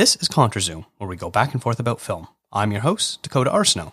This 0.00 0.16
is 0.16 0.30
ContraZoom, 0.30 0.86
where 0.96 1.08
we 1.08 1.14
go 1.14 1.28
back 1.28 1.52
and 1.52 1.60
forth 1.60 1.78
about 1.78 2.00
film. 2.00 2.26
I'm 2.50 2.72
your 2.72 2.80
host, 2.80 3.20
Dakota 3.20 3.50
Arsenault. 3.50 3.92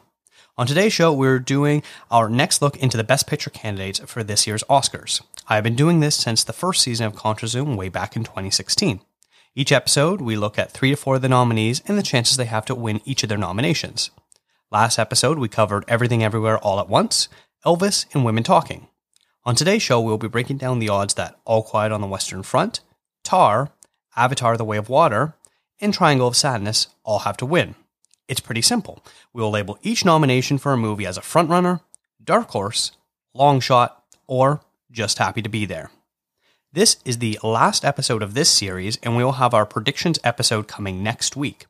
On 0.57 0.65
today's 0.65 0.93
show, 0.93 1.11
we're 1.11 1.37
doing 1.37 1.83
our 2.09 2.29
next 2.29 2.61
look 2.61 2.77
into 2.77 2.95
the 2.95 3.03
Best 3.03 3.27
Picture 3.27 3.49
candidates 3.49 3.99
for 4.05 4.23
this 4.23 4.47
year's 4.47 4.63
Oscars. 4.69 5.21
I 5.49 5.55
have 5.55 5.65
been 5.65 5.75
doing 5.75 5.99
this 5.99 6.15
since 6.15 6.45
the 6.45 6.53
first 6.53 6.81
season 6.81 7.07
of 7.07 7.13
ContraZoom 7.13 7.75
way 7.75 7.89
back 7.89 8.15
in 8.15 8.23
2016. 8.23 9.01
Each 9.53 9.73
episode, 9.73 10.21
we 10.21 10.37
look 10.37 10.57
at 10.57 10.71
three 10.71 10.91
to 10.91 10.95
four 10.95 11.15
of 11.15 11.21
the 11.21 11.27
nominees 11.27 11.81
and 11.85 11.97
the 11.97 12.03
chances 12.03 12.37
they 12.37 12.45
have 12.45 12.63
to 12.67 12.73
win 12.73 13.01
each 13.03 13.23
of 13.23 13.27
their 13.27 13.37
nominations. 13.37 14.09
Last 14.71 14.97
episode, 14.97 15.37
we 15.37 15.49
covered 15.49 15.83
Everything 15.89 16.23
Everywhere 16.23 16.57
All 16.57 16.79
at 16.79 16.87
Once, 16.87 17.27
Elvis, 17.65 18.05
and 18.15 18.23
Women 18.23 18.43
Talking. 18.43 18.87
On 19.43 19.55
today's 19.55 19.81
show, 19.81 19.99
we'll 19.99 20.17
be 20.17 20.29
breaking 20.29 20.55
down 20.55 20.79
the 20.79 20.87
odds 20.87 21.15
that 21.15 21.37
All 21.43 21.63
Quiet 21.63 21.91
on 21.91 21.99
the 21.99 22.07
Western 22.07 22.43
Front, 22.43 22.79
Tar, 23.25 23.71
Avatar 24.15 24.55
The 24.55 24.63
Way 24.63 24.77
of 24.77 24.87
Water, 24.87 25.33
and 25.79 25.93
Triangle 25.93 26.27
of 26.27 26.35
Sadness 26.35 26.87
all 27.03 27.19
have 27.19 27.37
to 27.37 27.45
win. 27.45 27.75
It's 28.27 28.39
pretty 28.39 28.61
simple. 28.61 29.03
We 29.33 29.41
will 29.41 29.51
label 29.51 29.79
each 29.81 30.03
nomination 30.03 30.57
for 30.57 30.73
a 30.73 30.77
movie 30.77 31.05
as 31.05 31.17
a 31.17 31.21
frontrunner, 31.21 31.81
dark 32.23 32.49
horse, 32.49 32.91
long 33.33 33.59
shot, 33.59 34.03
or 34.27 34.61
just 34.91 35.17
happy 35.17 35.41
to 35.41 35.49
be 35.49 35.65
there. 35.65 35.91
This 36.73 36.97
is 37.05 37.19
the 37.19 37.39
last 37.41 37.85
episode 37.85 38.21
of 38.21 38.33
this 38.33 38.49
series, 38.49 38.97
and 39.01 39.15
we 39.15 39.23
will 39.23 39.33
have 39.33 39.53
our 39.53 39.65
predictions 39.65 40.19
episode 40.23 40.67
coming 40.67 41.01
next 41.01 41.35
week. 41.35 41.65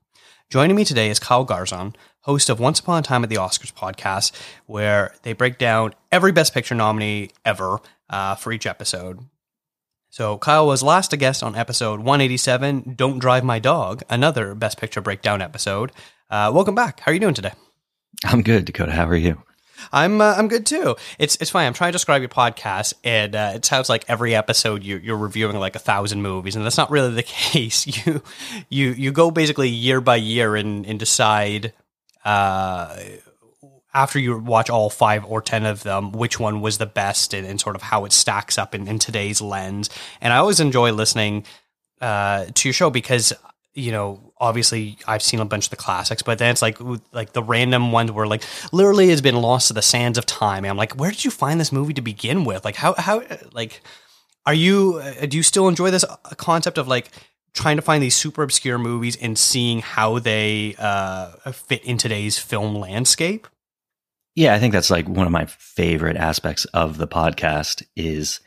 Joining 0.50 0.76
me 0.76 0.86
today 0.86 1.10
is 1.10 1.20
Kyle 1.20 1.46
Garzon, 1.46 1.94
host 2.22 2.50
of 2.50 2.60
Once 2.60 2.80
Upon 2.80 3.00
a 3.00 3.02
Time 3.04 3.24
at 3.24 3.30
the 3.30 3.36
Oscars 3.36 3.74
podcast, 3.74 4.32
where 4.66 5.14
they 5.24 5.34
break 5.34 5.58
down 5.58 5.94
every 6.12 6.32
Best 6.32 6.54
Picture 6.54 6.74
nominee 6.74 7.32
ever 7.46 7.80
uh, 8.10 8.36
for 8.36 8.52
each 8.52 8.66
episode. 8.66 9.20
So 10.10 10.38
Kyle 10.38 10.66
was 10.66 10.82
last 10.82 11.14
a 11.14 11.18
guest 11.18 11.44
on 11.44 11.56
episode 11.56 12.00
187, 12.00 12.94
Don't 12.96 13.20
Drive 13.20 13.44
My 13.44 13.60
Dog, 13.60 14.04
another 14.10 14.56
Best 14.56 14.80
Picture 14.80 15.02
breakdown 15.02 15.42
episode. 15.42 15.92
Uh, 16.30 16.52
welcome 16.54 16.76
back. 16.76 17.02
How 17.02 17.12
are 17.12 17.14
you 17.14 17.20
doing 17.20 17.34
today? 17.34 17.52
I'm 18.24 18.42
good, 18.42 18.66
Dakota. 18.66 18.92
How 18.92 19.06
are 19.06 19.16
you? 19.16 19.42
I'm 19.92 20.22
uh, 20.22 20.34
I'm 20.36 20.48
good 20.48 20.66
too. 20.66 20.96
It's 21.20 21.36
it's 21.36 21.52
funny. 21.52 21.68
I'm 21.68 21.74
trying 21.74 21.90
to 21.90 21.96
describe 21.96 22.22
your 22.22 22.30
podcast, 22.30 22.94
and 23.04 23.36
uh, 23.36 23.52
it 23.56 23.66
sounds 23.66 23.90
like 23.90 24.06
every 24.08 24.34
episode 24.34 24.84
you, 24.84 24.98
you're 24.98 25.18
reviewing 25.18 25.56
like 25.58 25.76
a 25.76 25.80
thousand 25.80 26.24
movies, 26.24 26.56
and 26.56 26.66
that's 26.66 26.78
not 26.78 26.90
really 26.90 27.14
the 27.14 27.24
case. 27.24 27.86
You 27.86 28.24
you 28.70 28.90
you 28.92 29.12
go 29.12 29.30
basically 29.30 29.70
year 29.70 30.02
by 30.02 30.16
year 30.16 30.56
and 30.56 30.84
and 30.86 30.98
decide 30.98 31.74
uh, 32.26 32.98
after 33.98 34.20
you 34.20 34.38
watch 34.38 34.70
all 34.70 34.92
five 34.92 35.26
or 35.26 35.42
ten 35.42 35.66
of 35.66 35.82
them, 35.82 36.12
which 36.12 36.40
one 36.40 36.62
was 36.62 36.78
the 36.78 36.86
best 36.86 37.34
and, 37.34 37.48
and 37.48 37.60
sort 37.60 37.76
of 37.76 37.82
how 37.82 38.06
it 38.06 38.14
stacks 38.14 38.60
up 38.60 38.76
in, 38.76 38.88
in 38.88 39.00
today's 39.00 39.42
lens. 39.42 39.90
And 40.22 40.32
I 40.32 40.38
always 40.38 40.60
enjoy 40.60 40.92
listening 40.92 41.46
uh, 42.00 42.46
to 42.54 42.70
your 42.70 42.74
show 42.74 42.92
because 42.92 43.34
you 43.74 43.92
know, 43.92 44.34
obviously 44.40 44.98
I've 45.08 45.22
seen 45.22 45.40
a 45.40 45.46
bunch 45.46 45.66
of 45.66 45.70
the 45.70 45.76
classics, 45.76 46.24
but 46.24 46.40
then 46.40 46.50
it's 46.52 46.64
like 46.64 46.78
like 47.12 47.34
the 47.34 47.44
random 47.44 47.92
ones 47.92 48.12
where 48.12 48.28
like 48.28 48.44
literally 48.72 49.10
has 49.10 49.22
been 49.22 49.36
lost 49.36 49.68
to 49.68 49.74
the 49.74 49.84
sands 49.84 50.18
of 50.18 50.26
time. 50.26 50.64
And 50.64 50.72
I'm 50.72 50.78
like, 50.78 50.96
where 50.96 51.12
did 51.12 51.24
you 51.26 51.32
find 51.32 51.60
this 51.60 51.72
movie 51.72 51.94
to 51.94 52.02
begin 52.02 52.44
with? 52.44 52.66
Like 52.66 52.76
how 52.76 52.94
how 52.96 53.24
like 53.52 53.82
are 54.48 54.54
you 54.54 55.02
uh, 55.04 55.26
do 55.28 55.38
you 55.38 55.44
still 55.44 55.68
enjoy 55.68 55.92
this 55.92 56.04
uh, 56.04 56.16
concept 56.38 56.80
of 56.80 56.88
like 56.88 57.12
trying 57.54 57.78
to 57.78 57.84
find 57.84 58.02
these 58.02 58.16
super 58.16 58.44
obscure 58.44 58.78
movies 58.78 59.16
and 59.16 59.38
seeing 59.38 59.82
how 59.82 60.20
they 60.20 60.76
uh, 60.80 61.52
fit 61.52 61.84
in 61.84 61.98
today's 61.98 62.38
film 62.40 62.76
landscape? 62.76 63.48
Yeah, 64.38 64.54
I 64.54 64.60
think 64.60 64.72
that's 64.72 64.92
like 64.92 65.10
one 65.10 65.26
of 65.26 65.32
my 65.32 65.46
favorite 65.48 66.16
aspects 66.16 66.66
of 66.66 67.00
the 67.00 67.08
podcast 67.08 67.82
is 67.96 68.40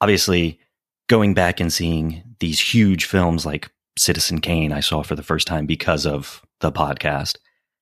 obviously 0.00 0.60
going 1.08 1.34
back 1.34 1.58
and 1.58 1.72
seeing 1.72 2.22
these 2.38 2.60
huge 2.60 3.06
films 3.06 3.44
like 3.44 3.68
Citizen 3.98 4.40
Kane 4.40 4.70
I 4.70 4.78
saw 4.78 5.02
for 5.02 5.16
the 5.16 5.24
first 5.24 5.48
time 5.48 5.66
because 5.66 6.06
of 6.06 6.46
the 6.60 6.70
podcast. 6.70 7.38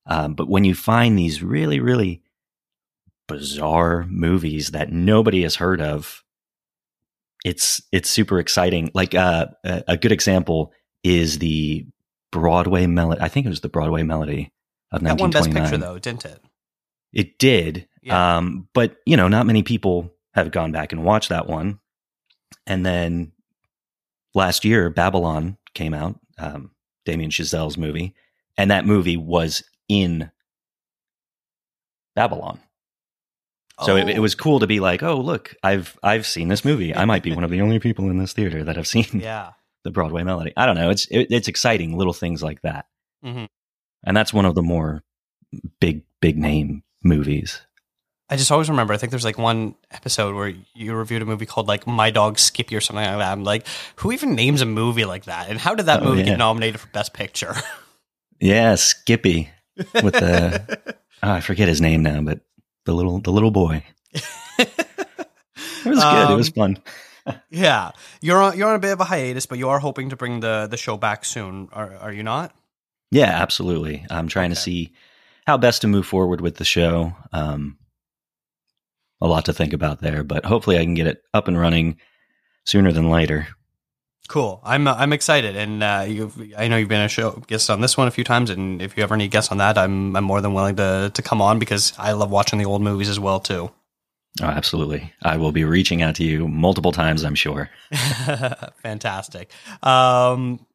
Um, 0.07 0.33
but 0.33 0.49
when 0.49 0.63
you 0.63 0.73
find 0.73 1.19
these 1.19 1.43
really, 1.43 1.79
really 1.79 2.23
bizarre 3.27 4.07
movies 4.09 4.71
that 4.71 4.91
nobody 4.91 5.43
has 5.43 5.53
heard 5.53 5.81
of, 5.81 6.23
it's 7.45 7.79
it's 7.91 8.09
super 8.09 8.39
exciting. 8.39 8.89
Like 8.95 9.13
uh, 9.13 9.49
a 9.63 9.97
good 9.97 10.11
example 10.11 10.73
is 11.03 11.37
the 11.37 11.85
Broadway 12.31 12.87
melody. 12.87 13.21
I 13.21 13.27
think 13.27 13.45
it 13.45 13.49
was 13.49 13.61
the 13.61 13.69
Broadway 13.69 14.01
melody 14.01 14.51
of 14.91 15.03
that 15.03 15.21
one 15.21 15.29
Best 15.29 15.51
Picture 15.51 15.77
though, 15.77 15.99
didn't 15.99 16.25
it? 16.25 16.41
It 17.15 17.39
did, 17.39 17.87
yeah. 18.03 18.37
um, 18.37 18.67
but 18.73 18.97
you 19.05 19.17
know, 19.17 19.29
not 19.29 19.47
many 19.47 19.63
people 19.63 20.13
have 20.33 20.51
gone 20.51 20.73
back 20.73 20.91
and 20.91 21.03
watched 21.03 21.29
that 21.29 21.47
one. 21.47 21.79
And 22.67 22.85
then 22.85 23.31
last 24.33 24.65
year, 24.65 24.89
Babylon 24.89 25.57
came 25.73 25.93
out, 25.93 26.19
um, 26.37 26.71
Damien 27.05 27.31
Chazelle's 27.31 27.77
movie, 27.77 28.13
and 28.57 28.69
that 28.69 28.85
movie 28.85 29.15
was 29.15 29.63
in 29.87 30.29
Babylon. 32.15 32.59
So 33.83 33.93
oh. 33.93 33.97
it, 33.97 34.09
it, 34.09 34.19
was 34.19 34.35
oh. 34.35 34.37
cool 34.37 34.59
to 34.59 34.67
be 34.67 34.79
like, 34.79 35.01
oh 35.01 35.19
look, 35.19 35.55
I've 35.63 35.97
I've 36.03 36.25
seen 36.25 36.49
this 36.49 36.65
movie. 36.65 36.93
I 36.93 37.05
might 37.05 37.23
be 37.23 37.33
one 37.33 37.43
of 37.43 37.51
the 37.51 37.61
only 37.61 37.79
people 37.79 38.09
in 38.09 38.17
this 38.17 38.33
theater 38.33 38.63
that 38.63 38.75
have 38.75 38.87
seen 38.87 39.05
yeah. 39.13 39.51
the 39.83 39.91
Broadway 39.91 40.23
melody. 40.23 40.53
I 40.57 40.65
don't 40.65 40.75
know. 40.75 40.89
It's 40.89 41.05
it, 41.07 41.27
it's 41.29 41.47
exciting, 41.47 41.97
little 41.97 42.13
things 42.13 42.43
like 42.43 42.61
that, 42.61 42.87
mm-hmm. 43.23 43.45
and 44.03 44.17
that's 44.17 44.33
one 44.33 44.45
of 44.45 44.55
the 44.55 44.61
more 44.61 45.03
big 45.79 46.03
big 46.21 46.37
name 46.37 46.83
movies. 47.05 47.61
I 48.27 48.37
just 48.37 48.51
always 48.51 48.69
remember. 48.69 48.93
I 48.93 48.97
think 48.97 49.11
there's 49.11 49.23
like 49.23 49.37
one 49.37 49.75
episode 49.91 50.35
where 50.35 50.53
you 50.73 50.95
reviewed 50.95 51.21
a 51.21 51.25
movie 51.25 51.45
called 51.45 51.67
like 51.67 51.85
My 51.85 52.09
Dog 52.09 52.39
Skippy 52.39 52.75
or 52.75 52.81
something 52.81 53.05
like 53.05 53.19
that. 53.19 53.31
I'm 53.31 53.43
like, 53.43 53.67
who 53.97 54.11
even 54.11 54.33
names 54.33 54.61
a 54.61 54.65
movie 54.65 55.05
like 55.05 55.25
that? 55.25 55.49
And 55.49 55.59
how 55.59 55.75
did 55.75 55.85
that 55.85 56.01
oh, 56.01 56.05
movie 56.05 56.21
yeah. 56.21 56.29
get 56.29 56.39
nominated 56.39 56.81
for 56.81 56.87
Best 56.87 57.13
Picture? 57.13 57.53
yeah, 58.39 58.75
Skippy 58.75 59.51
with 59.77 60.15
the 60.15 60.95
oh, 61.21 61.31
I 61.31 61.39
forget 61.39 61.67
his 61.67 61.81
name 61.81 62.01
now, 62.01 62.21
but 62.21 62.39
the 62.85 62.93
little 62.93 63.19
the 63.19 63.31
little 63.31 63.51
boy. 63.51 63.83
it 64.11 64.23
was 65.85 65.99
good. 65.99 66.03
Um, 66.03 66.33
it 66.33 66.35
was 66.35 66.47
um, 66.57 66.75
fun. 66.75 66.77
yeah, 67.49 67.91
you're 68.21 68.41
on 68.41 68.57
you're 68.57 68.69
on 68.69 68.75
a 68.75 68.79
bit 68.79 68.93
of 68.93 69.01
a 69.01 69.05
hiatus, 69.05 69.45
but 69.45 69.59
you 69.59 69.69
are 69.69 69.79
hoping 69.79 70.09
to 70.09 70.15
bring 70.15 70.39
the 70.39 70.67
the 70.69 70.77
show 70.77 70.97
back 70.97 71.25
soon. 71.25 71.69
Are 71.71 71.95
are 71.97 72.11
you 72.11 72.23
not? 72.23 72.55
Yeah, 73.11 73.29
absolutely. 73.29 74.03
I'm 74.09 74.27
trying 74.27 74.51
okay. 74.51 74.55
to 74.55 74.61
see 74.61 74.93
how 75.45 75.57
best 75.57 75.81
to 75.81 75.87
move 75.87 76.05
forward 76.05 76.41
with 76.41 76.55
the 76.55 76.65
show. 76.65 77.15
Um, 77.31 77.77
a 79.21 79.27
lot 79.27 79.45
to 79.45 79.53
think 79.53 79.73
about 79.73 80.01
there, 80.01 80.23
but 80.23 80.45
hopefully 80.45 80.77
I 80.77 80.83
can 80.83 80.93
get 80.93 81.07
it 81.07 81.21
up 81.33 81.47
and 81.47 81.57
running 81.57 81.97
sooner 82.65 82.91
than 82.91 83.09
later. 83.09 83.47
Cool. 84.27 84.59
I'm 84.63 84.87
uh, 84.87 84.95
I'm 84.95 85.13
excited, 85.13 85.55
and 85.55 85.83
uh, 85.83 86.05
I 86.57 86.67
know 86.67 86.77
you've 86.77 86.89
been 86.89 87.01
a 87.01 87.07
show 87.07 87.43
guest 87.47 87.69
on 87.69 87.81
this 87.81 87.95
one 87.95 88.07
a 88.07 88.11
few 88.11 88.23
times, 88.23 88.49
and 88.49 88.81
if 88.81 88.97
you 88.97 89.03
ever 89.03 89.15
need 89.15 89.29
guests 89.29 89.51
on 89.51 89.59
that, 89.59 89.77
I'm 89.77 90.15
I'm 90.15 90.23
more 90.23 90.41
than 90.41 90.53
willing 90.53 90.75
to 90.77 91.11
to 91.13 91.21
come 91.21 91.41
on 91.41 91.59
because 91.59 91.93
I 91.97 92.13
love 92.13 92.31
watching 92.31 92.57
the 92.57 92.65
old 92.65 92.81
movies 92.81 93.07
as 93.07 93.19
well 93.19 93.39
too. 93.39 93.71
Oh, 94.41 94.45
absolutely. 94.45 95.13
I 95.21 95.37
will 95.37 95.51
be 95.51 95.63
reaching 95.63 96.01
out 96.01 96.15
to 96.15 96.23
you 96.23 96.47
multiple 96.47 96.91
times, 96.91 97.23
I'm 97.23 97.35
sure. 97.35 97.69
Fantastic. 98.83 99.49
Um, 99.81 100.65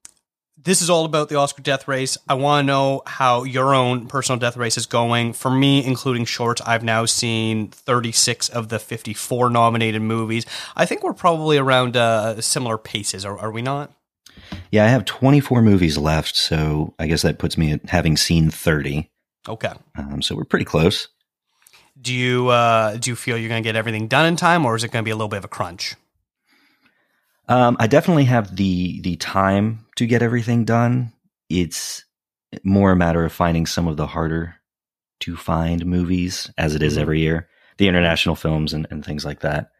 this 0.64 0.82
is 0.82 0.90
all 0.90 1.04
about 1.04 1.28
the 1.28 1.36
Oscar 1.36 1.62
death 1.62 1.88
race. 1.88 2.18
I 2.28 2.34
want 2.34 2.64
to 2.64 2.66
know 2.66 3.02
how 3.06 3.44
your 3.44 3.74
own 3.74 4.06
personal 4.06 4.38
death 4.38 4.56
race 4.56 4.76
is 4.76 4.86
going. 4.86 5.32
For 5.32 5.50
me, 5.50 5.84
including 5.84 6.24
shorts, 6.24 6.60
I've 6.62 6.84
now 6.84 7.06
seen 7.06 7.68
36 7.68 8.48
of 8.50 8.68
the 8.68 8.78
54 8.78 9.50
nominated 9.50 10.02
movies. 10.02 10.44
I 10.76 10.86
think 10.86 11.02
we're 11.02 11.14
probably 11.14 11.56
around 11.56 11.96
uh, 11.96 12.40
similar 12.40 12.78
paces, 12.78 13.24
are, 13.24 13.38
are 13.38 13.50
we 13.50 13.62
not? 13.62 13.92
Yeah, 14.70 14.84
I 14.84 14.88
have 14.88 15.04
24 15.04 15.62
movies 15.62 15.96
left, 15.96 16.36
so 16.36 16.94
I 16.98 17.06
guess 17.06 17.22
that 17.22 17.38
puts 17.38 17.56
me 17.56 17.72
at 17.72 17.88
having 17.88 18.16
seen 18.16 18.50
30. 18.50 19.08
Okay. 19.48 19.72
Um, 19.96 20.22
so 20.22 20.34
we're 20.36 20.44
pretty 20.44 20.64
close. 20.64 21.08
Do 22.00 22.14
you 22.14 22.48
uh, 22.48 22.96
do 22.96 23.10
you 23.10 23.16
feel 23.16 23.36
you're 23.36 23.50
going 23.50 23.62
to 23.62 23.66
get 23.66 23.76
everything 23.76 24.08
done 24.08 24.24
in 24.24 24.36
time, 24.36 24.64
or 24.64 24.74
is 24.74 24.84
it 24.84 24.90
going 24.90 25.02
to 25.02 25.06
be 25.06 25.10
a 25.10 25.16
little 25.16 25.28
bit 25.28 25.38
of 25.38 25.44
a 25.44 25.48
crunch? 25.48 25.96
Um, 27.50 27.76
I 27.80 27.88
definitely 27.88 28.26
have 28.26 28.54
the 28.54 29.00
the 29.00 29.16
time 29.16 29.84
to 29.96 30.06
get 30.06 30.22
everything 30.22 30.64
done. 30.64 31.12
It's 31.48 32.04
more 32.62 32.92
a 32.92 32.96
matter 32.96 33.24
of 33.24 33.32
finding 33.32 33.66
some 33.66 33.88
of 33.88 33.96
the 33.96 34.06
harder 34.06 34.54
to 35.20 35.36
find 35.36 35.84
movies, 35.84 36.50
as 36.56 36.76
it 36.76 36.82
is 36.82 36.94
mm-hmm. 36.94 37.02
every 37.02 37.20
year, 37.20 37.48
the 37.76 37.88
international 37.88 38.36
films 38.36 38.72
and, 38.72 38.86
and 38.90 39.04
things 39.04 39.24
like 39.24 39.40
that. 39.40 39.70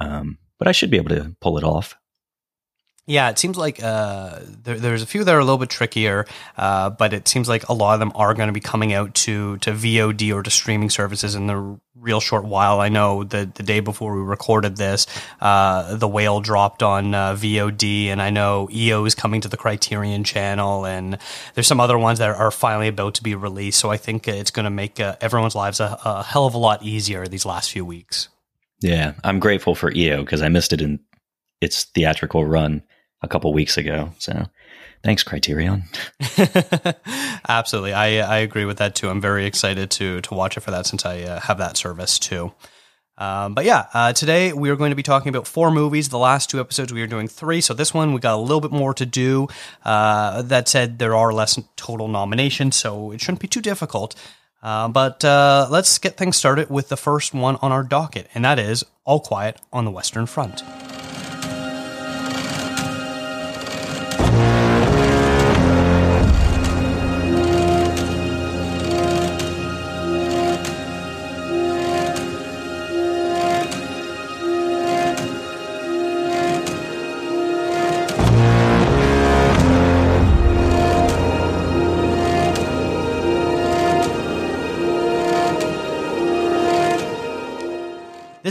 Um, 0.00 0.38
but 0.60 0.68
I 0.68 0.72
should 0.72 0.90
be 0.90 0.96
able 0.96 1.10
to 1.10 1.34
pull 1.40 1.58
it 1.58 1.64
off. 1.64 1.96
Yeah, 3.06 3.30
it 3.30 3.38
seems 3.38 3.56
like 3.56 3.82
uh, 3.82 4.38
there, 4.62 4.78
there's 4.78 5.02
a 5.02 5.06
few 5.06 5.24
that 5.24 5.34
are 5.34 5.40
a 5.40 5.44
little 5.44 5.58
bit 5.58 5.70
trickier, 5.70 6.24
uh, 6.56 6.88
but 6.90 7.12
it 7.12 7.26
seems 7.26 7.48
like 7.48 7.68
a 7.68 7.72
lot 7.72 7.94
of 7.94 8.00
them 8.00 8.12
are 8.14 8.32
going 8.32 8.46
to 8.46 8.52
be 8.52 8.60
coming 8.60 8.92
out 8.92 9.12
to 9.16 9.56
to 9.58 9.72
VOD 9.72 10.32
or 10.32 10.44
to 10.44 10.50
streaming 10.50 10.88
services 10.88 11.34
in 11.34 11.48
the 11.48 11.80
real 11.96 12.20
short 12.20 12.44
while. 12.44 12.78
I 12.78 12.90
know 12.90 13.24
the 13.24 13.50
the 13.52 13.64
day 13.64 13.80
before 13.80 14.14
we 14.14 14.22
recorded 14.22 14.76
this, 14.76 15.08
uh, 15.40 15.96
the 15.96 16.06
whale 16.06 16.40
dropped 16.40 16.80
on 16.80 17.12
uh, 17.12 17.34
VOD, 17.34 18.06
and 18.06 18.22
I 18.22 18.30
know 18.30 18.68
EO 18.70 19.04
is 19.04 19.16
coming 19.16 19.40
to 19.40 19.48
the 19.48 19.56
Criterion 19.56 20.22
Channel, 20.22 20.86
and 20.86 21.18
there's 21.54 21.66
some 21.66 21.80
other 21.80 21.98
ones 21.98 22.20
that 22.20 22.30
are 22.30 22.52
finally 22.52 22.86
about 22.86 23.14
to 23.14 23.24
be 23.24 23.34
released. 23.34 23.80
So 23.80 23.90
I 23.90 23.96
think 23.96 24.28
it's 24.28 24.52
going 24.52 24.64
to 24.64 24.70
make 24.70 25.00
uh, 25.00 25.16
everyone's 25.20 25.56
lives 25.56 25.80
a, 25.80 25.98
a 26.04 26.22
hell 26.22 26.46
of 26.46 26.54
a 26.54 26.58
lot 26.58 26.84
easier 26.84 27.26
these 27.26 27.44
last 27.44 27.72
few 27.72 27.84
weeks. 27.84 28.28
Yeah, 28.80 29.14
I'm 29.24 29.40
grateful 29.40 29.74
for 29.74 29.90
EO 29.92 30.22
because 30.22 30.40
I 30.40 30.48
missed 30.48 30.72
it 30.72 30.80
in 30.80 31.00
its 31.60 31.82
theatrical 31.82 32.44
run 32.44 32.84
a 33.22 33.28
couple 33.28 33.52
weeks 33.52 33.76
ago. 33.76 34.12
So 34.18 34.46
Thanks, 35.02 35.24
Criterion. 35.24 35.82
Absolutely, 37.48 37.92
I 37.92 38.18
I 38.18 38.36
agree 38.38 38.64
with 38.64 38.78
that 38.78 38.94
too. 38.94 39.08
I'm 39.08 39.20
very 39.20 39.46
excited 39.46 39.90
to 39.92 40.20
to 40.20 40.34
watch 40.34 40.56
it 40.56 40.60
for 40.60 40.70
that 40.70 40.86
since 40.86 41.04
I 41.04 41.22
uh, 41.22 41.40
have 41.40 41.58
that 41.58 41.76
service 41.76 42.20
too. 42.20 42.52
Um, 43.18 43.54
but 43.54 43.64
yeah, 43.64 43.86
uh, 43.92 44.12
today 44.12 44.52
we 44.52 44.70
are 44.70 44.76
going 44.76 44.90
to 44.90 44.96
be 44.96 45.02
talking 45.02 45.28
about 45.28 45.46
four 45.46 45.70
movies. 45.70 46.08
The 46.08 46.18
last 46.18 46.50
two 46.50 46.60
episodes 46.60 46.92
we 46.92 47.00
were 47.00 47.06
doing 47.06 47.28
three, 47.28 47.60
so 47.60 47.74
this 47.74 47.92
one 47.92 48.12
we 48.12 48.20
got 48.20 48.34
a 48.34 48.40
little 48.40 48.60
bit 48.60 48.70
more 48.70 48.94
to 48.94 49.04
do. 49.04 49.48
Uh, 49.84 50.42
that 50.42 50.68
said, 50.68 50.98
there 50.98 51.14
are 51.14 51.32
less 51.32 51.58
total 51.76 52.08
nominations, 52.08 52.76
so 52.76 53.10
it 53.10 53.20
shouldn't 53.20 53.40
be 53.40 53.48
too 53.48 53.60
difficult. 53.60 54.14
Uh, 54.62 54.88
but 54.88 55.24
uh, 55.24 55.66
let's 55.68 55.98
get 55.98 56.16
things 56.16 56.36
started 56.36 56.70
with 56.70 56.88
the 56.88 56.96
first 56.96 57.34
one 57.34 57.56
on 57.56 57.72
our 57.72 57.82
docket, 57.82 58.28
and 58.34 58.44
that 58.44 58.58
is 58.58 58.84
All 59.04 59.20
Quiet 59.20 59.60
on 59.72 59.84
the 59.84 59.90
Western 59.90 60.26
Front. 60.26 60.62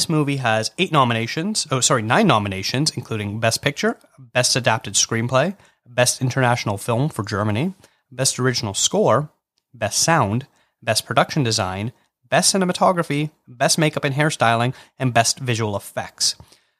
This 0.01 0.09
movie 0.09 0.37
has 0.37 0.71
eight 0.79 0.91
nominations. 0.91 1.67
Oh, 1.69 1.79
sorry, 1.79 2.01
nine 2.01 2.25
nominations, 2.25 2.89
including 2.89 3.39
Best 3.39 3.61
Picture, 3.61 3.99
Best 4.17 4.55
Adapted 4.55 4.95
Screenplay, 4.95 5.55
Best 5.85 6.23
International 6.23 6.79
Film 6.79 7.07
for 7.07 7.21
Germany, 7.21 7.75
Best 8.11 8.39
Original 8.39 8.73
Score, 8.73 9.29
Best 9.75 9.99
Sound, 9.99 10.47
Best 10.81 11.05
Production 11.05 11.43
Design, 11.43 11.91
Best 12.27 12.51
Cinematography, 12.51 13.29
Best 13.47 13.77
Makeup 13.77 14.03
and 14.03 14.15
Hairstyling, 14.15 14.73
and 14.97 15.13
Best 15.13 15.37
Visual 15.37 15.75
Effects. 15.75 16.35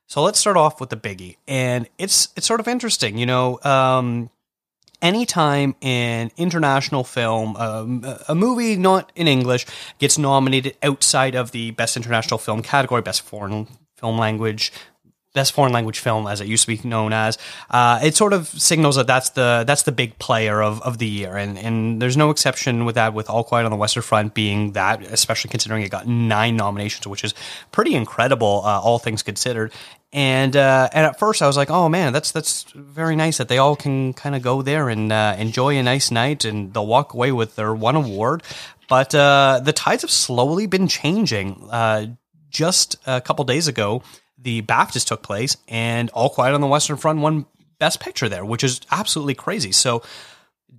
So 0.08 0.24
let's 0.24 0.40
start 0.40 0.58
off 0.58 0.80
with 0.82 0.90
the 0.90 0.98
biggie, 0.98 1.38
and 1.48 1.88
it's 2.00 2.30
it's 2.36 2.48
sort 2.48 2.60
of 2.60 2.68
interesting, 2.68 3.20
you 3.20 3.28
know. 3.28 3.60
Um, 3.62 4.32
anytime 5.02 5.76
an 5.82 6.32
international 6.38 7.04
film, 7.04 7.56
um, 7.56 8.06
a 8.28 8.36
movie 8.36 8.76
not 8.76 9.12
in 9.16 9.28
English, 9.28 9.66
gets 10.00 10.18
nominated 10.18 10.76
outside 10.84 11.36
of 11.36 11.52
the 11.52 11.72
Best 11.72 11.98
International 11.98 12.38
Film 12.38 12.62
category, 12.62 13.02
Best 13.02 13.22
Foreign 13.22 13.68
Film 13.96 14.18
Language, 14.18 14.72
best 15.34 15.54
foreign 15.54 15.72
language 15.72 16.00
film 16.00 16.28
as 16.28 16.42
it 16.42 16.48
used 16.48 16.66
to 16.68 16.76
be 16.76 16.88
known 16.88 17.14
as 17.14 17.38
uh, 17.70 18.00
it 18.04 18.16
sort 18.16 18.34
of 18.34 18.48
signals 18.48 18.98
that 18.98 19.08
that's 19.08 19.30
the 19.30 19.64
that's 19.66 19.84
the 19.84 19.92
big 19.92 20.18
player 20.20 20.62
of, 20.62 20.82
of 20.82 20.98
the 20.98 21.08
year. 21.08 21.38
And 21.38 21.58
and 21.58 22.02
there's 22.02 22.18
no 22.18 22.30
exception 22.30 22.86
with 22.86 22.96
that 22.96 23.14
with 23.14 23.30
all 23.30 23.44
quiet 23.44 23.66
on 23.66 23.72
the 23.72 23.78
western 23.78 24.04
front 24.04 24.34
being 24.34 24.74
that 24.74 25.02
especially 25.04 25.50
considering 25.50 25.84
it 25.84 25.90
got 25.90 26.08
nine 26.08 26.56
nominations 26.58 27.08
which 27.08 27.24
is 27.24 27.34
pretty 27.72 27.96
incredible 27.96 28.62
uh, 28.66 28.80
all 28.82 29.00
things 29.00 29.24
considered 29.24 29.72
and 30.14 30.56
uh, 30.56 30.90
and 30.92 31.06
at 31.06 31.20
first 31.20 31.42
I 31.42 31.48
was 31.48 31.56
like, 31.56 31.70
oh 31.70 31.88
man, 31.88 32.12
that's 32.12 32.32
that's 32.32 32.64
very 32.74 33.16
nice 33.16 33.38
that 33.38 33.48
they 33.48 33.58
all 33.58 33.76
can 33.76 34.14
kind 34.14 34.36
of 34.36 34.42
go 34.42 34.62
there 34.62 34.90
and 34.90 35.12
uh, 35.12 35.36
enjoy 35.38 35.78
a 35.78 35.84
nice 35.84 36.12
night, 36.12 36.44
and 36.44 36.74
they'll 36.74 36.88
walk 36.88 37.14
away 37.14 37.32
with 37.32 37.56
their 37.56 37.74
one 37.74 37.96
award. 37.96 38.44
But 38.90 39.16
uh, 39.16 39.62
the 39.64 39.72
tides 39.72 40.02
have 40.02 40.12
slowly 40.12 40.68
been 40.68 40.88
changing. 40.88 41.68
Uh, 41.70 42.08
just 42.50 42.98
a 43.06 43.22
couple 43.22 43.46
days 43.46 43.70
ago, 43.70 44.04
the 44.38 44.62
BAFTAs 44.64 45.06
took 45.06 45.24
place, 45.24 45.56
and 45.70 46.10
All 46.10 46.30
Quiet 46.30 46.54
on 46.54 46.60
the 46.60 46.68
Western 46.68 46.98
Front 46.98 47.20
won 47.20 47.46
Best 47.80 48.02
Picture 48.02 48.28
there, 48.28 48.44
which 48.44 48.66
is 48.66 48.82
absolutely 48.92 49.36
crazy. 49.36 49.72
So, 49.72 50.04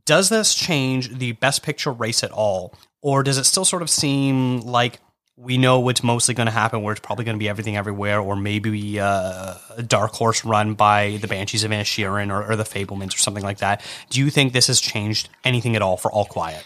does 0.04 0.28
this 0.28 0.54
change 0.54 1.18
the 1.18 1.32
Best 1.32 1.62
Picture 1.62 1.90
race 1.90 2.22
at 2.22 2.30
all, 2.30 2.74
or 3.00 3.22
does 3.22 3.38
it 3.38 3.44
still 3.44 3.64
sort 3.64 3.80
of 3.80 3.88
seem 3.88 4.60
like 4.60 5.00
we 5.36 5.56
know 5.56 5.80
what's 5.80 6.02
mostly 6.02 6.34
going 6.34 6.46
to 6.46 6.52
happen, 6.52 6.82
where 6.82 6.92
it's 6.92 7.00
probably 7.00 7.24
going 7.24 7.36
to 7.36 7.38
be 7.38 7.48
everything 7.48 7.76
everywhere, 7.76 8.20
or 8.20 8.36
maybe 8.36 9.00
uh, 9.00 9.54
a 9.76 9.82
dark 9.82 10.12
horse 10.12 10.44
run 10.44 10.74
by 10.74 11.18
the 11.20 11.28
Banshees 11.28 11.64
of 11.64 11.70
Inisherin 11.70 12.30
or, 12.30 12.52
or 12.52 12.56
the 12.56 12.64
Fabelmans 12.64 13.14
or 13.14 13.18
something 13.18 13.42
like 13.42 13.58
that. 13.58 13.82
Do 14.10 14.20
you 14.20 14.30
think 14.30 14.52
this 14.52 14.66
has 14.66 14.80
changed 14.80 15.30
anything 15.42 15.74
at 15.74 15.82
all 15.82 15.96
for 15.96 16.12
All 16.12 16.26
Quiet? 16.26 16.64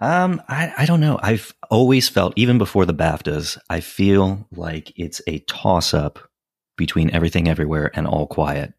Um, 0.00 0.42
I, 0.48 0.72
I 0.78 0.86
don't 0.86 1.00
know. 1.00 1.18
I've 1.22 1.54
always 1.70 2.08
felt, 2.08 2.32
even 2.36 2.58
before 2.58 2.84
the 2.84 2.94
BAFTAs, 2.94 3.58
I 3.68 3.80
feel 3.80 4.46
like 4.52 4.92
it's 4.96 5.20
a 5.26 5.38
toss 5.40 5.94
up 5.94 6.18
between 6.76 7.10
Everything 7.10 7.48
Everywhere 7.48 7.90
and 7.94 8.06
All 8.06 8.26
Quiet. 8.26 8.72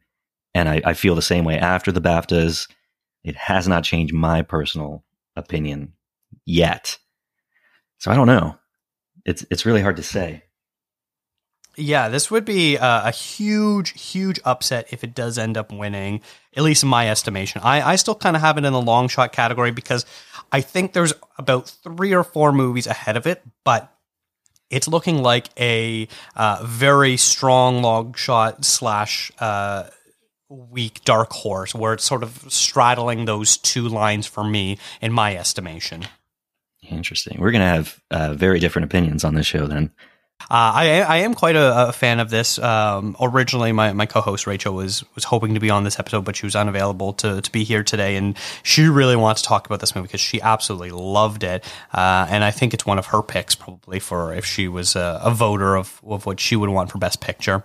And 0.54 0.70
I, 0.70 0.82
I 0.86 0.94
feel 0.94 1.16
the 1.16 1.22
same 1.22 1.44
way 1.44 1.58
after 1.58 1.92
the 1.92 2.02
BAFTAs. 2.02 2.70
It 3.24 3.36
has 3.36 3.68
not 3.68 3.84
changed 3.84 4.14
my 4.14 4.42
personal 4.42 5.04
opinion 5.36 5.94
yet. 6.46 6.98
So 8.00 8.12
I 8.12 8.16
don't 8.16 8.28
know. 8.28 8.58
It's 9.26 9.46
it's 9.50 9.66
really 9.66 9.82
hard 9.82 9.98
to 9.98 10.04
say. 10.04 10.44
Yeah, 11.78 12.08
this 12.08 12.32
would 12.32 12.46
be 12.46 12.78
a, 12.78 13.02
a, 13.06 13.12
huge, 13.12 14.02
huge 14.02 14.40
upset 14.46 14.88
if 14.92 15.04
it 15.04 15.14
does 15.14 15.38
end 15.38 15.58
up 15.58 15.74
winning, 15.74 16.22
at 16.56 16.64
least 16.64 16.84
in 16.84 16.90
my 16.90 17.10
estimation. 17.10 17.62
I, 17.66 17.82
I 17.82 17.96
still 17.98 18.16
kind 18.16 18.38
of 18.38 18.42
have 18.42 18.58
it 18.58 18.64
in 18.64 18.72
the 18.72 18.82
long 18.82 19.10
shot 19.10 19.34
category 19.34 19.72
because 19.72 20.06
I 20.54 20.62
think 20.62 20.94
there's 20.94 21.14
about 21.38 21.68
three 21.68 22.14
or 22.14 22.24
four 22.24 22.54
movies 22.54 22.88
ahead 22.88 23.18
of 23.18 23.28
it, 23.28 23.42
but 23.66 23.92
it's 24.70 24.88
looking 24.88 25.22
like 25.22 25.50
a 25.60 26.08
uh, 26.36 26.62
very 26.64 27.18
strong 27.18 27.82
long 27.82 28.14
shot 28.14 28.64
slash 28.64 29.32
uh, 29.40 29.90
weak 30.50 31.04
dark 31.04 31.32
horse 31.34 31.76
where 31.76 31.94
it's 31.94 32.04
sort 32.04 32.24
of 32.24 32.46
straddling 32.48 33.26
those 33.26 33.58
two 33.58 33.88
lines 33.88 34.26
for 34.26 34.44
me, 34.44 34.78
in 35.02 35.12
my 35.12 35.36
estimation. 35.36 36.06
Interesting. 36.90 37.40
We're 37.40 37.52
going 37.52 37.62
to 37.62 37.68
have 37.68 38.02
uh, 38.12 38.34
very 38.34 38.60
different 38.60 38.86
opinions 38.86 39.24
on 39.24 39.36
this 39.36 39.46
show 39.46 39.68
then. 39.68 39.92
Uh, 40.42 40.72
I 40.76 41.02
I 41.02 41.18
am 41.18 41.34
quite 41.34 41.56
a, 41.56 41.90
a 41.90 41.92
fan 41.92 42.20
of 42.20 42.30
this. 42.30 42.60
Um, 42.60 43.16
originally, 43.20 43.72
my, 43.72 43.94
my 43.94 44.06
co-host 44.06 44.46
Rachel 44.46 44.76
was 44.76 45.04
was 45.16 45.24
hoping 45.24 45.56
to 45.56 45.60
be 45.60 45.72
on 45.72 45.86
this 45.86 45.98
episode, 45.98 46.24
but 46.24 46.36
she 46.36 46.46
was 46.46 46.56
unavailable 46.56 47.14
to, 47.14 47.42
to 47.42 47.52
be 47.52 47.64
here 47.64 47.84
today, 47.84 48.16
and 48.16 48.38
she 48.62 48.88
really 48.88 49.16
wants 49.16 49.42
to 49.42 49.48
talk 49.48 49.66
about 49.66 49.80
this 49.80 49.96
movie 49.96 50.08
because 50.08 50.22
she 50.22 50.42
absolutely 50.42 50.92
loved 50.92 51.44
it, 51.44 51.64
uh, 51.94 52.28
and 52.30 52.44
I 52.44 52.52
think 52.52 52.74
it's 52.74 52.86
one 52.86 53.00
of 53.00 53.08
her 53.08 53.24
picks 53.24 53.56
probably 53.56 54.00
for 54.00 54.34
if 54.36 54.46
she 54.46 54.68
was 54.68 54.96
a, 54.96 55.20
a 55.24 55.32
voter 55.32 55.76
of 55.76 56.00
of 56.06 56.28
what 56.28 56.40
she 56.40 56.56
would 56.56 56.70
want 56.70 56.92
for 56.92 57.00
Best 57.00 57.22
Picture. 57.22 57.64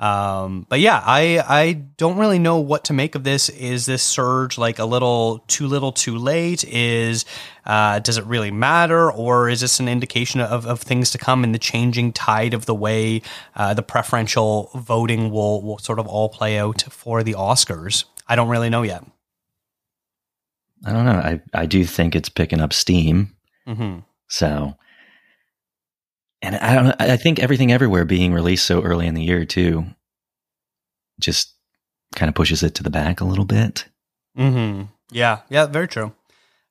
Um, 0.00 0.64
but 0.68 0.78
yeah, 0.78 1.02
I 1.04 1.42
I 1.48 1.72
don't 1.72 2.18
really 2.18 2.38
know 2.38 2.58
what 2.58 2.84
to 2.84 2.92
make 2.92 3.16
of 3.16 3.24
this. 3.24 3.48
Is 3.48 3.86
this 3.86 4.02
surge 4.02 4.56
like 4.56 4.78
a 4.78 4.84
little 4.84 5.44
too 5.48 5.66
little, 5.66 5.90
too 5.90 6.16
late? 6.16 6.62
Is 6.64 7.24
uh, 7.66 7.98
does 7.98 8.16
it 8.16 8.24
really 8.24 8.52
matter, 8.52 9.10
or 9.10 9.48
is 9.48 9.60
this 9.60 9.80
an 9.80 9.88
indication 9.88 10.40
of, 10.40 10.66
of 10.66 10.80
things 10.80 11.10
to 11.10 11.18
come 11.18 11.42
in 11.42 11.50
the 11.50 11.58
changing 11.58 12.12
tide 12.12 12.54
of 12.54 12.66
the 12.66 12.74
way 12.74 13.22
uh, 13.56 13.74
the 13.74 13.82
preferential 13.82 14.70
voting 14.74 15.30
will 15.30 15.62
will 15.62 15.78
sort 15.78 15.98
of 15.98 16.06
all 16.06 16.28
play 16.28 16.58
out 16.58 16.82
for 16.90 17.24
the 17.24 17.34
Oscars? 17.34 18.04
I 18.28 18.36
don't 18.36 18.48
really 18.48 18.70
know 18.70 18.82
yet. 18.82 19.04
I 20.84 20.92
don't 20.92 21.06
know. 21.06 21.12
I 21.12 21.40
I 21.52 21.66
do 21.66 21.84
think 21.84 22.14
it's 22.14 22.28
picking 22.28 22.60
up 22.60 22.72
steam. 22.72 23.34
Mm-hmm. 23.66 24.00
So 24.28 24.76
and 26.42 26.56
I 26.56 26.74
don't 26.74 26.94
I 27.00 27.16
think 27.16 27.38
everything 27.38 27.72
everywhere 27.72 28.04
being 28.04 28.32
released 28.32 28.66
so 28.66 28.82
early 28.82 29.06
in 29.06 29.14
the 29.14 29.24
year 29.24 29.44
too 29.44 29.86
just 31.20 31.54
kind 32.14 32.28
of 32.28 32.34
pushes 32.34 32.62
it 32.62 32.74
to 32.76 32.82
the 32.82 32.90
back 32.90 33.20
a 33.20 33.24
little 33.24 33.44
bit. 33.44 33.86
Mm-hmm. 34.36 34.84
Yeah, 35.10 35.40
yeah, 35.48 35.66
very 35.66 35.88
true. 35.88 36.12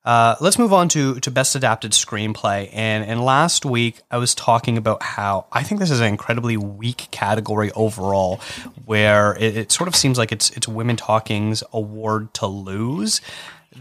Uh, 0.05 0.35
let's 0.39 0.57
move 0.57 0.71
on 0.71 0.87
to 0.87 1.19
to 1.19 1.29
best 1.29 1.53
adapted 1.53 1.91
screenplay. 1.91 2.69
And 2.71 3.03
and 3.03 3.25
last 3.25 3.65
week 3.65 4.01
I 4.09 4.17
was 4.17 4.33
talking 4.33 4.77
about 4.77 5.03
how 5.03 5.47
I 5.51 5.63
think 5.63 5.81
this 5.81 5.91
is 5.91 5.99
an 5.99 6.07
incredibly 6.07 6.55
weak 6.55 7.09
category 7.11 7.71
overall, 7.73 8.39
where 8.85 9.35
it, 9.37 9.57
it 9.57 9.71
sort 9.71 9.89
of 9.89 9.97
seems 9.97 10.17
like 10.17 10.31
it's 10.31 10.49
it's 10.51 10.67
Women 10.67 10.95
Talking's 10.95 11.61
award 11.73 12.33
to 12.35 12.47
lose. 12.47 13.19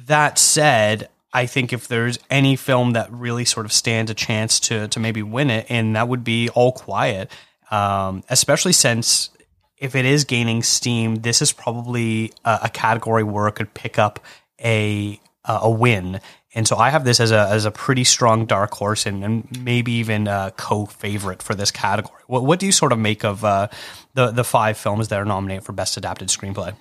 That 0.06 0.36
said, 0.36 1.08
I 1.36 1.44
think 1.44 1.74
if 1.74 1.86
there's 1.86 2.18
any 2.30 2.56
film 2.56 2.94
that 2.94 3.12
really 3.12 3.44
sort 3.44 3.66
of 3.66 3.72
stands 3.72 4.10
a 4.10 4.14
chance 4.14 4.58
to 4.60 4.88
to 4.88 4.98
maybe 4.98 5.22
win 5.22 5.50
it, 5.50 5.66
and 5.68 5.94
that 5.94 6.08
would 6.08 6.24
be 6.24 6.48
All 6.48 6.72
Quiet, 6.72 7.30
um, 7.70 8.24
especially 8.30 8.72
since 8.72 9.28
if 9.76 9.94
it 9.94 10.06
is 10.06 10.24
gaining 10.24 10.62
steam, 10.62 11.16
this 11.16 11.42
is 11.42 11.52
probably 11.52 12.32
a, 12.46 12.60
a 12.62 12.68
category 12.70 13.22
where 13.22 13.48
it 13.48 13.52
could 13.52 13.74
pick 13.74 13.98
up 13.98 14.18
a 14.64 15.20
a 15.44 15.68
win. 15.68 16.22
And 16.54 16.66
so 16.66 16.78
I 16.78 16.88
have 16.88 17.04
this 17.04 17.20
as 17.20 17.32
a 17.32 17.48
as 17.50 17.66
a 17.66 17.70
pretty 17.70 18.04
strong 18.04 18.46
dark 18.46 18.72
horse 18.72 19.04
and, 19.04 19.22
and 19.22 19.62
maybe 19.62 19.92
even 19.92 20.28
a 20.28 20.54
co 20.56 20.86
favorite 20.86 21.42
for 21.42 21.54
this 21.54 21.70
category. 21.70 22.22
What 22.28 22.46
what 22.46 22.60
do 22.60 22.64
you 22.64 22.72
sort 22.72 22.92
of 22.92 22.98
make 22.98 23.26
of 23.26 23.44
uh, 23.44 23.68
the 24.14 24.30
the 24.30 24.42
five 24.42 24.78
films 24.78 25.08
that 25.08 25.20
are 25.20 25.26
nominated 25.26 25.64
for 25.64 25.72
best 25.72 25.98
adapted 25.98 26.28
screenplay? 26.28 26.74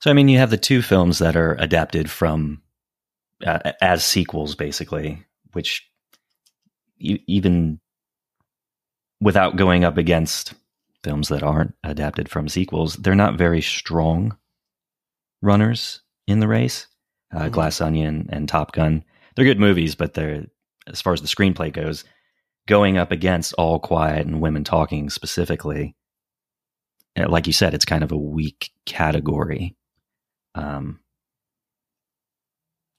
So 0.00 0.10
I 0.10 0.12
mean, 0.12 0.28
you 0.28 0.38
have 0.38 0.50
the 0.50 0.56
two 0.56 0.82
films 0.82 1.20
that 1.20 1.36
are 1.36 1.54
adapted 1.60 2.10
from 2.10 2.62
uh, 3.46 3.72
as 3.80 4.04
sequels, 4.04 4.54
basically, 4.54 5.24
which 5.52 5.88
you, 6.96 7.18
even 7.26 7.80
without 9.20 9.56
going 9.56 9.84
up 9.84 9.96
against 9.98 10.54
films 11.04 11.28
that 11.28 11.42
aren't 11.42 11.74
adapted 11.84 12.28
from 12.28 12.48
sequels, 12.48 12.94
they're 12.96 13.14
not 13.14 13.38
very 13.38 13.60
strong. 13.62 14.36
runners 15.44 16.02
in 16.28 16.38
the 16.38 16.46
race. 16.46 16.86
Uh, 17.34 17.46
Mhm. 17.46 17.50
Glass 17.52 17.80
Onion 17.80 18.28
and 18.30 18.48
Top 18.48 18.70
Gun. 18.70 19.04
They're 19.34 19.44
good 19.44 19.58
movies, 19.58 19.96
but 19.96 20.14
they're 20.14 20.46
as 20.86 21.00
far 21.00 21.12
as 21.12 21.20
the 21.20 21.26
screenplay 21.26 21.72
goes, 21.72 22.04
going 22.68 22.96
up 22.96 23.10
against 23.10 23.52
All 23.54 23.80
Quiet 23.80 24.24
and 24.24 24.40
Women 24.40 24.62
Talking 24.62 25.10
specifically. 25.10 25.96
uh, 27.16 27.28
Like 27.28 27.48
you 27.48 27.52
said, 27.52 27.74
it's 27.74 27.84
kind 27.84 28.04
of 28.04 28.12
a 28.12 28.16
weak 28.16 28.70
category. 28.86 29.76
Um, 30.54 31.00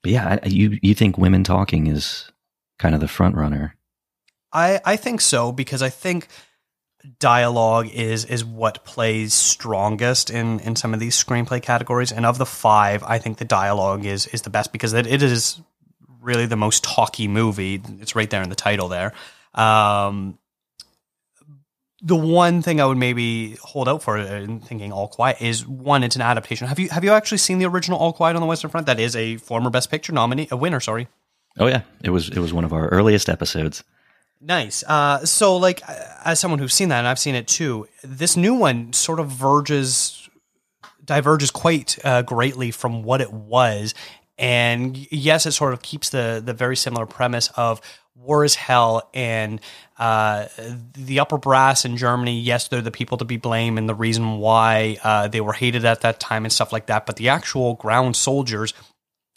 but 0.04 0.12
yeah, 0.12 0.38
you 0.46 0.78
you 0.82 0.94
think 0.94 1.16
Women 1.16 1.44
Talking 1.44 1.86
is 1.86 2.30
kind 2.78 2.94
of 2.94 3.00
the 3.00 3.08
front 3.08 3.36
runner? 3.36 3.74
I, 4.52 4.78
I 4.84 4.96
think 4.96 5.22
so 5.22 5.50
because 5.50 5.80
I 5.80 5.88
think 5.88 6.28
dialogue 7.18 7.88
is 7.88 8.26
is 8.26 8.44
what 8.44 8.84
plays 8.84 9.32
strongest 9.32 10.28
in 10.28 10.60
in 10.60 10.76
some 10.76 10.92
of 10.92 11.00
these 11.00 11.16
screenplay 11.16 11.62
categories. 11.62 12.12
And 12.12 12.26
of 12.26 12.36
the 12.36 12.44
five 12.44 13.02
i 13.02 13.18
think 13.18 13.38
the 13.38 13.46
dialogue 13.46 14.04
is 14.04 14.26
is 14.26 14.42
the 14.42 14.50
best 14.50 14.72
because 14.72 14.92
it, 14.92 15.06
it 15.06 15.22
is 15.22 15.58
really 16.20 16.46
the 16.46 16.56
most 16.56 16.84
talky 16.84 17.26
movie. 17.26 17.80
It's 18.00 18.14
right 18.14 18.28
there 18.28 18.42
in 18.42 18.50
the 18.50 18.54
title 18.54 18.88
there. 18.88 19.14
Um 19.54 20.38
the 22.04 22.14
one 22.14 22.62
thing 22.62 22.80
i 22.80 22.86
would 22.86 22.98
maybe 22.98 23.56
hold 23.62 23.88
out 23.88 24.02
for 24.02 24.16
in 24.16 24.60
thinking 24.60 24.92
all 24.92 25.08
quiet 25.08 25.40
is 25.40 25.66
one 25.66 26.04
it's 26.04 26.14
an 26.14 26.22
adaptation 26.22 26.68
have 26.68 26.78
you 26.78 26.88
have 26.90 27.02
you 27.02 27.10
actually 27.10 27.38
seen 27.38 27.58
the 27.58 27.64
original 27.64 27.98
all 27.98 28.12
quiet 28.12 28.36
on 28.36 28.40
the 28.40 28.46
western 28.46 28.70
front 28.70 28.86
that 28.86 29.00
is 29.00 29.16
a 29.16 29.36
former 29.38 29.70
best 29.70 29.90
picture 29.90 30.12
nominee 30.12 30.46
a 30.50 30.56
winner 30.56 30.80
sorry 30.80 31.08
Oh 31.58 31.66
yeah, 31.66 31.82
it 32.02 32.10
was 32.10 32.28
it 32.28 32.38
was 32.38 32.52
one 32.52 32.64
of 32.64 32.72
our 32.72 32.88
earliest 32.88 33.28
episodes. 33.28 33.84
Nice. 34.40 34.82
Uh, 34.84 35.24
so, 35.24 35.56
like, 35.56 35.82
as 36.24 36.40
someone 36.40 36.58
who's 36.58 36.74
seen 36.74 36.88
that, 36.90 36.98
and 36.98 37.08
I've 37.08 37.18
seen 37.18 37.34
it 37.34 37.48
too, 37.48 37.86
this 38.02 38.36
new 38.36 38.54
one 38.54 38.92
sort 38.92 39.20
of 39.20 39.28
verges, 39.28 40.28
diverges 41.04 41.50
quite 41.50 41.98
uh, 42.04 42.22
greatly 42.22 42.70
from 42.70 43.02
what 43.04 43.20
it 43.20 43.32
was. 43.32 43.94
And 44.36 45.10
yes, 45.12 45.46
it 45.46 45.52
sort 45.52 45.72
of 45.72 45.82
keeps 45.82 46.10
the 46.10 46.42
the 46.44 46.52
very 46.52 46.76
similar 46.76 47.06
premise 47.06 47.48
of 47.56 47.80
war 48.14 48.44
is 48.44 48.54
hell, 48.54 49.10
and 49.12 49.60
uh, 49.98 50.46
the 50.94 51.20
upper 51.20 51.38
brass 51.38 51.84
in 51.84 51.96
Germany. 51.96 52.40
Yes, 52.40 52.68
they're 52.68 52.80
the 52.80 52.90
people 52.90 53.18
to 53.18 53.24
be 53.24 53.36
blamed, 53.36 53.78
and 53.78 53.88
the 53.88 53.94
reason 53.94 54.38
why 54.38 54.98
uh, 55.02 55.28
they 55.28 55.40
were 55.40 55.52
hated 55.52 55.84
at 55.84 56.02
that 56.02 56.20
time 56.20 56.44
and 56.44 56.52
stuff 56.52 56.72
like 56.72 56.86
that. 56.86 57.06
But 57.06 57.16
the 57.16 57.28
actual 57.28 57.74
ground 57.74 58.16
soldiers 58.16 58.72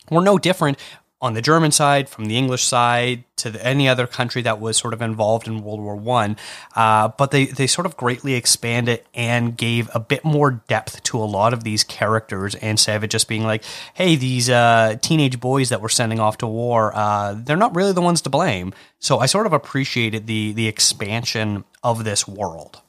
were 0.09 0.21
no 0.21 0.37
different 0.37 0.77
on 1.19 1.33
the 1.33 1.41
German 1.41 1.71
side, 1.71 2.07
from 2.09 2.25
the 2.25 2.37
English 2.37 2.63
side, 2.63 3.23
to 3.37 3.49
the, 3.49 3.65
any 3.65 3.89
other 3.89 4.05
country 4.05 4.43
that 4.43 4.59
was 4.59 4.77
sort 4.77 4.93
of 4.93 5.01
involved 5.01 5.47
in 5.47 5.63
World 5.63 5.79
War 5.79 5.95
One. 5.95 6.37
Uh, 6.75 7.09
but 7.17 7.31
they 7.31 7.45
they 7.45 7.65
sort 7.65 7.87
of 7.87 7.97
greatly 7.97 8.35
expanded 8.35 9.03
and 9.15 9.57
gave 9.57 9.89
a 9.95 9.99
bit 9.99 10.23
more 10.23 10.51
depth 10.67 11.01
to 11.03 11.17
a 11.17 11.25
lot 11.25 11.53
of 11.53 11.63
these 11.63 11.83
characters 11.83 12.53
instead 12.55 12.97
of 12.97 13.03
it 13.03 13.09
just 13.09 13.27
being 13.27 13.43
like, 13.43 13.63
hey, 13.95 14.15
these 14.15 14.49
uh, 14.49 14.97
teenage 15.01 15.39
boys 15.39 15.69
that 15.69 15.81
we're 15.81 15.89
sending 15.89 16.19
off 16.19 16.37
to 16.37 16.47
war, 16.47 16.91
uh, 16.95 17.33
they're 17.35 17.57
not 17.57 17.75
really 17.75 17.93
the 17.93 18.01
ones 18.01 18.21
to 18.21 18.29
blame. 18.29 18.73
So 18.99 19.17
I 19.17 19.25
sort 19.25 19.47
of 19.47 19.53
appreciated 19.53 20.27
the 20.27 20.53
the 20.53 20.67
expansion 20.67 21.63
of 21.83 22.03
this 22.03 22.27
world. 22.27 22.81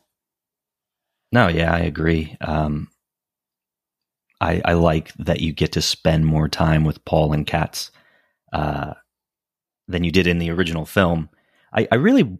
No, 1.32 1.48
yeah, 1.48 1.72
I 1.72 1.80
agree. 1.80 2.36
Um, 2.42 2.88
I 4.38 4.60
I 4.64 4.72
like 4.74 5.14
that 5.14 5.40
you 5.40 5.52
get 5.52 5.72
to 5.72 5.82
spend 5.82 6.26
more 6.26 6.48
time 6.48 6.84
with 6.84 7.02
Paul 7.06 7.32
and 7.32 7.46
Katz 7.46 7.90
uh, 8.52 8.94
than 9.86 10.04
you 10.04 10.10
did 10.10 10.26
in 10.26 10.38
the 10.38 10.50
original 10.50 10.86
film. 10.86 11.28
I, 11.72 11.88
I 11.90 11.96
really 11.96 12.38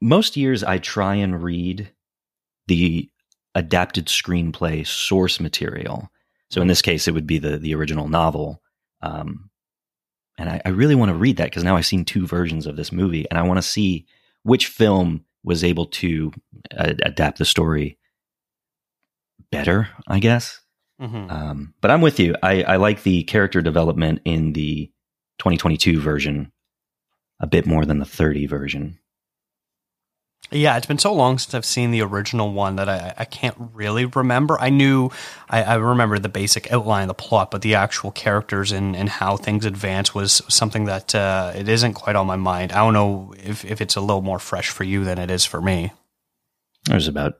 most 0.00 0.36
years 0.36 0.62
I 0.62 0.78
try 0.78 1.14
and 1.14 1.42
read 1.42 1.90
the 2.66 3.10
adapted 3.54 4.06
screenplay 4.06 4.86
source 4.86 5.40
material. 5.40 6.10
So 6.50 6.60
in 6.60 6.68
this 6.68 6.82
case, 6.82 7.08
it 7.08 7.14
would 7.14 7.26
be 7.26 7.38
the 7.38 7.58
the 7.58 7.74
original 7.74 8.08
novel. 8.08 8.62
Um, 9.02 9.50
and 10.36 10.48
I, 10.48 10.60
I 10.64 10.70
really 10.70 10.94
want 10.94 11.10
to 11.10 11.16
read 11.16 11.36
that 11.36 11.50
because 11.50 11.64
now 11.64 11.76
I've 11.76 11.86
seen 11.86 12.04
two 12.04 12.26
versions 12.26 12.66
of 12.66 12.76
this 12.76 12.90
movie, 12.90 13.26
and 13.30 13.38
I 13.38 13.42
want 13.42 13.58
to 13.58 13.62
see 13.62 14.06
which 14.42 14.66
film 14.66 15.24
was 15.42 15.62
able 15.62 15.86
to 15.86 16.32
uh, 16.76 16.94
adapt 17.02 17.38
the 17.38 17.44
story 17.44 17.98
better, 19.50 19.88
I 20.08 20.18
guess. 20.18 20.60
Mm-hmm. 21.00 21.30
Um, 21.30 21.74
but 21.80 21.90
I'm 21.90 22.00
with 22.00 22.18
you. 22.18 22.34
I, 22.42 22.62
I 22.62 22.76
like 22.76 23.02
the 23.02 23.24
character 23.24 23.60
development 23.62 24.20
in 24.24 24.52
the 24.52 24.90
2022 25.38 26.00
version 26.00 26.52
a 27.40 27.46
bit 27.46 27.66
more 27.66 27.84
than 27.84 27.98
the 27.98 28.04
30 28.04 28.46
version. 28.46 28.98
Yeah, 30.50 30.76
it's 30.76 30.86
been 30.86 30.98
so 30.98 31.12
long 31.12 31.38
since 31.38 31.54
I've 31.54 31.64
seen 31.64 31.90
the 31.90 32.02
original 32.02 32.52
one 32.52 32.76
that 32.76 32.88
I, 32.88 33.14
I 33.16 33.24
can't 33.24 33.56
really 33.72 34.04
remember. 34.04 34.60
I 34.60 34.68
knew, 34.68 35.10
I, 35.48 35.62
I 35.62 35.74
remember 35.76 36.18
the 36.18 36.28
basic 36.28 36.70
outline 36.70 37.04
of 37.04 37.08
the 37.08 37.14
plot, 37.14 37.50
but 37.50 37.62
the 37.62 37.74
actual 37.74 38.10
characters 38.10 38.70
and, 38.70 38.94
and 38.94 39.08
how 39.08 39.36
things 39.36 39.64
advance 39.64 40.14
was 40.14 40.42
something 40.48 40.84
that 40.84 41.14
uh, 41.14 41.52
it 41.56 41.68
isn't 41.68 41.94
quite 41.94 42.14
on 42.14 42.26
my 42.26 42.36
mind. 42.36 42.72
I 42.72 42.76
don't 42.76 42.92
know 42.92 43.34
if, 43.42 43.64
if 43.64 43.80
it's 43.80 43.96
a 43.96 44.00
little 44.00 44.22
more 44.22 44.38
fresh 44.38 44.68
for 44.68 44.84
you 44.84 45.04
than 45.04 45.18
it 45.18 45.30
is 45.30 45.44
for 45.44 45.60
me. 45.60 45.92
It 46.90 46.94
was 46.94 47.08
about 47.08 47.38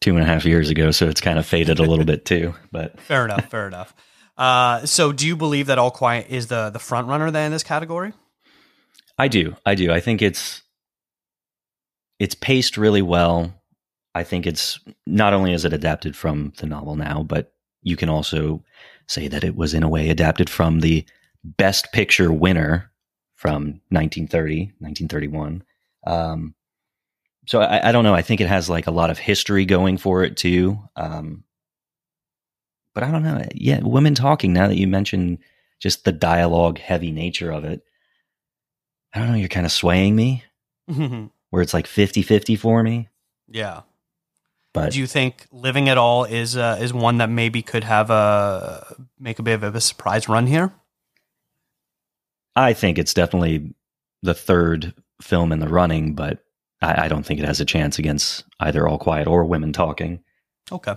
two 0.00 0.16
and 0.16 0.22
a 0.22 0.26
half 0.26 0.44
years 0.44 0.68
ago, 0.68 0.90
so 0.90 1.08
it's 1.08 1.20
kind 1.20 1.38
of 1.38 1.46
faded 1.46 1.78
a 1.78 1.84
little 1.84 2.04
bit 2.04 2.24
too. 2.24 2.54
But 2.72 3.00
Fair 3.02 3.24
enough, 3.24 3.48
fair 3.48 3.68
enough. 3.68 3.94
Uh, 4.36 4.86
so, 4.86 5.12
do 5.12 5.26
you 5.26 5.36
believe 5.36 5.66
that 5.66 5.78
All 5.78 5.90
Quiet 5.90 6.26
is 6.30 6.46
the 6.46 6.70
the 6.70 6.78
front 6.78 7.08
runner 7.08 7.30
then 7.30 7.46
in 7.46 7.52
this 7.52 7.62
category? 7.62 8.12
I 9.18 9.28
do. 9.28 9.56
I 9.66 9.74
do. 9.74 9.92
I 9.92 10.00
think 10.00 10.22
it's 10.22 10.62
it's 12.18 12.34
paced 12.34 12.76
really 12.76 13.02
well. 13.02 13.52
I 14.14 14.24
think 14.24 14.46
it's 14.46 14.78
not 15.06 15.32
only 15.32 15.52
is 15.52 15.64
it 15.64 15.72
adapted 15.72 16.16
from 16.16 16.52
the 16.58 16.66
novel 16.66 16.96
now, 16.96 17.22
but 17.22 17.52
you 17.82 17.96
can 17.96 18.08
also 18.08 18.62
say 19.08 19.28
that 19.28 19.44
it 19.44 19.56
was 19.56 19.74
in 19.74 19.82
a 19.82 19.88
way 19.88 20.08
adapted 20.08 20.48
from 20.48 20.80
the 20.80 21.04
best 21.44 21.92
picture 21.92 22.32
winner 22.32 22.90
from 23.34 23.80
1930, 23.90 24.72
1931. 24.78 25.64
Um, 26.06 26.54
so 27.46 27.60
I, 27.60 27.88
I 27.88 27.92
don't 27.92 28.04
know. 28.04 28.14
I 28.14 28.22
think 28.22 28.40
it 28.40 28.48
has 28.48 28.70
like 28.70 28.86
a 28.86 28.92
lot 28.92 29.10
of 29.10 29.18
history 29.18 29.64
going 29.64 29.98
for 29.98 30.22
it 30.22 30.36
too. 30.36 30.78
Um, 30.94 31.44
but 32.94 33.02
I 33.02 33.10
don't 33.10 33.22
know. 33.22 33.42
Yeah, 33.54 33.80
women 33.82 34.14
talking. 34.14 34.52
Now 34.52 34.68
that 34.68 34.76
you 34.78 34.86
mention 34.86 35.38
just 35.80 36.04
the 36.04 36.12
dialogue 36.12 36.78
heavy 36.78 37.10
nature 37.10 37.50
of 37.50 37.64
it, 37.64 37.82
I 39.14 39.18
don't 39.18 39.30
know. 39.32 39.36
You're 39.36 39.48
kind 39.48 39.66
of 39.66 39.72
swaying 39.72 40.16
me 40.16 40.44
where 41.50 41.62
it's 41.62 41.74
like 41.74 41.86
50 41.86 42.22
50 42.22 42.56
for 42.56 42.82
me. 42.82 43.08
yeah. 43.48 43.82
But 44.74 44.92
Do 44.92 44.98
you 45.00 45.06
think 45.06 45.46
Living 45.52 45.90
at 45.90 45.98
All 45.98 46.24
is 46.24 46.56
uh, 46.56 46.78
is 46.80 46.94
one 46.94 47.18
that 47.18 47.28
maybe 47.28 47.60
could 47.60 47.84
have 47.84 48.08
a 48.08 48.96
make 49.18 49.38
a 49.38 49.42
bit 49.42 49.62
of 49.62 49.74
a 49.74 49.80
surprise 49.82 50.30
run 50.30 50.46
here? 50.46 50.72
I 52.56 52.72
think 52.72 52.98
it's 52.98 53.12
definitely 53.12 53.74
the 54.22 54.32
third 54.32 54.94
film 55.20 55.52
in 55.52 55.58
the 55.58 55.68
running, 55.68 56.14
but 56.14 56.42
I, 56.80 57.04
I 57.04 57.08
don't 57.08 57.22
think 57.24 57.38
it 57.38 57.44
has 57.46 57.60
a 57.60 57.66
chance 57.66 57.98
against 57.98 58.44
either 58.60 58.88
All 58.88 58.96
Quiet 58.96 59.26
or 59.26 59.44
Women 59.44 59.74
Talking. 59.74 60.20
Okay. 60.70 60.94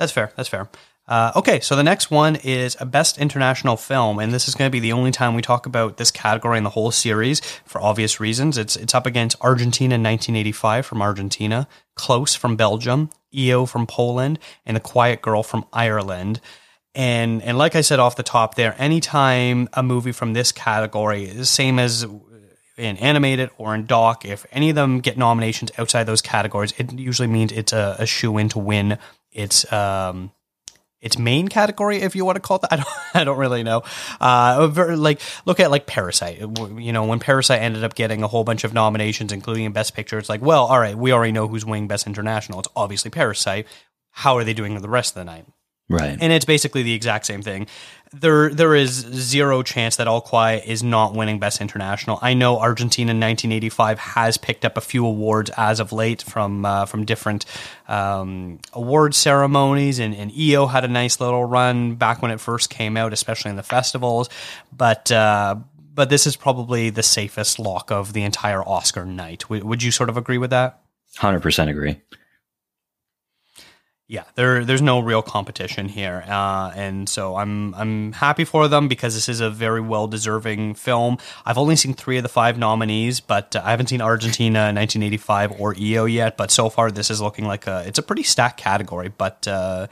That's 0.00 0.12
fair. 0.12 0.32
That's 0.34 0.48
fair. 0.48 0.70
Uh, 1.06 1.30
okay, 1.36 1.60
so 1.60 1.76
the 1.76 1.82
next 1.82 2.10
one 2.10 2.36
is 2.36 2.74
a 2.80 2.86
best 2.86 3.18
international 3.18 3.76
film, 3.76 4.18
and 4.18 4.32
this 4.32 4.48
is 4.48 4.54
going 4.54 4.70
to 4.70 4.72
be 4.72 4.80
the 4.80 4.92
only 4.92 5.10
time 5.10 5.34
we 5.34 5.42
talk 5.42 5.66
about 5.66 5.98
this 5.98 6.10
category 6.10 6.56
in 6.56 6.64
the 6.64 6.70
whole 6.70 6.90
series 6.90 7.40
for 7.66 7.82
obvious 7.82 8.18
reasons. 8.18 8.56
It's 8.56 8.76
it's 8.76 8.94
up 8.94 9.04
against 9.04 9.36
Argentina 9.42 9.96
in 9.96 10.02
1985 10.02 10.86
from 10.86 11.02
Argentina, 11.02 11.68
Close 11.96 12.34
from 12.34 12.56
Belgium, 12.56 13.10
EO 13.34 13.66
from 13.66 13.86
Poland, 13.86 14.38
and 14.64 14.74
The 14.74 14.80
Quiet 14.80 15.20
Girl 15.20 15.42
from 15.42 15.66
Ireland. 15.70 16.40
And 16.94 17.42
and 17.42 17.58
like 17.58 17.76
I 17.76 17.82
said 17.82 17.98
off 17.98 18.16
the 18.16 18.22
top 18.22 18.54
there, 18.54 18.74
anytime 18.78 19.68
a 19.74 19.82
movie 19.82 20.12
from 20.12 20.32
this 20.32 20.50
category 20.50 21.24
is 21.24 21.36
the 21.36 21.44
same 21.44 21.78
as 21.78 22.06
in 22.78 22.96
animated 22.96 23.50
or 23.58 23.74
in 23.74 23.84
doc, 23.84 24.24
if 24.24 24.46
any 24.50 24.70
of 24.70 24.76
them 24.76 25.00
get 25.00 25.18
nominations 25.18 25.70
outside 25.76 26.04
those 26.04 26.22
categories, 26.22 26.72
it 26.78 26.92
usually 26.92 27.28
means 27.28 27.52
it's 27.52 27.74
a, 27.74 27.96
a 27.98 28.06
shoe 28.06 28.38
in 28.38 28.48
to 28.48 28.58
win 28.58 28.96
its 29.32 29.70
um 29.72 30.32
its 31.00 31.18
main 31.18 31.48
category, 31.48 32.02
if 32.02 32.14
you 32.14 32.24
want 32.24 32.36
to 32.36 32.40
call 32.40 32.56
it 32.56 32.62
that. 32.62 32.72
I 32.72 32.76
don't, 32.76 32.88
I 33.14 33.24
don't 33.24 33.38
really 33.38 33.62
know. 33.62 33.82
Uh, 34.20 34.66
very, 34.68 34.96
like 34.96 35.20
look 35.46 35.60
at 35.60 35.70
like 35.70 35.86
Parasite. 35.86 36.40
You 36.40 36.92
know, 36.92 37.04
when 37.04 37.18
Parasite 37.18 37.62
ended 37.62 37.84
up 37.84 37.94
getting 37.94 38.22
a 38.22 38.28
whole 38.28 38.44
bunch 38.44 38.64
of 38.64 38.74
nominations, 38.74 39.32
including 39.32 39.72
Best 39.72 39.94
Picture, 39.94 40.18
it's 40.18 40.28
like, 40.28 40.42
well, 40.42 40.66
all 40.66 40.78
right, 40.78 40.96
we 40.96 41.12
already 41.12 41.32
know 41.32 41.48
who's 41.48 41.64
winning 41.64 41.88
Best 41.88 42.06
International. 42.06 42.60
It's 42.60 42.68
obviously 42.76 43.10
Parasite. 43.10 43.66
How 44.10 44.36
are 44.36 44.44
they 44.44 44.54
doing 44.54 44.80
the 44.80 44.88
rest 44.88 45.16
of 45.16 45.20
the 45.20 45.24
night? 45.24 45.46
Right. 45.88 46.16
and 46.20 46.32
it's 46.32 46.44
basically 46.44 46.84
the 46.84 46.92
exact 46.92 47.26
same 47.26 47.42
thing. 47.42 47.66
There, 48.12 48.50
there 48.50 48.74
is 48.74 48.90
zero 48.92 49.62
chance 49.62 49.96
that 49.96 50.08
All 50.08 50.20
Quiet 50.20 50.64
is 50.66 50.82
not 50.82 51.14
winning 51.14 51.38
Best 51.38 51.60
International. 51.60 52.18
I 52.20 52.34
know 52.34 52.58
Argentina 52.58 53.12
in 53.12 53.20
1985 53.20 53.98
has 54.00 54.36
picked 54.36 54.64
up 54.64 54.76
a 54.76 54.80
few 54.80 55.06
awards 55.06 55.48
as 55.56 55.78
of 55.78 55.92
late 55.92 56.20
from 56.22 56.64
uh, 56.64 56.86
from 56.86 57.04
different 57.04 57.44
um, 57.86 58.58
award 58.72 59.14
ceremonies, 59.14 60.00
and, 60.00 60.12
and 60.12 60.36
EO 60.36 60.66
had 60.66 60.84
a 60.84 60.88
nice 60.88 61.20
little 61.20 61.44
run 61.44 61.94
back 61.94 62.20
when 62.20 62.32
it 62.32 62.40
first 62.40 62.68
came 62.68 62.96
out, 62.96 63.12
especially 63.12 63.50
in 63.50 63.56
the 63.56 63.62
festivals. 63.62 64.28
But 64.76 65.12
uh, 65.12 65.56
but 65.94 66.10
this 66.10 66.26
is 66.26 66.34
probably 66.34 66.90
the 66.90 67.02
safest 67.04 67.60
lock 67.60 67.92
of 67.92 68.12
the 68.12 68.22
entire 68.22 68.62
Oscar 68.62 69.04
night. 69.04 69.40
W- 69.40 69.64
would 69.64 69.82
you 69.82 69.90
sort 69.92 70.08
of 70.08 70.16
agree 70.16 70.38
with 70.38 70.50
that? 70.50 70.80
100% 71.18 71.68
agree. 71.68 72.00
Yeah, 74.10 74.24
there 74.34 74.64
there's 74.64 74.82
no 74.82 74.98
real 74.98 75.22
competition 75.22 75.86
here, 75.86 76.24
uh, 76.26 76.72
and 76.74 77.08
so 77.08 77.36
I'm 77.36 77.72
I'm 77.76 78.10
happy 78.10 78.44
for 78.44 78.66
them 78.66 78.88
because 78.88 79.14
this 79.14 79.28
is 79.28 79.40
a 79.40 79.48
very 79.48 79.80
well 79.80 80.08
deserving 80.08 80.74
film. 80.74 81.18
I've 81.46 81.58
only 81.58 81.76
seen 81.76 81.94
three 81.94 82.16
of 82.16 82.24
the 82.24 82.28
five 82.28 82.58
nominees, 82.58 83.20
but 83.20 83.54
uh, 83.54 83.62
I 83.64 83.70
haven't 83.70 83.86
seen 83.86 84.00
Argentina, 84.02 84.72
1985, 84.74 85.60
or 85.60 85.76
EO 85.78 86.06
yet. 86.06 86.36
But 86.36 86.50
so 86.50 86.68
far, 86.68 86.90
this 86.90 87.08
is 87.08 87.20
looking 87.20 87.44
like 87.44 87.68
a 87.68 87.84
it's 87.86 88.00
a 88.00 88.02
pretty 88.02 88.24
stacked 88.24 88.58
category, 88.58 89.12
but. 89.16 89.46
Uh, 89.46 89.86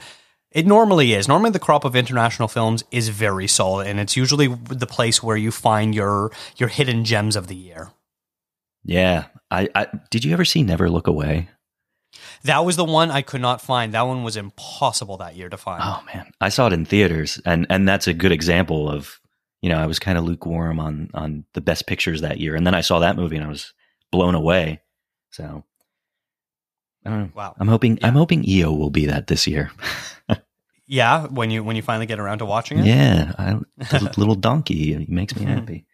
it 0.51 0.65
normally 0.65 1.13
is. 1.13 1.27
Normally, 1.27 1.51
the 1.51 1.59
crop 1.59 1.85
of 1.85 1.95
international 1.95 2.47
films 2.47 2.83
is 2.89 3.09
very 3.09 3.45
solid, 3.47 3.85
and 3.85 3.99
it's 3.99 4.17
usually 4.17 4.47
the 4.47 4.87
place 4.87 5.21
where 5.21 5.37
you 5.37 5.51
find 5.51 5.93
your 5.93 6.31
your 6.57 6.69
hidden 6.69 7.05
gems 7.05 7.35
of 7.35 7.45
the 7.45 7.55
year. 7.55 7.91
Yeah, 8.83 9.25
I, 9.51 9.69
I 9.75 9.87
did. 10.09 10.25
You 10.25 10.33
ever 10.33 10.45
see 10.45 10.63
Never 10.63 10.89
Look 10.89 11.05
Away? 11.05 11.49
That 12.43 12.63
was 12.65 12.75
the 12.75 12.85
one 12.85 13.11
I 13.11 13.21
could 13.21 13.41
not 13.41 13.61
find. 13.61 13.93
That 13.93 14.03
one 14.03 14.23
was 14.23 14.37
impossible 14.37 15.17
that 15.17 15.35
year 15.35 15.49
to 15.49 15.57
find. 15.57 15.81
Oh 15.83 16.03
man, 16.13 16.31
I 16.39 16.49
saw 16.49 16.67
it 16.67 16.73
in 16.73 16.85
theaters, 16.85 17.41
and 17.45 17.67
and 17.69 17.87
that's 17.87 18.07
a 18.07 18.13
good 18.13 18.31
example 18.31 18.89
of 18.89 19.19
you 19.61 19.69
know 19.69 19.77
I 19.77 19.87
was 19.87 19.99
kind 19.99 20.17
of 20.17 20.23
lukewarm 20.23 20.79
on 20.79 21.09
on 21.13 21.45
the 21.53 21.61
best 21.61 21.87
pictures 21.87 22.21
that 22.21 22.39
year, 22.39 22.55
and 22.55 22.65
then 22.65 22.75
I 22.75 22.81
saw 22.81 22.99
that 22.99 23.15
movie 23.15 23.35
and 23.35 23.45
I 23.45 23.49
was 23.49 23.73
blown 24.11 24.35
away. 24.35 24.81
So 25.31 25.63
I 27.05 27.09
don't 27.09 27.19
know. 27.19 27.31
Wow. 27.35 27.55
I'm 27.59 27.67
hoping 27.67 27.97
Yeah. 27.97 28.07
I'm 28.07 28.15
hoping 28.15 28.47
EO 28.47 28.73
will 28.73 28.89
be 28.89 29.07
that 29.07 29.27
this 29.27 29.47
year. 29.47 29.71
Yeah, 30.91 31.27
when 31.27 31.51
you 31.51 31.63
when 31.63 31.75
you 31.75 31.83
finally 31.83 32.07
get 32.07 32.19
around 32.19 32.39
to 32.39 32.45
watching 32.45 32.79
it. 32.79 32.87
yeah, 32.87 33.31
I, 33.37 33.59
the 33.77 34.11
little 34.17 34.33
donkey 34.33 35.05
makes 35.07 35.35
me 35.35 35.45
mm-hmm. 35.45 35.53
happy. 35.53 35.85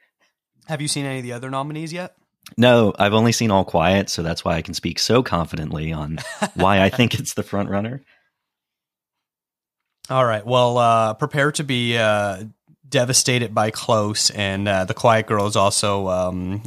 Have 0.68 0.82
you 0.82 0.88
seen 0.88 1.06
any 1.06 1.18
of 1.18 1.24
the 1.24 1.34
other 1.34 1.50
nominees 1.50 1.92
yet? 1.92 2.16
No, 2.58 2.94
I've 2.98 3.14
only 3.14 3.32
seen 3.32 3.52
All 3.52 3.66
Quiet, 3.66 4.10
so 4.10 4.24
that's 4.24 4.46
why 4.46 4.56
I 4.56 4.62
can 4.62 4.74
speak 4.74 5.00
so 5.00 5.24
confidently 5.24 5.92
on 5.92 6.20
why 6.54 6.82
I 6.82 6.90
think 6.90 7.20
it's 7.20 7.34
the 7.34 7.44
front 7.44 7.70
runner. 7.70 8.02
All 10.10 10.26
right. 10.26 10.46
Well, 10.46 10.78
uh, 10.78 11.14
prepare 11.16 11.52
to 11.54 11.64
be 11.64 11.98
uh, 11.98 12.44
devastated 12.88 13.54
by 13.56 13.72
Close, 13.72 14.30
and 14.30 14.68
uh, 14.68 14.86
the 14.86 14.94
Quiet 14.94 15.26
Girls 15.26 15.56
also 15.56 16.08
um, 16.08 16.64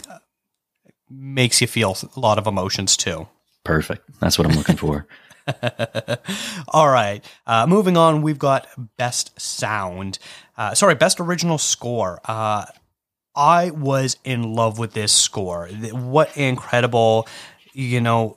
makes 1.09 1.61
you 1.61 1.67
feel 1.67 1.97
a 2.17 2.21
lot 2.21 2.39
of 2.39 2.47
emotions 2.47 2.97
too. 2.97 3.29
Perfect. 3.65 4.09
That's 4.21 4.39
what 4.39 4.49
I'm 4.49 4.57
looking 4.57 4.77
for. 4.77 5.07
All 6.69 6.89
right. 6.89 7.25
Uh, 7.47 7.67
moving 7.67 7.97
on, 7.97 8.23
we've 8.23 8.39
got 8.39 8.67
best 8.97 9.41
sound. 9.41 10.19
Uh, 10.57 10.75
sorry, 10.75 10.95
best 10.95 11.21
original 11.21 11.59
score. 11.59 12.21
Uh, 12.25 12.65
I 13.39 13.71
was 13.71 14.17
in 14.25 14.53
love 14.55 14.81
with 14.81 14.95
this 14.95 15.13
score. 15.13 15.69
What 15.93 16.37
incredible, 16.37 17.29
you 17.73 18.01
know, 18.01 18.37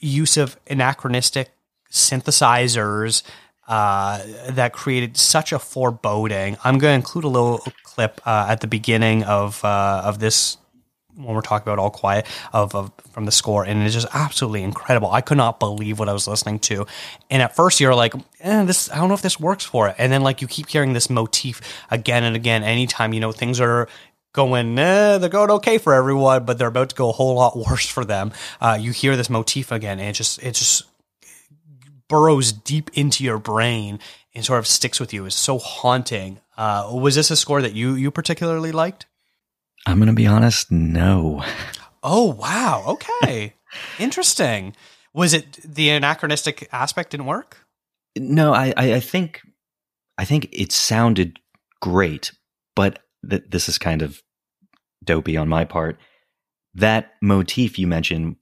use 0.00 0.36
of 0.36 0.58
anachronistic 0.68 1.50
synthesizers 1.92 3.22
uh, 3.68 4.22
that 4.50 4.72
created 4.72 5.16
such 5.16 5.52
a 5.52 5.60
foreboding. 5.60 6.56
I'm 6.64 6.78
going 6.78 6.92
to 6.92 6.96
include 6.96 7.24
a 7.24 7.28
little 7.28 7.58
clip 7.84 8.20
uh, 8.26 8.46
at 8.48 8.60
the 8.60 8.66
beginning 8.66 9.22
of 9.22 9.64
uh, 9.64 10.02
of 10.04 10.18
this 10.18 10.58
when 11.16 11.34
we're 11.34 11.40
talking 11.40 11.62
about 11.62 11.78
all 11.78 11.90
quiet 11.90 12.26
of, 12.52 12.74
of 12.74 12.92
from 13.10 13.24
the 13.24 13.32
score 13.32 13.64
and 13.64 13.82
it's 13.82 13.94
just 13.94 14.06
absolutely 14.12 14.62
incredible 14.62 15.10
i 15.10 15.20
could 15.20 15.38
not 15.38 15.58
believe 15.58 15.98
what 15.98 16.08
i 16.08 16.12
was 16.12 16.28
listening 16.28 16.58
to 16.58 16.86
and 17.30 17.40
at 17.40 17.56
first 17.56 17.80
you're 17.80 17.94
like 17.94 18.14
eh, 18.40 18.64
this 18.64 18.90
i 18.90 18.96
don't 18.96 19.08
know 19.08 19.14
if 19.14 19.22
this 19.22 19.40
works 19.40 19.64
for 19.64 19.88
it 19.88 19.94
and 19.98 20.12
then 20.12 20.22
like 20.22 20.42
you 20.42 20.46
keep 20.46 20.68
hearing 20.68 20.92
this 20.92 21.08
motif 21.08 21.60
again 21.90 22.22
and 22.22 22.36
again 22.36 22.62
anytime 22.62 23.14
you 23.14 23.20
know 23.20 23.32
things 23.32 23.60
are 23.60 23.88
going 24.36 24.78
eh, 24.78 25.18
they're 25.18 25.28
going 25.28 25.50
okay 25.50 25.78
for 25.78 25.92
everyone 25.92 26.44
but 26.44 26.58
they're 26.58 26.68
about 26.68 26.90
to 26.90 26.96
go 26.96 27.08
a 27.08 27.12
whole 27.12 27.34
lot 27.34 27.56
worse 27.68 27.88
for 27.88 28.04
them 28.04 28.32
uh, 28.60 28.78
you 28.80 28.92
hear 28.92 29.16
this 29.16 29.28
motif 29.28 29.72
again 29.72 29.98
and 29.98 30.10
it 30.10 30.12
just 30.12 30.40
it 30.42 30.54
just 30.54 30.84
burrows 32.08 32.52
deep 32.52 32.88
into 32.94 33.24
your 33.24 33.38
brain 33.38 33.98
and 34.34 34.44
sort 34.44 34.60
of 34.60 34.66
sticks 34.66 35.00
with 35.00 35.12
you 35.12 35.26
it's 35.26 35.34
so 35.34 35.58
haunting 35.58 36.38
uh, 36.56 36.88
was 36.92 37.16
this 37.16 37.32
a 37.32 37.36
score 37.36 37.60
that 37.60 37.74
you 37.74 37.94
you 37.94 38.12
particularly 38.12 38.70
liked 38.70 39.06
I'm 39.86 39.98
going 39.98 40.08
to 40.08 40.14
be 40.14 40.26
honest, 40.26 40.72
no. 40.72 41.44
Oh 42.02 42.32
wow. 42.32 42.84
Okay. 42.86 43.54
Interesting. 43.98 44.74
Was 45.14 45.32
it 45.32 45.58
the 45.64 45.90
anachronistic 45.90 46.68
aspect 46.72 47.10
didn't 47.10 47.26
work? 47.26 47.58
No, 48.18 48.52
I, 48.52 48.74
I, 48.76 48.94
I 48.94 49.00
think 49.00 49.42
I 50.18 50.24
think 50.24 50.48
it 50.52 50.72
sounded 50.72 51.38
great, 51.80 52.32
but 52.74 52.98
th- 53.28 53.44
this 53.48 53.68
is 53.68 53.78
kind 53.78 54.02
of 54.02 54.22
dopey 55.06 55.36
on 55.36 55.48
my 55.48 55.64
part. 55.64 55.98
That 56.74 57.12
motif 57.22 57.78
you 57.78 57.86
mentioned, 57.86 58.36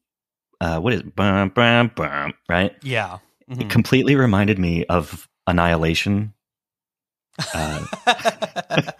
uh, 0.61 0.81
what 0.81 0.93
is 0.93 1.01
it? 1.01 1.15
Bum, 1.15 1.51
bum, 1.51 1.93
bum, 1.95 2.35
right? 2.49 2.73
Yeah. 2.83 3.19
It 3.49 3.59
Mhm. 3.59 3.71
completely 3.71 4.17
reminded 4.17 4.59
me 4.59 4.85
of 4.87 5.29
Annihilation, 5.47 6.33
uh, 7.53 7.85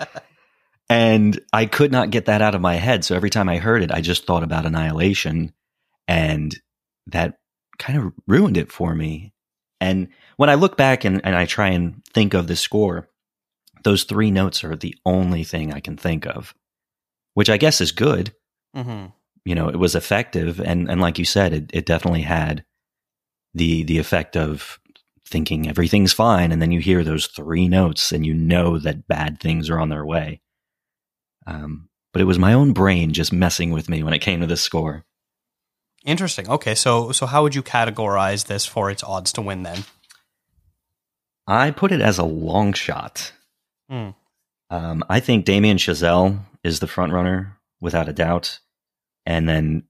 and 0.91 1.41
I 1.53 1.67
could 1.67 1.91
not 1.93 2.11
get 2.11 2.27
that 2.27 2.43
out 2.43 2.55
of 2.55 2.61
my 2.61 2.75
head. 2.75 3.05
So 3.05 3.15
every 3.17 3.31
time 3.31 3.49
I 3.49 3.57
heard 3.59 3.83
it, 3.83 3.91
I 3.91 4.01
just 4.01 4.27
thought 4.27 4.43
about 4.43 4.67
Annihilation, 4.67 5.53
and 6.07 6.55
that 7.07 7.39
kind 7.79 7.99
of 7.99 8.13
ruined 8.27 8.57
it 8.57 8.71
for 8.71 8.95
me. 8.95 9.33
And 9.81 10.09
when 10.37 10.51
I 10.51 10.55
look 10.55 10.77
back 10.77 11.05
and, 11.05 11.21
and 11.25 11.35
I 11.35 11.47
try 11.47 11.69
and 11.69 12.03
think 12.13 12.35
of 12.35 12.47
the 12.47 12.57
score, 12.57 13.09
those 13.83 14.05
three 14.05 14.31
notes 14.31 14.63
are 14.65 14.77
the 14.77 14.95
only 15.05 15.45
thing 15.45 15.73
I 15.73 15.81
can 15.81 15.97
think 15.97 16.27
of, 16.27 16.55
which 17.35 17.51
I 17.51 17.57
guess 17.57 17.81
is 17.81 17.93
good. 17.93 18.35
Mhm. 18.75 19.13
You 19.45 19.55
know, 19.55 19.69
it 19.69 19.79
was 19.79 19.95
effective, 19.95 20.61
and 20.61 20.91
and 20.91 21.01
like 21.01 21.19
you 21.19 21.25
said, 21.25 21.53
it, 21.53 21.71
it 21.73 21.87
definitely 21.87 22.23
had 22.23 22.65
the 23.53 23.85
the 23.85 23.99
effect 23.99 24.37
of 24.37 24.81
thinking 25.27 25.69
everything's 25.69 26.13
fine, 26.13 26.51
and 26.53 26.61
then 26.63 26.73
you 26.73 26.81
hear 26.81 27.05
those 27.05 27.27
three 27.27 27.69
notes, 27.69 28.13
and 28.13 28.25
you 28.25 28.35
know 28.35 28.79
that 28.79 29.07
bad 29.07 29.41
things 29.41 29.69
are 29.69 29.79
on 29.79 29.89
their 29.91 30.05
way. 30.05 30.41
Um, 31.47 31.89
but 32.13 32.23
it 32.23 32.27
was 32.27 32.39
my 32.39 32.55
own 32.55 32.73
brain 32.73 33.13
just 33.13 33.33
messing 33.33 33.71
with 33.71 33.89
me 33.89 34.03
when 34.03 34.15
it 34.15 34.21
came 34.21 34.41
to 34.41 34.47
this 34.47 34.63
score. 34.63 35.05
Interesting. 36.05 36.49
Okay, 36.49 36.75
so 36.75 37.13
so 37.13 37.27
how 37.27 37.43
would 37.43 37.55
you 37.55 37.63
categorize 37.63 38.47
this 38.47 38.65
for 38.67 38.91
its 38.91 39.03
odds 39.03 39.33
to 39.35 39.43
win 39.43 39.63
then? 39.63 39.85
I 41.47 41.71
put 41.71 41.93
it 41.93 42.01
as 42.01 42.19
a 42.19 42.25
long 42.25 42.73
shot. 42.73 43.33
Hmm. 43.91 44.11
Um, 44.71 45.05
I 45.11 45.21
think 45.21 45.45
Damien 45.45 45.77
Chazelle 45.77 46.39
is 46.65 46.81
the 46.81 46.89
front 46.89 47.13
runner 47.13 47.59
without 47.81 48.09
a 48.09 48.13
doubt, 48.13 48.59
and 49.27 49.49
then 49.49 49.85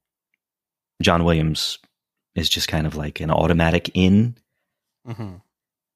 John 1.00 1.24
Williams 1.24 1.78
is 2.34 2.48
just 2.48 2.68
kind 2.68 2.87
of 2.87 2.96
like 2.96 3.20
an 3.20 3.30
automatic 3.30 3.90
in. 3.94 4.37
hmm 5.06 5.37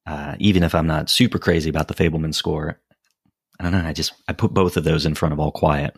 Uh, 0.07 0.37
even 0.39 0.63
if 0.63 0.75
I'm 0.75 0.87
not 0.87 1.11
super 1.11 1.39
crazy 1.39 1.69
about 1.69 1.89
the 1.89 1.95
Fabelman 1.95 2.35
score, 2.35 2.81
I 3.61 3.65
don't 3.65 3.73
know. 3.73 3.87
I 3.87 3.93
just 3.93 4.13
I 4.27 4.33
put 4.33 4.55
both 4.55 4.77
of 4.77 4.85
those 4.85 5.05
in 5.05 5.15
front 5.15 5.33
of 5.33 5.41
All 5.41 5.51
Quiet. 5.51 5.95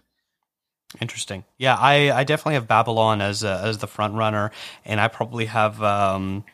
Interesting. 1.00 1.44
Yeah, 1.56 1.76
I, 1.76 2.10
I 2.10 2.24
definitely 2.24 2.54
have 2.54 2.66
Babylon 2.66 3.20
as 3.20 3.44
uh, 3.44 3.62
as 3.64 3.78
the 3.78 3.86
front 3.86 4.14
runner, 4.14 4.50
and 4.84 5.00
I 5.00 5.06
probably 5.06 5.44
have 5.44 5.80
um, 5.82 6.44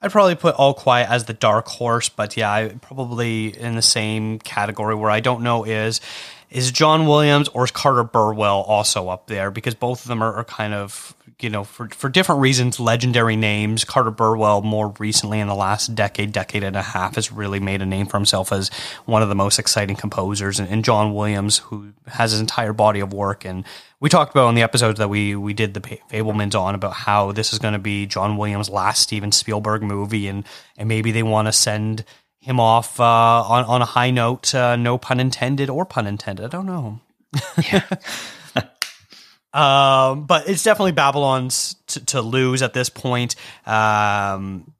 I'd 0.00 0.10
probably 0.10 0.34
put 0.34 0.54
All 0.54 0.72
Quiet 0.72 1.10
as 1.10 1.26
the 1.26 1.34
dark 1.34 1.68
horse, 1.68 2.08
but 2.08 2.36
yeah, 2.36 2.50
I 2.50 2.68
probably 2.80 3.48
in 3.48 3.74
the 3.74 3.82
same 3.82 4.38
category 4.38 4.94
where 4.94 5.10
I 5.10 5.20
don't 5.20 5.42
know 5.42 5.64
is 5.64 6.00
is 6.52 6.70
John 6.70 7.06
Williams 7.06 7.48
or 7.48 7.64
is 7.64 7.70
Carter 7.70 8.04
Burwell 8.04 8.62
also 8.62 9.08
up 9.08 9.26
there? 9.26 9.50
Because 9.50 9.74
both 9.74 10.02
of 10.02 10.08
them 10.08 10.22
are, 10.22 10.34
are 10.34 10.44
kind 10.44 10.74
of 10.74 11.14
you 11.40 11.50
know 11.50 11.64
for 11.64 11.88
for 11.88 12.08
different 12.08 12.40
reasons 12.40 12.78
legendary 12.78 13.36
names. 13.36 13.84
Carter 13.84 14.10
Burwell 14.10 14.62
more 14.62 14.94
recently 14.98 15.40
in 15.40 15.48
the 15.48 15.54
last 15.54 15.94
decade, 15.94 16.32
decade 16.32 16.62
and 16.62 16.76
a 16.76 16.82
half 16.82 17.16
has 17.16 17.32
really 17.32 17.58
made 17.58 17.82
a 17.82 17.86
name 17.86 18.06
for 18.06 18.18
himself 18.18 18.52
as 18.52 18.68
one 19.06 19.22
of 19.22 19.28
the 19.28 19.34
most 19.34 19.58
exciting 19.58 19.96
composers, 19.96 20.60
and, 20.60 20.68
and 20.68 20.84
John 20.84 21.14
Williams 21.14 21.58
who 21.58 21.92
has 22.06 22.32
his 22.32 22.40
entire 22.40 22.72
body 22.72 23.00
of 23.00 23.12
work. 23.12 23.44
And 23.44 23.64
we 23.98 24.08
talked 24.08 24.32
about 24.32 24.48
in 24.48 24.54
the 24.54 24.62
episodes 24.62 24.98
that 24.98 25.08
we 25.08 25.34
we 25.34 25.54
did 25.54 25.74
the 25.74 25.80
Fabelmans 25.80 26.54
on 26.54 26.74
about 26.74 26.92
how 26.92 27.32
this 27.32 27.52
is 27.52 27.58
going 27.58 27.74
to 27.74 27.78
be 27.78 28.06
John 28.06 28.36
Williams' 28.36 28.68
last 28.68 29.02
Steven 29.02 29.32
Spielberg 29.32 29.82
movie, 29.82 30.28
and 30.28 30.44
and 30.76 30.88
maybe 30.88 31.12
they 31.12 31.22
want 31.22 31.48
to 31.48 31.52
send 31.52 32.04
him 32.42 32.58
off 32.58 32.98
uh, 32.98 33.04
on 33.04 33.64
on 33.64 33.82
a 33.82 33.86
high 33.86 34.10
note, 34.10 34.52
uh, 34.54 34.74
no 34.74 34.98
pun 34.98 35.20
intended 35.20 35.70
or 35.70 35.86
pun 35.86 36.08
intended. 36.08 36.44
I 36.44 36.48
don't 36.48 36.66
know. 36.66 37.00
um, 39.58 40.26
but 40.26 40.48
it's 40.48 40.64
definitely 40.64 40.92
Babylon's 40.92 41.76
to, 41.86 42.04
to 42.06 42.20
lose 42.20 42.60
at 42.60 42.74
this 42.74 42.90
point. 42.90 43.36
Um, 43.64 44.72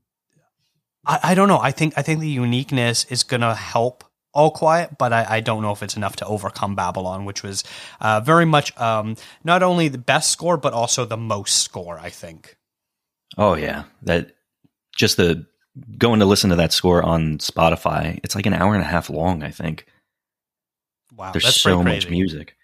I, 1.06 1.20
I 1.22 1.34
don't 1.34 1.46
know. 1.46 1.60
I 1.60 1.70
think 1.70 1.94
I 1.96 2.02
think 2.02 2.18
the 2.20 2.28
uniqueness 2.28 3.04
is 3.04 3.22
going 3.22 3.42
to 3.42 3.54
help 3.54 4.04
all 4.34 4.50
quiet, 4.50 4.98
but 4.98 5.12
I, 5.12 5.26
I 5.28 5.40
don't 5.40 5.62
know 5.62 5.70
if 5.70 5.84
it's 5.84 5.96
enough 5.96 6.16
to 6.16 6.26
overcome 6.26 6.74
Babylon, 6.74 7.24
which 7.24 7.44
was 7.44 7.62
uh, 8.00 8.20
very 8.20 8.44
much 8.44 8.76
um, 8.76 9.16
not 9.44 9.62
only 9.62 9.86
the 9.86 9.98
best 9.98 10.32
score 10.32 10.56
but 10.56 10.72
also 10.72 11.04
the 11.04 11.16
most 11.16 11.58
score. 11.58 11.96
I 12.00 12.10
think. 12.10 12.56
Oh 13.38 13.54
yeah, 13.54 13.84
that 14.02 14.32
just 14.96 15.16
the 15.16 15.46
going 15.98 16.20
to 16.20 16.26
listen 16.26 16.50
to 16.50 16.56
that 16.56 16.72
score 16.72 17.02
on 17.02 17.38
Spotify. 17.38 18.20
It's 18.22 18.34
like 18.34 18.46
an 18.46 18.54
hour 18.54 18.74
and 18.74 18.82
a 18.82 18.86
half 18.86 19.08
long. 19.10 19.42
I 19.42 19.50
think 19.50 19.86
Wow, 21.16 21.32
there's 21.32 21.44
that's 21.44 21.60
so 21.60 21.82
much 21.82 22.08
music. 22.08 22.56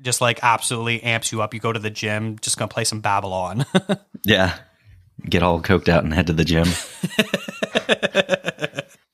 Just 0.00 0.20
like 0.20 0.40
absolutely 0.42 1.02
amps 1.02 1.30
you 1.32 1.42
up. 1.42 1.52
You 1.52 1.60
go 1.60 1.72
to 1.72 1.78
the 1.78 1.90
gym, 1.90 2.38
just 2.40 2.56
gonna 2.58 2.68
play 2.68 2.84
some 2.84 3.00
Babylon. 3.00 3.64
Yeah, 4.22 4.54
get 5.24 5.42
all 5.42 5.62
coked 5.62 5.88
out 5.88 6.04
and 6.04 6.12
head 6.12 6.26
to 6.26 6.34
the 6.34 6.44
gym. 6.44 6.66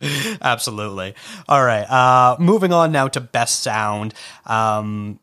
Absolutely. 0.40 1.14
All 1.48 1.64
right. 1.64 1.84
Uh, 1.84 2.36
moving 2.38 2.72
on 2.72 2.92
now 2.92 3.08
to 3.08 3.20
best 3.20 3.62
sound. 3.62 4.14
Um, 4.44 5.20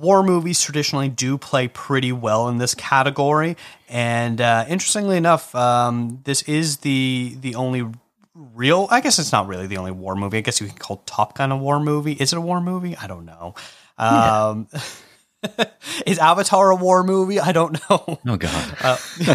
war 0.00 0.22
movies 0.22 0.60
traditionally 0.60 1.08
do 1.08 1.38
play 1.38 1.68
pretty 1.68 2.12
well 2.12 2.48
in 2.48 2.58
this 2.58 2.74
category, 2.74 3.56
and 3.88 4.40
uh, 4.40 4.64
interestingly 4.68 5.16
enough, 5.16 5.54
um, 5.54 6.20
this 6.24 6.42
is 6.42 6.78
the 6.78 7.36
the 7.40 7.54
only 7.54 7.86
real. 8.34 8.88
I 8.90 9.00
guess 9.00 9.18
it's 9.18 9.32
not 9.32 9.46
really 9.46 9.66
the 9.66 9.76
only 9.76 9.92
war 9.92 10.14
movie. 10.14 10.38
I 10.38 10.40
guess 10.40 10.60
you 10.60 10.66
can 10.66 10.76
call 10.76 11.02
Top 11.06 11.36
Gun 11.36 11.52
a 11.52 11.56
war 11.56 11.80
movie. 11.80 12.12
Is 12.12 12.32
it 12.32 12.36
a 12.36 12.40
war 12.40 12.60
movie? 12.60 12.96
I 12.96 13.06
don't 13.06 13.24
know. 13.24 13.54
Um, 13.98 14.68
yeah. 14.70 15.64
is 16.06 16.18
Avatar 16.18 16.70
a 16.70 16.76
war 16.76 17.02
movie? 17.02 17.40
I 17.40 17.52
don't 17.52 17.72
know. 17.90 18.18
Oh 18.26 18.36
God. 18.36 18.76
Uh, 18.80 18.96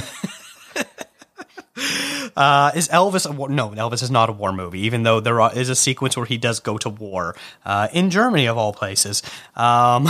uh, 2.35 2.71
is 2.75 2.87
Elvis 2.89 3.29
a 3.29 3.33
war? 3.33 3.49
No, 3.49 3.69
Elvis 3.69 4.01
is 4.01 4.11
not 4.11 4.29
a 4.29 4.31
war 4.31 4.53
movie. 4.53 4.81
Even 4.81 5.03
though 5.03 5.19
there 5.19 5.41
are, 5.41 5.53
is 5.53 5.69
a 5.69 5.75
sequence 5.75 6.15
where 6.15 6.25
he 6.25 6.37
does 6.37 6.59
go 6.59 6.77
to 6.77 6.89
war 6.89 7.35
uh, 7.65 7.87
in 7.91 8.09
Germany 8.09 8.45
of 8.45 8.57
all 8.57 8.73
places. 8.73 9.21
Um, 9.55 10.07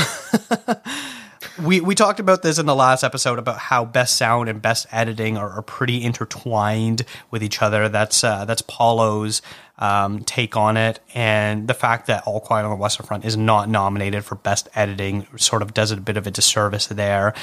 we 1.63 1.81
we 1.81 1.95
talked 1.95 2.19
about 2.19 2.41
this 2.41 2.59
in 2.59 2.65
the 2.65 2.75
last 2.75 3.03
episode 3.03 3.39
about 3.39 3.57
how 3.57 3.85
best 3.85 4.17
sound 4.17 4.49
and 4.49 4.61
best 4.61 4.87
editing 4.91 5.37
are, 5.37 5.49
are 5.49 5.61
pretty 5.61 6.03
intertwined 6.03 7.03
with 7.31 7.43
each 7.43 7.61
other. 7.61 7.89
That's 7.89 8.23
uh, 8.23 8.45
that's 8.45 8.61
Paulo's 8.61 9.41
um, 9.77 10.23
take 10.23 10.55
on 10.55 10.77
it, 10.77 10.99
and 11.13 11.67
the 11.67 11.73
fact 11.73 12.07
that 12.07 12.23
All 12.25 12.39
Quiet 12.39 12.63
on 12.63 12.71
the 12.71 12.75
Western 12.75 13.05
Front 13.05 13.25
is 13.25 13.37
not 13.37 13.69
nominated 13.69 14.25
for 14.25 14.35
best 14.35 14.67
editing 14.75 15.27
sort 15.37 15.61
of 15.61 15.73
does 15.73 15.91
it 15.91 15.97
a 15.97 16.01
bit 16.01 16.17
of 16.17 16.27
a 16.27 16.31
disservice 16.31 16.87
there. 16.87 17.33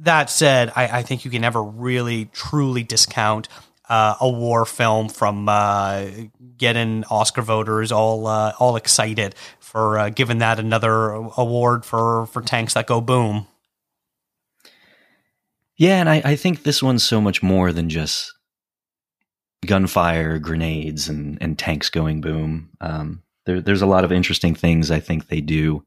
That 0.00 0.30
said, 0.30 0.72
I, 0.74 0.98
I 0.98 1.02
think 1.02 1.24
you 1.24 1.30
can 1.30 1.42
never 1.42 1.62
really 1.62 2.26
truly 2.32 2.82
discount 2.82 3.48
uh, 3.90 4.14
a 4.20 4.30
war 4.30 4.64
film 4.64 5.08
from 5.08 5.48
uh, 5.48 6.06
getting 6.56 7.04
Oscar 7.10 7.42
voters 7.42 7.90
all 7.90 8.26
uh, 8.28 8.52
all 8.58 8.76
excited 8.76 9.34
for 9.58 9.98
uh, 9.98 10.08
giving 10.10 10.38
that 10.38 10.60
another 10.60 11.10
award 11.10 11.84
for 11.84 12.26
for 12.26 12.40
tanks 12.40 12.74
that 12.74 12.86
go 12.86 13.00
boom. 13.00 13.48
Yeah, 15.76 15.98
and 15.98 16.08
I, 16.08 16.22
I 16.24 16.36
think 16.36 16.62
this 16.62 16.82
one's 16.82 17.02
so 17.02 17.20
much 17.20 17.42
more 17.42 17.72
than 17.72 17.88
just 17.88 18.32
gunfire, 19.66 20.38
grenades, 20.38 21.08
and 21.08 21.36
and 21.40 21.58
tanks 21.58 21.90
going 21.90 22.20
boom. 22.20 22.70
Um, 22.80 23.22
there, 23.44 23.60
there's 23.60 23.82
a 23.82 23.86
lot 23.86 24.04
of 24.04 24.12
interesting 24.12 24.54
things 24.54 24.90
I 24.90 25.00
think 25.00 25.26
they 25.26 25.40
do 25.40 25.84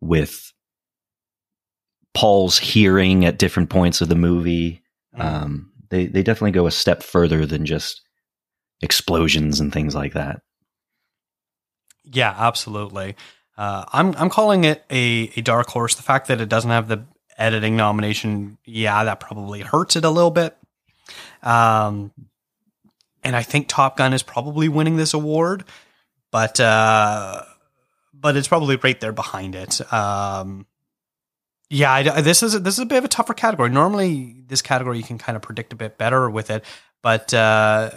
with 0.00 0.52
Paul's 2.16 2.56
hearing 2.56 3.26
at 3.26 3.36
different 3.36 3.68
points 3.68 4.00
of 4.00 4.08
the 4.08 4.14
movie. 4.14 4.82
Mm. 5.14 5.22
Um, 5.22 5.72
they 5.90 6.06
they 6.06 6.22
definitely 6.22 6.52
go 6.52 6.66
a 6.66 6.70
step 6.70 7.02
further 7.02 7.44
than 7.44 7.66
just 7.66 8.00
explosions 8.80 9.60
and 9.60 9.70
things 9.70 9.94
like 9.94 10.14
that. 10.14 10.40
Yeah, 12.04 12.34
absolutely. 12.34 13.16
Uh, 13.58 13.84
I'm 13.92 14.14
I'm 14.16 14.30
calling 14.30 14.64
it 14.64 14.82
a, 14.88 15.30
a 15.36 15.42
dark 15.42 15.68
horse. 15.68 15.94
The 15.94 16.02
fact 16.02 16.28
that 16.28 16.40
it 16.40 16.48
doesn't 16.48 16.70
have 16.70 16.88
the 16.88 17.04
editing 17.36 17.76
nomination, 17.76 18.56
yeah, 18.64 19.04
that 19.04 19.20
probably 19.20 19.60
hurts 19.60 19.94
it 19.94 20.06
a 20.06 20.10
little 20.10 20.30
bit. 20.30 20.56
Um, 21.42 22.12
and 23.22 23.36
I 23.36 23.42
think 23.42 23.68
Top 23.68 23.98
Gun 23.98 24.14
is 24.14 24.22
probably 24.22 24.70
winning 24.70 24.96
this 24.96 25.12
award, 25.12 25.64
but 26.30 26.58
uh, 26.60 27.42
but 28.14 28.38
it's 28.38 28.48
probably 28.48 28.76
right 28.76 28.98
there 29.00 29.12
behind 29.12 29.54
it. 29.54 29.92
Um, 29.92 30.64
yeah, 31.68 31.92
I, 31.92 32.20
this 32.20 32.42
is 32.42 32.54
a, 32.54 32.58
this 32.60 32.74
is 32.74 32.80
a 32.80 32.86
bit 32.86 32.98
of 32.98 33.04
a 33.04 33.08
tougher 33.08 33.34
category. 33.34 33.70
Normally, 33.70 34.36
this 34.46 34.62
category 34.62 34.98
you 34.98 35.04
can 35.04 35.18
kind 35.18 35.36
of 35.36 35.42
predict 35.42 35.72
a 35.72 35.76
bit 35.76 35.98
better 35.98 36.30
with 36.30 36.50
it, 36.50 36.64
but 37.02 37.34
uh, 37.34 37.90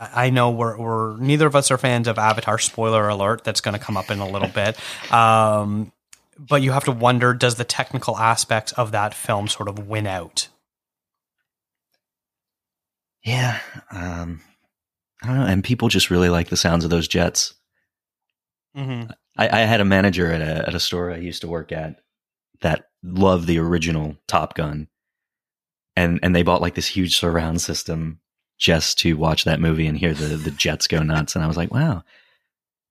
I 0.00 0.30
know 0.30 0.50
we're, 0.50 0.76
we're 0.78 1.16
neither 1.18 1.46
of 1.46 1.54
us 1.54 1.70
are 1.70 1.78
fans 1.78 2.08
of 2.08 2.18
Avatar. 2.18 2.58
Spoiler 2.58 3.08
alert! 3.08 3.44
That's 3.44 3.60
going 3.60 3.78
to 3.78 3.84
come 3.84 3.96
up 3.96 4.10
in 4.10 4.18
a 4.18 4.28
little 4.28 4.48
bit. 4.48 4.76
Um, 5.12 5.92
but 6.38 6.62
you 6.62 6.72
have 6.72 6.84
to 6.84 6.92
wonder: 6.92 7.34
does 7.34 7.56
the 7.56 7.64
technical 7.64 8.16
aspects 8.16 8.72
of 8.72 8.92
that 8.92 9.14
film 9.14 9.46
sort 9.46 9.68
of 9.68 9.88
win 9.88 10.06
out? 10.06 10.48
Yeah, 13.22 13.58
um, 13.90 14.40
I 15.22 15.26
don't 15.26 15.36
know. 15.36 15.46
And 15.46 15.62
people 15.62 15.88
just 15.88 16.10
really 16.10 16.30
like 16.30 16.48
the 16.48 16.56
sounds 16.56 16.84
of 16.84 16.90
those 16.90 17.08
jets. 17.08 17.54
Mm-hmm. 18.76 19.10
I, 19.36 19.62
I 19.62 19.64
had 19.64 19.80
a 19.80 19.84
manager 19.84 20.32
at 20.32 20.40
a 20.40 20.68
at 20.68 20.74
a 20.74 20.80
store 20.80 21.10
I 21.10 21.18
used 21.18 21.42
to 21.42 21.48
work 21.48 21.72
at 21.72 22.00
that 22.62 22.86
love 23.02 23.46
the 23.46 23.58
original 23.58 24.16
Top 24.26 24.54
Gun, 24.54 24.88
and 25.96 26.20
and 26.22 26.34
they 26.34 26.42
bought 26.42 26.62
like 26.62 26.74
this 26.74 26.86
huge 26.86 27.16
surround 27.16 27.60
system 27.60 28.20
just 28.58 28.98
to 29.00 29.16
watch 29.16 29.44
that 29.44 29.60
movie 29.60 29.86
and 29.86 29.98
hear 29.98 30.14
the 30.14 30.36
the 30.36 30.50
jets 30.50 30.86
go 30.86 31.02
nuts. 31.02 31.34
And 31.34 31.44
I 31.44 31.48
was 31.48 31.56
like, 31.56 31.72
wow, 31.72 32.02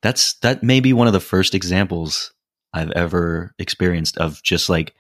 that's 0.02 0.34
that 0.36 0.64
may 0.64 0.80
be 0.80 0.94
one 0.94 1.08
of 1.08 1.14
the 1.14 1.20
first 1.20 1.56
examples 1.56 2.34
I've 2.74 2.92
ever 2.92 3.54
experienced 3.58 4.18
of 4.18 4.44
just 4.44 4.70
like 4.70 4.94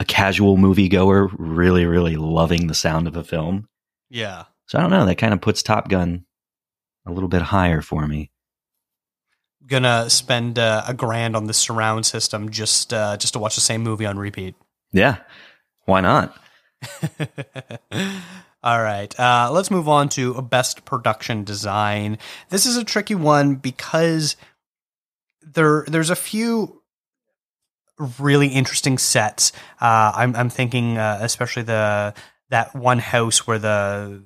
a 0.00 0.04
casual 0.04 0.56
moviegoer 0.56 1.32
really 1.38 1.86
really 1.86 2.16
loving 2.16 2.66
the 2.66 2.74
sound 2.74 3.06
of 3.06 3.16
a 3.16 3.24
film. 3.24 3.68
Yeah. 4.10 4.44
So 4.66 4.78
I 4.78 4.80
don't 4.80 4.90
know. 4.90 5.06
That 5.06 5.18
kind 5.18 5.34
of 5.34 5.40
puts 5.40 5.62
Top 5.62 5.88
Gun 5.88 6.24
a 7.06 7.12
little 7.12 7.28
bit 7.28 7.42
higher 7.42 7.82
for 7.82 8.06
me 8.06 8.31
gonna 9.72 10.08
spend 10.08 10.58
uh, 10.58 10.84
a 10.86 10.94
grand 10.94 11.34
on 11.34 11.46
the 11.46 11.54
surround 11.54 12.06
system 12.06 12.50
just 12.50 12.94
uh, 12.94 13.16
just 13.16 13.32
to 13.32 13.40
watch 13.40 13.56
the 13.56 13.60
same 13.60 13.82
movie 13.82 14.06
on 14.06 14.18
repeat. 14.18 14.54
Yeah, 14.92 15.16
why 15.86 16.00
not? 16.00 16.36
All 18.62 18.80
right, 18.80 19.18
uh, 19.18 19.50
let's 19.50 19.72
move 19.72 19.88
on 19.88 20.08
to 20.10 20.40
best 20.42 20.84
production 20.84 21.42
design. 21.42 22.18
This 22.50 22.66
is 22.66 22.76
a 22.76 22.84
tricky 22.84 23.16
one 23.16 23.56
because 23.56 24.36
there 25.42 25.84
there's 25.88 26.10
a 26.10 26.16
few 26.16 26.82
really 28.20 28.48
interesting 28.48 28.98
sets. 28.98 29.52
Uh, 29.80 30.12
I'm 30.14 30.36
I'm 30.36 30.50
thinking 30.50 30.98
uh, 30.98 31.18
especially 31.22 31.64
the 31.64 32.14
that 32.50 32.74
one 32.76 32.98
house 32.98 33.46
where 33.46 33.58
the 33.58 34.22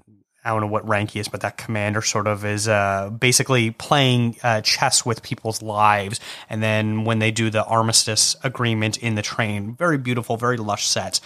I 0.46 0.50
don't 0.50 0.60
know 0.60 0.68
what 0.68 0.86
rank 0.86 1.10
he 1.10 1.18
is, 1.18 1.26
but 1.26 1.40
that 1.40 1.56
commander 1.56 2.00
sort 2.02 2.28
of 2.28 2.44
is 2.44 2.68
uh, 2.68 3.10
basically 3.10 3.72
playing 3.72 4.36
uh, 4.44 4.60
chess 4.60 5.04
with 5.04 5.24
people's 5.24 5.60
lives. 5.60 6.20
And 6.48 6.62
then 6.62 7.04
when 7.04 7.18
they 7.18 7.32
do 7.32 7.50
the 7.50 7.64
armistice 7.64 8.36
agreement 8.44 8.96
in 8.98 9.16
the 9.16 9.22
train, 9.22 9.74
very 9.74 9.98
beautiful, 9.98 10.36
very 10.36 10.56
lush 10.56 10.86
sets. 10.86 11.20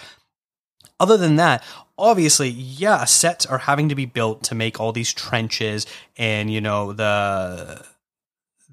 Other 0.99 1.17
than 1.17 1.35
that, 1.35 1.63
obviously, 1.99 2.49
yeah, 2.49 3.05
sets 3.05 3.45
are 3.45 3.59
having 3.59 3.89
to 3.89 3.95
be 3.95 4.05
built 4.05 4.41
to 4.45 4.55
make 4.55 4.79
all 4.79 4.91
these 4.91 5.13
trenches 5.13 5.85
and 6.17 6.51
you 6.51 6.59
know 6.59 6.91
the 6.91 7.85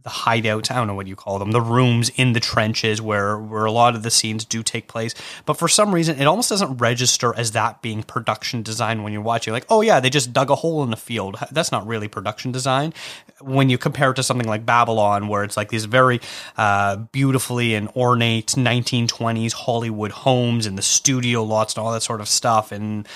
the 0.03 0.11
hideouts. 0.11 0.71
I 0.71 0.77
don't 0.77 0.87
know 0.87 0.95
what 0.95 1.07
you 1.07 1.17
call 1.17 1.39
them, 1.39 1.51
the 1.51 1.61
rooms 1.61 2.11
in 2.11 2.33
the 2.33 2.41
trenches 2.41 3.01
where 3.03 3.39
where 3.39 3.65
a 3.65 3.73
lot 3.73 3.95
of 3.95 4.03
the 4.03 4.11
scenes 4.11 4.45
do 4.45 4.63
take 4.63 4.89
place. 4.89 5.15
But 5.45 5.55
for 5.55 5.69
some 5.69 5.95
reason, 5.95 6.21
it 6.21 6.25
almost 6.25 6.49
doesn't 6.49 6.77
register 6.77 7.35
as 7.37 7.53
that 7.53 7.83
being 7.83 8.03
production 8.03 8.63
design 8.63 9.03
when 9.03 9.13
you're 9.13 9.23
watching. 9.23 9.53
Like, 9.53 9.67
oh 9.69 9.81
yeah, 9.81 10.01
they 10.01 10.11
just 10.11 10.33
dug 10.33 10.51
a 10.51 10.55
hole 10.55 10.83
in 10.83 10.91
the 10.91 10.97
field. 10.97 11.37
That's 11.51 11.73
not 11.73 11.87
really 11.87 12.09
production 12.09 12.53
design. 12.53 12.95
When 13.41 13.71
you 13.71 13.79
compare 13.79 14.11
it 14.11 14.15
to 14.15 14.23
something 14.23 14.49
like 14.49 14.65
Babylon, 14.65 15.29
where 15.29 15.45
it's 15.45 15.57
like 15.57 15.69
these 15.69 15.85
very 15.85 16.21
uh, 16.57 16.97
beautifully 16.97 17.75
and 17.75 17.89
ornate 17.91 18.49
1920s 18.49 19.53
Hollywood 19.53 20.11
homes 20.11 20.67
and 20.67 20.79
the 20.79 20.83
studio 20.83 21.43
lots 21.43 21.75
and 21.75 21.85
all 21.85 21.93
that 21.93 22.03
sort 22.03 22.21
of 22.21 22.29
stuff, 22.29 22.73
and 22.73 23.07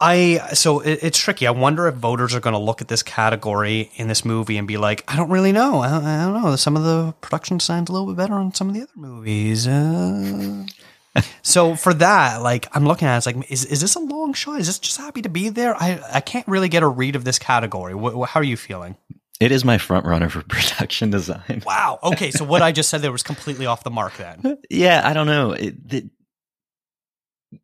I 0.00 0.38
so 0.54 0.80
it, 0.80 1.00
it's 1.02 1.18
tricky. 1.18 1.46
I 1.46 1.50
wonder 1.50 1.88
if 1.88 1.96
voters 1.96 2.34
are 2.34 2.40
going 2.40 2.52
to 2.52 2.58
look 2.58 2.80
at 2.80 2.88
this 2.88 3.02
category 3.02 3.90
in 3.96 4.08
this 4.08 4.24
movie 4.24 4.56
and 4.56 4.68
be 4.68 4.76
like, 4.76 5.04
I 5.08 5.16
don't 5.16 5.30
really 5.30 5.52
know. 5.52 5.80
I, 5.80 5.88
I 5.88 6.24
don't 6.24 6.42
know. 6.42 6.56
Some 6.56 6.76
of 6.76 6.84
the 6.84 7.14
production 7.20 7.58
signed 7.58 7.88
a 7.88 7.92
little 7.92 8.06
bit 8.06 8.16
better 8.16 8.34
on 8.34 8.54
some 8.54 8.68
of 8.68 8.74
the 8.74 8.82
other 8.82 8.92
movies. 8.94 9.66
Uh, 9.66 10.66
so 11.42 11.74
for 11.74 11.92
that, 11.94 12.42
like 12.42 12.68
I'm 12.76 12.86
looking 12.86 13.08
at, 13.08 13.14
it, 13.14 13.16
it's 13.18 13.26
like, 13.26 13.50
is 13.50 13.64
is 13.64 13.80
this 13.80 13.96
a 13.96 14.00
long 14.00 14.34
shot? 14.34 14.60
Is 14.60 14.68
this 14.68 14.78
just 14.78 14.98
happy 14.98 15.22
to 15.22 15.28
be 15.28 15.48
there? 15.48 15.74
I 15.74 16.00
I 16.12 16.20
can't 16.20 16.46
really 16.46 16.68
get 16.68 16.84
a 16.84 16.88
read 16.88 17.16
of 17.16 17.24
this 17.24 17.38
category. 17.40 17.94
What, 17.94 18.28
how 18.28 18.40
are 18.40 18.44
you 18.44 18.56
feeling? 18.56 18.96
It 19.40 19.52
is 19.52 19.64
my 19.64 19.78
front 19.78 20.04
runner 20.04 20.28
for 20.28 20.42
production 20.48 21.10
design. 21.10 21.62
Wow. 21.64 21.98
Okay, 22.02 22.30
so 22.30 22.44
what 22.44 22.62
I 22.62 22.72
just 22.72 22.88
said 22.88 23.02
there 23.02 23.12
was 23.12 23.22
completely 23.22 23.66
off 23.66 23.84
the 23.84 23.90
mark. 23.90 24.16
Then. 24.16 24.58
Yeah, 24.70 25.02
I 25.04 25.12
don't 25.12 25.26
know. 25.26 25.52
It, 25.52 25.76
it, 25.90 26.04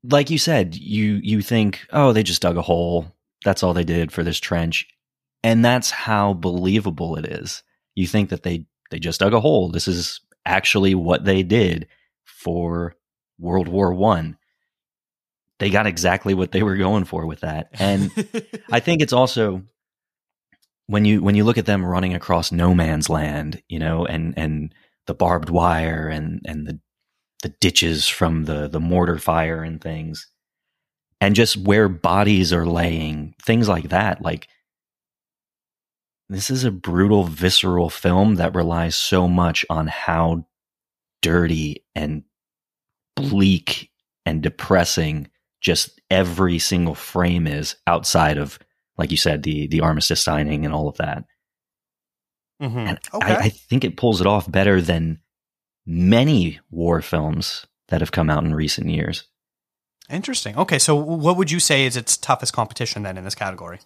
like 0.03 0.31
you 0.31 0.39
said, 0.39 0.75
you 0.75 1.21
you 1.23 1.43
think, 1.43 1.87
oh, 1.93 2.13
they 2.13 2.23
just 2.23 2.43
dug 2.43 2.57
a 2.57 2.63
hole. 2.63 3.13
That's 3.45 3.63
all 3.63 3.75
they 3.75 3.85
did 3.85 4.13
for 4.13 4.23
this 4.23 4.41
trench, 4.41 4.89
and 5.43 5.65
that's 5.65 5.91
how 5.91 6.33
believable 6.33 7.17
it 7.17 7.27
is. 7.27 7.63
You 7.95 8.07
think 8.07 8.31
that 8.31 8.43
they 8.43 8.67
they 8.91 8.99
just 8.99 9.21
dug 9.21 9.35
a 9.35 9.41
hole. 9.41 9.69
This 9.69 9.89
is 9.89 10.21
actually 10.47 10.95
what 10.95 11.25
they 11.25 11.43
did 11.43 11.89
for 12.25 12.97
World 13.39 13.69
War 13.69 13.93
One. 13.93 14.37
They 15.59 15.71
got 15.71 15.87
exactly 15.87 16.35
what 16.35 16.53
they 16.53 16.63
were 16.63 16.77
going 16.77 17.05
for 17.05 17.27
with 17.27 17.41
that, 17.41 17.69
and 17.75 18.11
I 18.71 18.81
think 18.81 19.03
it's 19.03 19.13
also 19.13 19.63
when 20.87 21.05
you 21.05 21.23
when 21.23 21.35
you 21.35 21.45
look 21.45 21.59
at 21.59 21.67
them 21.67 21.85
running 21.85 22.15
across 22.15 22.53
no 22.53 22.75
man's 22.75 23.09
land, 23.09 23.63
you 23.69 23.79
know, 23.79 24.05
and 24.07 24.35
and 24.37 24.75
the 25.07 25.15
barbed 25.15 25.51
wire 25.51 26.09
and 26.09 26.41
and 26.45 26.67
the 26.67 26.81
the 27.45 27.55
ditches 27.61 28.09
from 28.09 28.45
the 28.45 28.67
the 28.67 28.81
mortar 28.81 29.19
fire 29.19 29.63
and 29.63 29.81
things 29.81 30.27
and 31.21 31.37
just 31.37 31.57
where 31.57 31.89
bodies 31.89 32.53
are 32.53 32.67
laying 32.67 33.35
things 33.43 33.69
like 33.69 33.91
that 33.91 34.21
like 34.21 34.49
this 36.29 36.51
is 36.51 36.65
a 36.65 36.71
brutal, 36.71 37.25
visceral 37.25 37.91
film 37.91 38.37
that 38.37 38.55
relies 38.55 38.97
so 38.97 39.29
much 39.29 39.65
on 39.69 39.87
how 39.87 40.47
dirty 41.23 41.85
and 41.95 42.25
bleak 43.15 43.91
and 44.25 44.43
depressing 44.43 45.29
just 45.61 46.01
every 46.11 46.59
single 46.59 46.95
frame 46.95 47.47
is 47.47 47.77
outside 47.87 48.39
of, 48.39 48.59
like 48.97 49.11
you 49.11 49.17
said, 49.17 49.43
the 49.43 49.67
the 49.67 49.81
armistice 49.81 50.23
signing 50.23 50.65
and 50.65 50.75
all 50.75 50.89
of 50.89 50.97
that. 50.97 51.25
Mm-hmm. 52.63 52.79
And 52.79 52.99
Okay. 53.13 53.35
I, 53.35 53.37
I 53.37 53.49
think 53.51 53.85
it 53.85 53.97
pulls 53.97 54.21
it 54.21 54.27
off 54.27 54.51
better 54.51 54.81
than 54.81 55.21
many 55.87 56.61
war 56.71 57.03
films 57.03 57.67
that 57.89 58.01
have 58.01 58.13
come 58.13 58.31
out 58.31 58.45
in 58.45 58.55
recent 58.55 58.89
years. 58.89 59.25
Interesting. 60.11 60.57
Okay, 60.57 60.79
so 60.79 60.95
what 60.95 61.37
would 61.37 61.51
you 61.51 61.61
say 61.61 61.87
is 61.87 61.97
its 61.97 62.17
toughest 62.17 62.53
competition 62.53 63.03
then 63.03 63.17
in 63.17 63.25
this 63.25 63.35
category? 63.35 63.79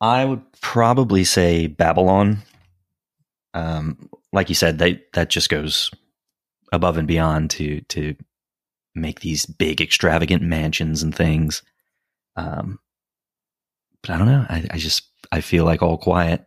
I 0.00 0.24
would 0.24 0.42
probably 0.60 1.24
say 1.24 1.66
Babylon. 1.68 2.38
Um, 3.54 4.10
like 4.32 4.48
you 4.48 4.54
said, 4.56 4.78
that 4.78 5.12
that 5.12 5.30
just 5.30 5.48
goes 5.48 5.90
above 6.72 6.96
and 6.96 7.06
beyond 7.06 7.50
to 7.50 7.80
to 7.82 8.16
make 8.94 9.20
these 9.20 9.46
big, 9.46 9.80
extravagant 9.80 10.42
mansions 10.42 11.02
and 11.02 11.14
things. 11.14 11.62
Um, 12.36 12.80
but 14.02 14.10
I 14.10 14.18
don't 14.18 14.26
know. 14.26 14.46
I, 14.48 14.66
I 14.72 14.78
just 14.78 15.04
I 15.30 15.40
feel 15.40 15.64
like 15.64 15.82
All 15.82 15.98
Quiet 15.98 16.44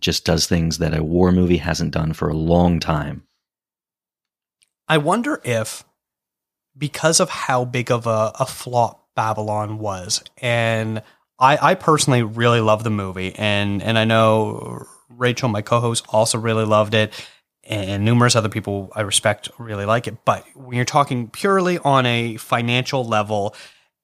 just 0.00 0.24
does 0.24 0.46
things 0.46 0.78
that 0.78 0.96
a 0.96 1.02
war 1.02 1.32
movie 1.32 1.58
hasn't 1.58 1.92
done 1.92 2.12
for 2.12 2.28
a 2.28 2.36
long 2.36 2.80
time. 2.80 3.24
I 4.88 4.98
wonder 4.98 5.40
if 5.44 5.84
because 6.76 7.20
of 7.20 7.30
how 7.30 7.64
big 7.64 7.90
of 7.90 8.06
a, 8.06 8.32
a 8.40 8.46
flop 8.46 9.06
Babylon 9.14 9.78
was, 9.78 10.22
and 10.38 11.02
I, 11.38 11.70
I 11.70 11.74
personally 11.74 12.22
really 12.22 12.60
love 12.60 12.84
the 12.84 12.90
movie, 12.90 13.34
and 13.36 13.82
and 13.82 13.98
I 13.98 14.04
know 14.04 14.86
Rachel, 15.08 15.48
my 15.48 15.62
co-host, 15.62 16.06
also 16.08 16.38
really 16.38 16.64
loved 16.64 16.94
it, 16.94 17.12
and 17.64 18.04
numerous 18.04 18.34
other 18.34 18.48
people 18.48 18.90
I 18.94 19.02
respect 19.02 19.50
really 19.58 19.84
like 19.84 20.06
it. 20.06 20.24
But 20.24 20.44
when 20.54 20.76
you're 20.76 20.84
talking 20.84 21.28
purely 21.28 21.78
on 21.78 22.06
a 22.06 22.36
financial 22.36 23.04
level, 23.04 23.54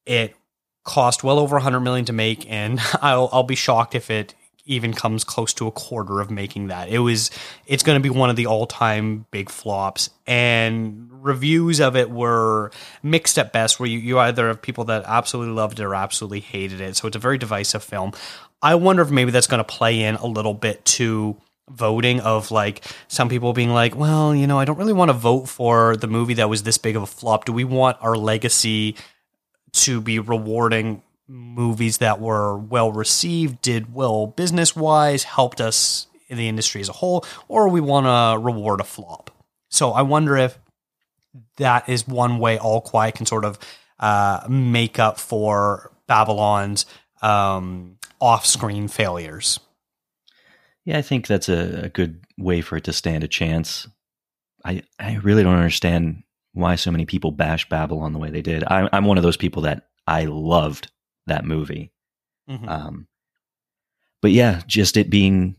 it 0.04 0.36
cost 0.84 1.24
well 1.24 1.38
over 1.38 1.56
100 1.56 1.80
million 1.80 2.04
to 2.06 2.12
make, 2.12 2.48
and 2.50 2.78
I'll 3.00 3.28
I'll 3.32 3.42
be 3.42 3.56
shocked 3.56 3.94
if 3.94 4.10
it 4.10 4.34
even 4.66 4.92
comes 4.92 5.24
close 5.24 5.54
to 5.54 5.66
a 5.66 5.70
quarter 5.70 6.20
of 6.20 6.30
making 6.30 6.66
that. 6.68 6.88
It 6.88 6.98
was 6.98 7.30
it's 7.66 7.82
going 7.82 7.96
to 7.96 8.02
be 8.02 8.10
one 8.10 8.30
of 8.30 8.36
the 8.36 8.46
all-time 8.46 9.26
big 9.30 9.48
flops 9.48 10.10
and 10.26 11.08
reviews 11.10 11.80
of 11.80 11.96
it 11.96 12.10
were 12.10 12.70
mixed 13.02 13.38
at 13.38 13.52
best 13.52 13.80
where 13.80 13.88
you, 13.88 13.98
you 13.98 14.18
either 14.18 14.48
have 14.48 14.60
people 14.60 14.84
that 14.84 15.04
absolutely 15.06 15.54
loved 15.54 15.80
it 15.80 15.84
or 15.84 15.94
absolutely 15.94 16.40
hated 16.40 16.80
it. 16.80 16.96
So 16.96 17.06
it's 17.08 17.16
a 17.16 17.20
very 17.20 17.38
divisive 17.38 17.82
film. 17.82 18.12
I 18.62 18.74
wonder 18.74 19.02
if 19.02 19.10
maybe 19.10 19.30
that's 19.30 19.46
going 19.46 19.58
to 19.58 19.64
play 19.64 20.02
in 20.02 20.16
a 20.16 20.26
little 20.26 20.54
bit 20.54 20.84
to 20.84 21.36
voting 21.68 22.20
of 22.20 22.50
like 22.50 22.84
some 23.08 23.28
people 23.28 23.52
being 23.52 23.70
like, 23.70 23.96
well, 23.96 24.34
you 24.34 24.46
know, 24.46 24.58
I 24.58 24.64
don't 24.64 24.78
really 24.78 24.92
want 24.92 25.08
to 25.08 25.14
vote 25.14 25.46
for 25.46 25.96
the 25.96 26.06
movie 26.06 26.34
that 26.34 26.48
was 26.48 26.62
this 26.62 26.78
big 26.78 26.96
of 26.96 27.02
a 27.02 27.06
flop. 27.06 27.44
Do 27.44 27.52
we 27.52 27.64
want 27.64 27.96
our 28.00 28.16
legacy 28.16 28.96
to 29.72 30.00
be 30.00 30.18
rewarding 30.18 31.02
movies 31.28 31.98
that 31.98 32.20
were 32.20 32.56
well 32.56 32.92
received, 32.92 33.60
did 33.62 33.94
well 33.94 34.26
business 34.26 34.76
wise, 34.76 35.24
helped 35.24 35.60
us 35.60 36.06
in 36.28 36.38
the 36.38 36.48
industry 36.48 36.80
as 36.80 36.88
a 36.88 36.92
whole, 36.92 37.24
or 37.48 37.68
we 37.68 37.80
want 37.80 38.06
to 38.06 38.38
reward 38.42 38.80
a 38.80 38.84
flop. 38.84 39.30
So 39.70 39.92
I 39.92 40.02
wonder 40.02 40.36
if 40.36 40.58
that 41.56 41.88
is 41.88 42.06
one 42.06 42.38
way 42.38 42.58
All 42.58 42.80
Quiet 42.80 43.14
can 43.14 43.26
sort 43.26 43.44
of 43.44 43.58
uh, 43.98 44.46
make 44.48 44.98
up 44.98 45.18
for 45.18 45.92
Babylon's 46.06 46.86
um, 47.22 47.98
off-screen 48.20 48.88
failures. 48.88 49.60
Yeah, 50.84 50.98
I 50.98 51.02
think 51.02 51.26
that's 51.26 51.48
a, 51.48 51.84
a 51.84 51.88
good 51.88 52.24
way 52.38 52.60
for 52.60 52.76
it 52.76 52.84
to 52.84 52.92
stand 52.92 53.24
a 53.24 53.28
chance. 53.28 53.88
I 54.64 54.82
I 54.98 55.16
really 55.16 55.42
don't 55.42 55.56
understand 55.56 56.22
why 56.52 56.76
so 56.76 56.90
many 56.90 57.06
people 57.06 57.32
bash 57.32 57.68
Babylon 57.68 58.12
the 58.12 58.18
way 58.18 58.30
they 58.30 58.42
did. 58.42 58.64
I, 58.64 58.88
I'm 58.92 59.04
one 59.04 59.18
of 59.18 59.22
those 59.22 59.36
people 59.36 59.62
that 59.62 59.88
I 60.06 60.24
loved 60.24 60.90
that 61.26 61.44
movie. 61.44 61.92
Mhm. 62.48 62.68
Um, 62.68 63.06
but 64.22 64.30
yeah, 64.32 64.62
just 64.66 64.96
it 64.96 65.10
being 65.10 65.56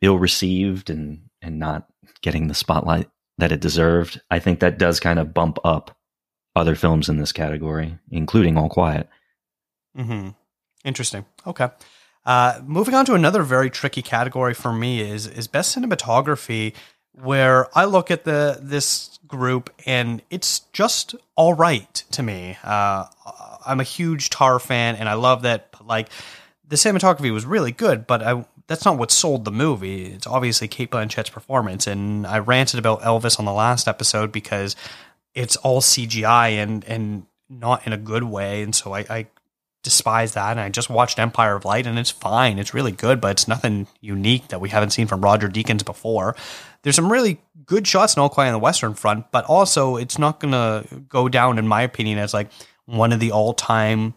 ill 0.00 0.18
received 0.18 0.90
and 0.90 1.22
and 1.42 1.58
not 1.58 1.86
getting 2.22 2.48
the 2.48 2.54
spotlight 2.54 3.08
that 3.38 3.52
it 3.52 3.60
deserved. 3.60 4.20
I 4.30 4.38
think 4.38 4.60
that 4.60 4.78
does 4.78 5.00
kind 5.00 5.18
of 5.18 5.32
bump 5.32 5.58
up 5.64 5.96
other 6.56 6.74
films 6.74 7.08
in 7.08 7.16
this 7.18 7.32
category, 7.32 7.98
including 8.10 8.56
All 8.58 8.68
Quiet. 8.68 9.08
hmm 9.96 10.30
Interesting. 10.84 11.26
Okay. 11.46 11.68
Uh, 12.24 12.60
moving 12.64 12.94
on 12.94 13.04
to 13.06 13.14
another 13.14 13.42
very 13.42 13.70
tricky 13.70 14.02
category 14.02 14.54
for 14.54 14.72
me 14.72 15.00
is 15.00 15.26
is 15.26 15.46
best 15.46 15.76
cinematography, 15.76 16.74
where 17.12 17.66
I 17.76 17.84
look 17.84 18.10
at 18.10 18.24
the 18.24 18.58
this 18.60 19.18
group 19.26 19.70
and 19.86 20.22
it's 20.30 20.60
just 20.72 21.14
all 21.36 21.54
right 21.54 21.92
to 22.12 22.22
me. 22.22 22.56
Uh, 22.64 23.04
I'm 23.66 23.80
a 23.80 23.84
huge 23.84 24.30
Tar 24.30 24.58
fan, 24.58 24.96
and 24.96 25.08
I 25.08 25.14
love 25.14 25.42
that. 25.42 25.74
Like 25.84 26.08
the 26.66 26.76
cinematography 26.76 27.32
was 27.32 27.44
really 27.44 27.72
good, 27.72 28.06
but 28.06 28.22
I 28.22 28.44
that's 28.66 28.84
not 28.84 28.98
what 28.98 29.10
sold 29.10 29.44
the 29.44 29.50
movie. 29.50 30.06
It's 30.06 30.26
obviously 30.26 30.68
Cate 30.68 30.90
Blanchett's 30.90 31.30
performance, 31.30 31.86
and 31.86 32.26
I 32.26 32.38
ranted 32.38 32.78
about 32.78 33.02
Elvis 33.02 33.38
on 33.38 33.44
the 33.44 33.52
last 33.52 33.88
episode 33.88 34.30
because 34.30 34.76
it's 35.34 35.56
all 35.56 35.80
CGI 35.80 36.62
and 36.62 36.84
and 36.84 37.26
not 37.48 37.86
in 37.86 37.92
a 37.92 37.98
good 37.98 38.22
way, 38.22 38.62
and 38.62 38.74
so 38.74 38.94
I, 38.94 39.00
I 39.10 39.26
despise 39.82 40.34
that. 40.34 40.52
And 40.52 40.60
I 40.60 40.68
just 40.68 40.90
watched 40.90 41.18
Empire 41.18 41.56
of 41.56 41.64
Light, 41.64 41.86
and 41.86 41.98
it's 41.98 42.10
fine. 42.10 42.58
It's 42.58 42.74
really 42.74 42.92
good, 42.92 43.20
but 43.20 43.32
it's 43.32 43.48
nothing 43.48 43.88
unique 44.00 44.48
that 44.48 44.60
we 44.60 44.68
haven't 44.68 44.90
seen 44.90 45.06
from 45.06 45.20
Roger 45.20 45.48
Deakins 45.48 45.84
before. 45.84 46.36
There's 46.82 46.96
some 46.96 47.10
really 47.10 47.40
good 47.66 47.86
shots 47.86 48.16
in 48.16 48.20
All 48.20 48.28
Quiet 48.28 48.48
on 48.48 48.54
the 48.54 48.58
Western 48.58 48.94
Front, 48.94 49.30
but 49.32 49.44
also 49.46 49.96
it's 49.96 50.18
not 50.18 50.40
going 50.40 50.52
to 50.52 50.84
go 51.08 51.28
down, 51.28 51.58
in 51.58 51.66
my 51.66 51.82
opinion, 51.82 52.18
as 52.18 52.32
like 52.32 52.50
one 52.90 53.12
of 53.12 53.20
the 53.20 53.32
all 53.32 53.54
time 53.54 54.14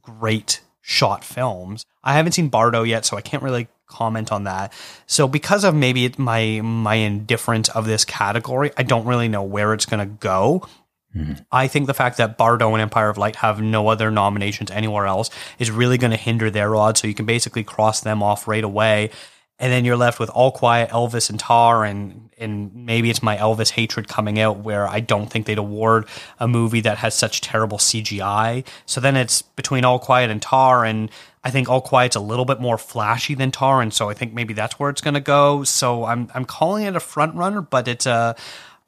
great 0.00 0.60
shot 0.80 1.24
films. 1.24 1.84
I 2.04 2.14
haven't 2.14 2.32
seen 2.32 2.48
Bardo 2.48 2.84
yet, 2.84 3.04
so 3.04 3.16
I 3.16 3.20
can't 3.20 3.42
really 3.42 3.68
comment 3.86 4.30
on 4.30 4.44
that. 4.44 4.72
So 5.06 5.26
because 5.26 5.64
of 5.64 5.74
maybe 5.74 6.12
my 6.18 6.60
my 6.62 6.94
indifference 6.94 7.68
of 7.70 7.86
this 7.86 8.04
category, 8.04 8.70
I 8.76 8.82
don't 8.82 9.06
really 9.06 9.28
know 9.28 9.42
where 9.42 9.72
it's 9.74 9.86
going 9.86 10.00
to 10.00 10.14
go. 10.14 10.68
Hmm. 11.12 11.32
I 11.50 11.66
think 11.66 11.86
the 11.86 11.94
fact 11.94 12.18
that 12.18 12.36
Bardo 12.36 12.72
and 12.72 12.82
Empire 12.82 13.08
of 13.08 13.16
Light 13.16 13.36
have 13.36 13.60
no 13.60 13.88
other 13.88 14.10
nominations 14.10 14.70
anywhere 14.70 15.06
else 15.06 15.30
is 15.58 15.70
really 15.70 15.98
going 15.98 16.10
to 16.10 16.16
hinder 16.16 16.50
their 16.50 16.76
odds. 16.76 17.00
So 17.00 17.08
you 17.08 17.14
can 17.14 17.26
basically 17.26 17.64
cross 17.64 18.00
them 18.00 18.22
off 18.22 18.46
right 18.46 18.64
away. 18.64 19.10
And 19.58 19.72
then 19.72 19.86
you're 19.86 19.96
left 19.96 20.18
with 20.20 20.28
All 20.30 20.52
Quiet, 20.52 20.90
Elvis, 20.90 21.30
and 21.30 21.40
Tar, 21.40 21.84
and 21.84 22.28
and 22.38 22.74
maybe 22.74 23.08
it's 23.08 23.22
my 23.22 23.36
Elvis 23.38 23.70
hatred 23.70 24.06
coming 24.06 24.38
out 24.38 24.58
where 24.58 24.86
I 24.86 25.00
don't 25.00 25.30
think 25.30 25.46
they'd 25.46 25.56
award 25.56 26.06
a 26.38 26.46
movie 26.46 26.80
that 26.82 26.98
has 26.98 27.14
such 27.14 27.40
terrible 27.40 27.78
CGI. 27.78 28.66
So 28.84 29.00
then 29.00 29.16
it's 29.16 29.40
between 29.40 29.84
All 29.86 29.98
Quiet 29.98 30.30
and 30.30 30.42
Tar, 30.42 30.84
and 30.84 31.10
I 31.42 31.50
think 31.50 31.70
All 31.70 31.80
Quiet's 31.80 32.16
a 32.16 32.20
little 32.20 32.44
bit 32.44 32.60
more 32.60 32.76
flashy 32.76 33.34
than 33.34 33.50
Tar, 33.50 33.80
and 33.80 33.94
so 33.94 34.10
I 34.10 34.14
think 34.14 34.34
maybe 34.34 34.52
that's 34.52 34.78
where 34.78 34.90
it's 34.90 35.00
going 35.00 35.14
to 35.14 35.20
go. 35.20 35.64
So 35.64 36.04
I'm 36.04 36.28
I'm 36.34 36.44
calling 36.44 36.84
it 36.84 36.94
a 36.94 37.00
front 37.00 37.34
runner, 37.34 37.62
but 37.62 37.88
it's 37.88 38.04
a 38.04 38.36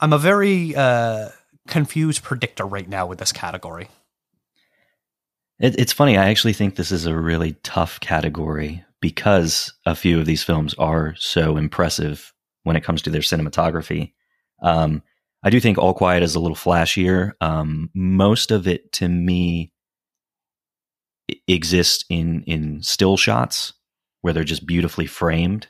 I'm 0.01 0.13
a 0.13 0.19
very 0.19 0.77
uh, 0.77 1.31
confused 1.67 2.23
predictor 2.23 2.67
right 2.67 2.89
now 2.89 3.07
with 3.07 3.19
this 3.19 3.33
category. 3.33 3.89
It, 5.59 5.79
it's 5.79 5.93
funny. 5.93 6.17
I 6.17 6.29
actually 6.29 6.53
think 6.53 6.77
this 6.77 6.93
is 6.93 7.07
a 7.07 7.17
really 7.17 7.55
tough 7.63 8.01
category 8.01 8.85
because 9.01 9.73
a 9.87 9.95
few 9.95 10.19
of 10.19 10.27
these 10.27 10.43
films 10.43 10.75
are 10.75 11.15
so 11.17 11.57
impressive 11.57 12.33
when 12.65 12.77
it 12.77 12.85
comes 12.85 13.03
to 13.03 13.11
their 13.11 13.21
cinematography. 13.21 14.13
Um, 14.63 15.03
I 15.43 15.51
do 15.51 15.61
think 15.61 15.79
All 15.79 15.95
Quiet 15.95 16.23
is 16.23 16.35
a 16.35 16.41
little 16.41 16.57
flashier. 16.57 17.33
Um, 17.41 17.91
most 17.95 18.51
of 18.51 18.67
it, 18.67 18.93
to 18.95 19.09
me, 19.09 19.73
exists 21.47 22.05
in 22.09 22.43
in 22.45 22.83
still 22.83 23.17
shots 23.17 23.75
where 24.23 24.33
they're 24.33 24.45
just 24.45 24.67
beautifully 24.67 25.07
framed. 25.07 25.69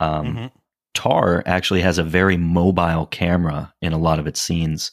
Um, 0.00 0.26
Mhm. 0.36 0.52
Tar 0.94 1.42
actually 1.46 1.80
has 1.82 1.98
a 1.98 2.02
very 2.04 2.36
mobile 2.36 3.06
camera 3.06 3.74
in 3.80 3.92
a 3.92 3.98
lot 3.98 4.18
of 4.18 4.26
its 4.26 4.40
scenes, 4.40 4.92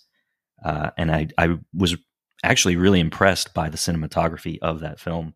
uh, 0.64 0.92
and 0.98 1.12
I 1.12 1.28
I 1.38 1.58
was 1.74 1.96
actually 2.44 2.76
really 2.76 3.00
impressed 3.00 3.54
by 3.54 3.70
the 3.70 3.78
cinematography 3.78 4.58
of 4.62 4.80
that 4.82 5.00
film. 5.00 5.36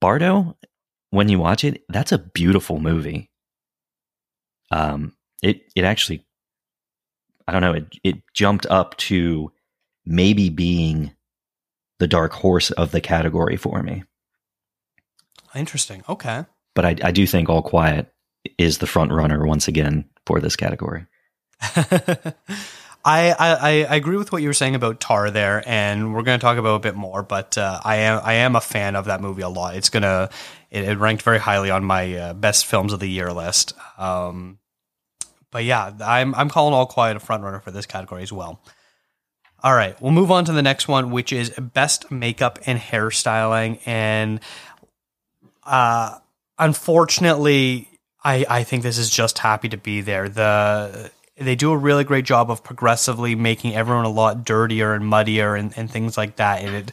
Bardo, 0.00 0.56
when 1.14 1.28
you 1.28 1.38
watch 1.38 1.64
it, 1.64 1.84
that's 1.88 2.12
a 2.12 2.18
beautiful 2.18 2.78
movie. 2.78 3.30
Um, 4.70 5.14
it 5.42 5.62
it 5.76 5.84
actually, 5.84 6.24
I 7.46 7.52
don't 7.52 7.62
know, 7.62 7.72
it 7.72 7.86
it 8.02 8.16
jumped 8.34 8.66
up 8.66 8.96
to 8.98 9.52
maybe 10.04 10.50
being 10.50 11.12
the 11.98 12.08
dark 12.08 12.32
horse 12.32 12.70
of 12.72 12.90
the 12.90 13.00
category 13.00 13.56
for 13.56 13.82
me. 13.82 14.04
Interesting. 15.54 16.02
Okay. 16.08 16.44
But 16.74 16.84
I, 16.84 16.96
I 17.04 17.10
do 17.12 17.26
think 17.26 17.48
All 17.48 17.62
Quiet 17.62 18.12
is 18.58 18.78
the 18.78 18.86
front 18.86 19.12
runner 19.12 19.46
once 19.46 19.68
again 19.68 20.06
for 20.26 20.40
this 20.40 20.56
category. 20.56 21.06
I, 23.06 23.32
I, 23.38 23.84
I 23.84 23.94
agree 23.96 24.16
with 24.16 24.32
what 24.32 24.40
you 24.40 24.48
were 24.48 24.54
saying 24.54 24.74
about 24.74 24.98
Tar 24.98 25.30
there, 25.30 25.62
and 25.66 26.14
we're 26.14 26.22
going 26.22 26.38
to 26.38 26.42
talk 26.42 26.56
about 26.56 26.76
a 26.76 26.80
bit 26.80 26.94
more. 26.94 27.22
But 27.22 27.58
uh, 27.58 27.80
I 27.84 27.96
am 27.96 28.20
I 28.24 28.34
am 28.34 28.56
a 28.56 28.62
fan 28.62 28.96
of 28.96 29.04
that 29.06 29.20
movie 29.20 29.42
a 29.42 29.48
lot. 29.48 29.76
It's 29.76 29.90
gonna 29.90 30.30
it, 30.74 30.88
it 30.88 30.98
ranked 30.98 31.22
very 31.22 31.38
highly 31.38 31.70
on 31.70 31.84
my 31.84 32.14
uh, 32.14 32.34
best 32.34 32.66
films 32.66 32.92
of 32.92 33.00
the 33.00 33.08
year 33.08 33.32
list. 33.32 33.74
Um, 33.96 34.58
but 35.50 35.64
yeah, 35.64 35.92
I'm 36.04 36.34
I'm 36.34 36.50
calling 36.50 36.74
All 36.74 36.86
Quiet 36.86 37.16
a 37.16 37.20
frontrunner 37.20 37.62
for 37.62 37.70
this 37.70 37.86
category 37.86 38.24
as 38.24 38.32
well. 38.32 38.60
All 39.62 39.74
right, 39.74 39.98
we'll 40.02 40.12
move 40.12 40.30
on 40.30 40.44
to 40.46 40.52
the 40.52 40.62
next 40.62 40.88
one, 40.88 41.10
which 41.10 41.32
is 41.32 41.50
best 41.50 42.10
makeup 42.10 42.58
and 42.66 42.78
hairstyling. 42.78 43.78
And 43.86 44.40
uh, 45.62 46.18
unfortunately, 46.58 47.88
I 48.24 48.44
I 48.50 48.64
think 48.64 48.82
this 48.82 48.98
is 48.98 49.08
just 49.08 49.38
happy 49.38 49.68
to 49.68 49.76
be 49.76 50.00
there. 50.00 50.28
The 50.28 51.12
they 51.36 51.54
do 51.54 51.70
a 51.70 51.76
really 51.76 52.04
great 52.04 52.24
job 52.24 52.50
of 52.50 52.64
progressively 52.64 53.36
making 53.36 53.76
everyone 53.76 54.04
a 54.04 54.10
lot 54.10 54.44
dirtier 54.44 54.92
and 54.92 55.06
muddier 55.06 55.54
and, 55.54 55.72
and 55.76 55.90
things 55.90 56.16
like 56.16 56.36
that. 56.36 56.62
And 56.62 56.74
it 56.74 56.92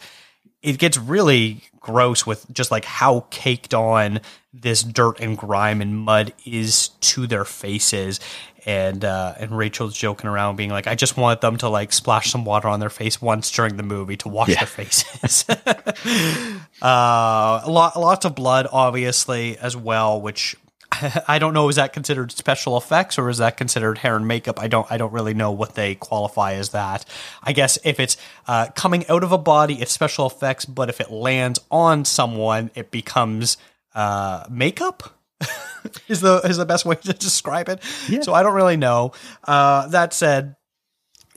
it 0.61 0.77
gets 0.77 0.97
really 0.97 1.61
gross 1.79 2.25
with 2.25 2.45
just 2.53 2.69
like 2.71 2.85
how 2.85 3.25
caked 3.31 3.73
on 3.73 4.19
this 4.53 4.83
dirt 4.83 5.19
and 5.19 5.37
grime 5.37 5.81
and 5.81 5.97
mud 5.97 6.33
is 6.45 6.89
to 6.99 7.25
their 7.27 7.45
faces. 7.45 8.19
And 8.63 9.03
uh, 9.03 9.33
and 9.39 9.57
Rachel's 9.57 9.97
joking 9.97 10.29
around, 10.29 10.55
being 10.55 10.69
like, 10.69 10.85
"I 10.85 10.93
just 10.93 11.17
want 11.17 11.41
them 11.41 11.57
to 11.57 11.67
like 11.69 11.91
splash 11.91 12.29
some 12.31 12.45
water 12.45 12.67
on 12.67 12.79
their 12.79 12.91
face 12.91 13.19
once 13.19 13.49
during 13.49 13.75
the 13.75 13.81
movie 13.81 14.17
to 14.17 14.29
wash 14.29 14.49
Yeah. 14.49 14.59
their 14.59 14.67
faces." 14.67 15.45
uh, 16.81 17.61
a 17.63 17.69
lot, 17.71 17.99
lots 17.99 18.23
of 18.25 18.35
blood, 18.35 18.67
obviously, 18.71 19.57
as 19.57 19.75
well, 19.75 20.21
which 20.21 20.55
I 21.27 21.39
don't 21.39 21.53
know. 21.53 21.69
Is 21.69 21.77
that 21.77 21.93
considered 21.93 22.31
special 22.31 22.77
effects 22.77 23.17
or 23.17 23.29
is 23.29 23.37
that 23.37 23.57
considered 23.57 23.99
hair 23.99 24.15
and 24.15 24.27
makeup? 24.27 24.59
I 24.59 24.67
don't. 24.67 24.89
I 24.91 24.97
don't 24.97 25.13
really 25.13 25.33
know 25.33 25.51
what 25.51 25.75
they 25.75 25.95
qualify 25.95 26.53
as 26.53 26.69
that. 26.69 27.05
I 27.43 27.53
guess 27.53 27.77
if 27.83 27.99
it's 27.99 28.17
uh, 28.47 28.67
coming 28.75 29.07
out 29.07 29.23
of 29.23 29.31
a 29.31 29.37
body, 29.37 29.81
it's 29.81 29.91
special 29.91 30.27
effects. 30.27 30.65
But 30.65 30.89
if 30.89 30.99
it 30.99 31.11
lands 31.11 31.59
on 31.69 32.05
someone, 32.05 32.71
it 32.75 32.91
becomes 32.91 33.57
uh, 33.95 34.45
makeup. 34.49 35.17
is 36.07 36.21
the 36.21 36.41
is 36.43 36.57
the 36.57 36.65
best 36.65 36.85
way 36.85 36.95
to 36.95 37.13
describe 37.13 37.69
it. 37.69 37.81
Yeah. 38.07 38.21
So 38.21 38.33
I 38.33 38.43
don't 38.43 38.53
really 38.53 38.77
know. 38.77 39.13
Uh, 39.43 39.87
that 39.87 40.13
said, 40.13 40.55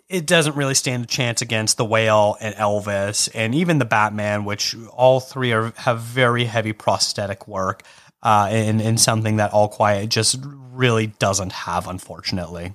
it 0.08 0.26
doesn't 0.26 0.56
really 0.56 0.74
stand 0.74 1.04
a 1.04 1.06
chance 1.06 1.40
against 1.42 1.76
the 1.76 1.84
whale 1.84 2.36
and 2.40 2.54
Elvis 2.56 3.28
and 3.34 3.54
even 3.54 3.78
the 3.78 3.84
Batman, 3.84 4.44
which 4.44 4.76
all 4.92 5.20
three 5.20 5.52
are 5.52 5.72
have 5.76 6.00
very 6.00 6.44
heavy 6.44 6.72
prosthetic 6.72 7.48
work. 7.48 7.82
Uh, 8.24 8.48
in, 8.50 8.80
in 8.80 8.96
something 8.96 9.36
that 9.36 9.52
All 9.52 9.68
Quiet 9.68 10.08
just 10.08 10.38
really 10.42 11.06
doesn't 11.06 11.52
have, 11.52 11.86
unfortunately. 11.86 12.74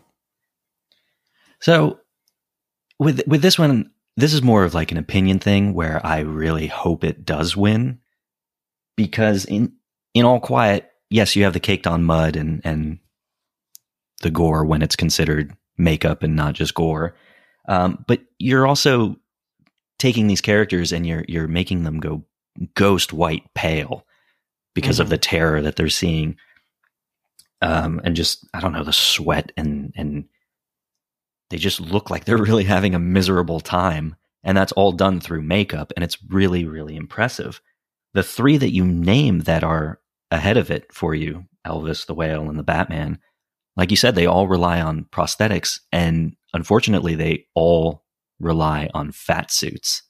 So 1.59 1.99
with 2.99 3.25
with 3.27 3.41
this 3.41 3.57
one, 3.57 3.91
this 4.15 4.33
is 4.33 4.41
more 4.41 4.63
of 4.63 4.73
like 4.73 4.91
an 4.91 4.97
opinion 4.97 5.39
thing 5.39 5.73
where 5.73 6.05
I 6.05 6.19
really 6.19 6.67
hope 6.67 7.03
it 7.03 7.25
does 7.25 7.57
win 7.57 7.99
because 8.95 9.45
in 9.45 9.73
in 10.13 10.25
all 10.25 10.39
quiet, 10.39 10.89
yes, 11.09 11.35
you 11.35 11.43
have 11.43 11.53
the 11.53 11.59
caked 11.59 11.87
on 11.87 12.03
mud 12.03 12.35
and 12.35 12.61
and 12.63 12.99
the 14.21 14.31
gore 14.31 14.65
when 14.65 14.81
it's 14.81 14.95
considered 14.95 15.55
makeup 15.77 16.23
and 16.23 16.35
not 16.35 16.53
just 16.53 16.73
gore. 16.73 17.15
Um, 17.67 18.03
but 18.07 18.21
you're 18.37 18.67
also 18.67 19.15
taking 19.97 20.27
these 20.27 20.41
characters 20.41 20.91
and 20.91 21.05
you're 21.05 21.25
you're 21.27 21.47
making 21.47 21.83
them 21.83 21.99
go 21.99 22.25
ghost 22.75 23.13
white 23.13 23.43
pale 23.53 24.05
because 24.81 24.99
of 24.99 25.07
Mhm. 25.07 25.11
the 25.11 25.17
terror 25.17 25.61
that 25.61 25.75
they're 25.75 25.89
seeing. 25.89 26.37
Um, 27.61 27.99
and 28.03 28.15
just 28.15 28.45
I 28.53 28.59
don't 28.61 28.71
know 28.73 28.83
the 28.83 28.93
sweat 28.93 29.51
and 29.57 29.91
and 29.95 30.25
they 31.49 31.57
just 31.57 31.79
look 31.81 32.09
like 32.09 32.25
they're 32.25 32.37
really 32.49 32.63
having 32.63 32.95
a 32.95 32.99
miserable 32.99 33.59
time. 33.59 34.15
And 34.43 34.57
that's 34.57 34.71
all 34.73 34.91
done 34.93 35.19
through 35.19 35.41
makeup. 35.41 35.91
And 35.95 36.03
it's 36.03 36.17
really, 36.29 36.65
really 36.65 36.95
impressive. 36.95 37.59
The 38.13 38.23
three 38.23 38.57
that 38.57 38.71
you 38.71 38.85
name 38.85 39.39
that 39.41 39.63
are 39.63 39.99
ahead 40.31 40.55
of 40.57 40.71
it 40.71 40.93
for 40.93 41.13
you 41.13 41.45
Elvis, 41.67 42.05
the 42.05 42.13
whale, 42.13 42.49
and 42.49 42.57
the 42.57 42.63
Batman 42.63 43.19
like 43.77 43.91
you 43.91 43.97
said, 43.97 44.15
they 44.15 44.25
all 44.25 44.47
rely 44.47 44.81
on 44.81 45.05
prosthetics. 45.05 45.79
And 45.93 46.35
unfortunately, 46.53 47.15
they 47.15 47.45
all 47.55 48.03
rely 48.37 48.89
on 48.93 49.13
fat 49.13 49.51
suits. 49.51 50.03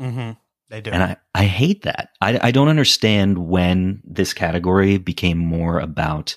Mm-hmm. 0.00 0.32
They 0.68 0.80
do. 0.80 0.90
And 0.90 1.02
I, 1.02 1.16
I 1.34 1.44
hate 1.44 1.82
that. 1.82 2.10
I, 2.20 2.38
I 2.48 2.50
don't 2.50 2.68
understand 2.68 3.38
when 3.38 4.02
this 4.04 4.34
category 4.34 4.98
became 4.98 5.38
more 5.38 5.78
about 5.78 6.36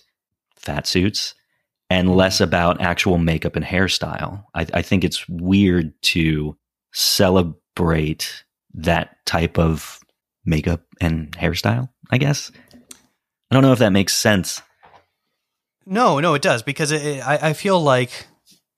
fat 0.56 0.86
suits 0.86 1.34
and 1.90 2.08
mm-hmm. 2.08 2.18
less 2.18 2.40
about 2.42 2.82
actual 2.82 3.18
makeup 3.18 3.56
and 3.56 3.66
hairstyle. 3.66 4.44
I, 4.54 4.68
I 4.74 4.82
think 4.82 5.04
it's 5.04 5.28
weird 5.28 5.94
to 6.04 6.56
celebrate 6.94 8.44
that 8.76 9.18
type 9.26 9.58
of 9.58 10.00
makeup 10.46 10.82
and 11.02 11.32
hairstyle, 11.32 11.90
I 12.12 12.18
guess. 12.18 12.52
I 13.52 13.56
don't 13.56 13.64
know 13.64 13.74
if 13.74 13.80
that 13.80 13.92
makes 13.92 14.16
sense. 14.16 14.62
No, 15.86 16.20
no, 16.20 16.36
it 16.36 16.44
does 16.44 16.62
because 16.62 16.92
it, 16.92 17.04
it- 17.04 17.28
I, 17.28 17.50
I 17.50 17.54
feel 17.54 17.82
like 17.82 18.28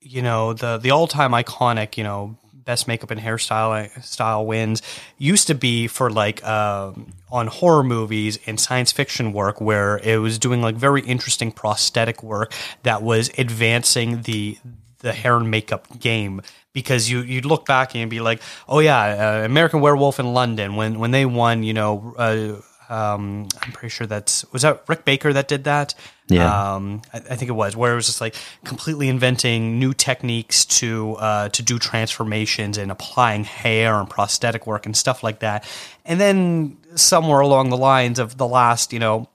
you 0.04 0.22
know 0.22 0.54
the 0.54 0.78
the 0.78 0.90
all 0.92 1.08
time 1.08 1.32
iconic 1.32 1.96
you 1.96 2.04
know 2.04 2.38
best 2.64 2.88
makeup 2.88 3.12
and 3.12 3.22
hairstyle 3.22 4.04
style 4.04 4.46
wins 4.46 4.82
used 5.18 5.48
to 5.48 5.56
be 5.56 5.88
for 5.88 6.10
like 6.10 6.44
um, 6.44 7.14
on 7.32 7.48
horror 7.48 7.84
movies 7.84 8.40
and 8.46 8.60
science 8.60 8.92
fiction 8.92 9.34
work 9.34 9.60
where 9.60 9.98
it 10.00 10.18
was 10.18 10.38
doing 10.38 10.62
like 10.62 10.76
very 10.76 11.02
interesting 11.02 11.52
prosthetic 11.52 12.22
work 12.24 12.54
that 12.84 13.02
was 13.02 13.32
advancing 13.38 14.22
the 14.24 14.58
the 15.00 15.14
hair 15.14 15.38
and 15.38 15.50
makeup 15.50 15.88
game 16.00 16.42
because 16.74 17.10
you 17.10 17.22
you'd 17.22 17.46
look 17.46 17.66
back 17.66 17.96
and 17.96 18.10
be 18.10 18.20
like 18.20 18.42
oh 18.68 18.80
yeah 18.80 19.42
uh, 19.42 19.46
American 19.46 19.82
Werewolf 19.82 20.20
in 20.20 20.34
London 20.34 20.76
when 20.76 21.00
when 21.00 21.12
they 21.12 21.26
won 21.26 21.64
you 21.64 21.74
know. 21.74 22.14
Uh, 22.18 22.62
um, 22.92 23.48
I'm 23.62 23.72
pretty 23.72 23.90
sure 23.90 24.06
that's 24.06 24.44
was 24.52 24.64
that 24.64 24.84
Rick 24.88 25.06
Baker 25.06 25.32
that 25.32 25.48
did 25.48 25.64
that. 25.64 25.96
Yeah. 26.28 26.74
Um, 26.74 27.02
I, 27.14 27.18
I 27.18 27.36
think 27.38 27.48
it 27.48 27.54
was 27.54 27.74
where 27.74 27.94
it 27.94 27.96
was 27.96 28.06
just 28.06 28.20
like 28.20 28.36
completely 28.66 29.08
inventing 29.08 29.80
new 29.80 29.94
techniques 29.94 30.66
to 30.66 31.16
uh, 31.16 31.50
to 31.50 31.64
do 31.64 31.80
transformations 31.80 32.78
and 32.78 32.92
applying 32.92 33.46
hair 33.46 33.96
and 33.96 34.10
prosthetic 34.10 34.68
work 34.68 34.86
and 34.86 34.96
stuff 34.96 35.24
like 35.24 35.40
that. 35.40 35.66
And 36.04 36.20
then 36.20 36.78
somewhere 36.96 37.40
along 37.40 37.70
the 37.70 37.78
lines 37.78 38.20
of 38.20 38.38
the 38.38 38.48
last, 38.48 38.92
you 38.92 39.00
know, 39.00 39.30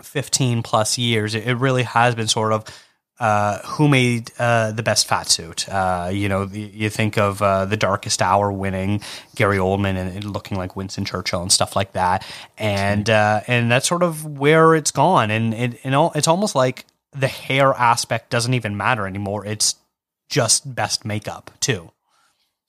15 0.00 0.62
plus 0.62 0.96
years, 0.96 1.34
it, 1.34 1.48
it 1.48 1.54
really 1.54 1.82
has 1.82 2.14
been 2.14 2.28
sort 2.28 2.52
of 2.52 2.64
uh, 3.20 3.58
who 3.60 3.88
made 3.88 4.32
uh, 4.38 4.72
the 4.72 4.82
best 4.82 5.06
fat 5.06 5.28
suit. 5.28 5.68
Uh, 5.68 6.10
you 6.12 6.28
know, 6.28 6.44
the, 6.44 6.60
you 6.60 6.90
think 6.90 7.16
of 7.16 7.40
uh, 7.40 7.64
the 7.64 7.76
Darkest 7.76 8.20
Hour 8.20 8.50
winning 8.50 9.00
Gary 9.36 9.58
Oldman 9.58 9.96
and 9.96 10.16
it 10.16 10.24
looking 10.24 10.56
like 10.56 10.74
Winston 10.74 11.04
Churchill 11.04 11.42
and 11.42 11.52
stuff 11.52 11.76
like 11.76 11.92
that, 11.92 12.26
and 12.58 13.08
uh, 13.08 13.42
and 13.46 13.70
that's 13.70 13.86
sort 13.86 14.02
of 14.02 14.38
where 14.38 14.74
it's 14.74 14.90
gone. 14.90 15.30
And 15.30 15.54
it, 15.54 15.84
you 15.84 15.90
know, 15.90 16.10
it's 16.14 16.28
almost 16.28 16.54
like 16.54 16.86
the 17.12 17.28
hair 17.28 17.72
aspect 17.74 18.30
doesn't 18.30 18.54
even 18.54 18.76
matter 18.76 19.06
anymore. 19.06 19.46
It's 19.46 19.76
just 20.28 20.74
best 20.74 21.04
makeup 21.04 21.50
too. 21.60 21.92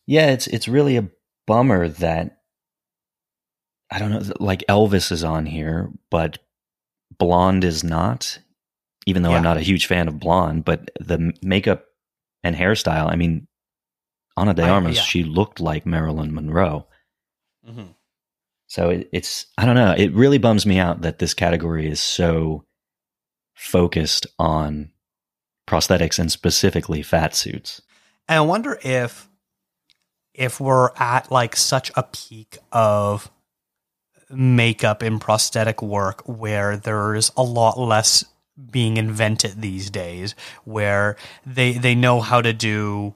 Yeah, 0.05 0.31
it's 0.31 0.47
it's 0.47 0.67
really 0.67 0.97
a 0.97 1.09
bummer 1.47 1.89
that 1.89 2.37
I 3.91 3.99
don't 3.99 4.11
know 4.11 4.33
like 4.39 4.63
Elvis 4.69 5.11
is 5.11 5.23
on 5.23 5.45
here, 5.45 5.89
but 6.11 6.37
Blonde 7.17 7.63
is 7.63 7.83
not. 7.83 8.39
Even 9.05 9.23
though 9.23 9.31
Yeah. 9.31 9.37
I'm 9.37 9.43
not 9.43 9.57
a 9.57 9.61
huge 9.61 9.85
fan 9.85 10.07
of 10.07 10.19
Blonde, 10.19 10.65
but 10.65 10.89
the 10.99 11.33
makeup 11.41 11.85
and 12.43 12.55
hairstyle, 12.55 13.11
I 13.11 13.15
mean 13.15 13.47
Ana 14.37 14.53
de 14.53 14.63
I- 14.63 14.69
Armas, 14.69 14.97
yeah. 14.97 15.01
she 15.03 15.23
looked 15.23 15.59
like 15.59 15.85
Marilyn 15.85 16.33
Monroe. 16.33 16.87
Mm-hmm. 17.67 17.91
So 18.67 18.89
it, 18.89 19.09
it's 19.13 19.45
I 19.57 19.65
don't 19.65 19.75
know, 19.75 19.93
it 19.97 20.13
really 20.13 20.37
bums 20.37 20.65
me 20.65 20.79
out 20.79 21.01
that 21.01 21.19
this 21.19 21.33
category 21.33 21.87
is 21.87 21.99
so 21.99 22.65
focused 23.53 24.27
on 24.37 24.91
prosthetics 25.67 26.19
and 26.19 26.31
specifically 26.31 27.01
fat 27.01 27.35
suits. 27.35 27.81
And 28.27 28.37
I 28.39 28.41
wonder 28.41 28.77
if 28.83 29.29
if 30.33 30.59
we're 30.59 30.89
at 30.97 31.31
like 31.31 31.55
such 31.55 31.91
a 31.95 32.03
peak 32.03 32.57
of 32.71 33.31
makeup 34.29 35.01
and 35.01 35.21
prosthetic 35.21 35.81
work 35.81 36.27
where 36.27 36.75
there's 36.75 37.31
a 37.37 37.43
lot 37.43 37.79
less 37.79 38.25
being 38.71 38.97
invented 38.97 39.61
these 39.61 39.89
days 39.89 40.35
where 40.63 41.15
they 41.45 41.73
they 41.73 41.95
know 41.95 42.21
how 42.21 42.41
to 42.41 42.53
do 42.53 43.13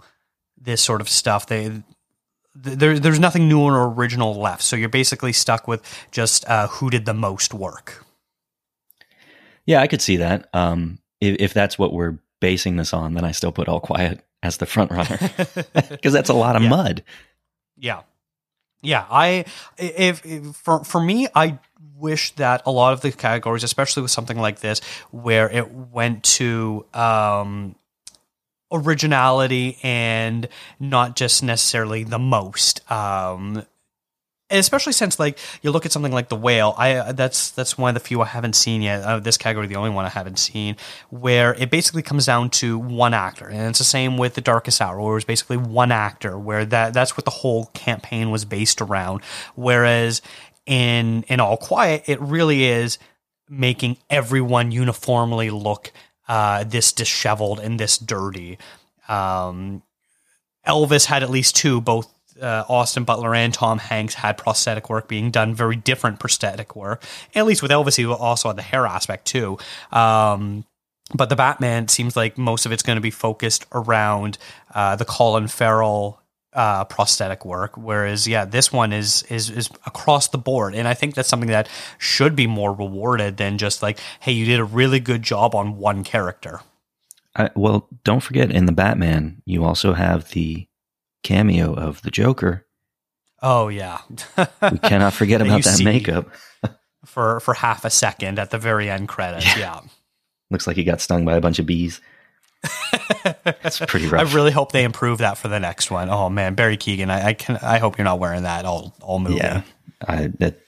this 0.57 0.81
sort 0.81 1.01
of 1.01 1.07
stuff 1.09 1.45
they 1.47 1.81
there, 2.55 2.99
there's 2.99 3.19
nothing 3.19 3.47
new 3.47 3.61
or 3.61 3.87
original 3.93 4.35
left 4.35 4.61
so 4.63 4.75
you're 4.75 4.89
basically 4.89 5.31
stuck 5.31 5.67
with 5.67 5.81
just 6.11 6.43
uh, 6.49 6.67
who 6.67 6.89
did 6.89 7.05
the 7.05 7.13
most 7.13 7.53
work 7.53 8.03
Yeah, 9.65 9.81
I 9.81 9.87
could 9.87 10.01
see 10.01 10.17
that. 10.17 10.49
Um, 10.53 10.99
if, 11.21 11.35
if 11.39 11.53
that's 11.53 11.77
what 11.77 11.93
we're 11.93 12.17
basing 12.41 12.75
this 12.77 12.93
on, 12.93 13.13
then 13.13 13.23
I 13.23 13.31
still 13.31 13.51
put 13.51 13.67
All 13.67 13.79
Quiet 13.79 14.21
as 14.41 14.57
the 14.57 14.65
front 14.65 14.91
runner 14.91 15.17
because 15.89 16.13
that's 16.13 16.29
a 16.29 16.33
lot 16.33 16.55
of 16.55 16.63
Yeah. 16.63 16.69
mud. 16.69 17.03
Yeah. 17.77 18.01
Yeah, 18.81 19.05
I 19.11 19.45
if, 19.77 20.25
if 20.25 20.55
for 20.55 20.83
for 20.85 21.01
me 21.01 21.27
I 21.35 21.59
wish 21.99 22.31
that 22.35 22.61
a 22.65 22.71
lot 22.71 22.93
of 22.93 23.01
the 23.01 23.11
categories 23.11 23.63
especially 23.63 24.01
with 24.01 24.11
something 24.11 24.37
like 24.37 24.59
this 24.59 24.79
where 25.11 25.49
it 25.49 25.71
went 25.71 26.23
to 26.23 26.85
um 26.93 27.75
originality 28.71 29.77
and 29.83 30.47
not 30.79 31.15
just 31.15 31.43
necessarily 31.43 32.03
the 32.03 32.19
most. 32.19 32.89
Um, 32.91 33.65
especially 34.51 34.93
since 34.93 35.19
like 35.19 35.37
you 35.61 35.69
look 35.71 35.85
at 35.85 35.91
something 35.91 36.11
like 36.11 36.29
the 36.29 36.35
whale 36.35 36.73
i 36.75 37.11
that's 37.11 37.51
that's 37.51 37.77
one 37.77 37.89
of 37.89 37.93
the 37.93 38.07
few 38.07 38.19
i 38.21 38.25
haven't 38.25 38.53
seen 38.53 38.81
yet 38.81 39.03
uh, 39.03 39.19
this 39.19 39.37
category 39.37 39.67
the 39.67 39.75
only 39.75 39.91
one 39.91 40.05
i 40.05 40.09
haven't 40.09 40.39
seen 40.39 40.75
where 41.11 41.53
it 41.55 41.69
basically 41.69 42.01
comes 42.01 42.25
down 42.25 42.49
to 42.49 42.75
one 42.79 43.13
actor 43.13 43.47
and 43.47 43.69
it's 43.69 43.77
the 43.77 43.85
same 43.85 44.17
with 44.17 44.33
the 44.33 44.41
darkest 44.41 44.81
hour 44.81 44.99
where 44.99 45.11
it 45.11 45.13
was 45.13 45.23
basically 45.23 45.55
one 45.55 45.91
actor 45.91 46.35
where 46.35 46.65
that 46.65 46.95
that's 46.95 47.15
what 47.15 47.25
the 47.25 47.31
whole 47.31 47.67
campaign 47.75 48.31
was 48.31 48.43
based 48.43 48.81
around 48.81 49.21
whereas 49.53 50.19
in 50.65 51.23
in 51.23 51.39
all 51.39 51.57
quiet 51.57 52.03
it 52.07 52.19
really 52.21 52.65
is 52.65 52.97
making 53.49 53.97
everyone 54.09 54.71
uniformly 54.71 55.49
look 55.49 55.91
uh, 56.27 56.63
this 56.63 56.91
disheveled 56.91 57.59
and 57.59 57.79
this 57.79 57.97
dirty 57.97 58.57
um, 59.07 59.81
elvis 60.67 61.05
had 61.05 61.23
at 61.23 61.29
least 61.29 61.55
two 61.55 61.81
both 61.81 62.13
uh, 62.41 62.63
Austin 62.69 63.03
Butler 63.03 63.35
and 63.35 63.53
Tom 63.53 63.79
Hanks 63.79 64.13
had 64.13 64.37
prosthetic 64.37 64.89
work 64.89 65.07
being 65.07 65.31
done, 65.31 65.53
very 65.53 65.75
different 65.75 66.19
prosthetic 66.19 66.75
work. 66.75 67.03
At 67.35 67.45
least 67.45 67.61
with 67.61 67.71
Elvis, 67.71 67.97
he 67.97 68.05
also 68.05 68.49
had 68.49 68.57
the 68.57 68.61
hair 68.61 68.85
aspect 68.85 69.25
too. 69.25 69.57
Um, 69.91 70.65
but 71.13 71.29
the 71.29 71.35
Batman 71.35 71.87
seems 71.87 72.15
like 72.15 72.37
most 72.37 72.65
of 72.65 72.71
it's 72.71 72.83
going 72.83 72.97
to 72.97 73.01
be 73.01 73.11
focused 73.11 73.65
around 73.71 74.37
uh, 74.73 74.95
the 74.95 75.05
Colin 75.05 75.47
Farrell 75.47 76.18
uh, 76.53 76.85
prosthetic 76.85 77.45
work, 77.45 77.77
whereas 77.77 78.27
yeah, 78.27 78.45
this 78.45 78.71
one 78.73 78.91
is 78.91 79.23
is 79.23 79.49
is 79.49 79.69
across 79.85 80.29
the 80.29 80.37
board, 80.37 80.73
and 80.75 80.87
I 80.87 80.93
think 80.93 81.15
that's 81.15 81.29
something 81.29 81.49
that 81.49 81.69
should 81.97 82.35
be 82.35 82.47
more 82.47 82.73
rewarded 82.73 83.37
than 83.37 83.57
just 83.57 83.83
like, 83.83 83.99
hey, 84.19 84.31
you 84.31 84.45
did 84.45 84.59
a 84.59 84.63
really 84.63 84.99
good 84.99 85.21
job 85.21 85.53
on 85.55 85.77
one 85.77 86.03
character. 86.03 86.61
Uh, 87.35 87.49
well, 87.55 87.87
don't 88.03 88.21
forget 88.21 88.51
in 88.51 88.65
the 88.65 88.71
Batman, 88.71 89.41
you 89.45 89.63
also 89.63 89.93
have 89.93 90.29
the 90.31 90.67
cameo 91.23 91.73
of 91.73 92.01
the 92.01 92.11
Joker. 92.11 92.65
Oh 93.41 93.67
yeah, 93.67 93.99
we 94.37 94.79
cannot 94.79 95.13
forget 95.13 95.41
about 95.43 95.63
that 95.63 95.81
makeup 95.83 96.29
for 97.05 97.39
for 97.39 97.53
half 97.53 97.85
a 97.85 97.89
second 97.89 98.39
at 98.39 98.49
the 98.49 98.57
very 98.57 98.89
end 98.89 99.07
credits. 99.07 99.45
Yeah, 99.55 99.59
yeah. 99.59 99.81
looks 100.49 100.67
like 100.67 100.75
he 100.75 100.83
got 100.83 100.99
stung 100.99 101.25
by 101.25 101.35
a 101.35 101.41
bunch 101.41 101.59
of 101.59 101.65
bees. 101.65 102.01
It's 103.63 103.79
pretty 103.87 104.07
rough. 104.07 104.27
I 104.27 104.35
really 104.35 104.51
hope 104.51 104.71
they 104.71 104.83
improve 104.83 105.19
that 105.19 105.37
for 105.37 105.47
the 105.47 105.59
next 105.59 105.91
one. 105.91 106.09
Oh 106.09 106.29
man, 106.29 106.55
Barry 106.55 106.77
Keoghan, 106.77 107.09
I, 107.09 107.27
I 107.27 107.33
can. 107.33 107.57
I 107.57 107.77
hope 107.77 107.97
you're 107.97 108.05
not 108.05 108.19
wearing 108.19 108.43
that 108.43 108.65
all 108.65 108.95
all 109.01 109.19
movie. 109.19 109.35
Yeah, 109.35 109.63
I, 110.05 110.27
that 110.39 110.59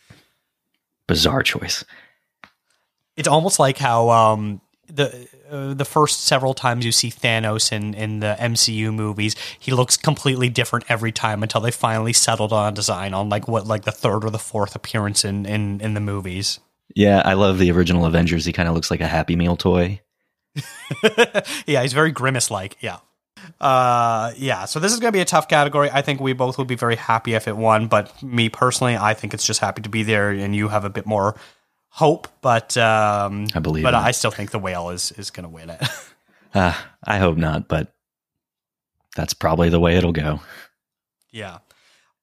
bizarre 1.08 1.44
choice. 1.44 1.84
It's 3.18 3.28
almost 3.28 3.60
like 3.60 3.78
how 3.78 4.10
um 4.10 4.62
the 4.88 5.28
uh, 5.50 5.74
the 5.74 5.86
first 5.86 6.24
several 6.24 6.54
times 6.54 6.86
you 6.86 6.92
see 6.92 7.10
Thanos 7.10 7.72
in 7.72 7.94
in 7.94 8.20
the 8.20 8.36
MCU 8.40 8.94
movies, 8.94 9.36
he 9.60 9.72
looks 9.72 9.98
completely 9.98 10.50
different 10.50 10.86
every 10.90 11.12
time 11.12 11.44
until 11.44 11.62
they 11.62 11.72
finally 11.72 12.14
settled 12.14 12.54
on 12.54 12.72
a 12.72 12.76
design 12.76 13.14
on 13.14 13.30
like 13.30 13.48
what 13.48 13.68
like 13.68 13.84
the 13.84 13.92
third 13.92 14.24
or 14.24 14.30
the 14.30 14.40
fourth 14.40 14.76
appearance 14.76 15.26
in 15.26 15.46
in 15.46 15.82
in 15.82 15.94
the 15.94 16.00
movies. 16.00 16.60
Yeah, 16.96 17.22
I 17.24 17.34
love 17.34 17.58
the 17.58 17.72
original 17.72 18.06
Avengers. 18.06 18.46
He 18.46 18.52
kind 18.52 18.68
of 18.68 18.76
looks 18.76 18.92
like 18.92 19.02
a 19.02 19.08
Happy 19.08 19.36
Meal 19.36 19.56
toy. 19.56 20.02
yeah, 21.66 21.82
he's 21.82 21.94
very 21.94 22.12
grimace 22.12 22.52
like. 22.52 22.78
Yeah. 22.82 22.98
Uh, 23.60 24.34
yeah. 24.38 24.66
So 24.66 24.80
this 24.80 24.92
is 24.92 25.00
going 25.00 25.12
to 25.12 25.16
be 25.16 25.22
a 25.22 25.26
tough 25.26 25.48
category. 25.48 25.90
I 25.92 26.02
think 26.02 26.20
we 26.20 26.34
both 26.34 26.58
would 26.58 26.68
be 26.68 26.76
very 26.76 26.96
happy 26.96 27.34
if 27.34 27.48
it 27.48 27.58
won, 27.58 27.88
but 27.88 28.22
me 28.22 28.50
personally, 28.50 28.98
I 28.98 29.14
think 29.14 29.34
it's 29.34 29.46
just 29.46 29.60
happy 29.60 29.82
to 29.82 29.90
be 29.90 30.04
there, 30.04 30.30
and 30.30 30.56
you 30.56 30.68
have 30.68 30.86
a 30.86 30.90
bit 30.90 31.06
more 31.06 31.36
hope, 31.90 32.28
but 32.42 32.76
um, 32.78 33.48
I 33.54 33.60
believe. 33.60 33.84
But 33.84 33.96
I 33.96 34.12
still 34.12 34.32
think 34.32 34.52
the 34.52 34.60
whale 34.60 34.90
is 34.90 35.12
is 35.14 35.30
going 35.30 35.44
to 35.44 35.50
win 35.50 35.70
it. 35.70 35.82
uh, 36.54 36.74
I 37.04 37.18
hope 37.18 37.38
not, 37.38 37.68
but 37.68 37.94
that's 39.16 39.34
probably 39.34 39.70
the 39.70 39.80
way 39.80 39.98
it'll 39.98 40.12
go. 40.12 40.40
Yeah. 41.32 41.60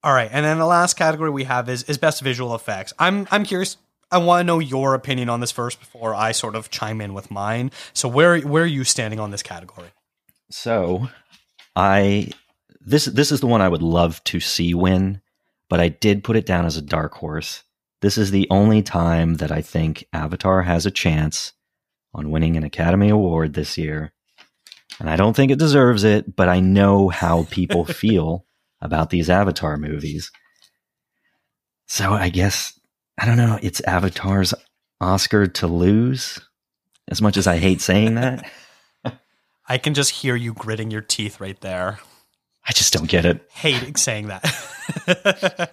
All 0.02 0.12
right, 0.12 0.30
and 0.32 0.44
then 0.44 0.58
the 0.58 0.66
last 0.66 0.94
category 0.94 1.30
we 1.30 1.44
have 1.44 1.68
is 1.68 1.82
is 1.84 1.98
best 1.98 2.22
visual 2.22 2.54
effects. 2.54 2.92
I'm 2.98 3.26
I'm 3.30 3.44
curious. 3.44 3.76
I 4.10 4.18
want 4.18 4.40
to 4.40 4.44
know 4.44 4.58
your 4.58 4.94
opinion 4.94 5.28
on 5.28 5.40
this 5.40 5.52
first 5.52 5.80
before 5.80 6.14
I 6.14 6.32
sort 6.32 6.54
of 6.54 6.70
chime 6.70 7.00
in 7.00 7.14
with 7.14 7.30
mine. 7.30 7.70
So 7.92 8.08
where 8.08 8.40
where 8.40 8.62
are 8.62 8.66
you 8.66 8.84
standing 8.84 9.20
on 9.20 9.30
this 9.30 9.42
category? 9.42 9.90
So, 10.50 11.08
I 11.76 12.30
this 12.80 13.04
this 13.04 13.30
is 13.30 13.40
the 13.40 13.46
one 13.46 13.60
I 13.60 13.68
would 13.68 13.82
love 13.82 14.22
to 14.24 14.40
see 14.40 14.72
win, 14.72 15.20
but 15.68 15.80
I 15.80 15.88
did 15.88 16.24
put 16.24 16.36
it 16.36 16.46
down 16.46 16.64
as 16.64 16.76
a 16.76 16.82
dark 16.82 17.14
horse 17.14 17.64
this 18.00 18.16
is 18.16 18.30
the 18.30 18.46
only 18.50 18.82
time 18.82 19.34
that 19.34 19.50
I 19.50 19.60
think 19.60 20.06
Avatar 20.12 20.62
has 20.62 20.86
a 20.86 20.90
chance 20.90 21.52
on 22.14 22.30
winning 22.30 22.56
an 22.56 22.62
Academy 22.62 23.08
Award 23.08 23.54
this 23.54 23.76
year. 23.76 24.12
And 25.00 25.10
I 25.10 25.16
don't 25.16 25.34
think 25.34 25.50
it 25.50 25.58
deserves 25.58 26.04
it, 26.04 26.36
but 26.36 26.48
I 26.48 26.60
know 26.60 27.08
how 27.08 27.44
people 27.50 27.84
feel 27.84 28.46
about 28.80 29.10
these 29.10 29.28
Avatar 29.28 29.76
movies. 29.76 30.30
So 31.86 32.12
I 32.12 32.28
guess, 32.28 32.77
I 33.18 33.26
don't 33.26 33.36
know, 33.36 33.58
it's 33.62 33.80
Avatar's 33.80 34.54
Oscar 35.00 35.46
to 35.46 35.66
lose, 35.66 36.40
as 37.08 37.20
much 37.20 37.36
as 37.36 37.46
I 37.46 37.58
hate 37.58 37.80
saying 37.80 38.14
that. 38.14 38.48
I 39.68 39.78
can 39.78 39.94
just 39.94 40.10
hear 40.10 40.36
you 40.36 40.54
gritting 40.54 40.90
your 40.90 41.00
teeth 41.00 41.40
right 41.40 41.60
there. 41.60 41.98
I 42.66 42.72
just 42.72 42.92
don't 42.92 43.08
get 43.08 43.24
it. 43.24 43.42
Hating 43.50 43.96
saying 43.96 44.28
that. 44.28 45.72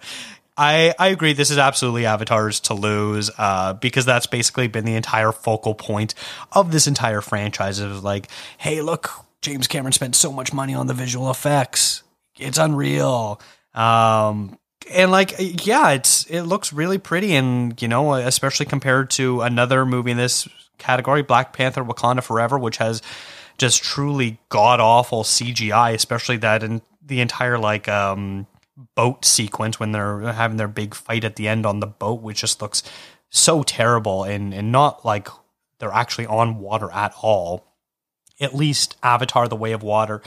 I, 0.56 0.94
I 0.98 1.08
agree. 1.08 1.34
This 1.34 1.50
is 1.50 1.58
absolutely 1.58 2.06
Avatar's 2.06 2.60
to 2.60 2.74
lose 2.74 3.30
uh, 3.36 3.74
because 3.74 4.06
that's 4.06 4.26
basically 4.26 4.68
been 4.68 4.86
the 4.86 4.94
entire 4.94 5.32
focal 5.32 5.74
point 5.74 6.14
of 6.52 6.72
this 6.72 6.86
entire 6.86 7.20
franchise. 7.20 7.78
It 7.78 7.88
was 7.88 8.02
like, 8.02 8.28
hey, 8.56 8.80
look, 8.80 9.10
James 9.42 9.66
Cameron 9.66 9.92
spent 9.92 10.16
so 10.16 10.32
much 10.32 10.54
money 10.54 10.74
on 10.74 10.86
the 10.86 10.94
visual 10.94 11.30
effects. 11.30 12.02
It's 12.38 12.58
unreal. 12.58 13.40
Um, 13.74 14.58
and 14.90 15.10
like, 15.10 15.34
yeah, 15.66 15.90
it's 15.90 16.24
it 16.26 16.42
looks 16.42 16.72
really 16.72 16.98
pretty, 16.98 17.34
and 17.34 17.80
you 17.80 17.88
know, 17.88 18.14
especially 18.14 18.66
compared 18.66 19.10
to 19.10 19.42
another 19.42 19.84
movie 19.84 20.10
in 20.10 20.16
this 20.16 20.48
category, 20.78 21.22
Black 21.22 21.52
Panther: 21.52 21.84
Wakanda 21.84 22.22
Forever, 22.22 22.58
which 22.58 22.76
has 22.78 23.02
just 23.58 23.82
truly 23.82 24.38
god 24.48 24.80
awful 24.80 25.22
CGI, 25.22 25.94
especially 25.94 26.36
that 26.38 26.62
in 26.62 26.82
the 27.04 27.20
entire 27.20 27.58
like 27.58 27.88
um 27.88 28.46
boat 28.94 29.24
sequence 29.24 29.80
when 29.80 29.92
they're 29.92 30.20
having 30.32 30.56
their 30.56 30.68
big 30.68 30.94
fight 30.94 31.24
at 31.24 31.36
the 31.36 31.48
end 31.48 31.64
on 31.64 31.80
the 31.80 31.86
boat, 31.86 32.20
which 32.20 32.40
just 32.40 32.60
looks 32.60 32.82
so 33.30 33.62
terrible 33.62 34.24
and, 34.24 34.52
and 34.52 34.70
not 34.70 35.04
like 35.04 35.28
they're 35.78 35.92
actually 35.92 36.26
on 36.26 36.58
water 36.58 36.90
at 36.92 37.14
all. 37.22 37.72
At 38.38 38.54
least 38.54 38.96
Avatar 39.02 39.48
The 39.48 39.56
Way 39.56 39.72
of 39.72 39.82
Water 39.82 40.20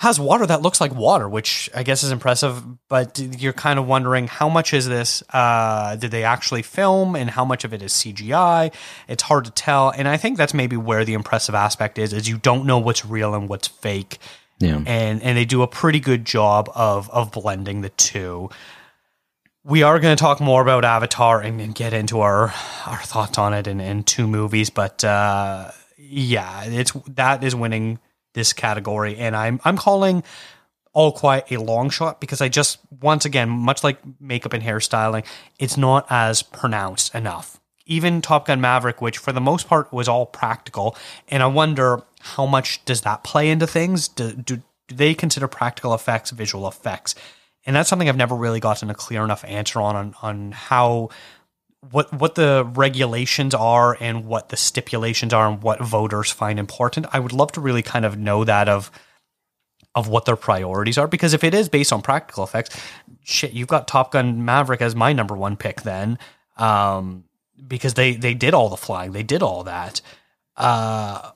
has 0.00 0.18
water 0.18 0.46
that 0.46 0.62
looks 0.62 0.80
like 0.80 0.94
water, 0.94 1.28
which 1.28 1.68
I 1.74 1.82
guess 1.82 2.02
is 2.02 2.10
impressive. 2.10 2.64
But 2.88 3.18
you're 3.18 3.52
kind 3.52 3.78
of 3.78 3.86
wondering 3.86 4.28
how 4.28 4.48
much 4.48 4.72
is 4.72 4.88
this? 4.88 5.22
Uh, 5.28 5.96
did 5.96 6.10
they 6.10 6.24
actually 6.24 6.62
film, 6.62 7.14
and 7.14 7.28
how 7.28 7.44
much 7.44 7.64
of 7.64 7.74
it 7.74 7.82
is 7.82 7.92
CGI? 7.92 8.72
It's 9.08 9.22
hard 9.22 9.44
to 9.44 9.50
tell, 9.50 9.90
and 9.90 10.08
I 10.08 10.16
think 10.16 10.38
that's 10.38 10.54
maybe 10.54 10.78
where 10.78 11.04
the 11.04 11.12
impressive 11.12 11.54
aspect 11.54 11.98
is: 11.98 12.14
is 12.14 12.26
you 12.26 12.38
don't 12.38 12.64
know 12.64 12.78
what's 12.78 13.04
real 13.04 13.34
and 13.34 13.46
what's 13.46 13.68
fake. 13.68 14.18
Yeah. 14.58 14.82
And 14.86 15.22
and 15.22 15.36
they 15.36 15.44
do 15.44 15.60
a 15.60 15.68
pretty 15.68 16.00
good 16.00 16.24
job 16.24 16.70
of 16.74 17.10
of 17.10 17.30
blending 17.30 17.82
the 17.82 17.90
two. 17.90 18.48
We 19.64 19.82
are 19.82 20.00
going 20.00 20.16
to 20.16 20.20
talk 20.20 20.40
more 20.40 20.62
about 20.62 20.86
Avatar 20.86 21.42
and, 21.42 21.60
and, 21.60 21.74
get 21.74 21.92
into 21.92 22.20
our 22.20 22.54
our 22.86 23.02
thoughts 23.02 23.36
on 23.36 23.52
it 23.52 23.66
in, 23.66 23.82
in 23.82 24.04
two 24.04 24.26
movies, 24.26 24.70
but 24.70 25.04
uh, 25.04 25.70
yeah, 25.98 26.64
it's 26.64 26.92
that 27.08 27.44
is 27.44 27.54
winning 27.54 27.98
this 28.34 28.52
category, 28.52 29.16
and 29.16 29.36
I'm 29.36 29.60
I'm 29.64 29.76
calling 29.76 30.22
all 30.92 31.12
quiet 31.12 31.50
a 31.50 31.56
long 31.56 31.90
shot 31.90 32.20
because 32.20 32.40
I 32.40 32.48
just 32.48 32.78
once 33.00 33.24
again, 33.24 33.48
much 33.48 33.84
like 33.84 33.98
makeup 34.20 34.52
and 34.52 34.62
hairstyling, 34.62 35.24
it's 35.58 35.76
not 35.76 36.06
as 36.10 36.42
pronounced 36.42 37.14
enough. 37.14 37.60
Even 37.86 38.22
Top 38.22 38.46
Gun 38.46 38.60
Maverick, 38.60 39.00
which 39.00 39.18
for 39.18 39.32
the 39.32 39.40
most 39.40 39.66
part 39.66 39.92
was 39.92 40.08
all 40.08 40.26
practical, 40.26 40.96
and 41.28 41.42
I 41.42 41.46
wonder 41.46 42.02
how 42.20 42.46
much 42.46 42.84
does 42.84 43.00
that 43.02 43.24
play 43.24 43.50
into 43.50 43.66
things? 43.66 44.08
Do, 44.08 44.32
do, 44.32 44.62
do 44.88 44.94
they 44.94 45.14
consider 45.14 45.48
practical 45.48 45.94
effects 45.94 46.30
visual 46.30 46.68
effects? 46.68 47.14
And 47.66 47.76
that's 47.76 47.88
something 47.88 48.08
I've 48.08 48.16
never 48.16 48.34
really 48.34 48.60
gotten 48.60 48.90
a 48.90 48.94
clear 48.94 49.22
enough 49.24 49.44
answer 49.44 49.80
on, 49.80 49.96
on, 49.96 50.14
on 50.22 50.52
how 50.52 51.10
what 51.88 52.12
what 52.12 52.34
the 52.34 52.70
regulations 52.74 53.54
are 53.54 53.96
and 54.00 54.26
what 54.26 54.50
the 54.50 54.56
stipulations 54.56 55.32
are 55.32 55.48
and 55.48 55.62
what 55.62 55.80
voters 55.80 56.30
find 56.30 56.58
important. 56.58 57.06
I 57.12 57.20
would 57.20 57.32
love 57.32 57.52
to 57.52 57.60
really 57.60 57.82
kind 57.82 58.04
of 58.04 58.18
know 58.18 58.44
that 58.44 58.68
of 58.68 58.90
of 59.94 60.06
what 60.08 60.24
their 60.24 60.36
priorities 60.36 60.98
are 60.98 61.08
because 61.08 61.34
if 61.34 61.42
it 61.42 61.54
is 61.54 61.68
based 61.68 61.92
on 61.92 62.02
practical 62.02 62.44
effects, 62.44 62.78
shit, 63.24 63.52
you've 63.52 63.68
got 63.68 63.88
Top 63.88 64.12
Gun 64.12 64.44
Maverick 64.44 64.82
as 64.82 64.94
my 64.94 65.12
number 65.12 65.34
one 65.34 65.56
pick 65.56 65.82
then. 65.82 66.18
Um, 66.56 67.24
because 67.66 67.94
they 67.94 68.14
they 68.14 68.34
did 68.34 68.54
all 68.54 68.68
the 68.68 68.76
flying, 68.76 69.12
they 69.12 69.22
did 69.22 69.42
all 69.42 69.64
that. 69.64 70.00
Uh, 70.56 71.30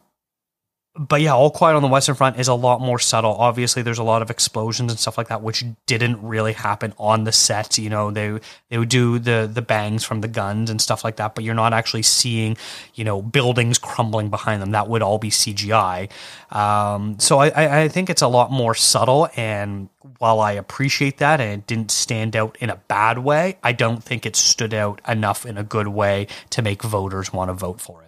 but 0.97 1.21
yeah, 1.21 1.35
All 1.35 1.51
Quiet 1.51 1.75
on 1.75 1.83
the 1.83 1.89
Western 1.89 2.15
Front 2.15 2.39
is 2.39 2.47
a 2.47 2.55
lot 2.55 2.81
more 2.81 3.01
subtle. 3.01 3.35
Obviously, 3.35 3.83
there's 3.83 3.99
a 3.99 4.05
lot 4.05 4.23
of 4.23 4.31
explosions 4.31 4.93
and 4.93 5.01
stuff 5.01 5.19
like 5.19 5.27
that, 5.27 5.43
which 5.43 5.65
didn't 5.87 6.23
really 6.23 6.53
happen 6.53 6.95
on 6.99 7.25
the 7.25 7.33
set. 7.33 7.79
You 7.79 7.91
know, 7.91 8.13
they 8.13 8.39
they 8.69 8.79
would 8.79 8.91
do 8.91 9.19
the 9.19 9.51
the 9.53 9.61
bangs 9.63 10.05
from 10.05 10.21
the 10.21 10.29
guns 10.29 10.71
and 10.71 10.81
stuff 10.81 11.03
like 11.03 11.17
that, 11.17 11.35
but 11.35 11.43
you're 11.43 11.55
not 11.55 11.73
actually 11.73 12.03
seeing, 12.03 12.57
you 12.95 13.03
know, 13.03 13.23
buildings 13.23 13.77
crumbling 13.77 14.31
behind 14.31 14.63
them. 14.63 14.71
That 14.71 14.89
would 14.89 15.03
all 15.03 15.19
be 15.19 15.31
CGI. 15.31 16.11
Um, 16.53 17.19
so 17.19 17.39
I, 17.41 17.83
I 17.83 17.89
think 17.89 18.09
it's 18.09 18.23
a 18.23 18.29
lot 18.29 18.53
more 18.53 18.77
subtle. 18.77 19.29
And 19.37 19.89
while 20.19 20.39
I 20.39 20.53
appreciate 20.53 21.19
that 21.19 21.41
and 21.41 21.61
it 21.61 21.67
didn't 21.67 21.91
stand 21.91 22.37
out 22.37 22.57
in 22.61 22.71
a 22.71 22.77
bad 22.77 23.19
way, 23.19 23.59
I 23.65 23.73
don't 23.73 24.03
think 24.03 24.27
it 24.27 24.37
stood 24.37 24.73
out 24.73 25.01
enough 25.09 25.45
in 25.45 25.59
a 25.59 25.65
good 25.65 25.89
way 25.89 26.29
to 26.51 26.63
make 26.63 26.85
voters 26.85 27.33
want 27.33 27.49
to 27.49 27.55
vote 27.55 27.81
for 27.81 28.03
it. 28.03 28.04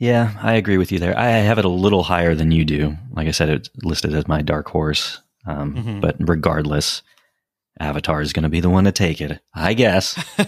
Yeah, 0.00 0.32
I 0.40 0.54
agree 0.54 0.78
with 0.78 0.90
you 0.90 0.98
there. 0.98 1.16
I 1.16 1.26
have 1.26 1.58
it 1.58 1.66
a 1.66 1.68
little 1.68 2.02
higher 2.02 2.34
than 2.34 2.50
you 2.50 2.64
do. 2.64 2.96
Like 3.12 3.28
I 3.28 3.32
said, 3.32 3.50
it's 3.50 3.68
listed 3.84 4.14
as 4.14 4.26
my 4.26 4.40
dark 4.40 4.66
horse. 4.66 5.20
Um, 5.46 5.74
mm-hmm. 5.74 6.00
But 6.00 6.16
regardless, 6.18 7.02
Avatar 7.78 8.22
is 8.22 8.32
going 8.32 8.44
to 8.44 8.48
be 8.48 8.60
the 8.60 8.70
one 8.70 8.84
to 8.84 8.92
take 8.92 9.20
it, 9.20 9.40
I 9.54 9.74
guess. 9.74 10.18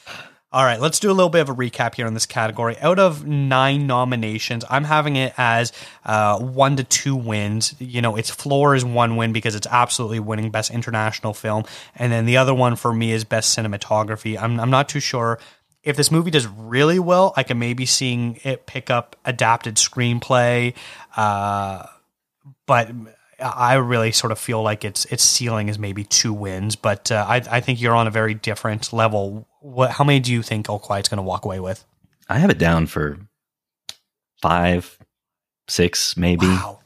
All 0.52 0.64
right, 0.64 0.80
let's 0.80 1.00
do 1.00 1.10
a 1.10 1.12
little 1.12 1.28
bit 1.28 1.40
of 1.40 1.48
a 1.48 1.54
recap 1.54 1.96
here 1.96 2.06
on 2.06 2.14
this 2.14 2.24
category. 2.24 2.78
Out 2.78 3.00
of 3.00 3.26
nine 3.26 3.88
nominations, 3.88 4.64
I'm 4.70 4.84
having 4.84 5.16
it 5.16 5.34
as 5.36 5.72
uh, 6.04 6.38
one 6.38 6.76
to 6.76 6.84
two 6.84 7.16
wins. 7.16 7.74
You 7.80 8.00
know, 8.00 8.14
its 8.14 8.30
floor 8.30 8.76
is 8.76 8.84
one 8.84 9.16
win 9.16 9.32
because 9.32 9.56
it's 9.56 9.66
absolutely 9.66 10.20
winning 10.20 10.52
Best 10.52 10.70
International 10.70 11.34
Film. 11.34 11.64
And 11.96 12.12
then 12.12 12.26
the 12.26 12.36
other 12.36 12.54
one 12.54 12.76
for 12.76 12.94
me 12.94 13.10
is 13.10 13.24
Best 13.24 13.58
Cinematography. 13.58 14.40
I'm, 14.40 14.60
I'm 14.60 14.70
not 14.70 14.88
too 14.88 15.00
sure 15.00 15.40
if 15.86 15.96
this 15.96 16.10
movie 16.10 16.32
does 16.32 16.48
really 16.48 16.98
well, 16.98 17.32
I 17.36 17.44
can 17.44 17.60
maybe 17.60 17.86
seeing 17.86 18.40
it 18.42 18.66
pick 18.66 18.90
up 18.90 19.14
adapted 19.24 19.76
screenplay. 19.76 20.74
Uh, 21.16 21.86
but 22.66 22.90
I 23.40 23.74
really 23.74 24.10
sort 24.10 24.32
of 24.32 24.38
feel 24.38 24.62
like 24.62 24.84
its 24.84 25.04
its 25.06 25.22
ceiling 25.22 25.68
is 25.68 25.78
maybe 25.78 26.02
two 26.02 26.32
wins. 26.32 26.74
But 26.74 27.12
uh, 27.12 27.24
I, 27.26 27.36
I 27.48 27.60
think 27.60 27.80
you're 27.80 27.94
on 27.94 28.08
a 28.08 28.10
very 28.10 28.34
different 28.34 28.92
level. 28.92 29.46
What? 29.60 29.92
How 29.92 30.02
many 30.02 30.18
do 30.18 30.32
you 30.32 30.42
think 30.42 30.68
All 30.68 30.80
Quiet's 30.80 31.08
going 31.08 31.18
to 31.18 31.22
walk 31.22 31.44
away 31.44 31.60
with? 31.60 31.84
I 32.28 32.38
have 32.38 32.50
it 32.50 32.58
down 32.58 32.86
for 32.86 33.20
five, 34.42 34.98
six, 35.68 36.16
maybe. 36.16 36.46
Wow. 36.46 36.80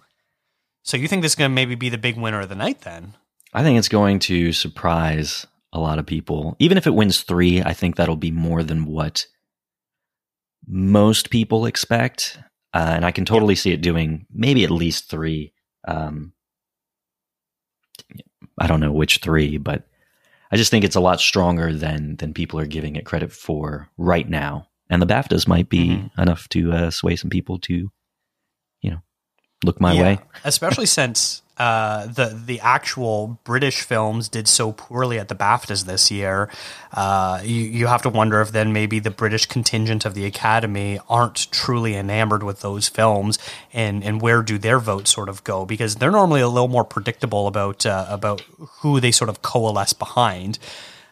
So 0.82 0.98
you 0.98 1.08
think 1.08 1.22
this 1.22 1.32
is 1.32 1.36
going 1.36 1.50
to 1.50 1.54
maybe 1.54 1.74
be 1.74 1.88
the 1.88 1.98
big 1.98 2.18
winner 2.18 2.40
of 2.40 2.50
the 2.50 2.54
night 2.54 2.82
then? 2.82 3.16
I 3.54 3.62
think 3.62 3.78
it's 3.78 3.88
going 3.88 4.18
to 4.20 4.52
surprise 4.52 5.46
a 5.72 5.80
lot 5.80 5.98
of 5.98 6.06
people. 6.06 6.56
Even 6.58 6.78
if 6.78 6.86
it 6.86 6.94
wins 6.94 7.22
three, 7.22 7.62
I 7.62 7.72
think 7.72 7.96
that'll 7.96 8.16
be 8.16 8.30
more 8.30 8.62
than 8.62 8.86
what 8.86 9.26
most 10.66 11.30
people 11.30 11.66
expect. 11.66 12.38
Uh, 12.72 12.92
and 12.94 13.04
I 13.04 13.10
can 13.10 13.24
totally 13.24 13.54
see 13.54 13.72
it 13.72 13.80
doing 13.80 14.26
maybe 14.32 14.64
at 14.64 14.70
least 14.70 15.08
three. 15.08 15.52
Um, 15.86 16.32
I 18.58 18.66
don't 18.66 18.80
know 18.80 18.92
which 18.92 19.18
three, 19.18 19.58
but 19.58 19.86
I 20.52 20.56
just 20.56 20.70
think 20.70 20.84
it's 20.84 20.96
a 20.96 21.00
lot 21.00 21.20
stronger 21.20 21.72
than 21.72 22.16
than 22.16 22.34
people 22.34 22.58
are 22.60 22.66
giving 22.66 22.96
it 22.96 23.06
credit 23.06 23.32
for 23.32 23.88
right 23.96 24.28
now. 24.28 24.68
And 24.88 25.00
the 25.00 25.06
BAFTAs 25.06 25.46
might 25.46 25.68
be 25.68 25.90
mm-hmm. 25.90 26.20
enough 26.20 26.48
to 26.50 26.72
uh, 26.72 26.90
sway 26.90 27.14
some 27.14 27.30
people 27.30 27.58
to, 27.60 27.90
you 28.82 28.90
know, 28.90 29.00
look 29.64 29.80
my 29.80 29.92
yeah, 29.92 30.02
way. 30.02 30.18
especially 30.44 30.86
since 30.98 31.42
uh, 31.60 32.06
the 32.06 32.40
the 32.46 32.58
actual 32.60 33.38
British 33.44 33.82
films 33.82 34.30
did 34.30 34.48
so 34.48 34.72
poorly 34.72 35.18
at 35.18 35.28
the 35.28 35.34
BAFTAs 35.34 35.84
this 35.84 36.10
year, 36.10 36.48
uh, 36.94 37.42
you 37.44 37.60
you 37.60 37.86
have 37.86 38.00
to 38.00 38.08
wonder 38.08 38.40
if 38.40 38.50
then 38.50 38.72
maybe 38.72 38.98
the 38.98 39.10
British 39.10 39.44
contingent 39.44 40.06
of 40.06 40.14
the 40.14 40.24
Academy 40.24 40.98
aren't 41.06 41.52
truly 41.52 41.96
enamored 41.96 42.42
with 42.42 42.62
those 42.62 42.88
films, 42.88 43.38
and 43.74 44.02
and 44.02 44.22
where 44.22 44.40
do 44.42 44.56
their 44.56 44.78
votes 44.78 45.10
sort 45.10 45.28
of 45.28 45.44
go? 45.44 45.66
Because 45.66 45.96
they're 45.96 46.10
normally 46.10 46.40
a 46.40 46.48
little 46.48 46.66
more 46.66 46.84
predictable 46.84 47.46
about 47.46 47.84
uh, 47.84 48.06
about 48.08 48.40
who 48.80 48.98
they 48.98 49.10
sort 49.10 49.28
of 49.28 49.42
coalesce 49.42 49.92
behind. 49.92 50.58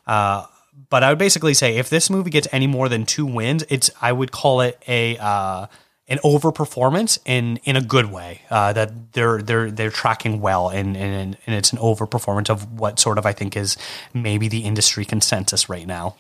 Uh, 0.07 0.47
but 0.89 1.03
I 1.03 1.11
would 1.11 1.19
basically 1.19 1.53
say 1.53 1.77
if 1.77 1.91
this 1.91 2.09
movie 2.09 2.31
gets 2.31 2.49
any 2.53 2.67
more 2.67 2.89
than 2.89 3.05
two 3.05 3.27
wins, 3.27 3.65
it's 3.69 3.91
I 4.01 4.13
would 4.13 4.33
call 4.33 4.63
it 4.63 4.83
a 4.89 5.19
uh, 5.19 5.67
an 6.09 6.19
overperformance 6.19 7.19
in 7.25 7.59
in 7.65 7.77
a 7.77 7.81
good 7.81 8.11
way. 8.11 8.43
Uh, 8.51 8.73
that 8.73 9.13
they're 9.13 9.43
they're 9.43 9.71
they're 9.71 9.91
tracking 9.91 10.41
well, 10.41 10.69
and, 10.69 10.97
and 10.97 11.37
and 11.47 11.55
it's 11.55 11.73
an 11.73 11.79
overperformance 11.79 12.51
of 12.51 12.79
what 12.79 12.99
sort 12.99 13.19
of 13.19 13.27
I 13.27 13.33
think 13.33 13.57
is 13.57 13.77
maybe 14.15 14.49
the 14.49 14.61
industry 14.61 15.05
consensus 15.05 15.69
right 15.69 15.87
now. 15.87 16.17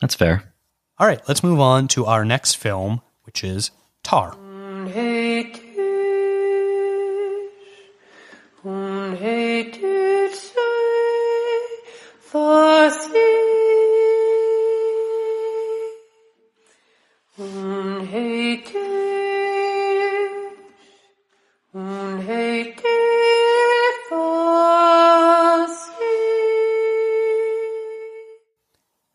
That's 0.00 0.14
fair. 0.14 0.52
All 0.98 1.06
right, 1.06 1.20
let's 1.28 1.42
move 1.42 1.60
on 1.60 1.88
to 1.88 2.06
our 2.06 2.24
next 2.24 2.56
film, 2.56 3.00
which 3.24 3.42
is 3.42 3.70
Tar. 4.02 4.36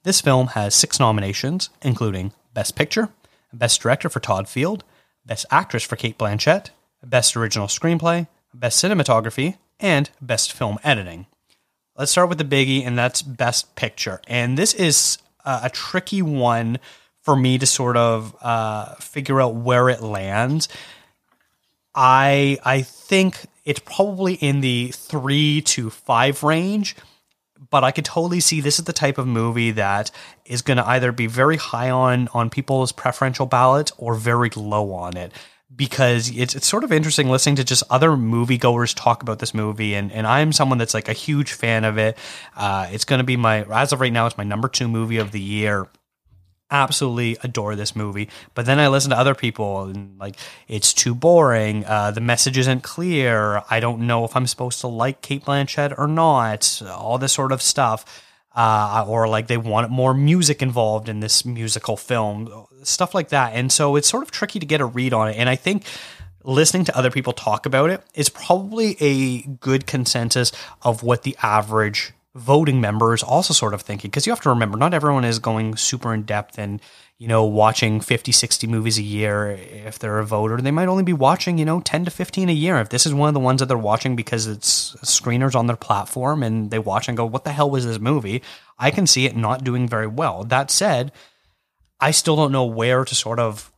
This 0.09 0.21
film 0.21 0.47
has 0.47 0.73
six 0.73 0.99
nominations, 0.99 1.69
including 1.83 2.33
Best 2.55 2.75
Picture, 2.75 3.09
Best 3.53 3.79
Director 3.79 4.09
for 4.09 4.19
Todd 4.19 4.49
Field, 4.49 4.83
Best 5.23 5.45
Actress 5.51 5.83
for 5.83 5.97
Cate 5.97 6.17
Blanchett, 6.17 6.71
Best 7.03 7.37
Original 7.37 7.67
Screenplay, 7.67 8.27
Best 8.51 8.83
Cinematography, 8.83 9.57
and 9.79 10.09
Best 10.19 10.51
Film 10.51 10.79
Editing. 10.83 11.27
Let's 11.95 12.11
start 12.11 12.27
with 12.27 12.39
the 12.39 12.43
biggie, 12.43 12.83
and 12.83 12.97
that's 12.97 13.21
Best 13.21 13.75
Picture. 13.75 14.19
And 14.25 14.57
this 14.57 14.73
is 14.73 15.19
a, 15.45 15.59
a 15.65 15.69
tricky 15.69 16.23
one 16.23 16.79
for 17.21 17.35
me 17.35 17.59
to 17.59 17.67
sort 17.67 17.95
of 17.95 18.35
uh, 18.41 18.95
figure 18.95 19.39
out 19.39 19.53
where 19.53 19.89
it 19.89 20.01
lands. 20.01 20.69
I 21.93 22.57
I 22.65 22.81
think 22.81 23.45
it's 23.63 23.81
probably 23.81 24.33
in 24.33 24.61
the 24.61 24.87
three 24.87 25.61
to 25.67 25.91
five 25.91 26.41
range 26.41 26.95
but 27.69 27.83
I 27.83 27.91
could 27.91 28.05
totally 28.05 28.39
see 28.39 28.61
this 28.61 28.79
is 28.79 28.85
the 28.85 28.93
type 28.93 29.17
of 29.17 29.27
movie 29.27 29.71
that 29.71 30.11
is 30.45 30.61
going 30.61 30.77
to 30.77 30.87
either 30.87 31.11
be 31.11 31.27
very 31.27 31.57
high 31.57 31.89
on 31.89 32.27
on 32.33 32.49
people's 32.49 32.91
preferential 32.91 33.45
ballot 33.45 33.91
or 33.97 34.15
very 34.15 34.49
low 34.55 34.93
on 34.93 35.17
it 35.17 35.31
because 35.75 36.35
it's 36.35 36.55
it's 36.55 36.67
sort 36.67 36.83
of 36.83 36.91
interesting 36.91 37.29
listening 37.29 37.55
to 37.55 37.63
just 37.63 37.83
other 37.89 38.11
moviegoers 38.11 38.93
talk 38.95 39.21
about 39.21 39.39
this 39.39 39.53
movie 39.53 39.93
and 39.93 40.11
and 40.11 40.25
I'm 40.25 40.51
someone 40.51 40.77
that's 40.77 40.93
like 40.93 41.07
a 41.07 41.13
huge 41.13 41.53
fan 41.53 41.83
of 41.83 41.97
it. 41.97 42.17
Uh, 42.55 42.87
it's 42.91 43.05
going 43.05 43.19
to 43.19 43.25
be 43.25 43.37
my 43.37 43.63
as 43.63 43.93
of 43.93 43.99
right 44.01 44.13
now 44.13 44.25
it's 44.25 44.37
my 44.37 44.43
number 44.43 44.67
2 44.67 44.87
movie 44.87 45.17
of 45.17 45.31
the 45.31 45.41
year 45.41 45.87
absolutely 46.71 47.37
adore 47.43 47.75
this 47.75 47.95
movie. 47.95 48.29
But 48.53 48.65
then 48.65 48.79
I 48.79 48.87
listen 48.87 49.11
to 49.11 49.17
other 49.17 49.35
people 49.35 49.83
and 49.83 50.17
like 50.19 50.35
it's 50.67 50.93
too 50.93 51.15
boring. 51.15 51.85
Uh, 51.85 52.11
the 52.11 52.21
message 52.21 52.57
isn't 52.57 52.83
clear. 52.83 53.63
I 53.69 53.79
don't 53.79 54.01
know 54.01 54.25
if 54.25 54.35
I'm 54.35 54.47
supposed 54.47 54.81
to 54.81 54.87
like 54.87 55.21
Cate 55.21 55.45
Blanchett 55.45 55.97
or 55.97 56.07
not. 56.07 56.81
All 56.87 57.17
this 57.17 57.33
sort 57.33 57.51
of 57.51 57.61
stuff. 57.61 58.23
Uh, 58.55 59.05
or 59.07 59.27
like 59.27 59.47
they 59.47 59.57
want 59.57 59.89
more 59.91 60.13
music 60.13 60.61
involved 60.61 61.07
in 61.07 61.19
this 61.19 61.45
musical 61.45 61.95
film, 61.95 62.65
stuff 62.83 63.13
like 63.13 63.29
that. 63.29 63.53
And 63.53 63.71
so 63.71 63.95
it's 63.95 64.09
sort 64.09 64.23
of 64.23 64.31
tricky 64.31 64.59
to 64.59 64.65
get 64.65 64.81
a 64.81 64.85
read 64.85 65.13
on 65.13 65.29
it. 65.29 65.37
And 65.37 65.47
I 65.47 65.55
think 65.55 65.85
listening 66.43 66.83
to 66.85 66.97
other 66.97 67.11
people 67.11 67.31
talk 67.31 67.65
about 67.65 67.89
it 67.89 68.03
is 68.15 68.27
probably 68.27 68.97
a 68.99 69.43
good 69.43 69.85
consensus 69.85 70.51
of 70.81 71.03
what 71.03 71.23
the 71.23 71.37
average 71.41 72.11
voting 72.39 72.79
members 72.79 73.21
also 73.21 73.53
sort 73.53 73.73
of 73.73 73.81
thinking 73.81 74.09
because 74.09 74.25
you 74.25 74.31
have 74.31 74.41
to 74.41 74.49
remember 74.49 74.77
not 74.77 74.93
everyone 74.93 75.25
is 75.25 75.39
going 75.39 75.75
super 75.75 76.13
in 76.13 76.23
depth 76.23 76.57
and 76.57 76.81
you 77.17 77.27
know 77.27 77.43
watching 77.43 77.99
50 77.99 78.31
60 78.31 78.65
movies 78.65 78.97
a 78.97 79.03
year 79.03 79.51
if 79.51 79.99
they're 79.99 80.19
a 80.19 80.25
voter. 80.25 80.57
They 80.57 80.71
might 80.71 80.87
only 80.87 81.03
be 81.03 81.13
watching 81.13 81.57
you 81.57 81.65
know 81.65 81.81
10 81.81 82.05
to 82.05 82.11
15 82.11 82.49
a 82.49 82.53
year. 82.53 82.77
If 82.77 82.89
this 82.89 83.05
is 83.05 83.13
one 83.13 83.27
of 83.27 83.33
the 83.33 83.39
ones 83.41 83.59
that 83.59 83.65
they're 83.65 83.77
watching 83.77 84.15
because 84.15 84.47
it's 84.47 84.95
screeners 85.03 85.53
on 85.53 85.67
their 85.67 85.75
platform 85.75 86.41
and 86.41 86.71
they 86.71 86.79
watch 86.79 87.07
and 87.09 87.17
go 87.17 87.25
what 87.25 87.43
the 87.43 87.51
hell 87.51 87.69
was 87.69 87.85
this 87.85 87.99
movie? 87.99 88.41
I 88.77 88.89
can 88.89 89.05
see 89.05 89.25
it 89.25 89.35
not 89.35 89.65
doing 89.65 89.87
very 89.87 90.07
well. 90.07 90.43
That 90.45 90.71
said 90.71 91.11
i 92.01 92.11
still 92.11 92.37
don't 92.37 92.53
know 92.53 92.63
where 92.63 93.03
to 93.03 93.13
sort 93.13 93.39
of 93.39 93.71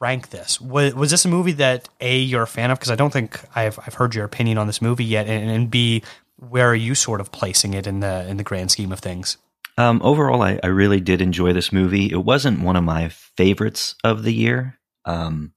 rank 0.00 0.30
this. 0.30 0.60
Was, 0.60 0.94
was 0.94 1.10
this 1.10 1.24
a 1.24 1.28
movie 1.28 1.52
that 1.52 1.88
a 2.00 2.18
you're 2.18 2.42
a 2.42 2.46
fan 2.46 2.70
of? 2.70 2.78
Because 2.78 2.90
i 2.90 2.96
don't 2.96 3.12
think 3.12 3.40
i've, 3.54 3.78
I've 3.86 3.94
heard 3.94 4.14
your 4.14 4.24
opinion 4.24 4.56
on 4.56 4.66
this 4.66 4.80
movie 4.80 5.04
yet 5.04 5.26
and, 5.26 5.50
and 5.50 5.70
b 5.70 6.02
where 6.36 6.68
are 6.68 6.74
you 6.74 6.94
sort 6.94 7.20
of 7.20 7.32
placing 7.32 7.74
it 7.74 7.86
in 7.86 8.00
the 8.00 8.26
in 8.28 8.36
the 8.36 8.44
grand 8.44 8.70
scheme 8.70 8.92
of 8.92 9.00
things? 9.00 9.38
Um, 9.78 10.00
overall, 10.02 10.42
I, 10.42 10.58
I, 10.62 10.68
really 10.68 11.00
did 11.00 11.20
enjoy 11.20 11.52
this 11.52 11.70
movie. 11.70 12.10
It 12.10 12.24
wasn't 12.24 12.62
one 12.62 12.76
of 12.76 12.84
my 12.84 13.10
favorites 13.10 13.94
of 14.02 14.22
the 14.22 14.32
year. 14.32 14.78
Um, 15.04 15.52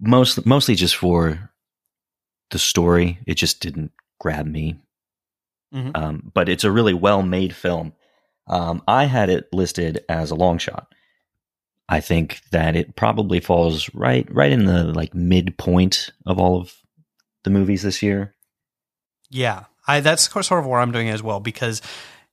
most 0.00 0.44
mostly 0.46 0.74
just 0.74 0.96
for 0.96 1.50
the 2.50 2.58
story. 2.58 3.18
It 3.26 3.34
just 3.34 3.60
didn't 3.60 3.92
grab 4.18 4.46
me. 4.46 4.76
Mm-hmm. 5.74 5.90
Um, 5.94 6.32
but 6.32 6.48
it's 6.48 6.64
a 6.64 6.70
really 6.70 6.94
well 6.94 7.22
made 7.22 7.54
film. 7.54 7.92
Um, 8.46 8.82
I 8.86 9.04
had 9.04 9.28
it 9.28 9.52
listed 9.52 10.04
as 10.08 10.30
a 10.30 10.36
long 10.36 10.58
shot. 10.58 10.94
I 11.88 12.00
think 12.00 12.40
that 12.50 12.76
it 12.76 12.96
probably 12.96 13.40
falls 13.40 13.92
right 13.94 14.26
right 14.32 14.52
in 14.52 14.64
the 14.64 14.84
like 14.84 15.14
midpoint 15.14 16.12
of 16.24 16.38
all 16.38 16.60
of 16.60 16.74
the 17.44 17.50
movies 17.50 17.82
this 17.82 18.02
year. 18.02 18.34
Yeah, 19.30 19.64
I 19.86 20.00
that's 20.00 20.30
sort 20.30 20.52
of 20.52 20.66
where 20.66 20.80
I'm 20.80 20.92
doing 20.92 21.08
it 21.08 21.12
as 21.12 21.22
well 21.22 21.40
because 21.40 21.82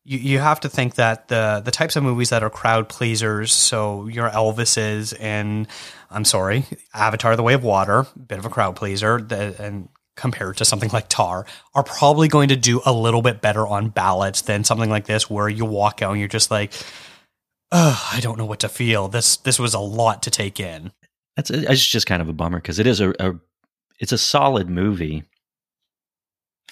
you, 0.04 0.20
you 0.20 0.39
have 0.39 0.60
to 0.62 0.70
think 0.70 0.96
that 0.96 1.28
the 1.28 1.62
the 1.64 1.72
types 1.72 1.96
of 1.96 2.04
movies 2.04 2.30
that 2.30 2.44
are 2.44 2.50
crowd 2.50 2.89
pleasers, 2.89 3.52
so 3.52 4.08
your 4.08 4.30
Elvises 4.30 5.14
and 5.20 5.68
I'm 6.12 6.26
sorry, 6.26 6.66
Avatar: 6.94 7.36
The 7.36 7.44
Way 7.44 7.54
of 7.54 7.64
Water, 7.64 8.00
a 8.16 8.20
bit 8.20 8.39
of 8.39 8.46
a 8.46 8.50
crowd 8.50 8.76
pleaser, 8.76 9.22
the, 9.22 9.56
and 9.60 9.89
compared 10.16 10.58
to 10.58 10.66
something 10.66 10.91
like 10.91 11.10
Tar, 11.10 11.46
are 11.74 11.84
probably 11.84 12.28
going 12.28 12.50
to 12.50 12.56
do 12.56 12.82
a 12.86 12.94
little 12.94 13.22
bit 13.24 13.41
better 13.41 13.66
on 13.66 13.89
ballots 13.89 14.41
than 14.41 14.64
something 14.64 14.89
like 14.89 15.06
this, 15.06 15.30
where 15.30 15.50
you 15.50 15.66
walk 15.66 16.02
out 16.02 16.12
and 16.12 16.20
you're 16.20 16.28
just 16.28 16.52
like, 16.52 16.72
I 17.72 18.20
don't 18.22 18.38
know 18.38 18.46
what 18.46 18.60
to 18.60 18.70
feel. 18.70 19.08
This 19.08 19.38
this 19.38 19.58
was 19.58 19.74
a 19.74 19.80
lot 19.80 20.24
to 20.24 20.32
take 20.32 20.60
in. 20.60 20.91
That's 21.36 21.50
it's 21.50 21.86
just 21.86 22.06
kind 22.06 22.22
of 22.22 22.30
a 22.30 22.34
bummer 22.34 22.60
because 22.60 22.78
it 22.78 22.86
is 22.86 23.00
a, 23.00 23.10
a 23.20 23.34
it's 24.00 24.12
a 24.12 24.18
solid 24.18 24.70
movie. 24.70 25.24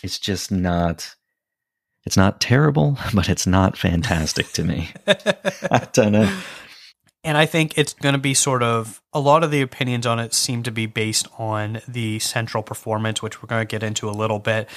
It's 0.04 0.20
just 0.20 0.52
not 0.52 1.16
it's 2.06 2.18
not 2.18 2.42
terrible, 2.42 2.98
but 3.14 3.30
it's 3.30 3.48
not 3.48 3.78
fantastic 3.78 4.52
to 4.54 4.64
me. 4.64 4.90
I 5.08 5.88
don't 5.94 6.14
know. 6.14 6.38
And 7.24 7.38
I 7.38 7.46
think 7.46 7.78
it's 7.78 7.94
going 7.94 8.14
to 8.14 8.20
be 8.20 8.34
sort 8.34 8.64
of 8.64 9.00
a 9.14 9.20
lot 9.20 9.44
of 9.44 9.52
the 9.52 9.62
opinions 9.62 10.08
on 10.08 10.20
it 10.20 10.34
seem 10.34 10.64
to 10.64 10.72
be 10.72 10.88
based 10.88 11.28
on 11.38 11.80
the 11.88 12.18
central 12.18 12.64
performance, 12.64 13.22
which 13.22 13.42
we're 13.42 13.48
going 13.48 13.62
to 13.62 13.72
get 13.72 13.84
into 13.84 14.10
a 14.10 14.12
little 14.12 14.40
bit. 14.40 14.68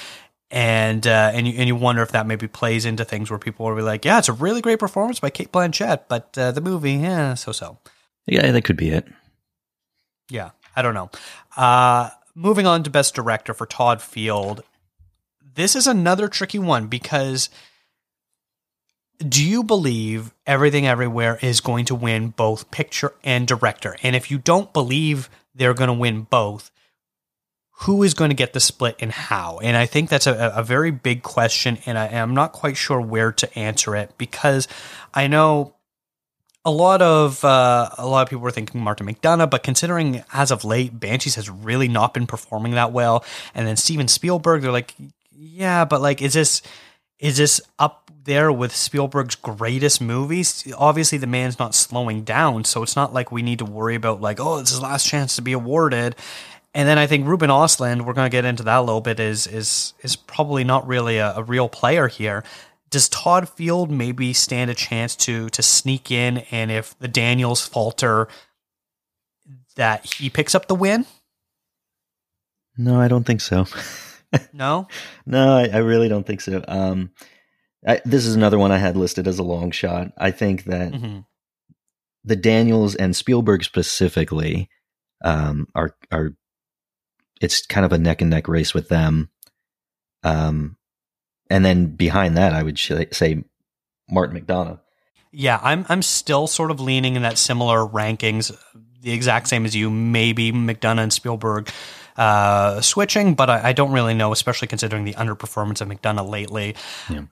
And 0.51 1.07
uh, 1.07 1.31
and 1.33 1.47
you 1.47 1.53
and 1.57 1.67
you 1.67 1.75
wonder 1.75 2.03
if 2.03 2.11
that 2.11 2.27
maybe 2.27 2.47
plays 2.47 2.85
into 2.85 3.03
things 3.03 3.31
where 3.31 3.39
people 3.39 3.65
will 3.65 3.75
be 3.75 3.81
like, 3.81 4.05
yeah, 4.05 4.19
it's 4.19 4.29
a 4.29 4.33
really 4.33 4.61
great 4.61 4.77
performance 4.77 5.19
by 5.19 5.31
Cate 5.31 5.51
Blanchett, 5.51 6.01
but 6.07 6.37
uh, 6.37 6.51
the 6.51 6.61
movie, 6.61 6.93
yeah, 6.93 7.33
so 7.33 7.51
so. 7.51 7.79
Yeah, 8.27 8.51
that 8.51 8.63
could 8.63 8.77
be 8.77 8.89
it. 8.89 9.07
Yeah, 10.29 10.51
I 10.75 10.83
don't 10.83 10.93
know. 10.93 11.09
Uh, 11.57 12.11
moving 12.35 12.67
on 12.67 12.83
to 12.83 12.91
Best 12.91 13.15
Director 13.15 13.55
for 13.55 13.65
Todd 13.65 14.03
Field, 14.03 14.61
this 15.55 15.75
is 15.75 15.87
another 15.87 16.27
tricky 16.27 16.59
one 16.59 16.87
because 16.87 17.49
do 19.19 19.43
you 19.43 19.63
believe 19.63 20.33
Everything 20.45 20.85
Everywhere 20.85 21.39
is 21.41 21.61
going 21.61 21.85
to 21.85 21.95
win 21.95 22.29
both 22.29 22.69
picture 22.71 23.13
and 23.23 23.47
director? 23.47 23.95
And 24.03 24.15
if 24.15 24.29
you 24.29 24.37
don't 24.37 24.73
believe 24.73 25.29
they're 25.53 25.73
going 25.73 25.87
to 25.87 25.93
win 25.93 26.23
both, 26.23 26.71
who 27.79 28.03
is 28.03 28.13
going 28.13 28.29
to 28.29 28.35
get 28.35 28.53
the 28.53 28.59
split 28.59 28.95
and 28.99 29.11
how? 29.11 29.59
And 29.59 29.75
I 29.75 29.85
think 29.85 30.09
that's 30.09 30.27
a, 30.27 30.53
a 30.55 30.63
very 30.63 30.91
big 30.91 31.23
question, 31.23 31.77
and 31.85 31.97
I, 31.97 32.07
am 32.07 32.33
not 32.33 32.53
quite 32.53 32.77
sure 32.77 33.01
where 33.01 33.31
to 33.33 33.59
answer 33.59 33.95
it 33.95 34.17
because 34.17 34.67
I 35.13 35.27
know 35.27 35.75
a 36.63 36.71
lot 36.71 37.01
of 37.01 37.43
uh, 37.43 37.89
a 37.97 38.07
lot 38.07 38.23
of 38.23 38.29
people 38.29 38.41
were 38.41 38.51
thinking 38.51 38.81
Martin 38.81 39.07
McDonagh, 39.07 39.49
but 39.49 39.61
considering 39.61 40.23
as 40.33 40.51
of 40.51 40.63
late 40.63 40.99
Banshees 40.99 41.35
has 41.35 41.49
really 41.49 41.87
not 41.87 42.13
been 42.13 42.27
performing 42.27 42.71
that 42.73 42.91
well, 42.91 43.25
and 43.53 43.67
then 43.67 43.75
Steven 43.75 44.07
Spielberg, 44.07 44.61
they're 44.61 44.71
like, 44.71 44.95
yeah, 45.37 45.85
but 45.85 46.01
like, 46.01 46.21
is 46.21 46.33
this 46.33 46.61
is 47.19 47.37
this 47.37 47.61
up 47.79 48.11
there 48.23 48.51
with 48.51 48.75
Spielberg's 48.75 49.35
greatest 49.35 50.01
movies? 50.01 50.71
Obviously, 50.77 51.17
the 51.17 51.27
man's 51.27 51.59
not 51.59 51.75
slowing 51.75 52.23
down, 52.23 52.63
so 52.63 52.83
it's 52.83 52.95
not 52.95 53.13
like 53.13 53.31
we 53.31 53.41
need 53.41 53.59
to 53.59 53.65
worry 53.65 53.95
about 53.95 54.21
like, 54.21 54.39
oh, 54.39 54.59
it's 54.59 54.71
his 54.71 54.81
last 54.81 55.07
chance 55.07 55.35
to 55.35 55.41
be 55.41 55.53
awarded. 55.53 56.15
And 56.73 56.89
then 56.89 56.97
I 56.97 57.07
think 57.07 57.25
Ruben 57.25 57.49
Ostlund, 57.49 58.01
we're 58.01 58.13
going 58.13 58.29
to 58.29 58.35
get 58.35 58.43
into 58.43 58.63
that 58.63 58.79
a 58.79 58.81
little 58.81 59.01
bit, 59.01 59.19
is 59.19 59.47
is 59.47 59.93
is 60.01 60.15
probably 60.15 60.63
not 60.63 60.87
really 60.87 61.17
a, 61.17 61.35
a 61.35 61.43
real 61.43 61.69
player 61.69 62.07
here. 62.07 62.43
Does 62.89 63.09
Todd 63.09 63.49
Field 63.49 63.89
maybe 63.89 64.33
stand 64.33 64.69
a 64.69 64.75
chance 64.75 65.15
to 65.17 65.49
to 65.49 65.61
sneak 65.61 66.11
in, 66.11 66.39
and 66.51 66.71
if 66.71 66.97
the 66.99 67.07
Daniels 67.07 67.65
falter, 67.65 68.27
that 69.75 70.05
he 70.05 70.29
picks 70.29 70.53
up 70.53 70.67
the 70.67 70.75
win? 70.75 71.05
No, 72.77 72.99
I 72.99 73.07
don't 73.07 73.23
think 73.23 73.41
so. 73.41 73.65
no, 74.53 74.87
no, 75.25 75.57
I, 75.57 75.69
I, 75.73 75.77
really 75.77 76.09
don't 76.09 76.25
think 76.25 76.41
so. 76.41 76.63
Um, 76.67 77.11
I, 77.87 78.01
this 78.05 78.25
is 78.25 78.35
another 78.35 78.57
one 78.57 78.71
I 78.71 78.77
had 78.77 78.97
listed 78.97 79.27
as 79.27 79.39
a 79.39 79.43
long 79.43 79.71
shot. 79.71 80.11
I 80.17 80.31
think 80.31 80.65
that 80.65 80.91
mm-hmm. 80.91 81.19
the 82.23 82.35
Daniels 82.35 82.95
and 82.95 83.15
Spielberg 83.15 83.63
specifically 83.63 84.69
um, 85.23 85.67
are 85.75 85.95
are 86.11 86.35
it's 87.41 87.65
kind 87.65 87.85
of 87.85 87.93
a 87.93 87.97
neck 87.97 88.21
and 88.21 88.29
neck 88.29 88.47
race 88.47 88.73
with 88.73 88.89
them. 88.89 89.29
Um, 90.23 90.77
and 91.49 91.63
then 91.63 91.95
behind 91.95 92.37
that, 92.37 92.53
I 92.53 92.63
would 92.63 92.79
say 92.79 93.43
Martin 94.09 94.39
McDonagh. 94.39 94.79
Yeah, 95.31 95.59
I'm 95.61 95.85
I'm 95.89 96.01
still 96.01 96.47
sort 96.47 96.71
of 96.71 96.79
leaning 96.79 97.15
in 97.15 97.23
that 97.23 97.37
similar 97.37 97.79
rankings, 97.79 98.57
the 99.01 99.11
exact 99.11 99.47
same 99.47 99.65
as 99.65 99.75
you. 99.75 99.89
Maybe 99.89 100.51
McDonagh 100.51 101.03
and 101.03 101.13
Spielberg 101.13 101.69
uh, 102.17 102.81
switching, 102.81 103.35
but 103.35 103.49
I, 103.49 103.69
I, 103.69 103.73
don't 103.73 103.91
really 103.91 104.13
know, 104.13 104.31
especially 104.31 104.67
considering 104.67 105.03
the 105.03 105.13
underperformance 105.13 105.81
of 105.81 105.89
McDonagh 105.89 106.29
lately. 106.29 106.75
Yeah. 107.09 107.25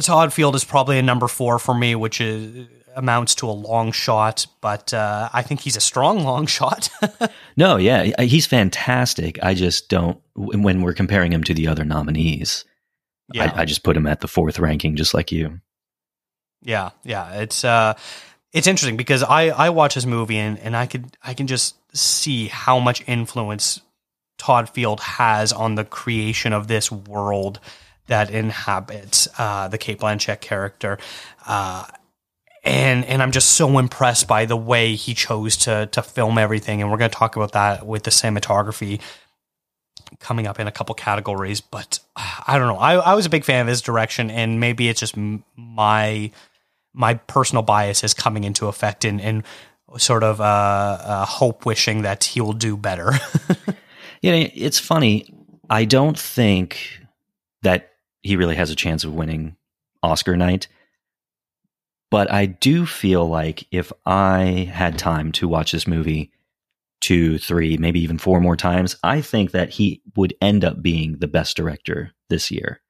Todd 0.00 0.32
Field 0.32 0.54
is 0.54 0.64
probably 0.64 0.98
a 0.98 1.02
number 1.02 1.28
four 1.28 1.58
for 1.58 1.74
me, 1.74 1.94
which 1.94 2.20
is 2.20 2.68
amounts 2.94 3.34
to 3.36 3.48
a 3.48 3.52
long 3.52 3.92
shot, 3.92 4.46
but 4.60 4.92
uh, 4.92 5.28
I 5.32 5.42
think 5.42 5.60
he's 5.60 5.76
a 5.76 5.80
strong 5.80 6.24
long 6.24 6.46
shot. 6.46 6.88
no, 7.56 7.76
yeah, 7.76 8.22
he's 8.22 8.46
fantastic. 8.46 9.38
I 9.42 9.54
just 9.54 9.88
don't 9.88 10.20
when 10.34 10.82
we're 10.82 10.94
comparing 10.94 11.32
him 11.32 11.44
to 11.44 11.54
the 11.54 11.68
other 11.68 11.84
nominees. 11.84 12.64
Yeah. 13.32 13.52
I, 13.54 13.62
I 13.62 13.64
just 13.64 13.84
put 13.84 13.96
him 13.96 14.06
at 14.06 14.20
the 14.20 14.28
fourth 14.28 14.58
ranking, 14.58 14.96
just 14.96 15.14
like 15.14 15.30
you. 15.30 15.60
Yeah, 16.62 16.90
yeah, 17.04 17.40
it's 17.40 17.64
uh, 17.64 17.94
it's 18.52 18.66
interesting 18.66 18.96
because 18.96 19.22
I 19.22 19.48
I 19.48 19.70
watch 19.70 19.94
his 19.94 20.06
movie 20.06 20.36
and 20.36 20.58
and 20.58 20.76
I 20.76 20.86
could 20.86 21.16
I 21.22 21.34
can 21.34 21.46
just 21.46 21.76
see 21.96 22.48
how 22.48 22.78
much 22.78 23.02
influence 23.06 23.80
Todd 24.40 24.70
Field 24.70 25.00
has 25.00 25.52
on 25.52 25.74
the 25.74 25.84
creation 25.84 26.54
of 26.54 26.66
this 26.66 26.90
world 26.90 27.60
that 28.06 28.30
inhabits 28.30 29.28
uh, 29.38 29.68
the 29.68 29.76
Cate 29.76 30.00
Blanchett 30.00 30.40
character. 30.40 30.98
Uh, 31.46 31.84
and 32.64 33.04
and 33.04 33.22
I'm 33.22 33.32
just 33.32 33.50
so 33.50 33.78
impressed 33.78 34.26
by 34.26 34.46
the 34.46 34.56
way 34.56 34.94
he 34.94 35.12
chose 35.12 35.58
to 35.58 35.90
to 35.92 36.02
film 36.02 36.38
everything. 36.38 36.80
And 36.80 36.90
we're 36.90 36.96
going 36.96 37.10
to 37.10 37.16
talk 37.16 37.36
about 37.36 37.52
that 37.52 37.86
with 37.86 38.04
the 38.04 38.10
cinematography 38.10 39.00
coming 40.20 40.46
up 40.46 40.58
in 40.58 40.66
a 40.66 40.72
couple 40.72 40.94
categories. 40.94 41.60
But 41.60 42.00
I 42.16 42.58
don't 42.58 42.68
know. 42.68 42.78
I, 42.78 42.94
I 42.94 43.14
was 43.14 43.26
a 43.26 43.30
big 43.30 43.44
fan 43.44 43.60
of 43.60 43.66
his 43.66 43.82
direction, 43.82 44.30
and 44.30 44.58
maybe 44.58 44.88
it's 44.88 45.00
just 45.00 45.16
my 45.54 46.30
my 46.94 47.14
personal 47.14 47.62
bias 47.62 48.02
is 48.02 48.14
coming 48.14 48.44
into 48.44 48.68
effect 48.68 49.04
and 49.04 49.20
and 49.20 49.42
sort 49.98 50.22
of 50.22 50.40
uh, 50.40 50.44
uh, 50.44 51.24
hope 51.26 51.66
wishing 51.66 52.02
that 52.02 52.24
he 52.24 52.40
will 52.40 52.54
do 52.54 52.74
better. 52.78 53.12
Yeah, 54.22 54.32
it's 54.32 54.78
funny. 54.78 55.32
I 55.68 55.84
don't 55.84 56.18
think 56.18 57.00
that 57.62 57.90
he 58.22 58.36
really 58.36 58.56
has 58.56 58.70
a 58.70 58.76
chance 58.76 59.04
of 59.04 59.14
winning 59.14 59.56
Oscar 60.02 60.36
night. 60.36 60.68
But 62.10 62.30
I 62.30 62.46
do 62.46 62.86
feel 62.86 63.26
like 63.26 63.66
if 63.70 63.92
I 64.04 64.70
had 64.72 64.98
time 64.98 65.30
to 65.32 65.46
watch 65.46 65.72
this 65.72 65.86
movie 65.86 66.32
two, 67.00 67.38
three, 67.38 67.76
maybe 67.76 68.00
even 68.00 68.18
four 68.18 68.40
more 68.40 68.56
times, 68.56 68.96
I 69.02 69.20
think 69.20 69.52
that 69.52 69.70
he 69.70 70.02
would 70.16 70.34
end 70.42 70.64
up 70.64 70.82
being 70.82 71.18
the 71.18 71.28
best 71.28 71.56
director 71.56 72.12
this 72.28 72.50
year. 72.50 72.80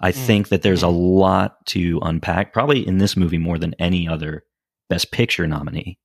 I 0.00 0.12
mm. 0.12 0.14
think 0.14 0.48
that 0.48 0.62
there's 0.62 0.82
a 0.82 0.88
lot 1.22 1.64
to 1.66 2.00
unpack, 2.02 2.52
probably 2.52 2.86
in 2.86 2.98
this 2.98 3.16
movie 3.16 3.38
more 3.38 3.56
than 3.56 3.74
any 3.78 4.08
other 4.08 4.44
best 4.90 5.12
picture 5.12 5.46
nominee, 5.46 5.98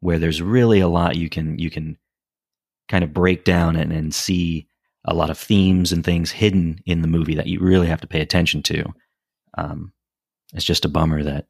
where 0.00 0.18
there's 0.18 0.42
really 0.42 0.80
a 0.80 0.88
lot 0.88 1.16
you 1.16 1.28
can 1.28 1.58
you 1.58 1.70
can 1.70 1.96
kind 2.92 3.02
of 3.02 3.14
break 3.14 3.44
down 3.44 3.74
and, 3.74 3.90
and 3.90 4.14
see 4.14 4.68
a 5.06 5.14
lot 5.14 5.30
of 5.30 5.38
themes 5.38 5.92
and 5.92 6.04
things 6.04 6.30
hidden 6.30 6.78
in 6.84 7.00
the 7.00 7.08
movie 7.08 7.34
that 7.34 7.46
you 7.46 7.58
really 7.58 7.86
have 7.86 8.02
to 8.02 8.06
pay 8.06 8.20
attention 8.20 8.62
to. 8.62 8.84
Um, 9.56 9.94
it's 10.52 10.64
just 10.64 10.84
a 10.84 10.90
bummer 10.90 11.22
that 11.22 11.46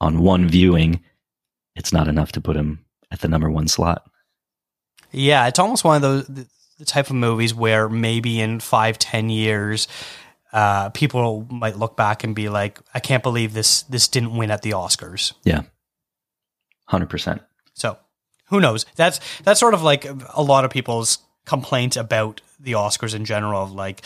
on 0.00 0.22
one 0.22 0.48
viewing, 0.48 1.04
it's 1.76 1.92
not 1.92 2.08
enough 2.08 2.32
to 2.32 2.40
put 2.40 2.56
him 2.56 2.86
at 3.10 3.20
the 3.20 3.28
number 3.28 3.50
one 3.50 3.68
slot. 3.68 4.10
Yeah, 5.12 5.46
it's 5.48 5.58
almost 5.58 5.84
one 5.84 5.96
of 5.96 6.02
those 6.02 6.26
the, 6.78 6.84
type 6.86 7.10
of 7.10 7.16
movies 7.16 7.52
where 7.52 7.90
maybe 7.90 8.40
in 8.40 8.58
five, 8.58 8.98
ten 8.98 9.28
years, 9.28 9.86
uh, 10.50 10.88
people 10.88 11.46
might 11.50 11.76
look 11.76 11.94
back 11.94 12.24
and 12.24 12.34
be 12.34 12.48
like, 12.48 12.80
"I 12.94 13.00
can't 13.00 13.22
believe 13.22 13.52
this 13.52 13.82
this 13.82 14.08
didn't 14.08 14.34
win 14.34 14.50
at 14.50 14.62
the 14.62 14.70
Oscars." 14.70 15.34
Yeah, 15.44 15.62
hundred 16.86 17.10
percent. 17.10 17.42
So 17.74 17.98
who 18.50 18.60
knows? 18.60 18.84
That's 18.96 19.20
that's 19.42 19.58
sort 19.58 19.74
of 19.74 19.82
like 19.82 20.06
a 20.34 20.42
lot 20.42 20.64
of 20.64 20.70
people's 20.70 21.18
complaint 21.46 21.96
about 21.96 22.40
the 22.58 22.72
Oscars 22.72 23.14
in 23.14 23.24
general. 23.24 23.66
Like, 23.66 24.02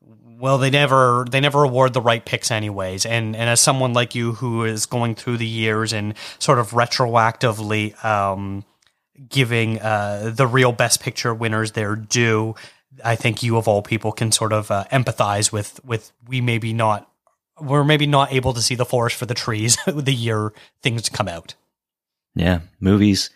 well, 0.00 0.58
they 0.58 0.70
never 0.70 1.24
they 1.30 1.40
never 1.40 1.64
award 1.64 1.94
the 1.94 2.00
right 2.00 2.24
picks 2.24 2.50
anyways. 2.50 3.06
And 3.06 3.34
and 3.34 3.48
as 3.48 3.60
someone 3.60 3.92
like 3.92 4.14
you 4.14 4.32
who 4.34 4.64
is 4.64 4.86
going 4.86 5.14
through 5.14 5.38
the 5.38 5.46
years 5.46 5.92
and 5.92 6.14
sort 6.38 6.58
of 6.58 6.70
retroactively 6.70 8.04
um, 8.04 8.64
giving 9.28 9.80
uh, 9.80 10.32
the 10.34 10.46
real 10.46 10.72
Best 10.72 11.00
Picture 11.00 11.32
winners 11.32 11.72
their 11.72 11.96
due, 11.96 12.54
I 13.04 13.16
think 13.16 13.42
you 13.42 13.56
of 13.56 13.68
all 13.68 13.82
people 13.82 14.12
can 14.12 14.32
sort 14.32 14.52
of 14.52 14.70
uh, 14.70 14.84
empathize 14.92 15.52
with 15.52 15.82
with 15.84 16.12
we 16.26 16.40
maybe 16.40 16.72
not 16.72 17.08
we're 17.60 17.84
maybe 17.84 18.06
not 18.06 18.32
able 18.32 18.52
to 18.54 18.60
see 18.60 18.74
the 18.74 18.84
forest 18.84 19.14
for 19.16 19.26
the 19.26 19.34
trees 19.34 19.78
the 19.86 20.12
year 20.12 20.52
things 20.82 21.08
come 21.08 21.28
out. 21.28 21.54
Yeah, 22.34 22.60
movies 22.80 23.30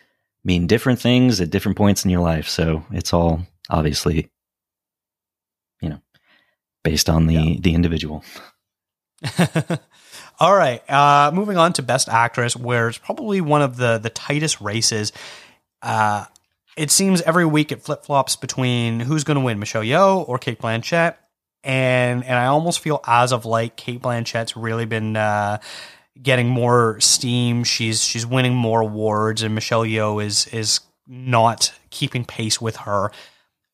mean 0.49 0.67
different 0.67 0.99
things 0.99 1.41
at 1.41 1.51
different 1.51 1.77
points 1.77 2.05
in 2.05 2.11
your 2.11 2.23
life, 2.23 2.49
so 2.49 2.83
it's 2.91 3.13
all 3.13 3.43
obviously, 3.69 4.31
you 5.83 5.91
know, 5.91 6.01
based 6.83 7.11
on 7.11 7.27
the 7.27 7.35
yeah. 7.35 7.57
the 7.61 7.75
individual. 7.75 8.25
all 10.41 10.57
right, 10.57 10.89
uh, 10.91 11.31
moving 11.35 11.59
on 11.59 11.75
to 11.75 11.83
Best 11.83 12.09
Actress, 12.09 12.57
where 12.57 12.89
it's 12.89 12.99
probably 12.99 13.41
one 13.43 13.61
of 13.61 13.77
the 13.77 13.99
the 13.99 14.11
tightest 14.11 14.61
races. 14.61 15.13
Uh, 15.83 16.25
it 16.79 16.91
seems 16.91 17.21
every 17.23 17.45
week 17.45 17.71
it 17.71 17.83
flip 17.83 18.05
flops 18.05 18.35
between 18.35 19.01
who's 19.01 19.25
going 19.25 19.37
to 19.37 19.45
win, 19.45 19.59
Michelle 19.59 19.83
Yeoh 19.83 20.27
or 20.27 20.39
Cate 20.39 20.61
Blanchett, 20.61 21.17
and 21.63 22.25
and 22.25 22.35
I 22.35 22.47
almost 22.47 22.81
feel 22.81 23.01
as 23.07 23.33
of 23.33 23.45
late, 23.45 23.77
Cate 23.77 24.01
Blanchett's 24.01 24.57
really 24.57 24.87
been 24.87 25.15
uh, 25.15 25.59
getting 26.21 26.49
more 26.49 26.99
steam. 27.01 27.65
She's 27.65 28.05
she's 28.05 28.27
winning 28.27 28.55
more 28.55 28.81
awards, 28.81 29.43
and 29.43 29.55
Michelle 29.55 29.85
Yeoh 29.85 30.25
is 30.25 30.47
is 30.49 30.81
not 31.07 31.73
keeping 31.91 32.25
pace 32.25 32.61
with 32.61 32.77
her. 32.77 33.11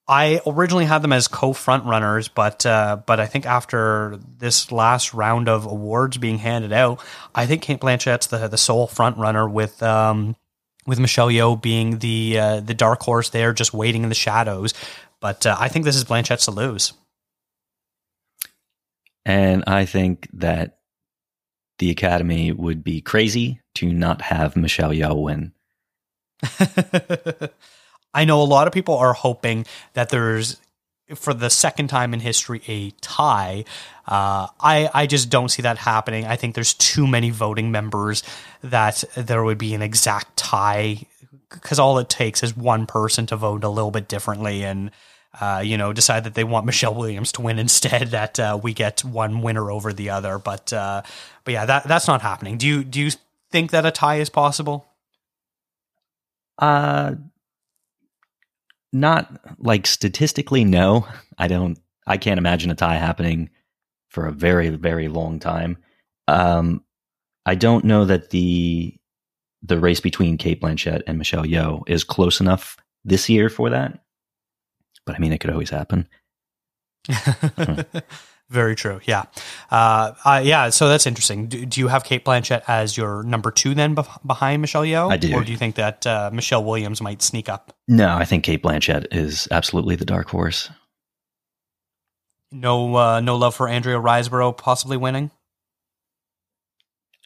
I 0.06 0.40
originally 0.46 0.84
had 0.84 1.00
them 1.00 1.14
as 1.14 1.28
co 1.28 1.54
front 1.54 1.84
runners, 1.86 2.28
but 2.28 2.66
uh, 2.66 2.98
but 3.06 3.20
I 3.20 3.26
think 3.26 3.46
after 3.46 4.18
this 4.38 4.70
last 4.70 5.14
round 5.14 5.48
of 5.48 5.64
awards 5.64 6.18
being 6.18 6.38
handed 6.38 6.72
out, 6.72 7.00
I 7.34 7.46
think 7.46 7.62
Cate 7.62 7.80
Blanchett's 7.80 8.26
the 8.26 8.48
the 8.48 8.58
sole 8.58 8.86
front 8.86 9.16
runner 9.16 9.48
with 9.48 9.82
um, 9.82 10.36
with 10.86 11.00
Michelle 11.00 11.28
Yeoh 11.28 11.60
being 11.60 12.00
the 12.00 12.38
uh, 12.38 12.60
the 12.60 12.74
dark 12.74 13.02
horse 13.02 13.30
there, 13.30 13.54
just 13.54 13.72
waiting 13.72 14.02
in 14.02 14.10
the 14.10 14.14
shadows. 14.14 14.74
But 15.20 15.46
uh, 15.46 15.56
I 15.58 15.68
think 15.68 15.86
this 15.86 15.96
is 15.96 16.04
Blanchett's 16.04 16.44
to 16.44 16.50
lose. 16.50 16.92
And 19.24 19.64
I 19.66 19.86
think 19.86 20.28
that 20.34 20.76
the 21.78 21.90
Academy 21.90 22.52
would 22.52 22.84
be 22.84 23.00
crazy 23.00 23.60
to 23.76 23.92
not 23.92 24.22
have 24.22 24.56
Michelle 24.56 24.90
Yeoh 24.90 25.22
win. 25.22 25.52
I 28.14 28.24
know 28.24 28.40
a 28.40 28.44
lot 28.44 28.66
of 28.66 28.72
people 28.72 28.96
are 28.96 29.12
hoping 29.12 29.66
that 29.94 30.10
there's 30.10 30.60
for 31.14 31.34
the 31.34 31.50
second 31.50 31.88
time 31.88 32.14
in 32.14 32.20
history 32.20 32.62
a 32.66 32.90
tie. 33.02 33.64
Uh, 34.06 34.46
I 34.60 34.88
I 34.94 35.06
just 35.06 35.30
don't 35.30 35.50
see 35.50 35.62
that 35.62 35.78
happening. 35.78 36.24
I 36.24 36.36
think 36.36 36.54
there's 36.54 36.74
too 36.74 37.06
many 37.06 37.30
voting 37.30 37.70
members 37.70 38.22
that 38.62 39.04
there 39.16 39.42
would 39.42 39.58
be 39.58 39.74
an 39.74 39.82
exact 39.82 40.36
tie 40.36 41.06
because 41.50 41.78
all 41.78 41.98
it 41.98 42.08
takes 42.08 42.42
is 42.42 42.56
one 42.56 42.86
person 42.86 43.26
to 43.26 43.36
vote 43.36 43.64
a 43.64 43.68
little 43.68 43.90
bit 43.90 44.08
differently 44.08 44.64
and. 44.64 44.90
Uh, 45.40 45.62
you 45.64 45.76
know, 45.76 45.92
decide 45.92 46.24
that 46.24 46.34
they 46.34 46.44
want 46.44 46.66
Michelle 46.70 46.94
Williams 46.94 47.32
to 47.32 47.42
win 47.42 47.58
instead. 47.58 48.08
That 48.08 48.38
uh, 48.38 48.58
we 48.62 48.72
get 48.72 49.04
one 49.04 49.42
winner 49.42 49.70
over 49.70 49.92
the 49.92 50.10
other, 50.10 50.38
but 50.38 50.72
uh, 50.72 51.02
but 51.44 51.52
yeah, 51.52 51.66
that 51.66 51.84
that's 51.84 52.08
not 52.08 52.22
happening. 52.22 52.58
Do 52.58 52.66
you 52.66 52.84
do 52.84 53.00
you 53.00 53.10
think 53.50 53.70
that 53.70 53.86
a 53.86 53.90
tie 53.90 54.16
is 54.16 54.30
possible? 54.30 54.86
Uh 56.58 57.14
not 58.94 59.28
like 59.58 59.86
statistically, 59.86 60.64
no. 60.64 61.06
I 61.36 61.48
don't. 61.48 61.78
I 62.06 62.16
can't 62.16 62.38
imagine 62.38 62.70
a 62.70 62.74
tie 62.76 62.96
happening 62.96 63.50
for 64.08 64.26
a 64.26 64.32
very, 64.32 64.68
very 64.68 65.08
long 65.08 65.40
time. 65.40 65.78
Um, 66.28 66.84
I 67.44 67.56
don't 67.56 67.84
know 67.84 68.04
that 68.04 68.30
the 68.30 68.96
the 69.62 69.80
race 69.80 70.00
between 70.00 70.38
Cate 70.38 70.60
Blanchett 70.60 71.02
and 71.06 71.18
Michelle 71.18 71.44
Yeoh 71.44 71.82
is 71.88 72.04
close 72.04 72.40
enough 72.40 72.76
this 73.04 73.28
year 73.28 73.48
for 73.48 73.70
that. 73.70 74.03
But 75.06 75.16
I 75.16 75.18
mean, 75.18 75.32
it 75.32 75.38
could 75.38 75.50
always 75.50 75.70
happen. 75.70 76.08
Very 78.50 78.76
true. 78.76 79.00
Yeah. 79.04 79.24
Uh, 79.70 80.12
uh, 80.24 80.40
yeah. 80.44 80.68
So 80.68 80.88
that's 80.88 81.06
interesting. 81.06 81.46
Do, 81.46 81.64
do, 81.64 81.80
you 81.80 81.88
have 81.88 82.04
Cate 82.04 82.24
Blanchett 82.24 82.62
as 82.68 82.96
your 82.96 83.22
number 83.22 83.50
two 83.50 83.74
then 83.74 83.96
behind 84.26 84.60
Michelle 84.60 84.82
Yeoh? 84.82 85.10
I 85.10 85.16
do. 85.16 85.34
Or 85.34 85.42
do 85.42 85.50
you 85.50 85.58
think 85.58 85.76
that 85.76 86.06
uh, 86.06 86.30
Michelle 86.32 86.62
Williams 86.62 87.00
might 87.00 87.22
sneak 87.22 87.48
up? 87.48 87.74
No, 87.88 88.14
I 88.14 88.24
think 88.24 88.44
Cate 88.44 88.62
Blanchett 88.62 89.06
is 89.12 89.48
absolutely 89.50 89.96
the 89.96 90.04
dark 90.04 90.28
horse. 90.28 90.70
No, 92.52 92.94
uh, 92.96 93.20
no 93.20 93.36
love 93.36 93.54
for 93.54 93.66
Andrea 93.66 93.98
Riseborough 93.98 94.56
possibly 94.56 94.96
winning. 94.96 95.30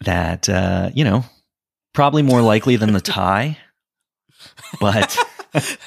That 0.04 0.48
uh, 0.48 0.90
you 0.94 1.04
know, 1.04 1.24
probably 1.92 2.22
more 2.22 2.40
likely 2.40 2.76
than 2.76 2.92
the 2.92 3.00
tie, 3.02 3.58
but 4.80 5.18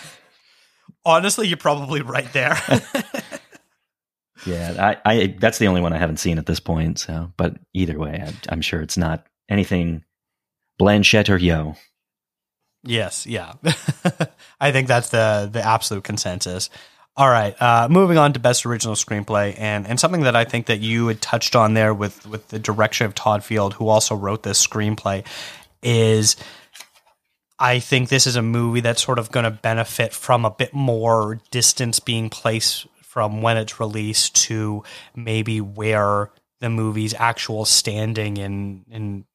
honestly, 1.06 1.48
you're 1.48 1.58
probably 1.58 2.02
right 2.02 2.32
there. 2.34 2.58
Yeah, 4.46 4.98
I, 5.06 5.12
I 5.12 5.36
that's 5.40 5.60
the 5.60 5.68
only 5.68 5.82
one 5.82 5.94
I 5.94 5.98
haven't 5.98 6.18
seen 6.18 6.38
at 6.38 6.46
this 6.46 6.60
point. 6.60 7.00
So, 7.00 7.32
but 7.38 7.56
either 7.74 7.98
way, 7.98 8.24
I, 8.50 8.54
am 8.54 8.62
sure 8.62 8.82
it's 8.82 8.98
not 8.98 9.26
anything 9.50 10.04
Blanchett 10.80 11.30
or 11.30 11.38
Yeoh. 11.38 11.78
Yes, 12.84 13.28
yeah, 13.28 13.54
I 14.60 14.72
think 14.72 14.88
that's 14.88 15.10
the 15.10 15.50
the 15.52 15.64
absolute 15.64 16.04
consensus. 16.04 16.70
All 17.16 17.30
right, 17.30 17.60
uh, 17.62 17.88
moving 17.90 18.18
on 18.18 18.34
to 18.34 18.40
best 18.40 18.66
original 18.66 18.96
screenplay, 18.96 19.56
and 19.60 19.86
and 19.86 20.00
something 20.00 20.22
that 20.22 20.36
I 20.36 20.46
think 20.46 20.66
that 20.68 20.80
you 20.80 21.08
had 21.08 21.22
touched 21.22 21.56
on 21.56 21.76
there 21.76 21.94
with 21.94 22.26
with 22.26 22.48
the 22.48 22.58
direction 22.58 23.06
of 23.06 23.14
Todd 23.14 23.44
Field, 23.44 23.76
who 23.76 23.88
also 23.90 24.16
wrote 24.16 24.44
this 24.44 24.66
screenplay, 24.66 25.26
is. 25.84 26.36
I 27.62 27.78
think 27.78 28.10
this 28.10 28.26
is 28.26 28.36
a 28.36 28.42
movie 28.42 28.80
that's 28.80 29.04
sort 29.04 29.20
of 29.20 29.32
going 29.32 29.44
to 29.44 29.52
benefit 29.52 30.14
from 30.14 30.46
a 30.46 30.50
bit 30.50 30.74
more 30.74 31.40
distance 31.52 32.00
being 32.00 32.32
placed 32.32 32.88
from 33.04 33.44
when 33.44 33.56
it's 33.56 33.80
released 33.80 34.36
to 34.48 34.84
maybe 35.16 35.62
where 35.62 36.32
the 36.60 36.72
movie's 36.72 37.14
actual 37.14 37.66
standing 37.66 38.38
in 38.38 38.84
in 38.90 39.26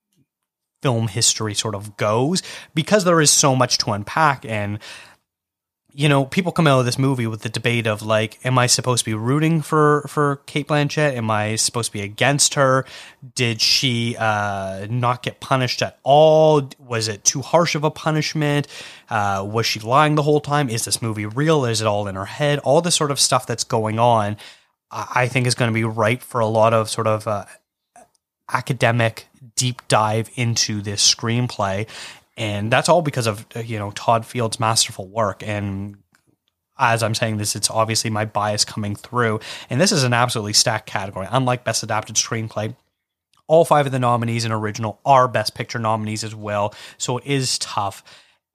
film 0.82 1.06
history 1.06 1.54
sort 1.54 1.76
of 1.76 1.96
goes 1.96 2.42
because 2.74 3.04
there 3.04 3.20
is 3.20 3.30
so 3.30 3.54
much 3.54 3.78
to 3.78 3.92
unpack 3.92 4.44
and 4.44 4.80
you 5.96 6.10
know, 6.10 6.26
people 6.26 6.52
come 6.52 6.66
out 6.66 6.78
of 6.78 6.84
this 6.84 6.98
movie 6.98 7.26
with 7.26 7.40
the 7.40 7.48
debate 7.48 7.86
of 7.86 8.02
like, 8.02 8.38
am 8.44 8.58
I 8.58 8.66
supposed 8.66 9.04
to 9.06 9.10
be 9.10 9.14
rooting 9.14 9.62
for 9.62 10.04
for 10.06 10.36
Cate 10.44 10.68
Blanchett? 10.68 11.14
Am 11.14 11.30
I 11.30 11.56
supposed 11.56 11.86
to 11.86 11.92
be 11.94 12.02
against 12.02 12.52
her? 12.52 12.84
Did 13.34 13.62
she 13.62 14.14
uh, 14.18 14.86
not 14.90 15.22
get 15.22 15.40
punished 15.40 15.80
at 15.80 15.98
all? 16.02 16.68
Was 16.78 17.08
it 17.08 17.24
too 17.24 17.40
harsh 17.40 17.74
of 17.74 17.82
a 17.82 17.90
punishment? 17.90 18.68
Uh, 19.08 19.42
was 19.50 19.64
she 19.64 19.80
lying 19.80 20.16
the 20.16 20.22
whole 20.22 20.40
time? 20.40 20.68
Is 20.68 20.84
this 20.84 21.00
movie 21.00 21.24
real? 21.24 21.64
Is 21.64 21.80
it 21.80 21.86
all 21.86 22.06
in 22.08 22.14
her 22.14 22.26
head? 22.26 22.58
All 22.58 22.82
this 22.82 22.94
sort 22.94 23.10
of 23.10 23.18
stuff 23.18 23.46
that's 23.46 23.64
going 23.64 23.98
on, 23.98 24.36
I 24.90 25.28
think 25.28 25.46
is 25.46 25.54
going 25.54 25.70
to 25.70 25.74
be 25.74 25.84
ripe 25.84 26.20
for 26.20 26.42
a 26.42 26.46
lot 26.46 26.74
of 26.74 26.90
sort 26.90 27.06
of 27.06 27.26
uh, 27.26 27.46
academic 28.52 29.28
deep 29.54 29.80
dive 29.88 30.28
into 30.34 30.82
this 30.82 31.14
screenplay 31.14 31.88
and 32.36 32.70
that's 32.70 32.88
all 32.88 33.02
because 33.02 33.26
of 33.26 33.46
uh, 33.54 33.60
you 33.60 33.78
know 33.78 33.90
Todd 33.92 34.26
Field's 34.26 34.60
masterful 34.60 35.06
work. 35.06 35.42
And 35.42 35.96
as 36.78 37.02
I'm 37.02 37.14
saying 37.14 37.38
this, 37.38 37.56
it's 37.56 37.70
obviously 37.70 38.10
my 38.10 38.24
bias 38.24 38.64
coming 38.64 38.94
through. 38.94 39.40
And 39.70 39.80
this 39.80 39.92
is 39.92 40.02
an 40.02 40.12
absolutely 40.12 40.52
stacked 40.52 40.86
category. 40.86 41.26
Unlike 41.30 41.64
Best 41.64 41.82
Adapted 41.82 42.16
Screenplay, 42.16 42.76
all 43.46 43.64
five 43.64 43.86
of 43.86 43.92
the 43.92 43.98
nominees 43.98 44.44
in 44.44 44.52
original 44.52 45.00
are 45.04 45.28
Best 45.28 45.54
Picture 45.54 45.78
nominees 45.78 46.24
as 46.24 46.34
well. 46.34 46.74
So 46.98 47.18
it 47.18 47.26
is 47.26 47.58
tough, 47.58 48.02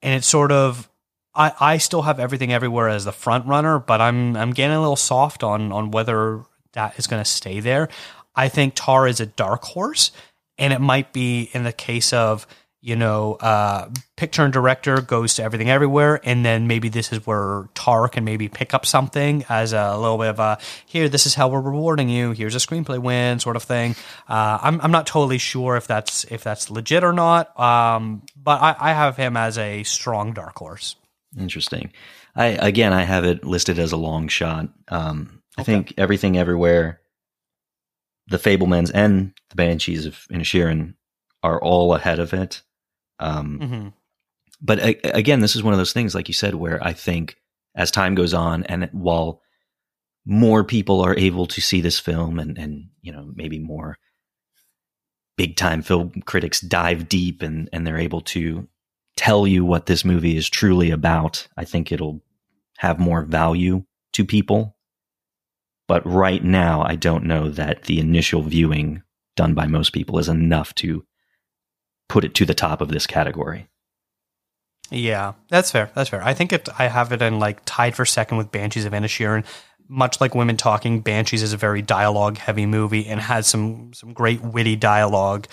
and 0.00 0.14
it's 0.14 0.26
sort 0.26 0.52
of. 0.52 0.88
I, 1.34 1.52
I 1.58 1.78
still 1.78 2.02
have 2.02 2.20
everything 2.20 2.52
everywhere 2.52 2.90
as 2.90 3.06
the 3.06 3.12
front 3.12 3.46
runner, 3.46 3.78
but 3.78 4.02
I'm 4.02 4.36
I'm 4.36 4.52
getting 4.52 4.76
a 4.76 4.80
little 4.80 4.96
soft 4.96 5.42
on 5.42 5.72
on 5.72 5.90
whether 5.90 6.44
that 6.72 6.98
is 6.98 7.06
going 7.06 7.22
to 7.24 7.28
stay 7.28 7.60
there. 7.60 7.88
I 8.34 8.48
think 8.48 8.74
Tar 8.74 9.06
is 9.08 9.18
a 9.18 9.26
dark 9.26 9.64
horse, 9.64 10.10
and 10.58 10.74
it 10.74 10.80
might 10.80 11.12
be 11.14 11.48
in 11.54 11.64
the 11.64 11.72
case 11.72 12.12
of 12.12 12.46
you 12.84 12.96
know, 12.96 13.34
uh, 13.34 13.88
picture 14.16 14.42
and 14.42 14.52
director 14.52 15.00
goes 15.00 15.34
to 15.34 15.42
everything 15.44 15.70
everywhere, 15.70 16.20
and 16.24 16.44
then 16.44 16.66
maybe 16.66 16.88
this 16.88 17.12
is 17.12 17.24
where 17.24 17.68
Tar 17.74 18.08
can 18.08 18.24
maybe 18.24 18.48
pick 18.48 18.74
up 18.74 18.84
something 18.84 19.44
as 19.48 19.72
a 19.72 19.96
little 19.96 20.18
bit 20.18 20.30
of 20.30 20.40
a 20.40 20.58
here. 20.84 21.08
This 21.08 21.24
is 21.24 21.36
how 21.36 21.48
we're 21.48 21.60
rewarding 21.60 22.08
you. 22.08 22.32
Here's 22.32 22.56
a 22.56 22.58
screenplay 22.58 22.98
win, 22.98 23.38
sort 23.38 23.54
of 23.54 23.62
thing. 23.62 23.94
Uh, 24.28 24.58
I'm 24.60 24.80
I'm 24.80 24.90
not 24.90 25.06
totally 25.06 25.38
sure 25.38 25.76
if 25.76 25.86
that's 25.86 26.24
if 26.24 26.42
that's 26.42 26.70
legit 26.70 27.04
or 27.04 27.12
not, 27.12 27.58
um, 27.58 28.22
but 28.36 28.60
I, 28.60 28.74
I 28.76 28.92
have 28.92 29.16
him 29.16 29.36
as 29.36 29.58
a 29.58 29.84
strong 29.84 30.32
dark 30.32 30.58
horse. 30.58 30.96
Interesting. 31.38 31.92
I 32.34 32.46
again, 32.46 32.92
I 32.92 33.02
have 33.02 33.24
it 33.24 33.44
listed 33.44 33.78
as 33.78 33.92
a 33.92 33.96
long 33.96 34.26
shot. 34.26 34.68
Um, 34.88 35.40
I 35.56 35.60
okay. 35.60 35.72
think 35.72 35.94
everything 35.98 36.36
everywhere, 36.36 37.00
the 38.26 38.38
Fabelmans 38.38 38.90
and 38.92 39.34
the 39.50 39.56
Banshees 39.56 40.04
of 40.04 40.26
Inisherin 40.32 40.94
are 41.44 41.62
all 41.62 41.94
ahead 41.94 42.18
of 42.18 42.34
it. 42.34 42.62
Um, 43.18 43.58
mm-hmm. 43.60 43.88
But 44.60 44.78
again, 45.04 45.40
this 45.40 45.56
is 45.56 45.62
one 45.62 45.74
of 45.74 45.78
those 45.78 45.92
things, 45.92 46.14
like 46.14 46.28
you 46.28 46.34
said, 46.34 46.54
where 46.54 46.82
I 46.82 46.92
think 46.92 47.36
as 47.74 47.90
time 47.90 48.14
goes 48.14 48.32
on, 48.32 48.64
and 48.64 48.88
while 48.92 49.42
more 50.24 50.62
people 50.62 51.00
are 51.00 51.16
able 51.16 51.46
to 51.46 51.60
see 51.60 51.80
this 51.80 51.98
film, 51.98 52.38
and 52.38 52.56
and 52.58 52.88
you 53.00 53.12
know 53.12 53.30
maybe 53.34 53.58
more 53.58 53.98
big 55.36 55.56
time 55.56 55.82
film 55.82 56.10
critics 56.26 56.60
dive 56.60 57.08
deep 57.08 57.42
and 57.42 57.68
and 57.72 57.86
they're 57.86 57.98
able 57.98 58.20
to 58.20 58.68
tell 59.16 59.46
you 59.46 59.64
what 59.64 59.86
this 59.86 60.04
movie 60.04 60.36
is 60.36 60.48
truly 60.48 60.90
about, 60.90 61.48
I 61.56 61.64
think 61.64 61.90
it'll 61.90 62.22
have 62.78 62.98
more 62.98 63.22
value 63.22 63.84
to 64.12 64.24
people. 64.24 64.76
But 65.88 66.06
right 66.06 66.42
now, 66.42 66.82
I 66.82 66.96
don't 66.96 67.24
know 67.24 67.50
that 67.50 67.84
the 67.84 68.00
initial 68.00 68.42
viewing 68.42 69.02
done 69.36 69.54
by 69.54 69.66
most 69.66 69.92
people 69.92 70.18
is 70.18 70.28
enough 70.28 70.74
to 70.76 71.04
put 72.12 72.24
it 72.24 72.34
to 72.34 72.44
the 72.44 72.54
top 72.54 72.82
of 72.82 72.88
this 72.88 73.06
category. 73.06 73.66
Yeah, 74.90 75.32
that's 75.48 75.70
fair. 75.70 75.90
That's 75.94 76.10
fair. 76.10 76.22
I 76.22 76.34
think 76.34 76.52
it, 76.52 76.68
I 76.78 76.88
have 76.88 77.10
it 77.10 77.22
in 77.22 77.38
like 77.38 77.62
tied 77.64 77.96
for 77.96 78.04
second 78.04 78.36
with 78.36 78.52
Banshees 78.52 78.84
of 78.84 78.92
Inisherin. 78.92 79.46
Much 79.88 80.20
like 80.20 80.34
Women 80.34 80.58
Talking, 80.58 81.00
Banshees 81.00 81.42
is 81.42 81.54
a 81.54 81.56
very 81.56 81.80
dialogue 81.80 82.36
heavy 82.36 82.66
movie 82.66 83.06
and 83.06 83.18
has 83.18 83.46
some 83.46 83.94
some 83.94 84.12
great 84.12 84.42
witty 84.42 84.76
dialogue. 84.76 85.46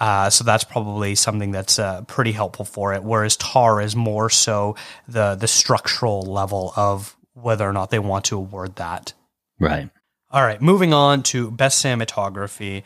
Uh, 0.00 0.30
so 0.30 0.44
that's 0.44 0.64
probably 0.64 1.14
something 1.14 1.50
that's 1.50 1.78
uh, 1.78 2.00
pretty 2.02 2.32
helpful 2.32 2.64
for 2.64 2.94
it. 2.94 3.02
Whereas 3.02 3.36
Tar 3.36 3.82
is 3.82 3.94
more 3.94 4.30
so 4.30 4.76
the 5.06 5.34
the 5.34 5.48
structural 5.48 6.22
level 6.22 6.72
of 6.74 7.18
whether 7.34 7.68
or 7.68 7.74
not 7.74 7.90
they 7.90 7.98
want 7.98 8.24
to 8.26 8.36
award 8.38 8.76
that. 8.76 9.12
Right. 9.60 9.90
All 10.30 10.42
right, 10.42 10.60
moving 10.62 10.94
on 10.94 11.22
to 11.24 11.50
best 11.50 11.84
cinematography. 11.84 12.82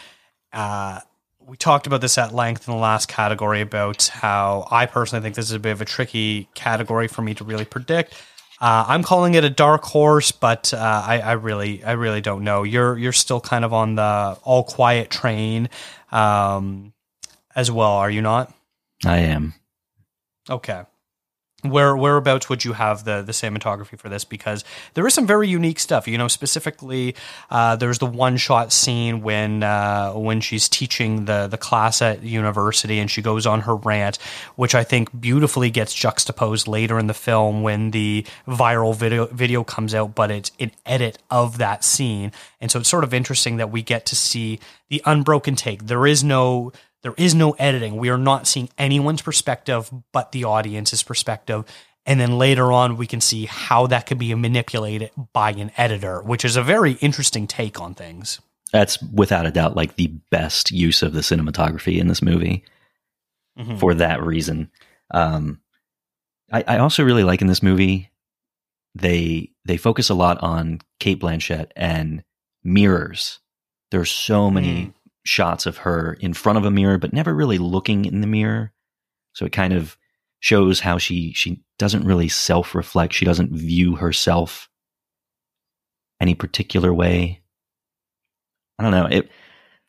Uh, 0.52 1.00
we 1.52 1.58
talked 1.58 1.86
about 1.86 2.00
this 2.00 2.16
at 2.16 2.32
length 2.32 2.66
in 2.66 2.72
the 2.72 2.80
last 2.80 3.08
category 3.08 3.60
about 3.60 4.06
how 4.06 4.66
I 4.70 4.86
personally 4.86 5.22
think 5.22 5.34
this 5.34 5.44
is 5.44 5.52
a 5.52 5.58
bit 5.58 5.72
of 5.72 5.82
a 5.82 5.84
tricky 5.84 6.48
category 6.54 7.08
for 7.08 7.20
me 7.20 7.34
to 7.34 7.44
really 7.44 7.66
predict. 7.66 8.14
Uh, 8.58 8.86
I'm 8.88 9.02
calling 9.02 9.34
it 9.34 9.44
a 9.44 9.50
dark 9.50 9.82
horse, 9.82 10.32
but 10.32 10.72
uh, 10.72 10.78
I, 10.78 11.20
I, 11.20 11.32
really, 11.32 11.84
I 11.84 11.92
really 11.92 12.22
don't 12.22 12.42
know. 12.42 12.62
You're 12.62 12.96
you're 12.96 13.12
still 13.12 13.38
kind 13.38 13.66
of 13.66 13.74
on 13.74 13.96
the 13.96 14.38
all 14.44 14.64
quiet 14.64 15.10
train, 15.10 15.68
um, 16.10 16.94
as 17.54 17.70
well, 17.70 17.90
are 17.90 18.10
you 18.10 18.22
not? 18.22 18.50
I 19.04 19.18
am. 19.18 19.52
Okay 20.48 20.84
where 21.62 21.96
whereabouts 21.96 22.48
would 22.48 22.64
you 22.64 22.72
have 22.72 23.04
the 23.04 23.22
the 23.22 23.32
cinematography 23.32 23.98
for 23.98 24.08
this? 24.08 24.24
Because 24.24 24.64
there 24.94 25.06
is 25.06 25.14
some 25.14 25.26
very 25.26 25.48
unique 25.48 25.78
stuff. 25.78 26.08
You 26.08 26.18
know, 26.18 26.28
specifically, 26.28 27.14
uh, 27.50 27.76
there's 27.76 27.98
the 27.98 28.06
one 28.06 28.36
shot 28.36 28.72
scene 28.72 29.22
when 29.22 29.62
uh, 29.62 30.12
when 30.12 30.40
she's 30.40 30.68
teaching 30.68 31.24
the 31.26 31.46
the 31.46 31.58
class 31.58 32.02
at 32.02 32.22
university 32.22 32.98
and 32.98 33.10
she 33.10 33.22
goes 33.22 33.46
on 33.46 33.60
her 33.60 33.76
rant, 33.76 34.18
which 34.56 34.74
I 34.74 34.84
think 34.84 35.08
beautifully 35.18 35.70
gets 35.70 35.94
juxtaposed 35.94 36.66
later 36.66 36.98
in 36.98 37.06
the 37.06 37.14
film 37.14 37.62
when 37.62 37.92
the 37.92 38.26
viral 38.46 38.94
video 38.94 39.26
video 39.26 39.62
comes 39.62 39.94
out, 39.94 40.14
but 40.14 40.30
it's 40.30 40.50
an 40.58 40.72
edit 40.84 41.18
of 41.30 41.58
that 41.58 41.84
scene, 41.84 42.32
and 42.60 42.70
so 42.70 42.80
it's 42.80 42.88
sort 42.88 43.04
of 43.04 43.14
interesting 43.14 43.56
that 43.58 43.70
we 43.70 43.82
get 43.82 44.04
to 44.06 44.16
see 44.16 44.58
the 44.88 45.00
unbroken 45.06 45.54
take. 45.54 45.86
There 45.86 46.06
is 46.06 46.24
no 46.24 46.72
there 47.02 47.14
is 47.16 47.34
no 47.34 47.52
editing. 47.52 47.96
We 47.96 48.10
are 48.10 48.18
not 48.18 48.46
seeing 48.46 48.68
anyone's 48.78 49.22
perspective 49.22 49.90
but 50.12 50.32
the 50.32 50.44
audience's 50.44 51.02
perspective. 51.02 51.64
And 52.04 52.18
then 52.18 52.36
later 52.36 52.72
on, 52.72 52.96
we 52.96 53.06
can 53.06 53.20
see 53.20 53.46
how 53.46 53.86
that 53.86 54.06
could 54.06 54.18
be 54.18 54.34
manipulated 54.34 55.10
by 55.32 55.52
an 55.52 55.70
editor, 55.76 56.20
which 56.20 56.44
is 56.44 56.56
a 56.56 56.62
very 56.62 56.92
interesting 56.94 57.46
take 57.46 57.80
on 57.80 57.94
things. 57.94 58.40
That's 58.72 59.00
without 59.02 59.46
a 59.46 59.52
doubt 59.52 59.76
like 59.76 59.94
the 59.94 60.08
best 60.30 60.70
use 60.70 61.02
of 61.02 61.12
the 61.12 61.20
cinematography 61.20 62.00
in 62.00 62.08
this 62.08 62.22
movie 62.22 62.64
mm-hmm. 63.56 63.76
for 63.76 63.94
that 63.94 64.22
reason. 64.22 64.70
Um, 65.12 65.60
I, 66.50 66.64
I 66.66 66.78
also 66.78 67.04
really 67.04 67.24
like 67.24 67.40
in 67.40 67.46
this 67.46 67.62
movie 67.62 68.10
they 68.94 69.50
they 69.64 69.76
focus 69.76 70.10
a 70.10 70.14
lot 70.14 70.42
on 70.42 70.80
Cate 71.00 71.20
Blanchett 71.20 71.70
and 71.76 72.24
mirrors. 72.62 73.38
There's 73.90 74.10
so 74.10 74.50
many 74.50 74.86
mm 74.86 74.92
shots 75.24 75.66
of 75.66 75.78
her 75.78 76.14
in 76.20 76.34
front 76.34 76.58
of 76.58 76.64
a 76.64 76.70
mirror, 76.70 76.98
but 76.98 77.12
never 77.12 77.34
really 77.34 77.58
looking 77.58 78.04
in 78.04 78.20
the 78.20 78.26
mirror. 78.26 78.72
So 79.34 79.44
it 79.44 79.52
kind 79.52 79.72
of 79.72 79.96
shows 80.40 80.80
how 80.80 80.98
she 80.98 81.32
she 81.32 81.62
doesn't 81.78 82.04
really 82.04 82.28
self 82.28 82.74
reflect. 82.74 83.14
She 83.14 83.24
doesn't 83.24 83.52
view 83.52 83.96
herself 83.96 84.68
any 86.20 86.34
particular 86.34 86.92
way. 86.92 87.40
I 88.78 88.82
don't 88.82 88.92
know. 88.92 89.06
It 89.06 89.30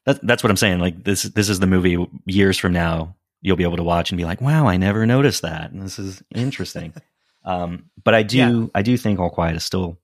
that, 0.05 0.25
that's 0.25 0.43
what 0.43 0.49
I'm 0.49 0.57
saying. 0.57 0.79
Like 0.79 1.03
this 1.03 1.23
this 1.23 1.49
is 1.49 1.59
the 1.59 1.67
movie 1.67 1.97
years 2.25 2.57
from 2.57 2.73
now 2.73 3.15
you'll 3.41 3.57
be 3.57 3.63
able 3.63 3.77
to 3.77 3.83
watch 3.83 4.11
and 4.11 4.17
be 4.17 4.25
like, 4.25 4.41
"Wow, 4.41 4.67
I 4.67 4.77
never 4.77 5.05
noticed 5.05 5.41
that." 5.41 5.71
And 5.71 5.81
this 5.81 5.99
is 5.99 6.23
interesting. 6.33 6.93
um, 7.45 7.89
but 8.03 8.15
I 8.15 8.23
do 8.23 8.37
yeah. 8.37 8.65
I 8.73 8.81
do 8.81 8.97
think 8.97 9.19
All 9.19 9.29
Quiet 9.29 9.55
is 9.55 9.63
still 9.63 9.99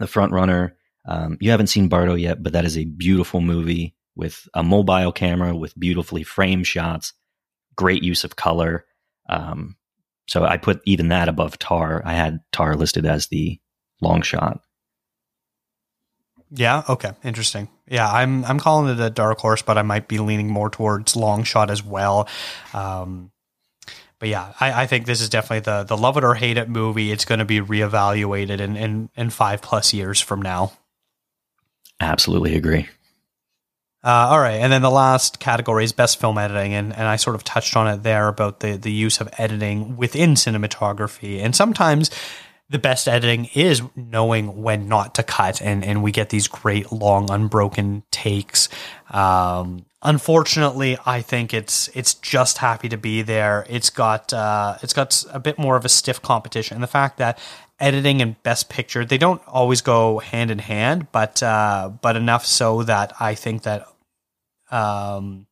the 0.00 0.06
front 0.06 0.32
runner. 0.32 0.76
Um, 1.06 1.36
you 1.40 1.50
haven't 1.50 1.66
seen 1.66 1.88
Bardo 1.88 2.14
yet, 2.14 2.42
but 2.42 2.52
that 2.52 2.64
is 2.64 2.78
a 2.78 2.84
beautiful 2.84 3.40
movie 3.40 3.94
with 4.14 4.48
a 4.54 4.62
mobile 4.62 5.12
camera 5.12 5.54
with 5.54 5.78
beautifully 5.78 6.22
framed 6.22 6.66
shots, 6.66 7.12
great 7.76 8.02
use 8.02 8.24
of 8.24 8.36
color. 8.36 8.84
Um, 9.28 9.76
so 10.28 10.44
I 10.44 10.56
put 10.56 10.82
even 10.84 11.08
that 11.08 11.28
above 11.28 11.58
Tar. 11.58 12.02
I 12.04 12.14
had 12.14 12.40
Tar 12.52 12.76
listed 12.76 13.06
as 13.06 13.28
the 13.28 13.58
long 14.00 14.22
shot. 14.22 14.60
Yeah. 16.50 16.82
Okay. 16.88 17.12
Interesting. 17.24 17.68
Yeah, 17.88 18.10
I'm 18.10 18.44
I'm 18.44 18.60
calling 18.60 18.92
it 18.92 19.00
a 19.00 19.10
dark 19.10 19.38
horse, 19.38 19.62
but 19.62 19.78
I 19.78 19.82
might 19.82 20.06
be 20.06 20.18
leaning 20.18 20.50
more 20.50 20.68
towards 20.68 21.16
long 21.16 21.44
shot 21.44 21.70
as 21.70 21.82
well. 21.82 22.28
Um, 22.74 23.32
but 24.18 24.28
yeah, 24.28 24.52
I, 24.60 24.82
I, 24.82 24.86
think 24.86 25.06
this 25.06 25.20
is 25.20 25.28
definitely 25.28 25.60
the 25.60 25.82
the 25.82 25.96
love 25.96 26.16
it 26.16 26.24
or 26.24 26.34
hate 26.34 26.56
it 26.56 26.68
movie. 26.68 27.10
It's 27.10 27.24
going 27.24 27.40
to 27.40 27.44
be 27.44 27.60
reevaluated 27.60 28.60
in, 28.60 28.76
in 28.76 29.10
in 29.16 29.30
five 29.30 29.62
plus 29.62 29.92
years 29.92 30.20
from 30.20 30.40
now. 30.42 30.72
Absolutely 32.00 32.54
agree. 32.54 32.88
Uh, 34.04 34.26
all 34.30 34.40
right, 34.40 34.56
and 34.56 34.72
then 34.72 34.82
the 34.82 34.90
last 34.90 35.38
category 35.38 35.84
is 35.84 35.92
best 35.92 36.20
film 36.20 36.36
editing, 36.36 36.74
and, 36.74 36.92
and 36.92 37.06
I 37.06 37.14
sort 37.16 37.36
of 37.36 37.44
touched 37.44 37.76
on 37.76 37.86
it 37.86 38.02
there 38.02 38.26
about 38.26 38.58
the 38.58 38.76
the 38.76 38.90
use 38.90 39.20
of 39.20 39.28
editing 39.38 39.96
within 39.96 40.34
cinematography, 40.34 41.40
and 41.40 41.54
sometimes 41.54 42.10
the 42.68 42.80
best 42.80 43.06
editing 43.06 43.48
is 43.54 43.80
knowing 43.94 44.62
when 44.62 44.88
not 44.88 45.14
to 45.14 45.22
cut, 45.22 45.62
and 45.62 45.84
and 45.84 46.02
we 46.02 46.10
get 46.10 46.30
these 46.30 46.48
great 46.48 46.90
long 46.90 47.30
unbroken 47.30 48.02
takes. 48.10 48.68
Um, 49.10 49.84
unfortunately, 50.02 50.98
I 51.06 51.20
think 51.20 51.54
it's 51.54 51.88
it's 51.94 52.14
just 52.14 52.58
happy 52.58 52.88
to 52.88 52.96
be 52.96 53.22
there. 53.22 53.64
It's 53.68 53.90
got 53.90 54.32
uh, 54.32 54.78
it's 54.82 54.94
got 54.94 55.24
a 55.30 55.38
bit 55.38 55.58
more 55.58 55.76
of 55.76 55.84
a 55.84 55.88
stiff 55.88 56.20
competition, 56.20 56.74
and 56.74 56.82
the 56.82 56.88
fact 56.88 57.18
that 57.18 57.38
editing 57.82 58.22
and 58.22 58.42
best 58.42 58.70
picture 58.70 59.04
they 59.04 59.18
don't 59.18 59.42
always 59.46 59.82
go 59.82 60.18
hand 60.20 60.50
in 60.50 60.58
hand 60.58 61.06
but 61.12 61.42
uh, 61.42 61.90
but 62.00 62.16
enough 62.16 62.46
so 62.46 62.82
that 62.82 63.12
i 63.20 63.34
think 63.34 63.62
that 63.64 63.86
um, 64.70 65.46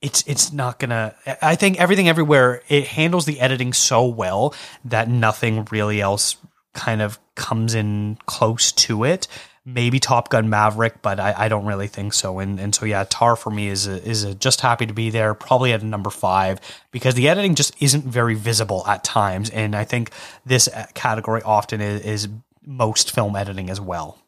it's 0.00 0.24
it's 0.26 0.52
not 0.52 0.78
gonna. 0.78 1.14
I 1.42 1.54
think 1.54 1.78
everything 1.78 2.08
everywhere 2.08 2.62
it 2.68 2.86
handles 2.86 3.26
the 3.26 3.38
editing 3.38 3.72
so 3.72 4.06
well 4.06 4.54
that 4.84 5.08
nothing 5.08 5.66
really 5.70 6.00
else 6.00 6.36
kind 6.72 7.02
of 7.02 7.18
comes 7.34 7.74
in 7.74 8.18
close 8.26 8.72
to 8.72 9.04
it. 9.04 9.28
Maybe 9.72 10.00
Top 10.00 10.28
Gun 10.28 10.48
Maverick, 10.48 11.02
but 11.02 11.20
I, 11.20 11.34
I 11.36 11.48
don't 11.48 11.64
really 11.64 11.88
think 11.88 12.12
so. 12.12 12.38
And 12.38 12.58
and 12.58 12.74
so 12.74 12.86
yeah, 12.86 13.04
Tar 13.08 13.36
for 13.36 13.50
me 13.50 13.68
is 13.68 13.86
a, 13.86 14.02
is 14.02 14.24
a 14.24 14.34
just 14.34 14.60
happy 14.60 14.86
to 14.86 14.94
be 14.94 15.10
there. 15.10 15.34
Probably 15.34 15.72
at 15.72 15.82
number 15.82 16.10
five 16.10 16.60
because 16.90 17.14
the 17.14 17.28
editing 17.28 17.54
just 17.54 17.74
isn't 17.80 18.04
very 18.04 18.34
visible 18.34 18.86
at 18.86 19.04
times, 19.04 19.50
and 19.50 19.74
I 19.74 19.84
think 19.84 20.10
this 20.44 20.68
category 20.94 21.42
often 21.42 21.80
is, 21.80 22.02
is 22.02 22.28
most 22.64 23.12
film 23.12 23.36
editing 23.36 23.70
as 23.70 23.80
well. 23.80 24.18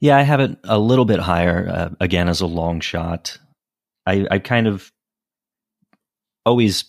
Yeah, 0.00 0.18
I 0.18 0.22
have 0.22 0.40
it 0.40 0.58
a 0.64 0.78
little 0.78 1.06
bit 1.06 1.20
higher, 1.20 1.68
uh, 1.68 1.88
again, 2.00 2.28
as 2.28 2.42
a 2.42 2.46
long 2.46 2.80
shot. 2.80 3.38
I, 4.06 4.26
I 4.30 4.38
kind 4.38 4.66
of 4.66 4.92
always 6.44 6.84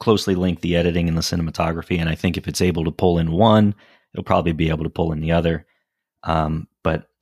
closely 0.00 0.34
link 0.34 0.60
the 0.60 0.76
editing 0.76 1.08
and 1.08 1.16
the 1.16 1.22
cinematography, 1.22 1.98
and 1.98 2.08
I 2.08 2.14
think 2.14 2.36
if 2.36 2.46
it's 2.46 2.60
able 2.60 2.84
to 2.84 2.90
pull 2.90 3.18
in 3.18 3.32
one, 3.32 3.74
it'll 4.12 4.24
probably 4.24 4.52
be 4.52 4.68
able 4.68 4.84
to 4.84 4.90
pull 4.90 5.12
in 5.12 5.20
the 5.20 5.32
other. 5.32 5.66
Um, 6.24 6.68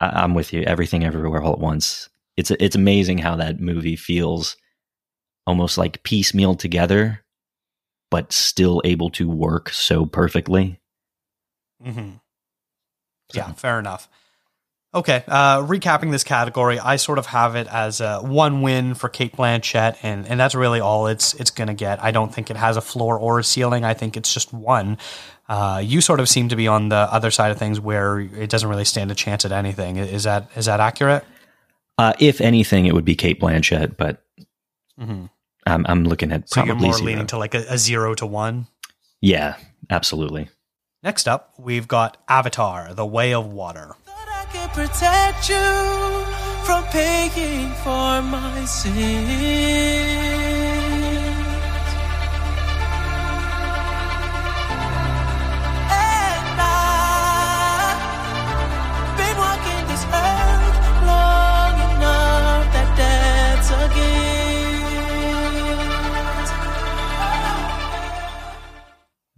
I, 0.01 0.24
am 0.24 0.34
with 0.34 0.53
you. 0.53 0.62
Everything, 0.62 1.05
everywhere, 1.05 1.42
all 1.42 1.53
at 1.53 1.59
once. 1.59 2.09
It's 2.36 2.51
it's 2.51 2.76
amazing 2.76 3.18
how 3.18 3.36
that 3.36 3.61
movie 3.61 3.97
feels 3.97 4.57
almost 5.47 5.78
like 5.78 6.03
piecemeal 6.03 6.55
together, 6.55 7.24
but 8.11 8.32
still 8.32 8.82
able 8.84 9.11
to 9.11 9.28
work 9.28 9.70
so 9.70 10.05
perfectly. 10.05 10.80
Mm-hmm. 11.84 12.16
So. 13.32 13.38
Yeah, 13.38 13.53
fair 13.53 13.78
enough. 13.78 14.09
Okay, 14.94 15.24
uh, 15.28 15.59
recapping 15.59 16.11
this 16.11 16.24
category, 16.24 16.78
I 16.78 16.97
sort 16.97 17.18
of 17.18 17.26
have 17.26 17.55
it 17.55 17.66
as 17.66 18.01
a 18.01 18.20
one 18.20 18.62
win 18.62 18.94
for 18.94 19.11
Cate 19.11 19.36
Blanchett, 19.36 19.99
and, 20.03 20.26
and 20.26 20.40
that's 20.40 20.55
really 20.55 20.80
all 20.80 21.07
it's 21.09 21.34
it's 21.34 21.51
going 21.51 21.68
to 21.68 21.74
get. 21.74 22.03
I 22.03 22.12
don't 22.12 22.32
think 22.32 22.51
it 22.51 22.57
has 22.57 22.78
a 22.78 22.80
floor 22.80 23.18
or 23.18 23.38
a 23.38 23.44
ceiling. 23.44 23.84
I 23.84 23.92
think 23.92 24.16
it's 24.16 24.32
just 24.32 24.55
one. 24.55 24.97
Uh, 25.49 25.80
you 25.84 26.01
sort 26.01 26.20
of 26.20 26.28
seem 26.28 26.49
to 26.49 26.57
be 26.57 26.66
on 26.66 26.88
the 26.88 26.97
other 26.97 27.30
side 27.30 27.51
of 27.51 27.59
things 27.59 27.78
where 27.78 28.18
it 28.18 28.51
doesn't 28.51 28.68
really 28.68 28.84
stand 28.84 29.11
a 29.11 29.14
chance 29.14 29.44
at 29.44 29.53
anything. 29.53 29.97
Is 29.97 30.24
that 30.24 30.49
is 30.57 30.66
that 30.66 30.80
accurate? 30.80 31.24
Uh, 31.99 32.12
if 32.18 32.40
anything, 32.40 32.86
it 32.86 32.94
would 32.94 33.05
be 33.05 33.14
Cate 33.14 33.40
Blanchett, 33.40 33.97
but 33.97 34.22
mm-hmm. 35.01 35.26
I'm, 35.66 35.86
I'm 35.88 36.05
looking 36.05 36.30
at 36.32 36.49
so 36.49 36.62
probably 36.62 36.74
you're 36.74 36.82
more 36.82 36.92
zero. 36.92 37.07
leaning 37.07 37.26
to 37.28 37.38
like 37.38 37.55
a, 37.55 37.64
a 37.68 37.78
zero 37.78 38.14
to 38.14 38.26
one. 38.26 38.66
Yeah, 39.20 39.57
absolutely. 39.88 40.51
Next 41.03 41.28
up, 41.28 41.55
we've 41.59 41.88
got 41.88 42.16
Avatar: 42.28 42.92
The 42.92 43.07
Way 43.07 43.32
of 43.32 43.47
Water 43.47 43.97
protect 44.76 45.49
you 45.49 46.24
from 46.64 46.84
paying 46.92 47.70
for 47.82 48.20
my 48.20 48.62
sins. 48.66 50.45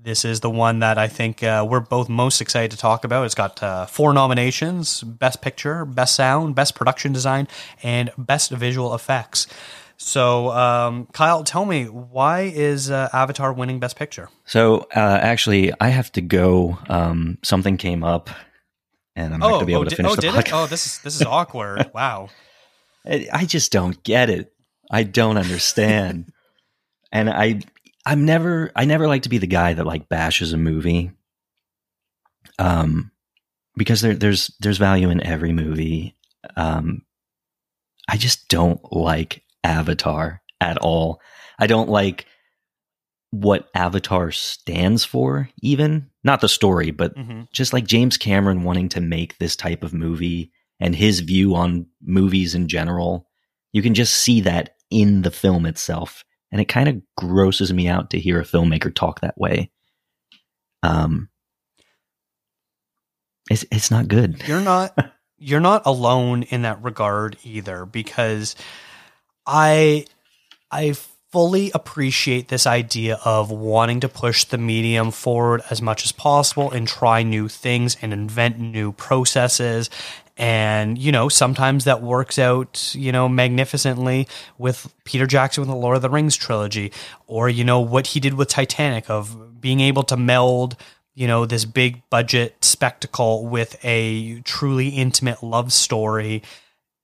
This 0.09 0.25
is 0.25 0.41
the 0.41 0.49
one 0.49 0.79
that 0.79 0.97
I 0.97 1.07
think 1.07 1.43
uh, 1.43 1.67
we're 1.69 1.81
both 1.81 2.09
most 2.09 2.41
excited 2.41 2.71
to 2.71 2.79
talk 2.79 3.05
about. 3.05 3.27
It's 3.27 3.35
got 3.35 3.63
uh, 3.63 3.85
four 3.85 4.15
nominations 4.15 5.03
Best 5.03 5.43
Picture, 5.43 5.85
Best 5.85 6.15
Sound, 6.15 6.55
Best 6.55 6.75
Production 6.75 7.13
Design, 7.13 7.47
and 7.83 8.11
Best 8.17 8.51
Visual 8.51 8.95
Effects. 8.95 9.49
So, 9.99 10.49
um, 10.53 11.09
Kyle, 11.13 11.45
tell 11.45 11.67
me, 11.67 11.85
why 11.85 12.45
is 12.45 12.91
uh, 12.91 13.11
Avatar 13.13 13.53
winning 13.53 13.81
Best 13.81 13.97
Picture? 13.97 14.31
So, 14.47 14.87
uh, 14.97 15.19
actually, 15.21 15.75
I 15.79 15.89
have 15.89 16.11
to 16.13 16.23
go. 16.23 16.79
Um, 16.89 17.37
something 17.43 17.77
came 17.77 18.03
up, 18.03 18.31
and 19.15 19.35
I'm 19.35 19.41
not 19.41 19.49
going 19.49 19.61
to 19.61 19.67
be 19.67 19.75
able 19.75 19.83
oh, 19.83 19.91
to 19.91 19.97
finish 19.97 20.13
oh, 20.13 20.17
the 20.17 20.29
podcast. 20.29 20.39
it? 20.39 20.53
Oh, 20.55 20.67
this 20.69 20.87
is 20.87 20.99
this 21.01 21.17
is 21.17 21.23
awkward. 21.27 21.91
wow. 21.95 22.31
I 23.05 23.45
just 23.45 23.73
don't 23.73 24.03
get 24.05 24.31
it. 24.31 24.55
I 24.91 25.03
don't 25.03 25.37
understand. 25.37 26.33
and 27.13 27.29
I 27.29 27.61
I'm 28.09 28.25
never 28.25 28.73
I 28.75 28.87
never 28.87 29.07
like 29.07 29.25
to 29.25 29.29
be 29.29 29.37
the 29.37 29.47
guy 29.47 29.75
that 29.75 29.85
like 29.85 30.09
bashes 30.09 30.55
a 30.55 30.57
movie. 30.57 31.13
Um 32.59 33.11
because 33.77 34.01
there 34.01 34.15
there's 34.15 34.51
there's 34.61 34.79
value 34.79 35.11
in 35.11 35.23
every 35.23 35.53
movie. 35.53 36.17
Um 36.57 37.03
I 38.09 38.17
just 38.17 38.49
don't 38.49 38.81
like 38.91 39.45
Avatar 39.63 40.41
at 40.59 40.79
all. 40.79 41.21
I 41.59 41.67
don't 41.67 41.91
like 41.91 42.25
what 43.31 43.69
Avatar 43.75 44.33
stands 44.33 45.05
for 45.05 45.51
even, 45.61 46.09
not 46.25 46.41
the 46.41 46.49
story, 46.49 46.91
but 46.91 47.13
hmm 47.15 47.43
just 47.53 47.75
like 47.75 47.87
James 47.87 48.17
Cameron 48.17 48.63
wanting 48.63 48.89
to 48.91 49.03
make 49.03 49.37
this 49.37 49.55
type 49.55 49.83
of 49.83 49.93
movie 49.93 50.51
and 50.81 50.97
his 50.97 51.21
view 51.21 51.55
on 51.55 51.87
movies 52.01 52.55
in 52.55 52.69
general, 52.69 53.27
you 53.73 53.83
can 53.83 53.93
just 53.93 54.15
see 54.15 54.41
that 54.41 54.77
in 54.91 55.23
the 55.23 55.31
film 55.31 55.67
itself. 55.67 56.25
And 56.51 56.61
it 56.61 56.67
kind 56.67 56.89
of 56.89 57.03
grosses 57.17 57.73
me 57.73 57.89
out 57.89 58.11
to 58.11 58.19
hear 58.19 58.41
a 58.41 58.45
filmmaker 58.45 58.95
talk 58.95 59.21
that 59.21 59.39
way. 59.39 59.71
Um, 60.83 61.29
it's 63.51 63.65
it's 63.71 63.91
not 63.91 64.09
good. 64.09 64.43
You're 64.47 64.61
not 64.61 64.97
you're 65.39 65.61
not 65.61 65.83
alone 65.87 66.43
in 66.45 66.63
that 66.63 66.83
regard 66.83 67.37
either 67.45 67.85
because 67.85 68.57
I 69.47 70.05
I 70.71 70.95
fully 71.31 71.71
appreciate 71.73 72.49
this 72.49 72.67
idea 72.67 73.19
of 73.25 73.51
wanting 73.51 74.01
to 74.01 74.09
push 74.09 74.45
the 74.45 74.59
medium 74.59 75.11
forward 75.11 75.63
as 75.71 75.83
much 75.83 76.05
as 76.05 76.11
possible 76.11 76.71
and 76.71 76.89
try 76.89 77.23
new 77.23 77.49
things 77.49 77.97
and 78.01 78.13
invent 78.13 78.59
new 78.59 78.93
processes 78.93 79.91
and 80.39 80.97
you 80.97 81.11
know 81.11 81.29
sometimes 81.29 81.85
that 81.85 82.01
works 82.01 82.39
out 82.39 82.95
you 82.95 83.11
know 83.11 83.29
magnificently 83.29 84.27
with 84.57 84.95
Peter 85.05 85.27
Jackson 85.27 85.63
with 85.63 85.69
the 85.69 85.77
Lord 85.77 85.97
of 85.97 86.03
the 86.03 86.09
Rings 86.09 86.37
trilogy 86.37 86.93
or 87.27 87.49
you 87.49 87.65
know 87.65 87.81
what 87.81 88.09
he 88.09 88.21
did 88.21 88.35
with 88.35 88.49
Titanic 88.49 89.11
of 89.11 89.61
being 89.61 89.81
able 89.81 90.05
to 90.05 90.17
meld 90.17 90.77
you 91.15 91.27
know 91.27 91.45
this 91.45 91.65
big 91.65 92.09
budget 92.09 92.65
spectacle 92.65 93.47
with 93.47 93.77
a 93.85 94.41
truly 94.43 94.91
intimate 94.91 95.43
love 95.43 95.73
story 95.73 96.43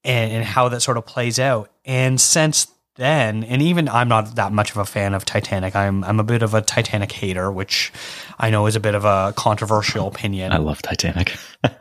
and, 0.04 0.32
and 0.32 0.44
how 0.44 0.68
that 0.68 0.80
sort 0.80 0.96
of 0.96 1.04
plays 1.04 1.38
out. 1.38 1.70
And 1.84 2.20
since 2.20 2.68
then 2.96 3.42
and 3.42 3.60
even 3.60 3.88
I'm 3.88 4.06
not 4.06 4.36
that 4.36 4.52
much 4.52 4.70
of 4.70 4.76
a 4.76 4.84
fan 4.84 5.14
of 5.14 5.24
Titanic. 5.24 5.74
I'm 5.74 6.04
I'm 6.04 6.20
a 6.20 6.24
bit 6.24 6.42
of 6.42 6.54
a 6.54 6.62
Titanic 6.62 7.10
hater 7.10 7.50
which 7.50 7.92
I 8.38 8.50
know 8.50 8.66
is 8.66 8.76
a 8.76 8.80
bit 8.80 8.94
of 8.94 9.04
a 9.04 9.34
controversial 9.36 10.06
opinion. 10.06 10.52
I 10.52 10.58
love 10.58 10.80
Titanic. 10.80 11.36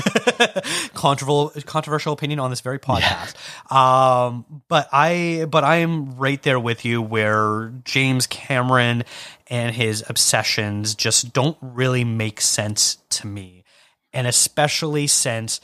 controversial 0.94 1.62
controversial 1.62 2.12
opinion 2.12 2.40
on 2.40 2.50
this 2.50 2.60
very 2.60 2.78
podcast. 2.78 3.34
Um, 3.72 4.62
but 4.68 4.88
I 4.92 5.46
but 5.48 5.64
I 5.64 5.76
am 5.76 6.16
right 6.16 6.42
there 6.42 6.60
with 6.60 6.84
you 6.84 7.02
where 7.02 7.72
James 7.84 8.26
Cameron 8.26 9.04
and 9.48 9.74
his 9.74 10.04
obsessions 10.08 10.94
just 10.94 11.32
don't 11.32 11.56
really 11.60 12.04
make 12.04 12.40
sense 12.40 12.98
to 13.10 13.26
me. 13.26 13.64
And 14.12 14.26
especially 14.26 15.06
since 15.06 15.60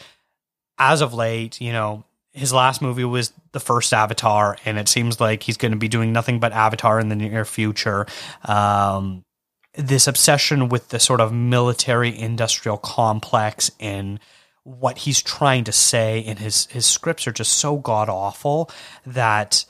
as 0.79 1.01
of 1.01 1.13
late, 1.13 1.61
you 1.61 1.73
know, 1.73 2.05
his 2.33 2.53
last 2.53 2.81
movie 2.81 3.05
was 3.05 3.33
the 3.53 3.61
first 3.61 3.93
Avatar, 3.93 4.57
and 4.65 4.79
it 4.79 4.89
seems 4.89 5.21
like 5.21 5.43
he's 5.43 5.57
going 5.57 5.73
to 5.73 5.79
be 5.79 5.89
doing 5.89 6.13
nothing 6.13 6.39
but 6.39 6.53
Avatar 6.53 7.01
in 7.01 7.09
the 7.09 7.17
near 7.17 7.45
future. 7.45 8.07
Um, 8.45 9.25
this 9.79 10.09
obsession 10.09 10.69
with 10.69 10.89
the 10.89 10.99
sort 10.99 11.21
of 11.21 11.33
military 11.33 12.17
industrial 12.19 12.77
complex 12.77 13.71
and 13.79 14.19
what 14.65 14.99
he's 14.99 15.23
trying 15.23 15.65
to 15.65 15.73
say 15.73 16.19
in 16.19 16.37
his 16.37 16.67
his 16.67 16.85
scripts 16.85 17.27
are 17.27 17.33
just 17.33 17.55
so 17.55 17.77
god 17.77 18.09
awful 18.09 18.69
that 19.07 19.65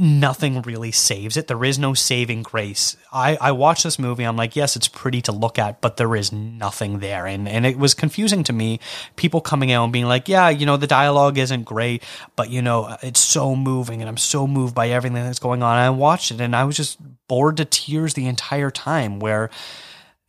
nothing 0.00 0.62
really 0.62 0.92
saves 0.92 1.36
it. 1.36 1.46
There 1.46 1.64
is 1.64 1.78
no 1.78 1.94
saving 1.94 2.42
grace. 2.42 2.96
I, 3.12 3.36
I 3.40 3.52
watched 3.52 3.84
this 3.84 3.98
movie. 3.98 4.24
I'm 4.24 4.36
like, 4.36 4.56
yes, 4.56 4.76
it's 4.76 4.88
pretty 4.88 5.22
to 5.22 5.32
look 5.32 5.58
at, 5.58 5.80
but 5.80 5.96
there 5.96 6.14
is 6.14 6.32
nothing 6.32 7.00
there. 7.00 7.26
And, 7.26 7.48
and 7.48 7.66
it 7.66 7.78
was 7.78 7.94
confusing 7.94 8.44
to 8.44 8.52
me. 8.52 8.80
People 9.16 9.40
coming 9.40 9.72
out 9.72 9.84
and 9.84 9.92
being 9.92 10.06
like, 10.06 10.28
yeah, 10.28 10.48
you 10.48 10.66
know, 10.66 10.76
the 10.76 10.86
dialogue 10.86 11.38
isn't 11.38 11.64
great, 11.64 12.02
but 12.36 12.50
you 12.50 12.62
know, 12.62 12.96
it's 13.02 13.20
so 13.20 13.56
moving 13.56 14.00
and 14.00 14.08
I'm 14.08 14.16
so 14.16 14.46
moved 14.46 14.74
by 14.74 14.88
everything 14.90 15.16
that's 15.16 15.38
going 15.38 15.62
on. 15.62 15.76
And 15.76 15.86
I 15.86 15.90
watched 15.90 16.30
it 16.30 16.40
and 16.40 16.54
I 16.54 16.64
was 16.64 16.76
just 16.76 16.98
bored 17.28 17.56
to 17.58 17.64
tears 17.64 18.14
the 18.14 18.26
entire 18.26 18.70
time 18.70 19.20
where, 19.20 19.50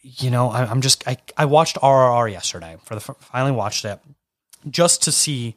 you 0.02 0.30
know, 0.30 0.50
I, 0.50 0.66
I'm 0.66 0.82
just, 0.82 1.08
I, 1.08 1.18
I 1.38 1.46
watched 1.46 1.78
RRR 1.78 2.32
yesterday 2.32 2.78
for 2.84 2.96
the, 2.96 3.02
finally 3.02 3.52
watched 3.52 3.86
it 3.86 4.00
just 4.70 5.04
to 5.04 5.12
see 5.12 5.56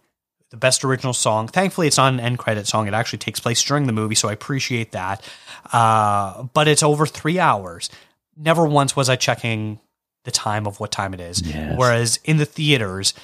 the 0.53 0.59
best 0.59 0.85
original 0.85 1.15
song. 1.15 1.49
Thankfully, 1.49 1.87
it's 1.87 1.97
not 1.97 2.13
an 2.13 2.21
end 2.21 2.39
credit 2.39 2.67
song. 2.67 2.87
It 2.87 2.93
actually 2.93 3.21
takes 3.21 3.41
place 3.41 3.61
during 3.63 3.87
the 3.87 3.93
movie, 3.93 4.15
so 4.15 4.29
I 4.29 4.33
appreciate 4.33 4.93
that. 4.93 5.25
Uh, 5.73 6.45
but 6.53 6.69
it's 6.69 6.83
over 6.83 7.07
three 7.07 7.39
hours. 7.39 7.89
Never 8.37 8.67
once 8.67 8.95
was 8.95 9.09
I 9.09 9.17
checking 9.17 9.81
the 10.25 10.31
time 10.31 10.67
of 10.67 10.79
what 10.79 10.93
time 10.93 11.15
it 11.15 11.21
is. 11.21 11.41
Yes. 11.41 11.75
Whereas 11.77 12.21
in 12.25 12.37
the 12.37 12.45
theaters, 12.45 13.15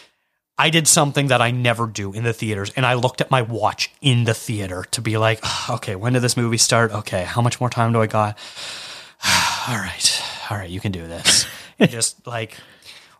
I 0.56 0.70
did 0.70 0.88
something 0.88 1.26
that 1.26 1.42
I 1.42 1.50
never 1.50 1.86
do 1.86 2.14
in 2.14 2.24
the 2.24 2.32
theaters, 2.32 2.72
and 2.74 2.86
I 2.86 2.94
looked 2.94 3.20
at 3.20 3.30
my 3.30 3.42
watch 3.42 3.92
in 4.00 4.24
the 4.24 4.34
theater 4.34 4.84
to 4.92 5.02
be 5.02 5.18
like, 5.18 5.44
okay, 5.68 5.96
when 5.96 6.14
did 6.14 6.22
this 6.22 6.36
movie 6.36 6.56
start? 6.56 6.92
Okay, 6.92 7.24
how 7.24 7.42
much 7.42 7.60
more 7.60 7.68
time 7.68 7.92
do 7.92 8.00
I 8.00 8.06
got? 8.06 8.38
all 9.68 9.76
right, 9.76 10.22
all 10.50 10.56
right, 10.56 10.70
you 10.70 10.80
can 10.80 10.92
do 10.92 11.06
this. 11.06 11.46
And 11.80 11.88
just 11.88 12.26
like 12.26 12.56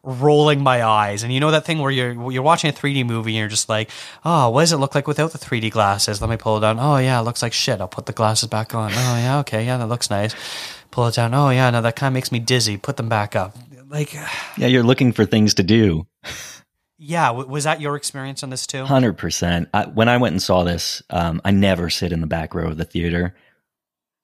rolling 0.02 0.62
my 0.62 0.84
eyes. 0.84 1.22
And 1.22 1.32
you 1.32 1.40
know 1.40 1.50
that 1.50 1.64
thing 1.64 1.78
where 1.78 1.90
you're 1.90 2.30
you're 2.30 2.42
watching 2.42 2.70
a 2.70 2.72
3D 2.72 3.04
movie 3.06 3.32
and 3.32 3.38
you're 3.38 3.48
just 3.48 3.68
like, 3.68 3.90
oh, 4.24 4.50
what 4.50 4.60
does 4.62 4.72
it 4.72 4.78
look 4.78 4.94
like 4.94 5.06
without 5.06 5.32
the 5.32 5.38
3D 5.38 5.70
glasses? 5.70 6.20
Let 6.20 6.30
me 6.30 6.36
pull 6.36 6.58
it 6.58 6.60
down. 6.60 6.78
Oh 6.78 6.96
yeah, 6.96 7.18
it 7.20 7.22
looks 7.24 7.42
like 7.42 7.52
shit. 7.52 7.80
I'll 7.80 7.88
put 7.88 8.06
the 8.06 8.12
glasses 8.12 8.48
back 8.48 8.74
on. 8.74 8.90
Oh 8.92 8.94
yeah, 8.94 9.38
okay, 9.40 9.64
yeah, 9.64 9.76
that 9.76 9.86
looks 9.88 10.10
nice. 10.10 10.34
Pull 10.90 11.06
it 11.08 11.14
down. 11.14 11.34
Oh 11.34 11.50
yeah, 11.50 11.70
no, 11.70 11.82
that 11.82 11.96
kind 11.96 12.08
of 12.12 12.14
makes 12.14 12.32
me 12.32 12.38
dizzy. 12.38 12.76
Put 12.76 12.96
them 12.96 13.08
back 13.08 13.36
up. 13.36 13.56
Like, 13.88 14.12
yeah, 14.56 14.66
you're 14.66 14.82
looking 14.82 15.12
for 15.12 15.24
things 15.24 15.54
to 15.54 15.62
do. 15.62 16.06
yeah, 16.98 17.28
w- 17.28 17.48
was 17.48 17.64
that 17.64 17.80
your 17.80 17.96
experience 17.96 18.42
on 18.42 18.50
this 18.50 18.66
too? 18.66 18.84
Hundred 18.84 19.16
percent. 19.16 19.68
When 19.94 20.08
I 20.08 20.18
went 20.18 20.32
and 20.32 20.42
saw 20.42 20.62
this, 20.64 21.02
um, 21.10 21.40
I 21.44 21.50
never 21.52 21.88
sit 21.88 22.12
in 22.12 22.20
the 22.20 22.26
back 22.26 22.54
row 22.54 22.68
of 22.68 22.76
the 22.76 22.84
theater, 22.84 23.34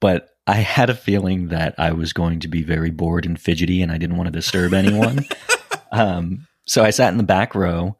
but 0.00 0.28
I 0.46 0.56
had 0.56 0.90
a 0.90 0.94
feeling 0.94 1.48
that 1.48 1.74
I 1.78 1.92
was 1.92 2.12
going 2.12 2.40
to 2.40 2.48
be 2.48 2.62
very 2.62 2.90
bored 2.90 3.24
and 3.24 3.40
fidgety, 3.40 3.80
and 3.80 3.90
I 3.90 3.96
didn't 3.96 4.16
want 4.18 4.26
to 4.26 4.32
disturb 4.32 4.74
anyone. 4.74 5.24
um, 5.94 6.46
so 6.66 6.82
I 6.84 6.90
sat 6.90 7.10
in 7.12 7.18
the 7.18 7.22
back 7.24 7.54
row, 7.54 7.96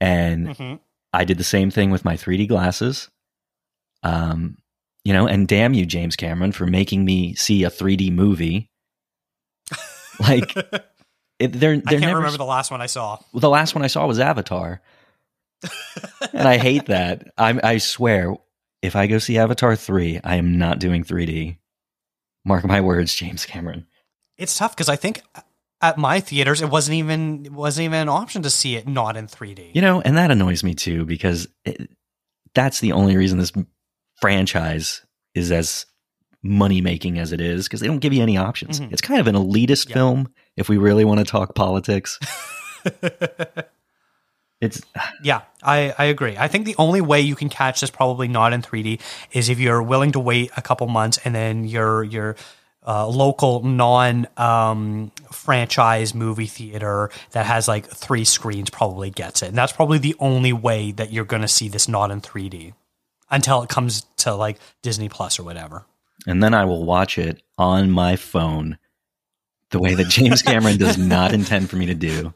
and 0.00 0.48
Mhm. 0.48 0.80
I 1.12 1.24
did 1.24 1.38
the 1.38 1.44
same 1.44 1.70
thing 1.70 1.90
with 1.90 2.04
my 2.04 2.16
3D 2.16 2.46
glasses. 2.48 3.08
Um, 4.02 4.58
you 5.04 5.12
know, 5.12 5.26
and 5.26 5.46
damn 5.48 5.72
you, 5.74 5.86
James 5.86 6.16
Cameron, 6.16 6.52
for 6.52 6.66
making 6.66 7.04
me 7.04 7.34
see 7.34 7.64
a 7.64 7.70
3D 7.70 8.10
movie. 8.12 8.70
Like, 10.20 10.52
it, 11.38 11.52
they're 11.52 11.74
I 11.74 11.76
they're 11.76 11.82
can't 11.84 12.00
never 12.00 12.16
remember 12.16 12.38
the 12.38 12.44
last 12.44 12.72
one 12.72 12.80
I 12.80 12.86
saw. 12.86 13.18
well, 13.32 13.40
the 13.40 13.48
last 13.48 13.76
one 13.76 13.84
I 13.84 13.86
saw 13.86 14.04
was 14.04 14.18
Avatar, 14.18 14.82
and 16.32 16.48
I 16.48 16.56
hate 16.58 16.86
that. 16.86 17.28
I 17.38 17.58
I 17.62 17.78
swear, 17.78 18.34
if 18.82 18.96
I 18.96 19.06
go 19.06 19.18
see 19.18 19.38
Avatar 19.38 19.76
three, 19.76 20.18
I 20.24 20.34
am 20.34 20.58
not 20.58 20.80
doing 20.80 21.04
3D. 21.04 21.58
Mark 22.44 22.64
my 22.64 22.80
words, 22.80 23.14
James 23.14 23.46
Cameron. 23.46 23.86
It's 24.38 24.58
tough 24.58 24.74
because 24.74 24.88
I 24.88 24.96
think 24.96 25.22
at 25.80 25.96
my 25.98 26.20
theaters 26.20 26.60
it 26.62 26.70
wasn't 26.70 26.94
even 26.96 27.46
it 27.46 27.52
wasn't 27.52 27.84
even 27.84 28.00
an 28.00 28.08
option 28.08 28.42
to 28.42 28.50
see 28.50 28.76
it 28.76 28.86
not 28.88 29.16
in 29.16 29.26
3D. 29.26 29.74
You 29.74 29.80
know, 29.82 30.00
and 30.00 30.16
that 30.16 30.30
annoys 30.30 30.62
me 30.64 30.74
too 30.74 31.04
because 31.04 31.46
it, 31.64 31.90
that's 32.54 32.80
the 32.80 32.92
only 32.92 33.16
reason 33.16 33.38
this 33.38 33.52
franchise 34.20 35.02
is 35.34 35.52
as 35.52 35.86
money 36.42 36.80
making 36.80 37.18
as 37.18 37.32
it 37.32 37.40
is 37.40 37.66
because 37.66 37.80
they 37.80 37.86
don't 37.86 37.98
give 37.98 38.12
you 38.12 38.22
any 38.22 38.36
options. 38.36 38.80
Mhm. 38.80 38.92
It's 38.92 39.02
kind 39.02 39.20
of 39.20 39.26
an 39.26 39.34
elitist 39.34 39.88
Yeah. 39.88 39.94
film 39.94 40.28
if 40.56 40.68
we 40.68 40.76
really 40.78 41.04
want 41.04 41.18
to 41.18 41.24
talk 41.24 41.54
politics. 41.54 42.18
It's 44.60 44.82
Yeah, 45.22 45.42
I, 45.62 45.94
I 45.96 46.06
agree. 46.06 46.36
I 46.36 46.48
think 46.48 46.66
the 46.66 46.74
only 46.78 47.00
way 47.00 47.20
you 47.20 47.36
can 47.36 47.48
catch 47.48 47.80
this 47.80 47.90
probably 47.90 48.26
not 48.26 48.52
in 48.52 48.60
3D 48.60 49.00
is 49.30 49.48
if 49.48 49.60
you're 49.60 49.80
willing 49.80 50.10
to 50.12 50.18
wait 50.20 50.50
a 50.56 50.62
couple 50.62 50.88
months 50.88 51.16
and 51.24 51.32
then 51.32 51.62
your 51.64 52.02
your 52.02 52.34
uh, 52.86 53.06
local 53.06 53.62
non 53.62 54.26
um, 54.36 55.12
franchise 55.30 56.14
movie 56.14 56.46
theater 56.46 57.10
that 57.32 57.46
has 57.46 57.68
like 57.68 57.86
three 57.86 58.24
screens 58.24 58.70
probably 58.70 59.10
gets 59.10 59.42
it. 59.42 59.48
And 59.48 59.58
that's 59.58 59.72
probably 59.72 59.98
the 59.98 60.16
only 60.18 60.52
way 60.52 60.92
that 60.92 61.12
you're 61.12 61.24
going 61.24 61.42
to 61.42 61.48
see 61.48 61.68
this 61.68 61.88
not 61.88 62.10
in 62.10 62.20
3D 62.20 62.72
until 63.30 63.62
it 63.62 63.68
comes 63.68 64.06
to 64.18 64.34
like 64.34 64.58
Disney 64.82 65.08
Plus 65.08 65.38
or 65.38 65.42
whatever. 65.42 65.84
and 66.26 66.42
then 66.42 66.54
I 66.54 66.64
will 66.64 66.84
watch 66.84 67.18
it 67.18 67.42
on 67.58 67.90
my 67.90 68.16
phone 68.16 68.78
the 69.70 69.78
way 69.78 69.94
that 69.94 70.08
James 70.08 70.40
Cameron 70.40 70.78
does 70.78 70.96
not 71.14 71.34
intend 71.34 71.68
for 71.68 71.76
me 71.76 71.86
to 71.86 71.94
do. 71.94 72.32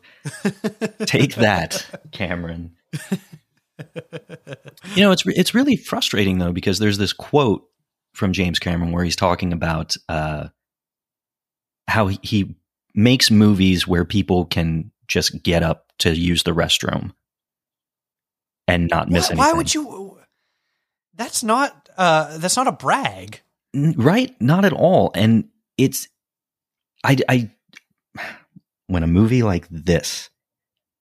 Take 1.06 1.36
that, 1.36 1.86
Cameron. 2.12 2.72
You 4.94 5.02
know, 5.02 5.12
it's 5.12 5.24
it's 5.26 5.54
really 5.54 5.76
frustrating 5.76 6.38
though 6.38 6.52
because 6.52 6.78
there's 6.78 6.98
this 6.98 7.12
quote 7.12 7.66
from 8.14 8.32
James 8.32 8.58
Cameron 8.58 8.92
where 8.92 9.04
he's 9.04 9.16
talking 9.16 9.52
about 9.52 9.96
uh, 10.08 10.48
how 11.88 12.08
he, 12.08 12.18
he 12.22 12.54
makes 12.94 13.30
movies 13.30 13.86
where 13.86 14.04
people 14.04 14.44
can 14.44 14.90
just 15.08 15.42
get 15.42 15.62
up 15.62 15.92
to 15.98 16.14
use 16.14 16.42
the 16.42 16.52
restroom 16.52 17.12
and 18.68 18.88
not 18.88 19.08
miss 19.10 19.24
Why, 19.24 19.32
anything. 19.32 19.38
why 19.38 19.52
would 19.52 19.74
you? 19.74 20.18
That's 21.14 21.42
not. 21.42 21.88
Uh, 21.96 22.38
that's 22.38 22.56
not 22.56 22.66
a 22.66 22.72
brag. 22.72 23.40
Right 23.74 24.34
not 24.40 24.66
at 24.66 24.72
all 24.74 25.10
and 25.14 25.48
it's 25.78 26.06
i 27.04 27.16
i 27.26 27.50
when 28.86 29.02
a 29.02 29.06
movie 29.06 29.42
like 29.42 29.66
this 29.70 30.28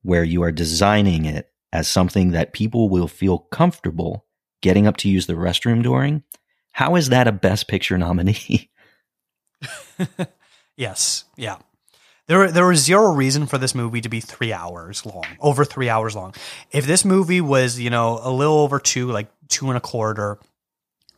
where 0.03 0.23
you 0.23 0.41
are 0.43 0.53
designing 0.53 1.25
it 1.25 1.51
as 1.73 1.89
something 1.89 2.31
that 2.31 2.53
people 2.53 2.87
will 2.87 3.09
feel 3.09 3.39
comfortable 3.39 4.25
getting 4.61 4.87
up 4.87 4.95
to 4.97 5.09
use 5.09 5.27
the 5.27 5.33
restroom 5.33 5.83
during 5.83 6.23
how 6.71 6.95
is 6.95 7.09
that 7.09 7.27
a 7.27 7.31
best 7.31 7.67
picture 7.67 7.97
nominee 7.97 8.69
Yes. 10.81 11.25
Yeah. 11.37 11.57
There, 12.27 12.51
there 12.51 12.65
was 12.65 12.79
zero 12.83 13.13
reason 13.13 13.45
for 13.45 13.57
this 13.57 13.75
movie 13.75 14.01
to 14.01 14.09
be 14.09 14.19
three 14.19 14.53
hours 14.53 15.05
long, 15.05 15.25
over 15.39 15.65
three 15.65 15.89
hours 15.89 16.15
long. 16.15 16.33
If 16.71 16.87
this 16.87 17.03
movie 17.03 17.41
was, 17.41 17.79
you 17.79 17.89
know, 17.89 18.19
a 18.23 18.31
little 18.31 18.57
over 18.59 18.79
two, 18.79 19.11
like 19.11 19.27
two 19.49 19.67
and 19.67 19.77
a 19.77 19.81
quarter, 19.81 20.39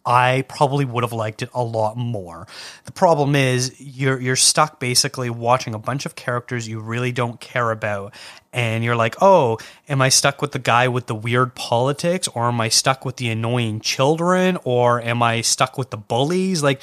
I 0.05 0.43
probably 0.49 0.85
would 0.85 1.03
have 1.03 1.13
liked 1.13 1.41
it 1.41 1.49
a 1.53 1.63
lot 1.63 1.95
more. 1.95 2.47
The 2.85 2.91
problem 2.91 3.35
is 3.35 3.79
you're 3.79 4.19
you're 4.19 4.35
stuck 4.35 4.79
basically 4.79 5.29
watching 5.29 5.73
a 5.73 5.79
bunch 5.79 6.05
of 6.05 6.15
characters 6.15 6.67
you 6.67 6.79
really 6.79 7.11
don't 7.11 7.39
care 7.39 7.71
about 7.71 8.13
and 8.51 8.83
you're 8.83 8.95
like, 8.95 9.15
"Oh, 9.21 9.59
am 9.87 10.01
I 10.01 10.09
stuck 10.09 10.41
with 10.41 10.51
the 10.51 10.59
guy 10.59 10.87
with 10.87 11.07
the 11.07 11.15
weird 11.15 11.55
politics 11.55 12.27
or 12.27 12.49
am 12.49 12.59
I 12.59 12.69
stuck 12.69 13.05
with 13.05 13.15
the 13.17 13.29
annoying 13.29 13.79
children 13.79 14.57
or 14.63 15.01
am 15.01 15.23
I 15.23 15.41
stuck 15.41 15.77
with 15.77 15.89
the 15.89 15.97
bullies?" 15.97 16.61
Like 16.61 16.81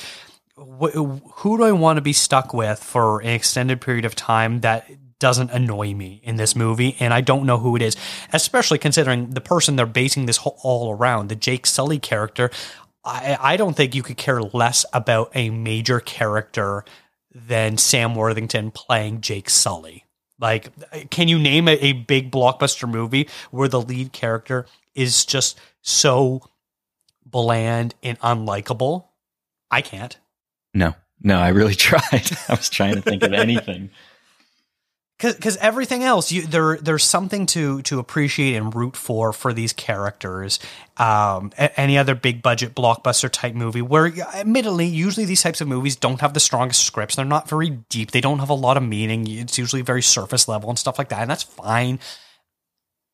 wh- 0.57 1.19
who 1.35 1.59
do 1.59 1.65
I 1.65 1.73
want 1.73 1.99
to 1.99 2.03
be 2.03 2.13
stuck 2.13 2.55
with 2.55 2.83
for 2.83 3.21
an 3.21 3.29
extended 3.29 3.81
period 3.81 4.05
of 4.05 4.15
time 4.15 4.61
that 4.61 4.91
doesn't 5.19 5.51
annoy 5.51 5.95
me 5.95 6.21
in 6.25 6.37
this 6.37 6.57
movie? 6.57 6.97
And 6.99 7.13
I 7.13 7.21
don't 7.21 7.45
know 7.45 7.59
who 7.59 7.77
it 7.77 7.83
is, 7.83 7.97
especially 8.33 8.79
considering 8.79 9.31
the 9.31 9.41
person 9.41 9.77
they're 9.77 9.87
basing 9.87 10.27
this 10.27 10.39
whole, 10.39 10.59
all 10.63 10.93
around, 10.93 11.29
the 11.29 11.37
Jake 11.37 11.67
Sully 11.67 11.99
character. 11.99 12.51
I, 13.05 13.37
I 13.41 13.57
don't 13.57 13.77
think 13.77 13.95
you 13.95 14.03
could 14.03 14.17
care 14.17 14.43
less 14.43 14.85
about 14.93 15.31
a 15.35 15.51
major 15.51 16.01
character 16.01 16.85
than 17.35 17.79
Sam 17.79 18.15
Worthington 18.15 18.71
playing 18.71 19.21
Jake 19.21 19.49
Sully. 19.49 20.05
Like, 20.39 20.71
can 21.11 21.29
you 21.29 21.39
name 21.39 21.69
a, 21.69 21.73
a 21.73 21.93
big 21.93 22.31
blockbuster 22.31 22.89
movie 22.89 23.29
where 23.51 23.69
the 23.69 23.81
lead 23.81 24.13
character 24.13 24.67
is 24.95 25.25
just 25.25 25.59
so 25.83 26.43
bland 27.25 27.95
and 28.03 28.19
unlikable? 28.21 29.05
I 29.71 29.83
can't. 29.83 30.19
no 30.75 30.95
no 31.23 31.39
i 31.39 31.49
really 31.49 31.75
tried 31.89 32.31
i 32.49 32.55
was 32.55 32.69
trying 32.71 32.95
to 32.95 33.03
think 33.03 33.23
of 33.23 33.33
anything 33.33 33.91
because 35.21 35.57
everything 35.59 36.03
else 36.03 36.33
you 36.33 36.43
there 36.47 36.79
there's 36.79 37.05
something 37.05 37.47
to 37.47 37.83
to 37.83 37.99
appreciate 37.99 38.57
and 38.57 38.75
root 38.75 38.97
for 38.97 39.33
for 39.33 39.53
these 39.53 39.73
characters. 39.73 40.59
Um 40.97 41.53
any 41.59 41.99
other 41.99 42.15
big 42.15 42.43
budget 42.43 42.75
blockbuster 42.75 43.31
type 43.31 43.55
movie 43.55 43.83
where 43.83 44.07
admittedly 44.35 44.87
usually 44.87 45.27
these 45.27 45.43
types 45.43 45.61
of 45.61 45.69
movies 45.69 45.97
don't 45.97 46.21
have 46.21 46.35
the 46.35 46.41
strongest 46.41 46.85
scripts. 46.85 47.17
They're 47.17 47.25
not 47.25 47.49
very 47.49 47.71
deep. 47.89 48.11
They 48.11 48.21
don't 48.21 48.39
have 48.39 48.51
a 48.51 48.55
lot 48.55 48.77
of 48.77 48.83
meaning. 48.83 49.27
It's 49.29 49.59
usually 49.59 49.83
very 49.83 50.03
surface 50.03 50.49
level 50.49 50.71
and 50.71 50.79
stuff 50.79 50.99
like 50.99 51.11
that 51.11 51.21
and 51.21 51.31
that's 51.31 51.43
fine. 51.43 51.99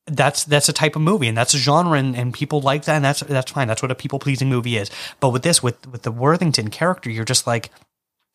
That's 0.07 0.45
that's 0.45 0.69
a 0.69 0.73
type 0.73 0.95
of 0.95 1.03
movie 1.03 1.27
and 1.27 1.37
that's 1.37 1.55
a 1.55 1.59
genre 1.59 1.99
and, 1.99 2.15
and 2.15 2.33
people 2.33 2.61
like 2.61 2.85
that 2.85 2.97
and 2.97 3.05
that's 3.05 3.21
that's 3.21 3.51
fine. 3.51 3.67
That's 3.67 3.83
what 3.83 3.91
a 3.91 3.97
people 3.97 4.21
pleasing 4.21 4.49
movie 4.49 4.77
is. 4.77 4.91
But 5.19 5.31
with 5.31 5.43
this 5.43 5.63
with 5.63 5.87
with 5.89 6.03
the 6.03 6.13
worthington 6.13 6.71
character 6.71 7.11
you're 7.11 7.25
just 7.25 7.49
like 7.49 7.71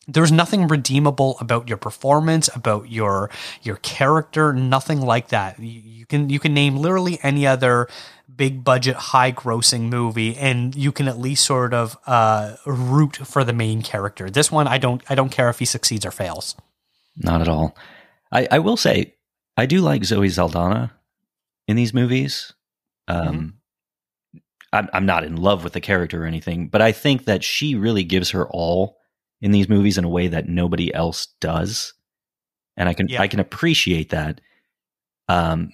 there's 0.08 0.32
nothing 0.32 0.66
redeemable 0.66 1.36
about 1.40 1.68
your 1.68 1.78
performance 1.78 2.48
about 2.54 2.90
your 2.90 3.30
your 3.62 3.76
character 3.76 4.52
nothing 4.52 5.00
like 5.00 5.28
that. 5.28 5.58
You, 5.58 5.80
you 5.80 6.06
can 6.06 6.28
you 6.28 6.40
can 6.40 6.54
name 6.54 6.76
literally 6.76 7.18
any 7.22 7.46
other 7.46 7.88
big 8.34 8.64
budget 8.64 8.96
high 8.96 9.30
grossing 9.30 9.90
movie 9.90 10.36
and 10.36 10.74
you 10.74 10.90
can 10.90 11.06
at 11.06 11.18
least 11.18 11.44
sort 11.44 11.72
of 11.72 11.96
uh 12.06 12.56
root 12.66 13.16
for 13.16 13.44
the 13.44 13.52
main 13.52 13.82
character. 13.82 14.28
This 14.28 14.50
one 14.50 14.66
i 14.66 14.78
don't 14.78 15.02
i 15.08 15.14
don't 15.14 15.30
care 15.30 15.48
if 15.48 15.58
he 15.58 15.64
succeeds 15.64 16.04
or 16.04 16.10
fails. 16.10 16.56
Not 17.16 17.40
at 17.40 17.48
all. 17.48 17.76
I 18.32 18.48
i 18.50 18.58
will 18.58 18.76
say 18.76 19.14
i 19.56 19.66
do 19.66 19.80
like 19.80 20.04
zoe 20.04 20.28
saldana 20.28 20.92
in 21.68 21.76
these 21.76 21.94
movies. 21.94 22.52
Um 23.06 23.54
I'm, 24.74 24.88
I'm 24.94 25.04
not 25.04 25.24
in 25.24 25.36
love 25.36 25.64
with 25.64 25.74
the 25.74 25.82
character 25.82 26.24
or 26.24 26.26
anything 26.26 26.68
but 26.68 26.80
i 26.80 26.92
think 26.92 27.26
that 27.26 27.44
she 27.44 27.74
really 27.74 28.04
gives 28.04 28.30
her 28.30 28.48
all 28.48 28.96
in 29.42 29.50
these 29.50 29.68
movies 29.68 29.98
in 29.98 30.04
a 30.04 30.08
way 30.08 30.28
that 30.28 30.48
nobody 30.48 30.92
else 30.94 31.28
does 31.40 31.92
and 32.78 32.88
i 32.88 32.94
can 32.94 33.08
Yeah. 33.08 33.20
i 33.20 33.28
can 33.28 33.40
appreciate 33.40 34.08
that 34.10 34.40
um 35.28 35.70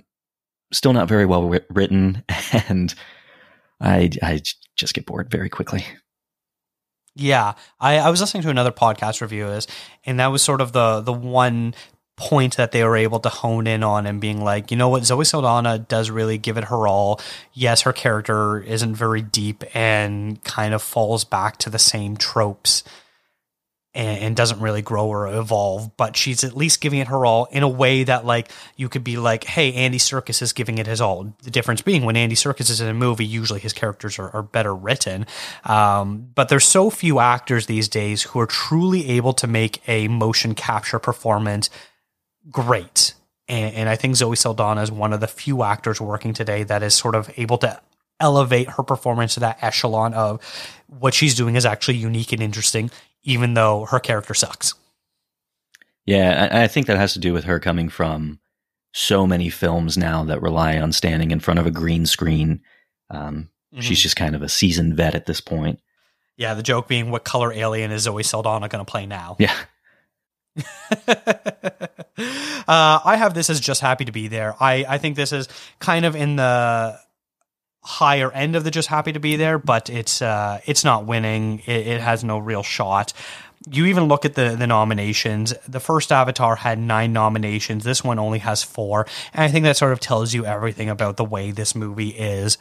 still 0.73 0.93
not 0.93 1.07
very 1.09 1.25
well 1.27 1.43
wri- 1.43 1.65
written 1.71 2.25
and 2.69 2.95
i 3.81 4.11
i 4.23 4.41
just 4.77 4.95
get 4.95 5.07
bored 5.07 5.31
very 5.31 5.49
quickly 5.49 5.85
Yeah, 7.15 7.55
I, 7.81 7.99
I 7.99 8.11
was 8.11 8.21
listening 8.21 8.45
to 8.45 8.51
another 8.51 8.71
podcast 8.71 9.21
review 9.21 9.49
is, 9.49 9.67
and 10.07 10.21
that 10.21 10.29
was 10.29 10.41
sort 10.43 10.61
of 10.61 10.71
the 10.73 11.01
the 11.01 11.13
one 11.13 11.75
point 12.17 12.57
that 12.57 12.71
they 12.71 12.85
were 12.85 12.97
able 12.97 13.19
to 13.21 13.29
hone 13.29 13.67
in 13.67 13.83
on 13.83 14.07
and 14.07 14.21
being 14.21 14.41
like, 14.45 14.71
you 14.71 14.77
know 14.77 14.89
what, 14.89 15.05
Zoe 15.05 15.25
Saldana 15.25 15.79
does 15.81 16.11
really 16.11 16.39
give 16.39 16.57
it 16.57 16.65
her 16.65 16.87
all. 16.87 17.21
Yes, 17.53 17.83
her 17.83 17.93
character 17.93 18.61
isn't 18.61 18.95
very 18.95 19.21
deep 19.23 19.65
and 19.75 20.43
kind 20.45 20.75
of 20.75 20.83
falls 20.83 21.25
back 21.25 21.57
to 21.59 21.71
the 21.71 21.79
same 21.79 22.17
tropes 22.17 22.85
and, 23.95 24.19
and 24.19 24.37
doesn't 24.37 24.61
really 24.61 24.83
grow 24.83 25.07
or 25.07 25.27
evolve, 25.27 25.97
but 25.97 26.17
she's 26.17 26.45
at 26.45 26.57
least 26.57 26.81
giving 26.81 26.99
it 26.99 27.09
her 27.09 27.25
all 27.25 27.47
in 27.47 27.63
a 27.63 27.69
way 27.69 28.05
that 28.05 28.25
like 28.25 28.51
you 28.77 28.89
could 28.89 29.03
be 29.03 29.17
like, 29.17 29.45
hey, 29.45 29.73
Andy 29.73 29.99
Serkis 29.99 30.43
is 30.43 30.53
giving 30.53 30.79
it 30.79 30.87
his 30.87 31.01
all. 31.01 31.35
The 31.43 31.51
difference 31.51 31.83
being 31.83 32.05
when 32.05 32.17
Andy 32.17 32.37
Serkis 32.37 32.71
is 32.71 32.81
in 32.81 32.89
a 32.89 32.95
movie, 32.95 33.25
usually 33.25 33.61
his 33.61 33.73
characters 33.73 34.19
are, 34.19 34.31
are 34.31 34.43
better 34.43 34.75
written. 34.75 35.27
Um, 35.65 36.29
but 36.35 36.49
there's 36.49 36.67
so 36.67 36.91
few 36.91 37.19
actors 37.19 37.67
these 37.67 37.89
days 37.89 38.23
who 38.23 38.41
are 38.41 38.47
truly 38.47 39.09
able 39.11 39.33
to 39.35 39.47
make 39.47 39.83
a 39.89 40.09
motion 40.09 40.55
capture 40.55 40.99
performance 40.99 41.71
great. 42.51 43.15
And, 43.49 43.75
and 43.75 43.89
I 43.89 43.97
think 43.97 44.17
Zoe 44.17 44.37
Saldana 44.37 44.83
is 44.83 44.93
one 44.93 45.13
of 45.13 45.21
the 45.21 45.27
few 45.27 45.63
actors 45.63 46.01
working 46.01 46.35
today 46.35 46.63
that 46.65 46.83
is 46.83 46.95
sort 46.95 47.15
of 47.15 47.31
able 47.37 47.59
to 47.59 47.81
elevate 48.21 48.69
her 48.71 48.83
performance 48.83 49.35
to 49.35 49.41
that 49.41 49.59
echelon 49.63 50.13
of 50.15 50.41
what 50.87 51.15
she's 51.15 51.35
doing 51.35 51.57
is 51.57 51.65
actually 51.65 51.97
unique 51.97 52.33
and 52.33 52.43
interesting, 52.43 52.91
even 53.29 53.55
though 53.55 53.85
her 53.85 54.01
character 54.01 54.33
sucks. 54.33 54.75
Yeah, 56.07 56.49
I, 56.51 56.65
I 56.65 56.69
think 56.69 56.87
that 56.87 56.97
has 56.97 57.13
to 57.13 57.19
do 57.19 57.35
with 57.35 57.45
her 57.45 57.61
coming 57.61 57.91
from 57.91 58.41
so 58.95 59.27
many 59.27 59.51
films 59.51 59.99
now 59.99 60.25
that 60.25 60.41
rely 60.41 60.79
on 60.79 60.93
standing 60.93 61.31
in 61.31 61.39
front 61.39 61.61
of 61.61 61.67
a 61.67 61.71
green 61.71 62.07
screen. 62.07 62.63
Um, 63.11 63.51
She's 63.81 64.01
just 64.01 64.17
kind 64.17 64.35
of 64.35 64.41
a 64.41 64.49
seasoned 64.49 64.95
vet 64.95 65.15
at 65.15 65.27
this 65.27 65.43
point. 65.43 65.81
yeah, 66.39 66.55
the 66.55 66.63
joke 66.63 66.89
being, 66.89 67.11
what 67.11 67.23
color 67.23 67.53
alien 67.53 67.91
is 67.91 68.03
Zoe 68.03 68.23
Saldana 68.23 68.67
going 68.67 68.85
to 68.85 68.91
play 68.91 69.05
now? 69.05 69.37
Yeah. 69.39 69.55
uh, 71.07 71.13
I 72.67 73.17
have 73.19 73.35
this 73.35 73.51
as 73.51 73.61
just 73.61 73.83
happy 73.83 74.07
to 74.07 74.13
be 74.13 74.29
there. 74.29 74.57
I, 74.59 74.87
I 74.89 74.97
think 74.97 75.17
this 75.17 75.33
is 75.33 75.49
kind 75.81 76.07
of 76.07 76.17
in 76.17 76.37
the 76.37 76.99
higher 77.89 78.31
end 78.33 78.55
of 78.55 78.65
the 78.65 78.71
just 78.71 78.89
happy 78.89 79.15
to 79.15 79.19
be 79.19 79.37
there, 79.37 79.59
but 79.59 79.89
it's 79.89 80.21
uh, 80.21 80.61
it's 80.67 80.85
not 80.85 81.07
winning. 81.07 81.61
It, 81.61 81.87
it 81.87 82.01
has 82.03 82.23
no 82.23 82.39
real 82.39 82.63
shot. 82.63 83.15
You 83.71 83.87
even 83.87 84.05
look 84.05 84.27
at 84.27 84.35
the 84.35 84.55
the 84.57 84.67
nominations. 84.67 85.55
The 85.67 85.81
first 85.81 86.13
Avatar 86.13 86.57
had 86.57 86.79
nine 86.79 87.15
nominations. 87.15 87.85
This 87.85 88.05
one 88.05 88.19
only 88.19 88.41
has 88.41 88.63
four, 88.63 89.07
and 89.33 89.43
I 89.43 89.49
think 89.49 89.65
that 89.65 89.79
sort 89.79 89.93
of 89.93 90.01
tells 90.01 90.35
you 90.35 90.45
everything 90.45 90.91
about 90.91 91.17
the 91.17 91.25
way 91.25 91.51
this 91.51 91.75
movie 91.75 92.11
is 92.11 92.59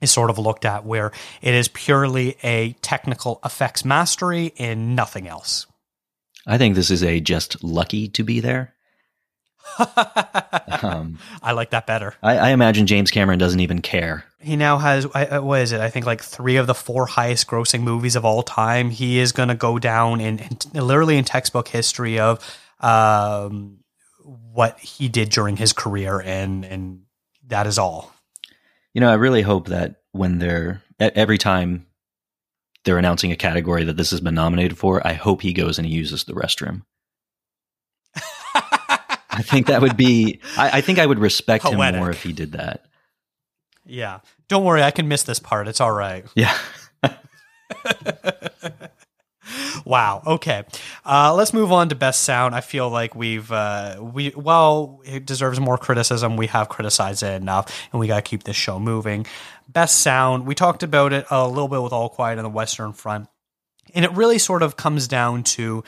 is 0.00 0.12
sort 0.12 0.30
of 0.30 0.38
looked 0.38 0.64
at, 0.64 0.84
where 0.86 1.10
it 1.42 1.54
is 1.54 1.66
purely 1.66 2.36
a 2.44 2.72
technical 2.82 3.40
effects 3.44 3.84
mastery 3.84 4.54
and 4.58 4.94
nothing 4.94 5.26
else. 5.26 5.66
I 6.46 6.56
think 6.56 6.76
this 6.76 6.90
is 6.90 7.02
a 7.02 7.20
just 7.20 7.62
lucky 7.64 8.08
to 8.08 8.22
be 8.22 8.38
there. 8.38 8.71
Um, 9.78 11.18
I 11.42 11.52
like 11.52 11.70
that 11.70 11.86
better. 11.86 12.14
I, 12.22 12.38
I 12.38 12.48
imagine 12.50 12.86
James 12.86 13.10
Cameron 13.10 13.38
doesn't 13.38 13.60
even 13.60 13.80
care. 13.80 14.24
He 14.38 14.56
now 14.56 14.78
has 14.78 15.06
I- 15.14 15.26
uh, 15.26 15.42
what 15.42 15.60
is 15.60 15.72
it? 15.72 15.80
I 15.80 15.90
think 15.90 16.06
like 16.06 16.22
three 16.22 16.56
of 16.56 16.66
the 16.66 16.74
four 16.74 17.06
highest 17.06 17.46
grossing 17.46 17.82
movies 17.82 18.16
of 18.16 18.24
all 18.24 18.42
time. 18.42 18.90
He 18.90 19.18
is 19.18 19.32
going 19.32 19.48
to 19.48 19.54
go 19.54 19.78
down 19.78 20.20
in, 20.20 20.38
in 20.40 20.86
literally 20.86 21.16
in 21.16 21.24
textbook 21.24 21.68
history 21.68 22.18
of 22.18 22.38
um, 22.80 23.78
what 24.22 24.78
he 24.78 25.08
did 25.08 25.30
during 25.30 25.56
his 25.56 25.72
career, 25.72 26.20
and 26.20 26.64
and 26.64 27.02
that 27.46 27.66
is 27.66 27.78
all. 27.78 28.12
You 28.94 29.00
know, 29.00 29.10
I 29.10 29.14
really 29.14 29.42
hope 29.42 29.68
that 29.68 30.02
when 30.12 30.38
they're 30.38 30.82
every 30.98 31.38
time 31.38 31.86
they're 32.84 32.98
announcing 32.98 33.30
a 33.32 33.36
category 33.36 33.84
that 33.84 33.96
this 33.96 34.10
has 34.10 34.20
been 34.20 34.34
nominated 34.34 34.76
for, 34.76 35.06
I 35.06 35.12
hope 35.12 35.40
he 35.42 35.52
goes 35.52 35.78
and 35.78 35.86
he 35.86 35.94
uses 35.94 36.24
the 36.24 36.34
restroom. 36.34 36.82
I 39.32 39.42
think 39.42 39.66
that 39.66 39.80
would 39.80 39.96
be. 39.96 40.40
I, 40.56 40.78
I 40.78 40.80
think 40.80 40.98
I 40.98 41.06
would 41.06 41.18
respect 41.18 41.64
Poetic. 41.64 41.94
him 41.94 42.00
more 42.00 42.10
if 42.10 42.22
he 42.22 42.32
did 42.32 42.52
that. 42.52 42.84
Yeah. 43.84 44.20
Don't 44.48 44.64
worry, 44.64 44.82
I 44.82 44.90
can 44.90 45.08
miss 45.08 45.22
this 45.22 45.38
part. 45.38 45.68
It's 45.68 45.80
all 45.80 45.92
right. 45.92 46.24
Yeah. 46.34 46.56
Wow. 49.84 50.22
Okay. 50.26 50.62
Uh, 51.04 51.34
let's 51.34 51.52
move 51.52 51.72
on 51.72 51.88
to 51.88 51.94
best 51.94 52.22
sound. 52.22 52.54
I 52.54 52.60
feel 52.60 52.88
like 52.88 53.14
we've 53.14 53.50
uh, 53.50 53.98
we 54.00 54.32
well, 54.36 55.00
it 55.04 55.26
deserves 55.26 55.58
more 55.60 55.76
criticism. 55.76 56.36
We 56.36 56.46
have 56.48 56.68
criticized 56.68 57.22
it 57.22 57.40
enough, 57.40 57.88
and 57.92 58.00
we 58.00 58.06
got 58.06 58.16
to 58.16 58.22
keep 58.22 58.44
this 58.44 58.56
show 58.56 58.78
moving. 58.78 59.26
Best 59.68 60.00
sound. 60.00 60.46
We 60.46 60.54
talked 60.54 60.82
about 60.82 61.12
it 61.12 61.26
a 61.30 61.48
little 61.48 61.68
bit 61.68 61.82
with 61.82 61.92
All 61.92 62.08
Quiet 62.08 62.38
on 62.38 62.44
the 62.44 62.50
Western 62.50 62.92
Front, 62.92 63.28
and 63.94 64.04
it 64.04 64.12
really 64.12 64.38
sort 64.38 64.62
of 64.62 64.76
comes 64.76 65.08
down 65.08 65.42
to: 65.44 65.82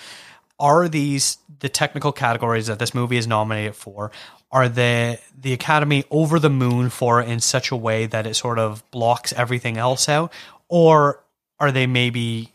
Are 0.58 0.88
these 0.88 1.38
the 1.60 1.68
technical 1.68 2.12
categories 2.12 2.66
that 2.66 2.78
this 2.78 2.94
movie 2.94 3.16
is 3.16 3.26
nominated 3.26 3.74
for? 3.74 4.10
Are 4.50 4.68
the 4.68 5.18
the 5.38 5.52
Academy 5.52 6.04
over 6.10 6.38
the 6.38 6.50
moon 6.50 6.90
for 6.90 7.20
in 7.20 7.40
such 7.40 7.70
a 7.70 7.76
way 7.76 8.06
that 8.06 8.26
it 8.26 8.34
sort 8.34 8.58
of 8.58 8.88
blocks 8.90 9.32
everything 9.32 9.76
else 9.76 10.08
out, 10.08 10.32
or 10.68 11.24
are 11.58 11.72
they 11.72 11.86
maybe 11.86 12.54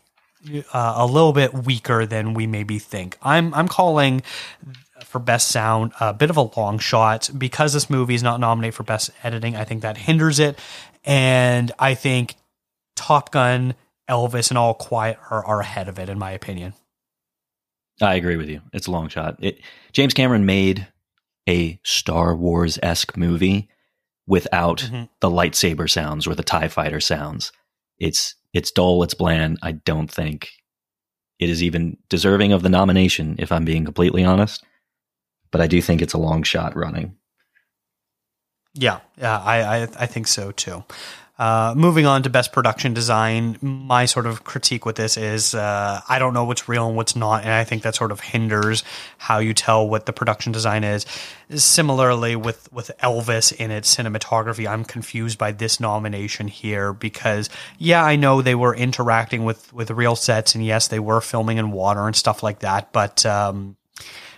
uh, 0.72 0.94
a 0.96 1.06
little 1.06 1.32
bit 1.32 1.52
weaker 1.52 2.06
than 2.06 2.34
we 2.34 2.46
maybe 2.46 2.78
think. 2.78 3.18
I'm 3.22 3.52
I'm 3.54 3.68
calling 3.68 4.22
for 5.04 5.18
best 5.18 5.48
sound 5.48 5.92
a 6.00 6.12
bit 6.12 6.30
of 6.30 6.36
a 6.36 6.50
long 6.56 6.78
shot 6.78 7.30
because 7.36 7.72
this 7.72 7.90
movie 7.90 8.14
is 8.14 8.22
not 8.22 8.40
nominated 8.40 8.74
for 8.74 8.82
best 8.82 9.10
editing. 9.22 9.56
I 9.56 9.64
think 9.64 9.82
that 9.82 9.96
hinders 9.96 10.38
it, 10.38 10.58
and 11.04 11.72
I 11.78 11.94
think 11.94 12.36
Top 12.96 13.30
Gun, 13.30 13.74
Elvis, 14.08 14.50
and 14.50 14.58
All 14.58 14.74
Quiet 14.74 15.18
are, 15.30 15.44
are 15.44 15.60
ahead 15.60 15.88
of 15.88 15.98
it 15.98 16.08
in 16.08 16.18
my 16.18 16.32
opinion. 16.32 16.74
I 18.00 18.14
agree 18.14 18.36
with 18.36 18.48
you. 18.48 18.60
It's 18.72 18.86
a 18.86 18.90
long 18.90 19.08
shot. 19.08 19.36
It, 19.40 19.60
James 19.92 20.14
Cameron 20.14 20.46
made 20.46 20.86
a 21.48 21.78
Star 21.84 22.34
Wars 22.34 22.78
esque 22.82 23.16
movie 23.16 23.68
without 24.26 24.78
Mhm. 24.78 25.08
the 25.20 25.28
lightsaber 25.30 25.90
sounds 25.90 26.26
or 26.26 26.34
the 26.34 26.42
Tie 26.42 26.68
Fighter 26.68 27.00
sounds. 27.00 27.52
It's 27.98 28.34
it's 28.52 28.70
dull. 28.72 29.02
It's 29.02 29.14
bland. 29.14 29.58
I 29.62 29.72
don't 29.72 30.10
think 30.10 30.50
it 31.38 31.48
is 31.50 31.62
even 31.62 31.96
deserving 32.08 32.52
of 32.52 32.62
the 32.62 32.68
nomination. 32.68 33.36
If 33.38 33.52
I'm 33.52 33.64
being 33.64 33.84
completely 33.84 34.24
honest, 34.24 34.64
but 35.50 35.60
I 35.60 35.66
do 35.66 35.80
think 35.82 36.02
it's 36.02 36.14
a 36.14 36.18
long 36.18 36.42
shot 36.42 36.74
running. 36.76 37.16
Yeah, 38.74 39.00
yeah, 39.18 39.38
I, 39.38 39.62
I 39.62 39.82
I 39.82 40.06
think 40.06 40.26
so 40.28 40.52
too. 40.52 40.84
Uh, 41.40 41.72
moving 41.74 42.04
on 42.04 42.22
to 42.22 42.28
best 42.28 42.52
production 42.52 42.92
design, 42.92 43.56
my 43.62 44.04
sort 44.04 44.26
of 44.26 44.44
critique 44.44 44.84
with 44.84 44.96
this 44.96 45.16
is 45.16 45.54
uh, 45.54 45.98
I 46.06 46.18
don't 46.18 46.34
know 46.34 46.44
what's 46.44 46.68
real 46.68 46.86
and 46.86 46.96
what's 46.96 47.16
not, 47.16 47.44
and 47.44 47.52
I 47.54 47.64
think 47.64 47.82
that 47.82 47.94
sort 47.94 48.12
of 48.12 48.20
hinders 48.20 48.84
how 49.16 49.38
you 49.38 49.54
tell 49.54 49.88
what 49.88 50.04
the 50.04 50.12
production 50.12 50.52
design 50.52 50.84
is. 50.84 51.06
Similarly, 51.48 52.36
with 52.36 52.70
with 52.74 52.90
Elvis 53.02 53.54
in 53.54 53.70
its 53.70 53.96
cinematography, 53.96 54.68
I'm 54.68 54.84
confused 54.84 55.38
by 55.38 55.52
this 55.52 55.80
nomination 55.80 56.46
here 56.46 56.92
because 56.92 57.48
yeah, 57.78 58.04
I 58.04 58.16
know 58.16 58.42
they 58.42 58.54
were 58.54 58.76
interacting 58.76 59.46
with 59.46 59.72
with 59.72 59.90
real 59.90 60.16
sets, 60.16 60.54
and 60.54 60.62
yes, 60.62 60.88
they 60.88 61.00
were 61.00 61.22
filming 61.22 61.56
in 61.56 61.72
water 61.72 62.06
and 62.06 62.14
stuff 62.14 62.42
like 62.42 62.58
that, 62.58 62.92
but 62.92 63.24
um, 63.24 63.78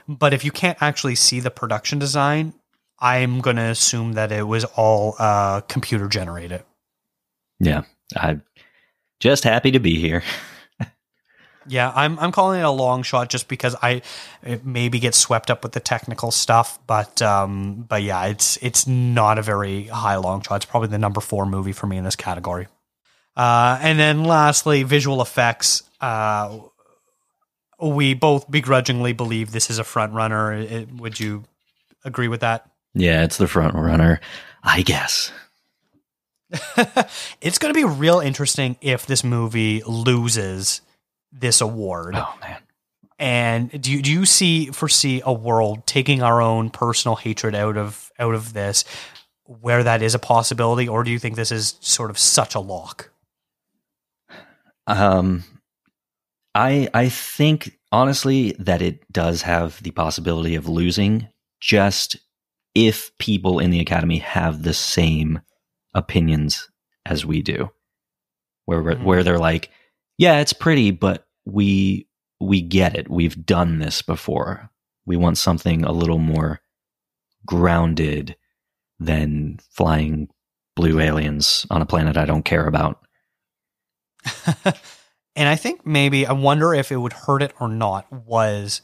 but 0.06 0.32
if 0.32 0.44
you 0.44 0.52
can't 0.52 0.80
actually 0.80 1.16
see 1.16 1.40
the 1.40 1.50
production 1.50 1.98
design, 1.98 2.54
I'm 3.00 3.40
going 3.40 3.56
to 3.56 3.62
assume 3.62 4.12
that 4.12 4.30
it 4.30 4.46
was 4.46 4.64
all 4.76 5.16
uh, 5.18 5.62
computer 5.62 6.06
generated. 6.06 6.62
Yeah, 7.62 7.82
I'm 8.16 8.42
just 9.20 9.44
happy 9.44 9.70
to 9.70 9.78
be 9.78 9.98
here. 10.00 10.22
Yeah, 11.68 11.92
I'm 11.94 12.18
I'm 12.18 12.32
calling 12.32 12.58
it 12.58 12.64
a 12.64 12.70
long 12.70 13.04
shot 13.04 13.28
just 13.28 13.46
because 13.46 13.76
I 13.80 14.02
it 14.42 14.66
maybe 14.66 14.98
get 14.98 15.14
swept 15.14 15.48
up 15.48 15.62
with 15.62 15.70
the 15.70 15.78
technical 15.78 16.32
stuff, 16.32 16.80
but 16.88 17.22
um, 17.22 17.86
but 17.88 18.02
yeah, 18.02 18.24
it's 18.26 18.56
it's 18.62 18.88
not 18.88 19.38
a 19.38 19.42
very 19.42 19.84
high 19.84 20.16
long 20.16 20.42
shot. 20.42 20.56
It's 20.56 20.64
probably 20.64 20.88
the 20.88 20.98
number 20.98 21.20
four 21.20 21.46
movie 21.46 21.70
for 21.70 21.86
me 21.86 21.96
in 21.98 22.02
this 22.04 22.16
category. 22.16 22.66
Uh, 23.36 23.78
and 23.80 23.96
then 23.96 24.24
lastly, 24.24 24.82
visual 24.82 25.22
effects. 25.22 25.84
Uh, 26.00 26.58
we 27.80 28.14
both 28.14 28.50
begrudgingly 28.50 29.12
believe 29.12 29.52
this 29.52 29.70
is 29.70 29.78
a 29.78 29.84
front 29.84 30.14
runner. 30.14 30.52
It- 30.52 30.92
would 30.92 31.20
you 31.20 31.44
agree 32.04 32.26
with 32.28 32.40
that? 32.40 32.68
Yeah, 32.92 33.22
it's 33.22 33.36
the 33.36 33.46
front 33.46 33.74
runner, 33.76 34.20
I 34.64 34.82
guess. 34.82 35.30
it's 37.40 37.58
going 37.58 37.72
to 37.72 37.78
be 37.78 37.84
real 37.84 38.20
interesting 38.20 38.76
if 38.80 39.06
this 39.06 39.24
movie 39.24 39.82
loses 39.86 40.80
this 41.32 41.60
award. 41.60 42.14
Oh 42.16 42.34
man. 42.40 42.58
And 43.18 43.80
do 43.80 43.92
you, 43.92 44.02
do 44.02 44.10
you 44.10 44.26
see 44.26 44.66
foresee 44.66 45.22
a 45.24 45.32
world 45.32 45.86
taking 45.86 46.22
our 46.22 46.42
own 46.42 46.70
personal 46.70 47.16
hatred 47.16 47.54
out 47.54 47.76
of 47.76 48.10
out 48.18 48.34
of 48.34 48.52
this, 48.52 48.84
where 49.44 49.84
that 49.84 50.02
is 50.02 50.14
a 50.14 50.18
possibility, 50.18 50.88
or 50.88 51.04
do 51.04 51.10
you 51.10 51.18
think 51.18 51.36
this 51.36 51.52
is 51.52 51.76
sort 51.80 52.10
of 52.10 52.18
such 52.18 52.54
a 52.54 52.60
lock? 52.60 53.10
Um, 54.88 55.44
I 56.54 56.88
I 56.92 57.08
think 57.08 57.78
honestly 57.92 58.56
that 58.58 58.82
it 58.82 59.10
does 59.12 59.42
have 59.42 59.80
the 59.82 59.92
possibility 59.92 60.56
of 60.56 60.68
losing 60.68 61.28
just 61.60 62.16
if 62.74 63.16
people 63.18 63.60
in 63.60 63.70
the 63.70 63.80
academy 63.80 64.18
have 64.18 64.62
the 64.62 64.74
same 64.74 65.40
opinions 65.94 66.68
as 67.06 67.24
we 67.26 67.42
do, 67.42 67.70
where 68.64 68.82
Mhm. 68.82 69.04
where 69.04 69.22
they're 69.22 69.38
like, 69.38 69.70
yeah, 70.18 70.38
it's 70.40 70.52
pretty, 70.52 70.90
but 70.90 71.26
we 71.44 72.08
we 72.40 72.60
get 72.60 72.96
it. 72.96 73.08
We've 73.10 73.44
done 73.46 73.78
this 73.78 74.02
before. 74.02 74.70
We 75.06 75.16
want 75.16 75.38
something 75.38 75.84
a 75.84 75.92
little 75.92 76.18
more 76.18 76.60
grounded 77.46 78.36
than 78.98 79.58
flying 79.70 80.28
blue 80.76 81.00
aliens 81.00 81.66
on 81.70 81.82
a 81.82 81.86
planet 81.86 82.16
I 82.16 82.24
don't 82.24 82.44
care 82.44 82.66
about. 82.66 83.04
and 85.36 85.48
I 85.48 85.56
think 85.56 85.84
maybe 85.86 86.26
I 86.26 86.32
wonder 86.32 86.74
if 86.74 86.92
it 86.92 86.96
would 86.96 87.12
hurt 87.12 87.42
it 87.42 87.52
or 87.60 87.68
not. 87.68 88.10
Was 88.12 88.80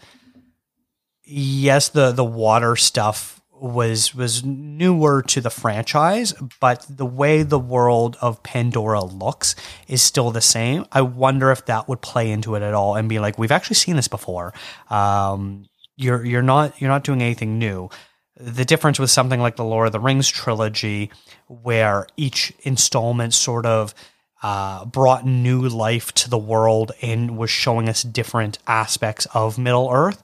yes, 1.24 1.88
the 1.88 2.12
the 2.12 2.24
water 2.24 2.76
stuff 2.76 3.37
was 3.60 4.14
was 4.14 4.44
newer 4.44 5.22
to 5.22 5.40
the 5.40 5.50
franchise, 5.50 6.32
but 6.60 6.86
the 6.88 7.06
way 7.06 7.42
the 7.42 7.58
world 7.58 8.16
of 8.20 8.42
Pandora 8.42 9.04
looks 9.04 9.54
is 9.86 10.02
still 10.02 10.30
the 10.30 10.40
same. 10.40 10.86
I 10.92 11.02
wonder 11.02 11.50
if 11.50 11.66
that 11.66 11.88
would 11.88 12.00
play 12.00 12.30
into 12.30 12.54
it 12.54 12.62
at 12.62 12.74
all 12.74 12.96
and 12.96 13.08
be 13.08 13.18
like, 13.18 13.38
we've 13.38 13.52
actually 13.52 13.76
seen 13.76 13.96
this 13.96 14.08
before. 14.08 14.52
Um, 14.90 15.66
you're 15.96 16.24
you're 16.24 16.42
not 16.42 16.80
you're 16.80 16.90
not 16.90 17.04
doing 17.04 17.22
anything 17.22 17.58
new. 17.58 17.90
The 18.36 18.64
difference 18.64 19.00
with 19.00 19.10
something 19.10 19.40
like 19.40 19.56
the 19.56 19.64
Lord 19.64 19.86
of 19.86 19.92
the 19.92 20.00
Rings 20.00 20.28
trilogy, 20.28 21.10
where 21.48 22.06
each 22.16 22.52
installment 22.62 23.34
sort 23.34 23.66
of 23.66 23.94
uh, 24.42 24.84
brought 24.84 25.26
new 25.26 25.62
life 25.62 26.12
to 26.12 26.30
the 26.30 26.38
world 26.38 26.92
and 27.02 27.36
was 27.36 27.50
showing 27.50 27.88
us 27.88 28.02
different 28.02 28.58
aspects 28.66 29.26
of 29.34 29.58
Middle 29.58 29.90
Earth. 29.92 30.22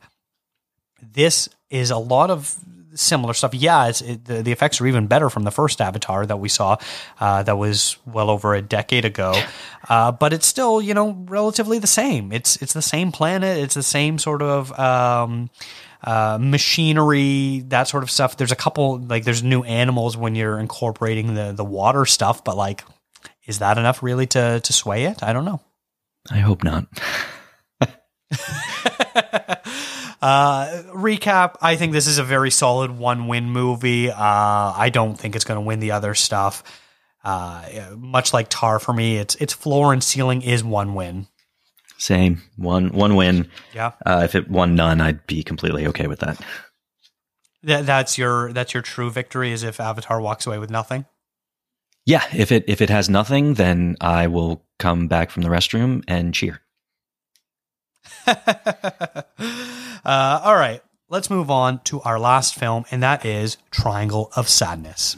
This 1.03 1.49
is 1.71 1.91
a 1.91 1.99
lot 1.99 2.31
of 2.31 2.57
similar 2.95 3.35
stuff. 3.35 3.55
Yeah, 3.55 3.89
it's, 3.89 4.01
it, 4.01 4.25
the, 4.25 4.43
the 4.43 4.53
effects 4.53 4.81
are 4.81 4.87
even 4.87 5.07
better 5.07 5.31
from 5.31 5.45
the 5.45 5.51
first 5.51 5.81
Avatar 5.81 6.27
that 6.27 6.39
we 6.39 6.49
saw, 6.49 6.77
uh, 7.21 7.43
that 7.43 7.57
was 7.57 7.97
well 8.07 8.31
over 8.31 8.55
a 8.55 8.63
decade 8.63 9.05
ago. 9.05 9.35
Uh, 9.89 10.13
but 10.13 10.33
it's 10.33 10.47
still, 10.47 10.81
you 10.81 10.95
know, 10.95 11.13
relatively 11.29 11.79
the 11.79 11.87
same. 11.87 12.33
It's 12.33 12.57
it's 12.63 12.73
the 12.73 12.83
same 12.83 13.13
planet. 13.13 13.59
It's 13.59 13.75
the 13.75 13.83
same 13.83 14.19
sort 14.19 14.43
of. 14.43 14.77
Um, 14.79 15.51
uh, 16.07 16.37
machinery, 16.39 17.61
that 17.69 17.89
sort 17.89 18.03
of 18.03 18.11
stuff. 18.11 18.37
There's 18.37 18.53
a 18.53 18.57
couple 18.57 18.99
like 18.99 19.25
there's 19.25 19.43
new 19.43 19.63
animals 19.63 20.19
when 20.19 20.35
you're 20.35 20.59
incorporating 20.59 21.35
the 21.35 21.53
the 21.53 21.65
water 21.65 22.05
stuff, 22.05 22.45
but 22.45 22.59
like, 22.59 22.85
is 23.47 23.61
that 23.61 23.79
enough 23.79 24.03
really 24.03 24.27
to 24.27 24.61
to 24.61 24.73
sway 24.73 25.05
it? 25.05 25.23
I 25.23 25.33
don't 25.33 25.47
know. 25.47 25.63
I 26.31 26.41
hope 26.41 26.63
not. 26.63 26.87
uh, 30.23 30.83
recap: 30.95 31.57
I 31.61 31.77
think 31.77 31.93
this 31.93 32.07
is 32.07 32.19
a 32.19 32.25
very 32.25 32.51
solid 32.51 32.91
one 32.91 33.29
win 33.29 33.51
movie. 33.51 34.11
Uh, 34.11 34.15
I 34.17 34.91
don't 34.93 35.17
think 35.19 35.37
it's 35.37 35.45
going 35.45 35.57
to 35.59 35.67
win 35.67 35.81
the 35.81 35.93
other 35.93 36.15
stuff. 36.15 36.63
Uh, 37.25 37.65
much 37.97 38.33
like 38.33 38.49
Tar 38.51 38.79
for 38.79 38.93
me, 38.93 39.17
its 39.17 39.35
its 39.37 39.53
floor 39.53 39.93
and 39.93 40.03
ceiling 40.05 40.43
is 40.43 40.63
one 40.63 40.95
win. 40.95 41.27
Same 41.97 42.43
one 42.57 42.91
one 42.91 43.15
win. 43.17 43.49
Yeah, 43.75 43.93
Uh, 44.05 44.23
if 44.25 44.35
it 44.35 44.51
won 44.51 44.75
none, 44.75 45.01
I'd 45.01 45.27
be 45.27 45.43
completely 45.43 45.87
okay 45.87 46.07
with 46.07 46.21
that. 46.21 46.39
that, 47.63 47.87
that's 47.87 48.19
your 48.19 48.53
that's 48.53 48.75
your 48.75 48.83
true 48.83 49.11
victory. 49.11 49.53
Is 49.53 49.63
if 49.63 49.81
Avatar 49.81 50.21
walks 50.21 50.47
away 50.47 50.59
with 50.59 50.71
nothing. 50.71 51.07
Yeah, 52.05 52.25
if 52.35 52.53
it 52.53 52.65
if 52.69 52.83
it 52.83 52.91
has 52.91 53.09
nothing, 53.09 53.55
then 53.55 53.97
I 54.01 54.27
will 54.27 54.67
come 54.79 55.09
back 55.09 55.31
from 55.31 55.43
the 55.43 55.49
restroom 55.49 56.03
and 56.07 56.35
cheer. 56.35 56.61
uh, 58.27 59.23
all 60.05 60.57
right, 60.57 60.81
let's 61.09 61.31
move 61.31 61.51
on 61.51 61.81
to 61.85 62.01
our 62.03 62.19
last 62.19 62.55
film, 62.55 62.85
and 62.91 63.03
that 63.03 63.25
is 63.25 63.57
Triangle 63.71 64.31
of 64.37 64.49
Sadness. 64.49 65.17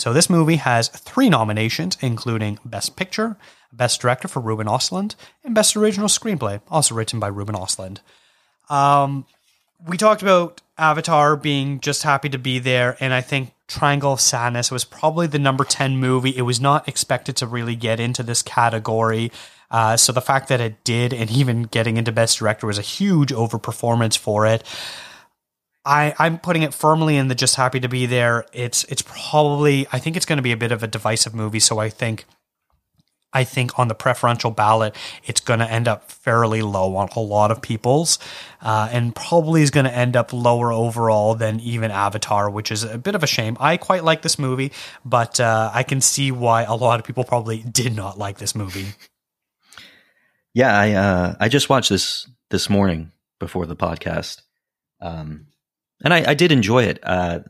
So 0.00 0.14
this 0.14 0.30
movie 0.30 0.56
has 0.56 0.88
three 0.88 1.28
nominations, 1.28 1.98
including 2.00 2.58
Best 2.64 2.96
Picture, 2.96 3.36
Best 3.70 4.00
Director 4.00 4.28
for 4.28 4.40
Ruben 4.40 4.66
Ostlund, 4.66 5.14
and 5.44 5.54
Best 5.54 5.76
Original 5.76 6.08
Screenplay, 6.08 6.62
also 6.70 6.94
written 6.94 7.20
by 7.20 7.26
Ruben 7.26 7.54
Ostlund. 7.54 7.98
Um, 8.70 9.26
we 9.86 9.98
talked 9.98 10.22
about 10.22 10.62
Avatar 10.78 11.36
being 11.36 11.80
just 11.80 12.02
happy 12.02 12.30
to 12.30 12.38
be 12.38 12.58
there, 12.58 12.96
and 12.98 13.12
I 13.12 13.20
think 13.20 13.52
Triangle 13.68 14.14
of 14.14 14.22
Sadness 14.22 14.70
was 14.70 14.84
probably 14.84 15.26
the 15.26 15.38
number 15.38 15.64
10 15.64 15.98
movie. 15.98 16.34
It 16.34 16.42
was 16.42 16.62
not 16.62 16.88
expected 16.88 17.36
to 17.36 17.46
really 17.46 17.76
get 17.76 18.00
into 18.00 18.22
this 18.22 18.42
category. 18.42 19.30
Uh, 19.70 19.98
so 19.98 20.12
the 20.12 20.22
fact 20.22 20.48
that 20.48 20.62
it 20.62 20.82
did, 20.82 21.12
and 21.12 21.30
even 21.30 21.64
getting 21.64 21.98
into 21.98 22.10
Best 22.10 22.38
Director, 22.38 22.66
was 22.66 22.78
a 22.78 22.82
huge 22.82 23.32
overperformance 23.32 24.16
for 24.16 24.46
it. 24.46 24.64
I, 25.84 26.14
I'm 26.18 26.38
putting 26.38 26.62
it 26.62 26.74
firmly 26.74 27.16
in 27.16 27.28
the 27.28 27.34
just 27.34 27.56
happy 27.56 27.80
to 27.80 27.88
be 27.88 28.06
there. 28.06 28.44
It's 28.52 28.84
it's 28.84 29.02
probably 29.02 29.86
I 29.92 29.98
think 29.98 30.16
it's 30.16 30.26
going 30.26 30.36
to 30.36 30.42
be 30.42 30.52
a 30.52 30.56
bit 30.56 30.72
of 30.72 30.82
a 30.82 30.86
divisive 30.86 31.34
movie. 31.34 31.60
So 31.60 31.78
I 31.78 31.88
think 31.88 32.26
I 33.32 33.44
think 33.44 33.78
on 33.78 33.88
the 33.88 33.94
preferential 33.94 34.50
ballot, 34.50 34.94
it's 35.24 35.40
going 35.40 35.60
to 35.60 35.70
end 35.70 35.86
up 35.86 36.10
fairly 36.10 36.62
low 36.62 36.96
on 36.96 37.08
a 37.14 37.20
lot 37.20 37.50
of 37.50 37.62
people's, 37.62 38.18
uh, 38.60 38.88
and 38.90 39.14
probably 39.14 39.62
is 39.62 39.70
going 39.70 39.86
to 39.86 39.94
end 39.94 40.16
up 40.16 40.32
lower 40.32 40.72
overall 40.72 41.34
than 41.36 41.60
even 41.60 41.92
Avatar, 41.92 42.50
which 42.50 42.72
is 42.72 42.82
a 42.82 42.98
bit 42.98 43.14
of 43.14 43.22
a 43.22 43.28
shame. 43.28 43.56
I 43.60 43.76
quite 43.76 44.02
like 44.02 44.22
this 44.22 44.38
movie, 44.38 44.72
but 45.04 45.38
uh, 45.38 45.70
I 45.72 45.84
can 45.84 46.00
see 46.00 46.32
why 46.32 46.64
a 46.64 46.74
lot 46.74 46.98
of 46.98 47.06
people 47.06 47.24
probably 47.24 47.58
did 47.70 47.94
not 47.94 48.18
like 48.18 48.38
this 48.38 48.54
movie. 48.54 48.86
Yeah, 50.52 50.76
I 50.76 50.92
uh, 50.92 51.36
I 51.38 51.48
just 51.48 51.68
watched 51.68 51.90
this 51.90 52.28
this 52.50 52.68
morning 52.68 53.12
before 53.38 53.66
the 53.66 53.76
podcast, 53.76 54.42
um, 55.00 55.46
and 56.04 56.14
I, 56.14 56.30
I 56.30 56.34
did 56.34 56.52
enjoy 56.52 56.84
it. 56.84 56.98
Uh, 57.02 57.40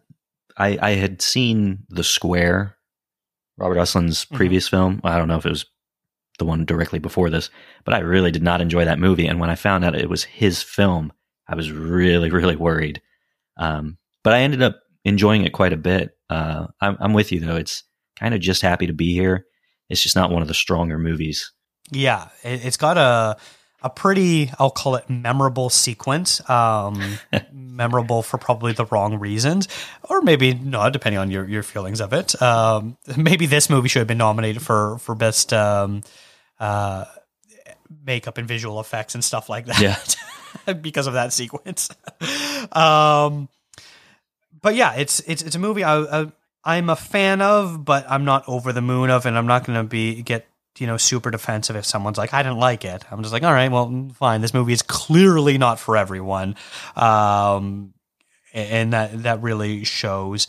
I 0.57 0.79
I 0.81 0.91
had 0.93 1.23
seen 1.23 1.85
The 1.89 2.05
Square, 2.05 2.77
Robert 3.59 3.79
Ostlund's 3.79 4.25
previous 4.25 4.69
film. 4.69 5.01
I 5.05 5.19
don't 5.19 5.29
know 5.29 5.39
if 5.39 5.47
it 5.47 5.51
was 5.51 5.67
the 6.39 6.45
one 6.45 6.65
directly 6.65 6.99
before 6.99 7.31
this, 7.31 7.51
but 7.85 7.95
I 7.95 7.99
really 7.99 8.31
did 8.31 8.43
not 8.43 8.61
enjoy 8.61 8.85
that 8.85 8.99
movie. 8.99 9.27
And 9.27 9.39
when 9.39 9.51
I 9.51 9.55
found 9.55 9.85
out 9.85 9.95
it 9.95 10.09
was 10.09 10.25
his 10.25 10.63
film, 10.63 11.13
I 11.47 11.55
was 11.55 11.71
really 11.71 12.31
really 12.39 12.57
worried. 12.57 13.01
Um, 13.57 13.99
but 14.25 14.35
I 14.35 14.41
ended 14.41 14.63
up 14.63 14.81
enjoying 15.05 15.45
it 15.45 15.53
quite 15.53 15.73
a 15.73 15.79
bit. 15.79 16.11
Uh, 16.29 16.67
I'm, 16.81 16.97
I'm 17.01 17.13
with 17.13 17.33
you 17.33 17.41
though. 17.41 17.57
It's 17.57 17.85
kind 18.19 18.35
of 18.35 18.41
just 18.41 18.63
happy 18.63 18.87
to 18.87 18.93
be 18.93 19.13
here. 19.13 19.47
It's 19.89 20.03
just 20.03 20.17
not 20.17 20.31
one 20.31 20.43
of 20.43 20.49
the 20.49 20.55
stronger 20.55 20.99
movies. 20.99 21.53
Yeah, 21.91 22.29
it, 22.45 22.65
it's 22.65 22.77
got 22.77 22.97
a 22.97 23.37
a 23.83 23.91
pretty 23.91 24.51
I'll 24.59 24.71
call 24.71 24.97
it 24.97 25.09
memorable 25.09 25.71
sequence. 25.71 26.49
Um, 26.49 27.19
memorable 27.53 28.23
for 28.23 28.39
probably 28.39 28.73
the 28.73 28.85
wrong 28.87 29.19
reasons, 29.19 29.69
or 30.03 30.21
maybe 30.23 30.55
not, 30.55 30.93
depending 30.93 31.19
on 31.19 31.31
your 31.31 31.49
your 31.49 31.63
feelings 31.63 32.01
of 32.01 32.13
it. 32.13 32.41
Um, 32.41 32.97
maybe 33.17 33.47
this 33.47 33.71
movie 33.71 33.89
should 33.89 34.01
have 34.01 34.09
been 34.09 34.19
nominated 34.19 34.63
for 34.63 34.99
for 34.99 35.15
best 35.15 35.53
um, 35.53 36.03
uh, 36.59 37.05
makeup 38.05 38.39
and 38.39 38.47
visual 38.47 38.81
effects 38.81 39.15
and 39.15 39.25
stuff 39.25 39.49
like 39.49 39.67
that. 39.67 39.81
Yeah. 39.81 40.73
because 40.81 41.07
of 41.07 41.15
that 41.15 41.33
sequence. 41.33 41.91
um, 42.73 43.49
but 44.61 44.75
yeah, 44.75 44.95
it's 44.95 45.21
it's 45.21 45.43
it's 45.43 45.57
a 45.57 45.59
movie 45.59 45.85
I, 45.85 46.01
I 46.23 46.33
I'm 46.65 46.91
a 46.91 46.97
fan 46.97 47.41
of, 47.41 47.85
but 47.85 48.05
I'm 48.09 48.25
not 48.25 48.45
over 48.47 48.73
the 48.73 48.83
moon 48.83 49.11
of, 49.11 49.25
and 49.25 49.37
I'm 49.39 49.47
not 49.47 49.65
going 49.65 49.79
to 49.79 49.89
be 49.89 50.23
get 50.23 50.47
you 50.79 50.87
know 50.87 50.97
super 50.97 51.31
defensive 51.31 51.77
if 51.77 51.85
someone's 51.85 52.19
like 52.19 52.33
I 52.33 52.43
didn't 52.43 52.59
like 52.59 52.85
it. 52.85 53.05
I'm 53.11 53.23
just 53.23 53.33
like, 53.33 53.43
all 53.43 53.53
right, 53.53 53.71
well, 53.71 54.11
fine. 54.15 54.41
This 54.41 54.55
movie 54.55 54.73
is 54.73 54.83
clearly 54.83 55.59
not 55.59 55.79
for 55.79 55.97
everyone, 55.97 56.57
um, 56.97 57.95
and 58.53 58.93
that 58.93 59.23
that 59.23 59.43
really 59.43 59.85
shows. 59.85 60.47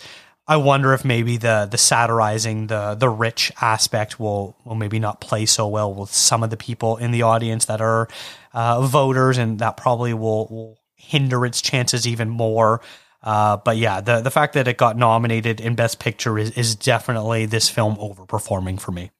I 0.47 0.57
wonder 0.57 0.93
if 0.93 1.05
maybe 1.05 1.37
the 1.37 1.67
the 1.69 1.77
satirizing 1.77 2.67
the 2.67 2.95
the 2.95 3.09
rich 3.09 3.51
aspect 3.61 4.19
will 4.19 4.57
will 4.65 4.75
maybe 4.75 4.99
not 4.99 5.21
play 5.21 5.45
so 5.45 5.67
well 5.67 5.93
with 5.93 6.13
some 6.13 6.43
of 6.43 6.49
the 6.49 6.57
people 6.57 6.97
in 6.97 7.11
the 7.11 7.21
audience 7.21 7.65
that 7.65 7.81
are 7.81 8.07
uh, 8.53 8.81
voters, 8.81 9.37
and 9.37 9.59
that 9.59 9.77
probably 9.77 10.13
will, 10.13 10.47
will 10.47 10.77
hinder 10.95 11.45
its 11.45 11.61
chances 11.61 12.07
even 12.07 12.29
more. 12.29 12.81
Uh, 13.23 13.57
but 13.57 13.77
yeah, 13.77 14.01
the 14.01 14.21
the 14.21 14.31
fact 14.31 14.53
that 14.53 14.67
it 14.67 14.77
got 14.77 14.97
nominated 14.97 15.61
in 15.61 15.75
Best 15.75 15.99
Picture 15.99 16.37
is 16.37 16.51
is 16.51 16.75
definitely 16.75 17.45
this 17.45 17.69
film 17.69 17.95
overperforming 17.95 18.79
for 18.79 18.91
me. 18.91 19.11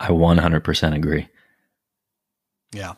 I 0.00 0.08
100% 0.08 0.96
agree. 0.96 1.28
Yeah. 2.72 2.94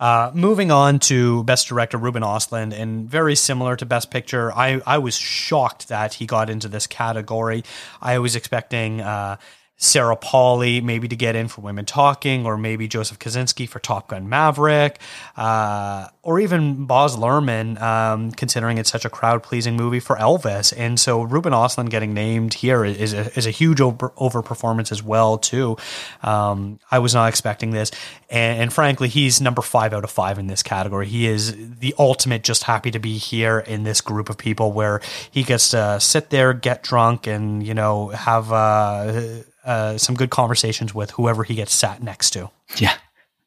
Uh, 0.00 0.30
moving 0.34 0.70
on 0.70 0.98
to 0.98 1.44
Best 1.44 1.68
Director, 1.68 1.98
Ruben 1.98 2.22
Ostlund, 2.22 2.72
and 2.72 3.08
very 3.08 3.36
similar 3.36 3.76
to 3.76 3.84
Best 3.84 4.10
Picture, 4.10 4.50
I, 4.50 4.80
I 4.86 4.96
was 4.96 5.14
shocked 5.14 5.88
that 5.88 6.14
he 6.14 6.24
got 6.24 6.48
into 6.48 6.68
this 6.68 6.86
category. 6.86 7.64
I 8.00 8.18
was 8.18 8.34
expecting 8.34 9.02
uh, 9.02 9.36
Sarah 9.82 10.14
Polley 10.14 10.82
maybe 10.82 11.08
to 11.08 11.16
get 11.16 11.34
in 11.34 11.48
for 11.48 11.62
Women 11.62 11.86
Talking, 11.86 12.44
or 12.44 12.58
maybe 12.58 12.86
Joseph 12.86 13.18
Kosinski 13.18 13.66
for 13.66 13.78
Top 13.78 14.08
Gun 14.08 14.28
Maverick, 14.28 14.98
uh, 15.38 16.08
or 16.22 16.38
even 16.38 16.84
Baz 16.84 17.16
Luhrmann, 17.16 17.80
um, 17.80 18.30
considering 18.32 18.76
it's 18.76 18.92
such 18.92 19.06
a 19.06 19.10
crowd 19.10 19.42
pleasing 19.42 19.76
movie 19.76 19.98
for 19.98 20.16
Elvis. 20.16 20.74
And 20.76 21.00
so 21.00 21.22
Ruben 21.22 21.54
Ostlund 21.54 21.88
getting 21.88 22.12
named 22.12 22.52
here 22.52 22.84
is 22.84 23.14
a, 23.14 23.32
is 23.38 23.46
a 23.46 23.50
huge 23.50 23.80
over, 23.80 24.10
overperformance 24.10 24.92
as 24.92 25.02
well 25.02 25.38
too. 25.38 25.78
Um, 26.22 26.78
I 26.90 26.98
was 26.98 27.14
not 27.14 27.30
expecting 27.30 27.70
this, 27.70 27.90
and, 28.28 28.60
and 28.60 28.72
frankly, 28.72 29.08
he's 29.08 29.40
number 29.40 29.62
five 29.62 29.94
out 29.94 30.04
of 30.04 30.10
five 30.10 30.38
in 30.38 30.46
this 30.46 30.62
category. 30.62 31.06
He 31.06 31.26
is 31.26 31.56
the 31.78 31.94
ultimate 31.98 32.42
just 32.44 32.64
happy 32.64 32.90
to 32.90 32.98
be 32.98 33.16
here 33.16 33.60
in 33.60 33.84
this 33.84 34.02
group 34.02 34.28
of 34.28 34.36
people 34.36 34.72
where 34.72 35.00
he 35.30 35.42
gets 35.42 35.70
to 35.70 35.98
sit 36.00 36.28
there, 36.28 36.52
get 36.52 36.82
drunk, 36.82 37.26
and 37.26 37.66
you 37.66 37.72
know 37.72 38.08
have. 38.08 38.52
Uh, 38.52 39.42
uh, 39.64 39.98
some 39.98 40.14
good 40.14 40.30
conversations 40.30 40.94
with 40.94 41.12
whoever 41.12 41.44
he 41.44 41.54
gets 41.54 41.74
sat 41.74 42.02
next 42.02 42.30
to. 42.30 42.50
Yeah, 42.76 42.94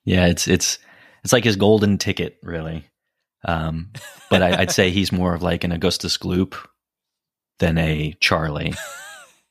yeah, 0.06 0.28
it's 0.28 0.48
it's 0.48 0.80
it's 1.24 1.34
like 1.34 1.44
his 1.44 1.56
golden 1.56 1.98
ticket, 1.98 2.38
really. 2.44 2.86
Um, 3.46 3.92
but 4.30 4.42
I, 4.42 4.60
would 4.60 4.72
say 4.72 4.90
he's 4.92 5.12
more 5.12 5.34
of 5.34 5.42
like 5.42 5.64
an 5.64 5.72
Augustus 5.72 6.18
Gloop 6.18 6.56
than 7.60 7.78
a 7.78 8.16
Charlie. 8.20 8.74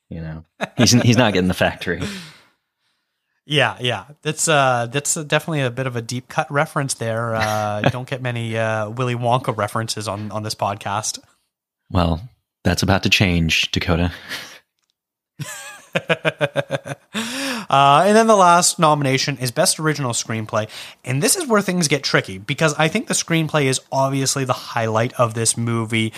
You 0.09 0.21
know, 0.21 0.45
he's 0.77 0.91
he's 0.91 1.17
not 1.17 1.33
getting 1.33 1.47
the 1.47 1.53
factory. 1.53 2.01
Yeah, 3.45 3.77
yeah, 3.81 4.05
that's 4.21 4.47
uh, 4.47 4.87
that's 4.91 5.15
definitely 5.15 5.61
a 5.61 5.71
bit 5.71 5.87
of 5.87 5.95
a 5.95 6.01
deep 6.01 6.29
cut 6.29 6.49
reference 6.51 6.93
there. 6.93 7.35
Uh, 7.35 7.81
don't 7.91 8.07
get 8.07 8.21
many 8.21 8.57
uh, 8.57 8.89
Willy 8.89 9.15
Wonka 9.15 9.55
references 9.55 10.07
on 10.07 10.31
on 10.31 10.43
this 10.43 10.55
podcast. 10.55 11.19
Well, 11.89 12.21
that's 12.63 12.83
about 12.83 13.03
to 13.03 13.09
change, 13.09 13.71
Dakota. 13.71 14.11
uh, 15.95 18.03
and 18.05 18.15
then 18.15 18.27
the 18.27 18.35
last 18.35 18.79
nomination 18.79 19.37
is 19.37 19.51
Best 19.51 19.79
Original 19.79 20.11
Screenplay. 20.11 20.69
And 21.03 21.21
this 21.21 21.35
is 21.35 21.47
where 21.47 21.61
things 21.61 21.87
get 21.87 22.03
tricky 22.03 22.37
because 22.37 22.73
I 22.75 22.87
think 22.87 23.07
the 23.07 23.13
screenplay 23.13 23.65
is 23.65 23.81
obviously 23.91 24.45
the 24.45 24.53
highlight 24.53 25.13
of 25.13 25.33
this 25.33 25.57
movie. 25.57 26.13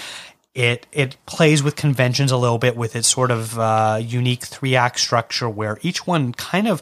It 0.54 0.88
it 0.94 1.18
plays 1.26 1.62
with 1.62 1.76
conventions 1.76 2.32
a 2.32 2.38
little 2.38 2.58
bit 2.58 2.78
with 2.78 2.96
its 2.96 3.08
sort 3.08 3.32
of 3.32 3.60
uh, 3.60 4.00
unique 4.02 4.46
three 4.46 4.76
act 4.76 5.00
structure 5.00 5.50
where 5.50 5.78
each 5.82 6.08
one 6.08 6.32
kind 6.32 6.68
of 6.68 6.82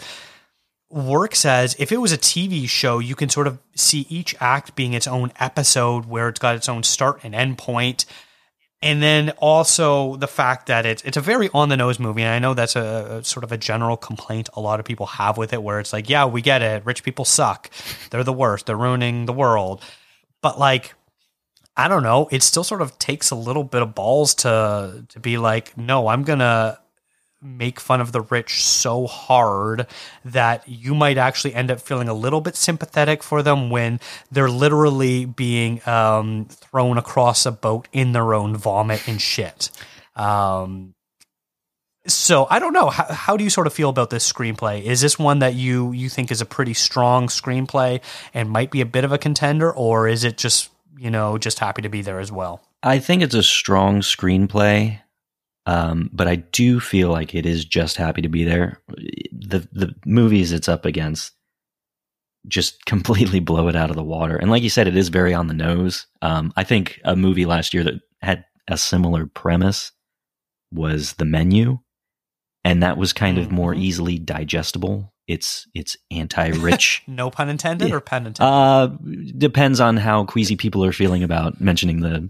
works 0.92 1.44
as 1.44 1.76
if 1.80 1.92
it 1.92 1.98
was 1.98 2.12
a 2.12 2.18
TV 2.18 2.70
show, 2.70 3.00
you 3.00 3.16
can 3.16 3.30
sort 3.30 3.48
of 3.48 3.58
see 3.76 4.06
each 4.10 4.36
act 4.40 4.76
being 4.76 4.94
its 4.94 5.08
own 5.08 5.32
episode 5.40 6.06
where 6.06 6.30
it's 6.30 6.40
got 6.40 6.56
its 6.56 6.70
own 6.70 6.84
start 6.84 7.20
and 7.24 7.34
end 7.34 7.58
point 7.58 8.06
and 8.84 9.02
then 9.02 9.30
also 9.38 10.18
the 10.18 10.28
fact 10.28 10.68
that 10.68 10.86
it's 10.86 11.02
it's 11.04 11.16
a 11.16 11.22
very 11.22 11.50
on 11.54 11.70
the 11.70 11.78
nose 11.78 12.00
movie, 12.00 12.22
and 12.22 12.32
I 12.32 12.40
know 12.40 12.54
that's 12.54 12.76
a, 12.76 13.20
a, 13.20 13.24
sort 13.24 13.46
of 13.46 13.52
a 13.54 13.58
general 13.58 13.96
complaint 13.96 14.50
a 14.54 14.60
lot 14.60 14.80
of 14.80 14.86
people 14.86 15.06
have 15.06 15.38
with 15.38 15.54
it, 15.54 15.64
where 15.64 15.80
it's 15.80 15.94
like, 15.94 16.10
yeah, 16.10 16.26
we 16.26 16.42
get 16.42 16.62
it, 16.62 16.86
rich 16.86 17.02
people 17.04 17.24
suck, 17.24 17.70
they're 18.10 18.26
the 18.26 18.34
worst, 18.34 18.66
they're 18.66 18.76
ruining 18.76 19.26
the 19.26 19.34
world, 19.34 19.82
but 20.42 20.60
like, 20.60 20.96
I 21.78 21.88
don't 21.88 22.04
know, 22.04 22.28
it 22.30 22.44
still 22.44 22.66
sort 22.66 22.82
of 22.82 23.00
takes 23.00 23.32
a 23.32 23.36
little 23.36 23.64
bit 23.64 23.82
of 23.82 23.96
balls 23.96 24.36
to 24.36 25.06
to 25.08 25.20
be 25.20 25.38
like, 25.38 25.78
no, 25.78 26.10
I'm 26.10 26.24
gonna 26.24 26.78
make 27.44 27.80
fun 27.80 28.02
of 28.02 28.12
the 28.12 28.22
rich 28.22 28.64
so 28.64 29.06
hard 29.08 29.88
that 30.24 30.68
you 30.68 30.96
might 30.96 31.18
actually 31.18 31.54
end 31.54 31.70
up 31.70 31.80
feeling 31.80 32.08
a 32.08 32.14
little 32.14 32.42
bit 32.42 32.56
sympathetic 32.56 33.22
for 33.22 33.44
them 33.44 33.70
when 33.70 34.00
they're 34.32 34.50
literally 34.50 35.26
being 35.26 35.88
um, 35.88 36.46
thrown 36.50 36.98
across 36.98 37.46
a 37.46 37.52
boat 37.52 37.88
in 37.92 38.14
their 38.14 38.34
own 38.34 38.56
vomit 38.56 39.08
and 39.08 39.22
shit. 39.22 39.70
Um, 40.16 40.94
so 42.06 42.48
I 42.50 42.60
don't 42.60 42.74
know. 42.74 42.90
How, 42.90 43.06
how 43.06 43.38
do 43.38 43.44
you 43.44 43.50
sort 43.50 43.68
of 43.68 43.74
feel 43.74 43.90
about 43.90 44.10
this 44.10 44.30
screenplay? 44.30 44.84
Is 44.84 45.02
this 45.02 45.18
one 45.18 45.40
that 45.40 45.54
you 45.54 45.92
you 45.94 46.10
think 46.10 46.32
is 46.32 46.42
a 46.42 46.46
pretty 46.46 46.74
strong 46.74 47.28
screenplay 47.28 48.02
and 48.34 48.50
might 48.50 48.72
be 48.72 48.82
a 48.82 48.86
bit 48.86 49.06
of 49.06 49.12
a 49.12 49.18
contender, 49.18 49.72
or 49.72 50.08
is 50.08 50.24
it 50.24 50.38
just 50.38 50.70
you 50.98 51.10
know 51.10 51.38
just 51.38 51.60
happy 51.60 51.82
to 51.82 51.90
be 51.90 52.02
there 52.02 52.20
as 52.20 52.32
well? 52.32 52.62
I 52.82 53.00
think 53.00 53.24
it's 53.24 53.36
a 53.36 53.44
strong 53.44 54.02
screenplay. 54.02 55.00
Um, 55.66 56.10
but 56.12 56.28
I 56.28 56.36
do 56.36 56.80
feel 56.80 57.10
like 57.10 57.34
it 57.34 57.46
is 57.46 57.64
just 57.64 57.96
happy 57.98 58.22
to 58.22 58.30
be 58.30 58.44
there. 58.44 58.82
The 59.32 59.68
the 59.72 59.96
movies 60.06 60.52
it's 60.52 60.68
up 60.68 60.86
against 60.86 61.32
just 62.48 62.84
completely 62.86 63.40
blow 63.40 63.68
it 63.70 63.76
out 63.76 63.90
of 63.90 63.96
the 63.96 64.04
water. 64.04 64.36
And 64.36 64.52
like 64.52 64.64
you 64.64 64.70
said, 64.70 64.88
it 64.88 64.98
is 64.98 65.10
very 65.10 65.34
on 65.34 65.48
the 65.48 65.54
nose. 65.54 66.08
Um, 66.22 66.52
I 66.58 66.64
think 66.64 67.00
a 67.06 67.16
movie 67.16 67.46
last 67.46 67.74
year 67.74 67.84
that 67.86 67.96
had 68.22 68.44
a 68.70 68.78
similar 68.78 69.26
premise 69.26 69.92
was 70.72 71.14
The 71.14 71.26
Menu, 71.26 71.80
and 72.66 72.82
that 72.84 72.98
was 72.98 73.14
kind 73.14 73.38
of 73.38 73.52
more 73.52 73.74
Mhm. 73.74 73.80
easily 73.82 74.18
digestible. 74.20 75.14
It's 75.28 75.66
it's 75.74 75.96
anti-rich. 76.12 77.04
No 77.08 77.30
pun 77.30 77.48
intended 77.48 77.92
or 77.92 78.02
pun 78.02 78.28
intended? 78.28 78.54
uh, 78.54 78.88
depends 79.38 79.80
on 79.80 79.96
how 79.96 80.26
queasy 80.26 80.58
people 80.58 80.84
are 80.84 80.92
feeling 80.92 81.24
about 81.24 81.62
mentioning 81.62 82.02
the 82.02 82.30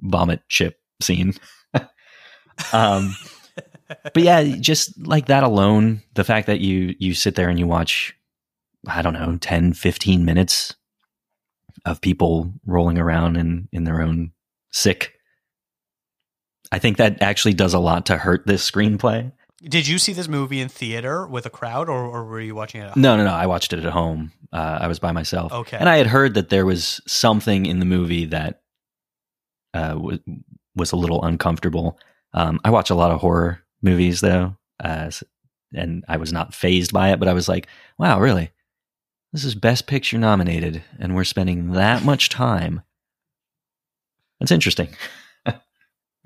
vomit 0.00 0.42
chip 0.50 0.76
scene. 1.00 1.32
Um, 2.72 3.14
but 3.88 4.22
yeah, 4.22 4.42
just 4.60 5.06
like 5.06 5.26
that 5.26 5.42
alone, 5.42 6.02
the 6.14 6.24
fact 6.24 6.46
that 6.46 6.60
you 6.60 6.94
you 6.98 7.14
sit 7.14 7.34
there 7.34 7.48
and 7.48 7.58
you 7.58 7.66
watch, 7.66 8.14
I 8.88 9.02
don't 9.02 9.14
know, 9.14 9.38
10, 9.40 9.72
15 9.74 10.24
minutes 10.24 10.74
of 11.84 12.00
people 12.00 12.52
rolling 12.66 12.98
around 12.98 13.36
in 13.36 13.68
in 13.72 13.84
their 13.84 14.00
own 14.02 14.32
sick. 14.72 15.12
I 16.72 16.78
think 16.78 16.96
that 16.96 17.22
actually 17.22 17.54
does 17.54 17.74
a 17.74 17.78
lot 17.78 18.06
to 18.06 18.16
hurt 18.16 18.46
this 18.46 18.68
screenplay. 18.68 19.32
Did 19.62 19.86
you 19.86 19.98
see 19.98 20.12
this 20.12 20.28
movie 20.28 20.60
in 20.60 20.68
theater 20.68 21.26
with 21.26 21.46
a 21.46 21.50
crowd, 21.50 21.88
or, 21.88 22.04
or 22.04 22.24
were 22.24 22.40
you 22.40 22.54
watching 22.54 22.82
it? 22.82 22.84
At 22.84 22.90
home? 22.92 23.02
No, 23.02 23.16
no, 23.16 23.24
no. 23.24 23.32
I 23.32 23.46
watched 23.46 23.72
it 23.72 23.84
at 23.84 23.92
home. 23.92 24.32
Uh, 24.52 24.78
I 24.82 24.88
was 24.88 24.98
by 24.98 25.12
myself. 25.12 25.52
Okay. 25.52 25.76
And 25.78 25.88
I 25.88 25.96
had 25.96 26.06
heard 26.06 26.34
that 26.34 26.50
there 26.50 26.66
was 26.66 27.00
something 27.06 27.64
in 27.64 27.78
the 27.78 27.86
movie 27.86 28.26
that 28.26 28.60
uh, 29.72 29.94
w- 29.94 30.18
was 30.76 30.92
a 30.92 30.96
little 30.96 31.24
uncomfortable. 31.24 31.98
Um, 32.34 32.60
I 32.64 32.70
watch 32.70 32.90
a 32.90 32.94
lot 32.94 33.12
of 33.12 33.20
horror 33.20 33.60
movies, 33.80 34.20
though, 34.20 34.56
and 34.80 36.04
I 36.08 36.16
was 36.18 36.32
not 36.32 36.52
phased 36.54 36.92
by 36.92 37.12
it, 37.12 37.18
but 37.18 37.28
I 37.28 37.32
was 37.32 37.48
like, 37.48 37.68
wow, 37.98 38.20
really? 38.20 38.50
This 39.32 39.44
is 39.44 39.54
Best 39.54 39.86
Picture 39.86 40.18
nominated, 40.18 40.82
and 40.98 41.14
we're 41.14 41.24
spending 41.24 41.72
that 41.72 42.04
much 42.04 42.28
time. 42.28 42.82
That's 44.40 44.52
interesting. 44.52 44.88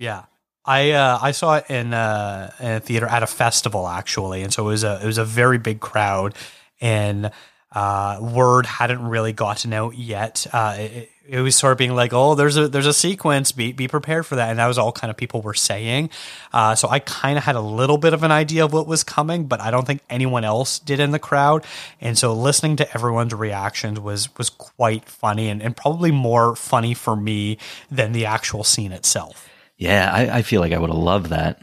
Yeah. 0.01 0.27
I 0.65 0.93
uh, 0.93 1.19
I 1.21 1.33
saw 1.33 1.57
it 1.57 1.65
in, 1.71 1.93
uh, 1.93 2.53
in 2.61 2.67
a 2.73 2.81
theater 2.81 3.07
at 3.07 3.23
a 3.23 3.27
festival 3.27 3.89
actually, 3.89 4.43
and 4.43 4.53
so 4.53 4.65
it 4.65 4.69
was 4.69 4.85
a 4.85 5.01
it 5.03 5.07
was 5.07 5.19
a 5.19 5.25
very 5.25 5.59
big 5.59 5.81
crowd, 5.81 6.35
and 6.81 7.31
uh, 7.73 8.19
word 8.21 8.67
hadn't 8.67 9.03
really 9.03 9.33
gotten 9.33 9.73
out 9.73 9.97
yet. 9.97 10.47
Uh, 10.53 10.77
it, 10.79 11.11
it 11.29 11.41
was 11.41 11.55
sort 11.57 11.73
of 11.73 11.79
being 11.79 11.95
like, 11.95 12.13
oh, 12.15 12.35
there's 12.35 12.57
a 12.57 12.69
there's 12.69 12.87
a 12.87 12.93
sequence, 12.95 13.53
be 13.53 13.73
be 13.73 13.87
prepared 13.87 14.25
for 14.27 14.37
that, 14.37 14.49
and 14.51 14.59
that 14.59 14.67
was 14.67 14.79
all 14.79 14.93
kind 14.93 15.11
of 15.11 15.17
people 15.17 15.43
were 15.43 15.55
saying. 15.55 16.09
Uh, 16.53 16.75
so 16.75 16.89
I 16.89 16.99
kind 17.01 17.37
of 17.37 17.45
had 17.45 17.55
a 17.55 17.61
little 17.61 17.99
bit 17.99 18.15
of 18.15 18.23
an 18.23 18.33
idea 18.33 18.65
of 18.65 18.73
what 18.73 18.87
was 18.87 19.05
coming, 19.05 19.45
but 19.47 19.61
I 19.61 19.71
don't 19.71 19.87
think 19.87 20.01
anyone 20.09 20.43
else 20.45 20.79
did 20.79 21.01
in 21.01 21.11
the 21.11 21.19
crowd, 21.19 21.65
and 22.01 22.17
so 22.17 22.33
listening 22.33 22.77
to 22.77 22.95
everyone's 22.95 23.35
reactions 23.35 24.01
was 24.01 24.35
was 24.39 24.49
quite 24.49 25.05
funny, 25.05 25.49
and, 25.49 25.63
and 25.63 25.77
probably 25.77 26.11
more 26.11 26.57
funny 26.57 26.95
for 26.95 27.15
me 27.15 27.59
than 27.91 28.13
the 28.13 28.25
actual 28.27 28.65
scene 28.65 28.93
itself. 28.93 29.49
Yeah, 29.77 30.11
I, 30.13 30.39
I 30.39 30.43
feel 30.43 30.61
like 30.63 30.73
I 30.73 30.79
would 30.79 30.91
have 30.91 30.99
loved 30.99 31.27
that. 31.27 31.61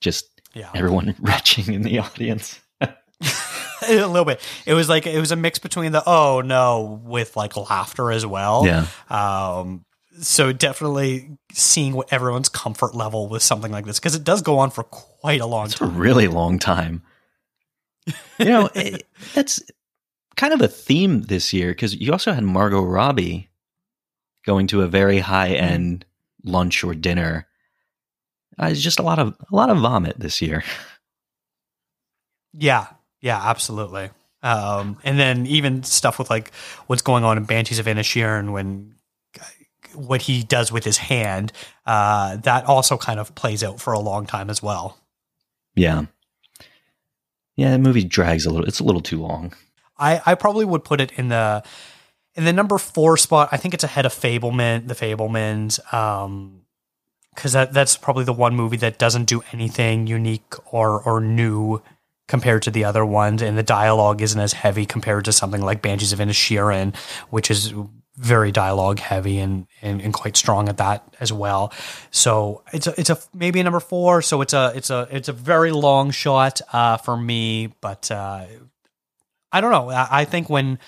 Just 0.00 0.26
Yeah. 0.54 0.70
everyone 0.74 1.14
retching 1.20 1.72
in 1.74 1.82
the 1.82 1.98
audience. 1.98 2.58
a 3.88 4.06
little 4.06 4.24
bit. 4.24 4.40
It 4.66 4.74
was 4.74 4.88
like 4.88 5.06
it 5.06 5.18
was 5.20 5.30
a 5.32 5.36
mix 5.36 5.58
between 5.58 5.92
the 5.92 6.02
oh 6.06 6.40
no 6.44 7.00
with 7.04 7.36
like 7.36 7.56
laughter 7.56 8.10
as 8.10 8.24
well. 8.26 8.64
Yeah. 8.66 8.86
Um 9.08 9.84
so 10.20 10.52
definitely 10.52 11.38
seeing 11.52 11.92
what 11.94 12.12
everyone's 12.12 12.48
comfort 12.48 12.94
level 12.94 13.28
with 13.28 13.42
something 13.42 13.70
like 13.70 13.84
this 13.86 13.98
because 14.00 14.14
it 14.16 14.24
does 14.24 14.42
go 14.42 14.58
on 14.58 14.70
for 14.70 14.82
quite 14.84 15.40
a 15.40 15.46
long 15.46 15.66
It's 15.66 15.76
a 15.76 15.78
time. 15.78 15.96
really 15.96 16.26
long 16.28 16.58
time. 16.58 17.02
You 18.38 18.44
know, 18.46 18.68
it, 18.74 19.06
that's 19.34 19.62
kind 20.36 20.52
of 20.52 20.60
a 20.60 20.66
theme 20.68 21.22
this 21.22 21.52
year 21.52 21.70
because 21.70 21.94
you 21.94 22.10
also 22.12 22.32
had 22.32 22.42
Margot 22.42 22.82
Robbie 22.82 23.48
going 24.44 24.66
to 24.68 24.82
a 24.82 24.88
very 24.88 25.18
high 25.18 25.50
end 25.50 26.04
lunch 26.42 26.82
or 26.82 26.94
dinner. 26.94 27.46
Uh, 28.60 28.66
it's 28.66 28.80
just 28.80 28.98
a 28.98 29.02
lot 29.02 29.18
of 29.20 29.36
a 29.52 29.54
lot 29.54 29.70
of 29.70 29.78
vomit 29.78 30.18
this 30.18 30.42
year. 30.42 30.64
Yeah. 32.54 32.86
Yeah, 33.20 33.40
absolutely. 33.42 34.10
Um 34.42 34.98
and 35.04 35.18
then 35.18 35.46
even 35.46 35.82
stuff 35.82 36.18
with 36.18 36.30
like 36.30 36.52
what's 36.86 37.02
going 37.02 37.24
on 37.24 37.36
in 37.36 37.44
Banshees 37.44 37.78
of 37.78 37.86
Inisherin 37.86 38.52
when 38.52 38.94
what 39.94 40.22
he 40.22 40.42
does 40.42 40.70
with 40.70 40.84
his 40.84 40.98
hand, 40.98 41.52
uh, 41.86 42.36
that 42.38 42.64
also 42.66 42.96
kind 42.96 43.18
of 43.20 43.34
plays 43.34 43.62
out 43.62 43.80
for 43.80 43.92
a 43.92 43.98
long 43.98 44.26
time 44.26 44.50
as 44.50 44.62
well. 44.62 44.98
Yeah, 45.74 46.06
yeah. 47.56 47.72
The 47.72 47.78
movie 47.78 48.04
drags 48.04 48.46
a 48.46 48.50
little. 48.50 48.66
It's 48.66 48.80
a 48.80 48.84
little 48.84 49.00
too 49.00 49.20
long. 49.20 49.54
I, 49.96 50.20
I 50.24 50.34
probably 50.34 50.64
would 50.64 50.84
put 50.84 51.00
it 51.00 51.12
in 51.12 51.28
the 51.28 51.62
in 52.34 52.44
the 52.44 52.52
number 52.52 52.78
four 52.78 53.16
spot. 53.16 53.48
I 53.52 53.56
think 53.56 53.74
it's 53.74 53.84
ahead 53.84 54.06
of 54.06 54.12
Fabelman, 54.12 54.88
the 54.88 54.94
Fabelmans, 54.94 55.92
um, 55.92 56.62
because 57.34 57.52
that 57.52 57.72
that's 57.72 57.96
probably 57.96 58.24
the 58.24 58.32
one 58.32 58.54
movie 58.54 58.76
that 58.78 58.98
doesn't 58.98 59.24
do 59.24 59.42
anything 59.52 60.06
unique 60.06 60.54
or 60.72 61.00
or 61.02 61.20
new 61.20 61.82
compared 62.28 62.62
to 62.62 62.70
the 62.70 62.84
other 62.84 63.04
ones, 63.04 63.42
and 63.42 63.58
the 63.58 63.62
dialogue 63.64 64.22
isn't 64.22 64.40
as 64.40 64.52
heavy 64.52 64.86
compared 64.86 65.24
to 65.24 65.32
something 65.32 65.62
like 65.62 65.82
Banshees 65.82 66.12
of 66.12 66.20
Inisherin, 66.20 66.94
which 67.30 67.50
is 67.50 67.74
very 68.16 68.50
dialogue 68.52 68.98
heavy 68.98 69.38
and, 69.38 69.66
and, 69.80 70.00
and 70.02 70.12
quite 70.12 70.36
strong 70.36 70.68
at 70.68 70.76
that 70.76 71.14
as 71.20 71.32
well. 71.32 71.72
So 72.10 72.62
it's 72.72 72.86
a 72.86 72.94
it's 72.98 73.10
a 73.10 73.18
maybe 73.32 73.60
a 73.60 73.64
number 73.64 73.80
four. 73.80 74.22
So 74.22 74.40
it's 74.40 74.52
a 74.52 74.72
it's 74.74 74.90
a 74.90 75.08
it's 75.10 75.28
a 75.28 75.32
very 75.32 75.72
long 75.72 76.10
shot 76.10 76.60
uh, 76.72 76.96
for 76.96 77.16
me, 77.16 77.68
but 77.80 78.10
uh, 78.10 78.44
I 79.52 79.60
don't 79.60 79.70
know. 79.70 79.90
I, 79.90 80.08
I 80.10 80.24
think 80.24 80.50
when 80.50 80.78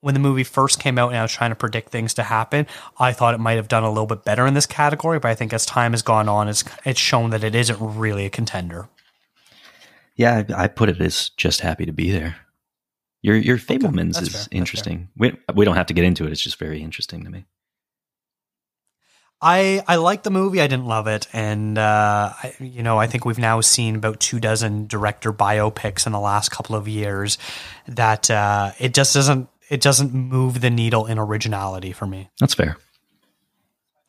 when 0.00 0.14
the 0.14 0.20
movie 0.20 0.44
first 0.44 0.80
came 0.80 0.98
out 0.98 1.10
and 1.10 1.18
I 1.18 1.22
was 1.22 1.32
trying 1.32 1.50
to 1.50 1.56
predict 1.56 1.90
things 1.90 2.14
to 2.14 2.22
happen, 2.22 2.66
I 2.98 3.12
thought 3.12 3.34
it 3.34 3.40
might 3.40 3.56
have 3.56 3.68
done 3.68 3.84
a 3.84 3.90
little 3.90 4.06
bit 4.06 4.24
better 4.24 4.46
in 4.46 4.54
this 4.54 4.66
category. 4.66 5.18
But 5.18 5.30
I 5.30 5.34
think 5.34 5.52
as 5.52 5.66
time 5.66 5.92
has 5.92 6.02
gone 6.02 6.28
on, 6.28 6.48
it's 6.48 6.64
it's 6.84 7.00
shown 7.00 7.30
that 7.30 7.44
it 7.44 7.54
isn't 7.54 7.78
really 7.78 8.24
a 8.24 8.30
contender. 8.30 8.88
Yeah, 10.20 10.44
I, 10.50 10.64
I 10.64 10.68
put 10.68 10.90
it 10.90 11.00
as 11.00 11.30
just 11.30 11.62
happy 11.62 11.86
to 11.86 11.92
be 11.92 12.10
there. 12.12 12.36
Your 13.22 13.36
your 13.36 13.56
Fabelmans 13.58 14.14
that's 14.14 14.28
is 14.28 14.46
fair, 14.46 14.58
interesting. 14.58 15.08
We 15.16 15.32
we 15.54 15.64
don't 15.64 15.76
have 15.76 15.86
to 15.86 15.94
get 15.94 16.04
into 16.04 16.26
it. 16.26 16.32
It's 16.32 16.42
just 16.42 16.58
very 16.58 16.82
interesting 16.82 17.24
to 17.24 17.30
me. 17.30 17.46
I 19.40 19.82
I 19.88 19.96
like 19.96 20.22
the 20.22 20.30
movie. 20.30 20.60
I 20.60 20.66
didn't 20.66 20.86
love 20.86 21.06
it, 21.06 21.26
and 21.32 21.78
uh, 21.78 22.34
I, 22.42 22.54
you 22.60 22.82
know 22.82 22.98
I 22.98 23.06
think 23.06 23.24
we've 23.24 23.38
now 23.38 23.62
seen 23.62 23.96
about 23.96 24.20
two 24.20 24.40
dozen 24.40 24.86
director 24.88 25.32
biopics 25.32 26.06
in 26.06 26.12
the 26.12 26.20
last 26.20 26.50
couple 26.50 26.76
of 26.76 26.86
years. 26.88 27.38
That 27.88 28.30
uh, 28.30 28.72
it 28.78 28.92
just 28.94 29.14
doesn't 29.14 29.48
it 29.70 29.80
doesn't 29.80 30.12
move 30.12 30.60
the 30.60 30.70
needle 30.70 31.06
in 31.06 31.18
originality 31.18 31.92
for 31.92 32.06
me. 32.06 32.28
That's 32.40 32.54
fair. 32.54 32.76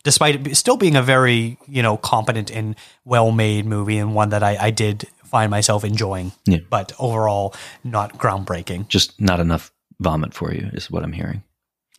despite 0.04 0.46
it 0.46 0.56
still 0.56 0.76
being 0.76 0.96
a 0.96 1.02
very 1.02 1.58
you 1.68 1.82
know 1.82 1.96
competent 1.96 2.50
and 2.50 2.76
well 3.04 3.30
made 3.30 3.66
movie 3.66 3.98
and 3.98 4.14
one 4.14 4.30
that 4.30 4.42
I, 4.42 4.56
I 4.60 4.70
did 4.70 5.08
find 5.32 5.50
myself 5.50 5.82
enjoying. 5.82 6.30
Yeah. 6.44 6.58
But 6.70 6.92
overall, 6.98 7.54
not 7.82 8.18
groundbreaking. 8.18 8.86
Just 8.88 9.18
not 9.20 9.40
enough 9.40 9.72
vomit 9.98 10.34
for 10.34 10.52
you 10.52 10.70
is 10.74 10.90
what 10.90 11.02
I'm 11.02 11.12
hearing. 11.12 11.42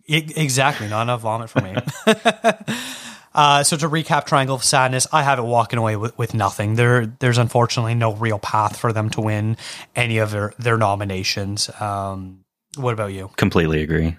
Exactly, 0.07 0.87
not 0.87 1.01
enough 1.01 1.21
vomit 1.21 1.49
for 1.49 1.61
me. 1.61 1.75
uh, 3.33 3.63
so 3.63 3.75
to 3.75 3.89
recap, 3.89 4.25
Triangle 4.25 4.55
of 4.55 4.63
Sadness, 4.63 5.07
I 5.11 5.23
have 5.23 5.39
it 5.39 5.43
walking 5.43 5.79
away 5.79 5.95
with, 5.95 6.15
with 6.17 6.33
nothing. 6.33 6.75
There, 6.75 7.07
there's 7.07 7.39
unfortunately 7.39 7.95
no 7.95 8.13
real 8.13 8.37
path 8.37 8.77
for 8.77 8.93
them 8.93 9.09
to 9.11 9.21
win 9.21 9.57
any 9.95 10.19
of 10.19 10.31
their 10.31 10.53
their 10.59 10.77
nominations. 10.77 11.69
Um, 11.81 12.43
what 12.75 12.93
about 12.93 13.13
you? 13.13 13.31
Completely 13.35 13.81
agree. 13.81 14.17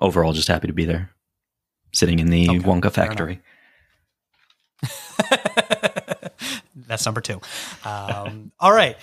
Overall, 0.00 0.32
just 0.32 0.48
happy 0.48 0.68
to 0.68 0.72
be 0.72 0.86
there, 0.86 1.10
sitting 1.92 2.20
in 2.20 2.30
the 2.30 2.48
Okay, 2.48 2.58
Wonka 2.60 2.90
factory. 2.90 3.42
That's 6.90 7.06
number 7.06 7.20
two. 7.22 7.40
Um, 7.84 8.52
all 8.60 8.72
right. 8.72 8.96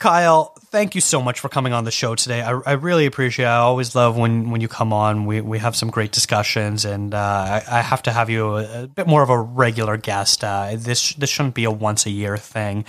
Kyle, 0.00 0.54
thank 0.70 0.94
you 0.94 1.02
so 1.02 1.20
much 1.20 1.40
for 1.40 1.50
coming 1.50 1.74
on 1.74 1.84
the 1.84 1.90
show 1.90 2.14
today. 2.14 2.40
I, 2.40 2.52
I 2.52 2.72
really 2.72 3.04
appreciate 3.04 3.44
it. 3.44 3.48
I 3.48 3.56
always 3.56 3.94
love 3.94 4.16
when, 4.16 4.50
when 4.50 4.62
you 4.62 4.66
come 4.66 4.94
on. 4.94 5.26
We, 5.26 5.42
we 5.42 5.58
have 5.58 5.76
some 5.76 5.90
great 5.90 6.10
discussions, 6.10 6.86
and 6.86 7.14
uh, 7.14 7.18
I, 7.18 7.62
I 7.70 7.82
have 7.82 8.02
to 8.04 8.10
have 8.10 8.30
you 8.30 8.56
a, 8.56 8.84
a 8.84 8.86
bit 8.86 9.06
more 9.06 9.22
of 9.22 9.28
a 9.28 9.38
regular 9.38 9.98
guest. 9.98 10.42
Uh, 10.42 10.70
this 10.74 11.12
this 11.14 11.28
shouldn't 11.28 11.54
be 11.54 11.64
a 11.64 11.70
once 11.70 12.06
a 12.06 12.10
year 12.10 12.38
thing. 12.38 12.86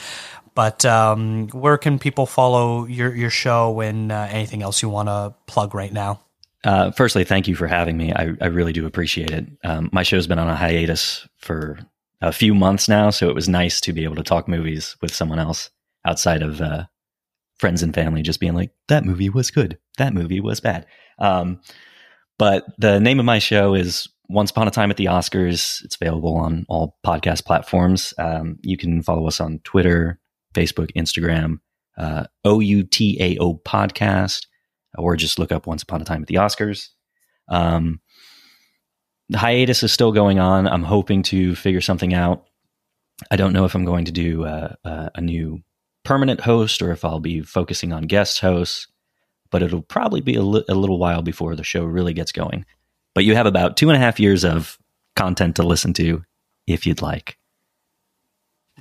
But 0.55 0.85
um, 0.85 1.49
where 1.49 1.77
can 1.77 1.99
people 1.99 2.25
follow 2.25 2.85
your, 2.85 3.13
your 3.15 3.29
show 3.29 3.81
and 3.81 4.11
uh, 4.11 4.27
anything 4.29 4.61
else 4.63 4.81
you 4.81 4.89
want 4.89 5.07
to 5.07 5.33
plug 5.47 5.73
right 5.73 5.91
now? 5.91 6.21
Uh, 6.63 6.91
firstly, 6.91 7.23
thank 7.23 7.47
you 7.47 7.55
for 7.55 7.67
having 7.67 7.97
me. 7.97 8.13
I, 8.13 8.33
I 8.39 8.47
really 8.47 8.73
do 8.73 8.85
appreciate 8.85 9.31
it. 9.31 9.47
Um, 9.63 9.89
my 9.91 10.03
show's 10.03 10.27
been 10.27 10.39
on 10.39 10.47
a 10.47 10.55
hiatus 10.55 11.27
for 11.37 11.79
a 12.21 12.31
few 12.31 12.53
months 12.53 12.87
now, 12.87 13.09
so 13.09 13.29
it 13.29 13.35
was 13.35 13.49
nice 13.49 13.81
to 13.81 13.93
be 13.93 14.03
able 14.03 14.15
to 14.15 14.23
talk 14.23 14.47
movies 14.47 14.95
with 15.01 15.13
someone 15.13 15.39
else 15.39 15.69
outside 16.05 16.41
of 16.41 16.61
uh, 16.61 16.85
friends 17.57 17.83
and 17.83 17.93
family, 17.93 18.21
just 18.21 18.39
being 18.39 18.53
like, 18.53 18.71
that 18.87 19.05
movie 19.05 19.29
was 19.29 19.51
good, 19.51 19.77
that 19.97 20.13
movie 20.13 20.39
was 20.39 20.59
bad. 20.59 20.85
Um, 21.19 21.61
but 22.37 22.65
the 22.77 22.99
name 22.99 23.19
of 23.19 23.25
my 23.25 23.39
show 23.39 23.73
is 23.75 24.07
Once 24.29 24.51
Upon 24.51 24.67
a 24.67 24.71
Time 24.71 24.89
at 24.89 24.97
the 24.97 25.05
Oscars. 25.05 25.83
It's 25.83 25.95
available 25.95 26.35
on 26.35 26.65
all 26.69 26.97
podcast 27.05 27.45
platforms. 27.45 28.13
Um, 28.17 28.57
you 28.61 28.77
can 28.77 29.03
follow 29.03 29.27
us 29.27 29.39
on 29.39 29.59
Twitter, 29.63 30.19
Facebook, 30.55 30.91
Instagram, 30.95 31.59
uh, 31.97 32.25
OUTAO 32.45 33.61
podcast, 33.63 34.47
or 34.97 35.15
just 35.15 35.37
look 35.37 35.51
up 35.51 35.67
Once 35.67 35.83
Upon 35.83 36.01
a 36.01 36.05
Time 36.05 36.21
at 36.21 36.27
the 36.27 36.35
Oscars. 36.35 36.87
Um, 37.47 37.99
the 39.31 39.39
hiatus 39.39 39.81
is 39.81 39.91
still 39.91 40.11
going 40.11 40.39
on. 40.39 40.67
I'm 40.67 40.83
hoping 40.83 41.23
to 41.23 41.55
figure 41.55 41.81
something 41.81 42.13
out 42.13 42.45
I 43.29 43.35
don't 43.35 43.53
know 43.53 43.65
if 43.65 43.75
I'm 43.75 43.85
going 43.85 44.05
to 44.05 44.11
do 44.11 44.45
uh, 44.45 44.75
uh, 44.83 45.09
a 45.13 45.21
new 45.21 45.61
permanent 46.03 46.41
host 46.41 46.81
or 46.81 46.91
if 46.91 47.05
I'll 47.05 47.19
be 47.19 47.41
focusing 47.41 47.93
on 47.93 48.03
guest 48.03 48.39
hosts, 48.39 48.87
but 49.51 49.61
it'll 49.61 49.83
probably 49.83 50.21
be 50.21 50.35
a, 50.35 50.41
li- 50.41 50.65
a 50.69 50.73
little 50.75 50.97
while 50.97 51.21
before 51.21 51.55
the 51.55 51.63
show 51.63 51.83
really 51.83 52.13
gets 52.13 52.31
going. 52.31 52.65
But 53.13 53.25
you 53.25 53.35
have 53.35 53.45
about 53.45 53.77
two 53.77 53.89
and 53.89 53.97
a 53.97 53.99
half 53.99 54.19
years 54.19 54.45
of 54.45 54.79
content 55.15 55.57
to 55.57 55.63
listen 55.63 55.93
to 55.93 56.23
if 56.65 56.87
you'd 56.87 57.01
like. 57.01 57.37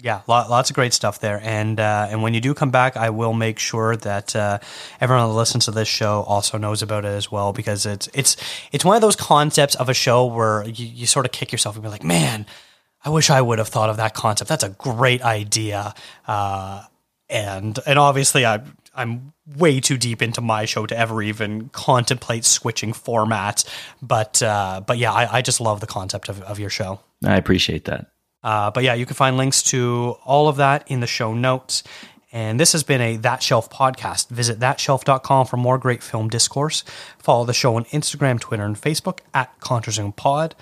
Yeah, 0.02 0.22
lots 0.26 0.70
of 0.70 0.76
great 0.76 0.94
stuff 0.94 1.20
there, 1.20 1.40
and 1.42 1.78
uh, 1.78 2.08
and 2.10 2.22
when 2.22 2.32
you 2.32 2.40
do 2.40 2.54
come 2.54 2.70
back, 2.70 2.96
I 2.96 3.10
will 3.10 3.34
make 3.34 3.58
sure 3.58 3.96
that 3.96 4.34
uh, 4.34 4.58
everyone 5.00 5.28
that 5.28 5.34
listens 5.34 5.66
to 5.66 5.72
this 5.72 5.88
show 5.88 6.22
also 6.22 6.56
knows 6.56 6.80
about 6.80 7.04
it 7.04 7.08
as 7.08 7.30
well, 7.30 7.52
because 7.52 7.84
it's 7.84 8.08
it's 8.14 8.36
it's 8.72 8.84
one 8.84 8.96
of 8.96 9.02
those 9.02 9.16
concepts 9.16 9.74
of 9.74 9.88
a 9.90 9.94
show 9.94 10.24
where 10.24 10.66
you, 10.66 10.86
you 10.86 11.06
sort 11.06 11.26
of 11.26 11.32
kick 11.32 11.52
yourself 11.52 11.76
and 11.76 11.82
be 11.82 11.90
like, 11.90 12.02
man, 12.02 12.46
I 13.04 13.10
wish 13.10 13.28
I 13.28 13.42
would 13.42 13.58
have 13.58 13.68
thought 13.68 13.90
of 13.90 13.98
that 13.98 14.14
concept. 14.14 14.48
That's 14.48 14.64
a 14.64 14.70
great 14.70 15.22
idea, 15.22 15.94
uh, 16.26 16.84
and 17.28 17.78
and 17.86 17.98
obviously 17.98 18.46
I 18.46 18.62
I'm 18.94 19.34
way 19.56 19.80
too 19.80 19.98
deep 19.98 20.22
into 20.22 20.40
my 20.40 20.64
show 20.64 20.86
to 20.86 20.96
ever 20.96 21.22
even 21.22 21.68
contemplate 21.70 22.44
switching 22.44 22.92
formats, 22.92 23.68
but 24.00 24.42
uh, 24.42 24.80
but 24.86 24.96
yeah, 24.96 25.12
I, 25.12 25.38
I 25.38 25.42
just 25.42 25.60
love 25.60 25.80
the 25.80 25.86
concept 25.86 26.28
of, 26.30 26.40
of 26.42 26.58
your 26.58 26.70
show. 26.70 27.00
I 27.24 27.36
appreciate 27.36 27.84
that. 27.84 28.06
Uh, 28.42 28.70
but 28.70 28.84
yeah, 28.84 28.94
you 28.94 29.06
can 29.06 29.16
find 29.16 29.36
links 29.36 29.62
to 29.64 30.16
all 30.24 30.48
of 30.48 30.56
that 30.56 30.90
in 30.90 31.00
the 31.00 31.06
show 31.06 31.34
notes. 31.34 31.82
And 32.32 32.60
this 32.60 32.72
has 32.72 32.84
been 32.84 33.00
a 33.00 33.16
That 33.16 33.42
Shelf 33.42 33.68
podcast. 33.70 34.28
Visit 34.28 34.60
thatshelf.com 34.60 35.46
for 35.46 35.56
more 35.56 35.78
great 35.78 36.02
film 36.02 36.28
discourse. 36.28 36.84
Follow 37.18 37.44
the 37.44 37.52
show 37.52 37.74
on 37.76 37.84
Instagram, 37.86 38.38
Twitter, 38.38 38.64
and 38.64 38.76
Facebook 38.76 39.18
at 39.34 39.58
ContraZoomPod. 39.60 40.52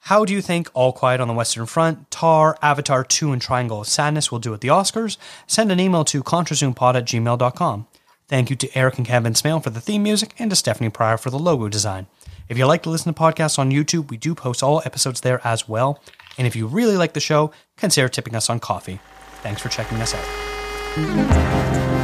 How 0.00 0.24
do 0.24 0.32
you 0.32 0.40
think 0.40 0.70
All 0.72 0.92
Quiet 0.92 1.20
on 1.20 1.26
the 1.26 1.34
Western 1.34 1.66
Front, 1.66 2.12
Tar, 2.12 2.56
Avatar 2.62 3.02
2, 3.02 3.32
and 3.32 3.42
Triangle 3.42 3.80
of 3.80 3.88
Sadness 3.88 4.30
will 4.30 4.38
do 4.38 4.54
at 4.54 4.60
the 4.60 4.68
Oscars? 4.68 5.16
Send 5.48 5.72
an 5.72 5.80
email 5.80 6.04
to 6.04 6.22
ContraZoomPod 6.22 6.94
at 6.94 7.06
gmail.com. 7.06 7.88
Thank 8.28 8.50
you 8.50 8.54
to 8.56 8.78
Eric 8.78 8.98
and 8.98 9.06
Kevin 9.06 9.34
Smale 9.34 9.58
for 9.58 9.70
the 9.70 9.80
theme 9.80 10.04
music 10.04 10.34
and 10.38 10.50
to 10.50 10.56
Stephanie 10.56 10.90
Pryor 10.90 11.16
for 11.16 11.30
the 11.30 11.38
logo 11.38 11.68
design. 11.68 12.06
If 12.48 12.56
you 12.56 12.66
like 12.66 12.84
to 12.84 12.90
listen 12.90 13.12
to 13.12 13.20
podcasts 13.20 13.58
on 13.58 13.72
YouTube, 13.72 14.08
we 14.08 14.16
do 14.16 14.34
post 14.36 14.62
all 14.62 14.80
episodes 14.84 15.22
there 15.22 15.44
as 15.44 15.68
well. 15.68 16.00
And 16.38 16.46
if 16.46 16.54
you 16.56 16.66
really 16.66 16.96
like 16.96 17.14
the 17.14 17.20
show, 17.20 17.52
consider 17.76 18.08
tipping 18.08 18.34
us 18.34 18.50
on 18.50 18.60
Ko-fi. 18.60 19.00
Thanks 19.42 19.62
for 19.62 19.68
checking 19.68 20.00
us 20.00 20.14
out. 20.14 21.95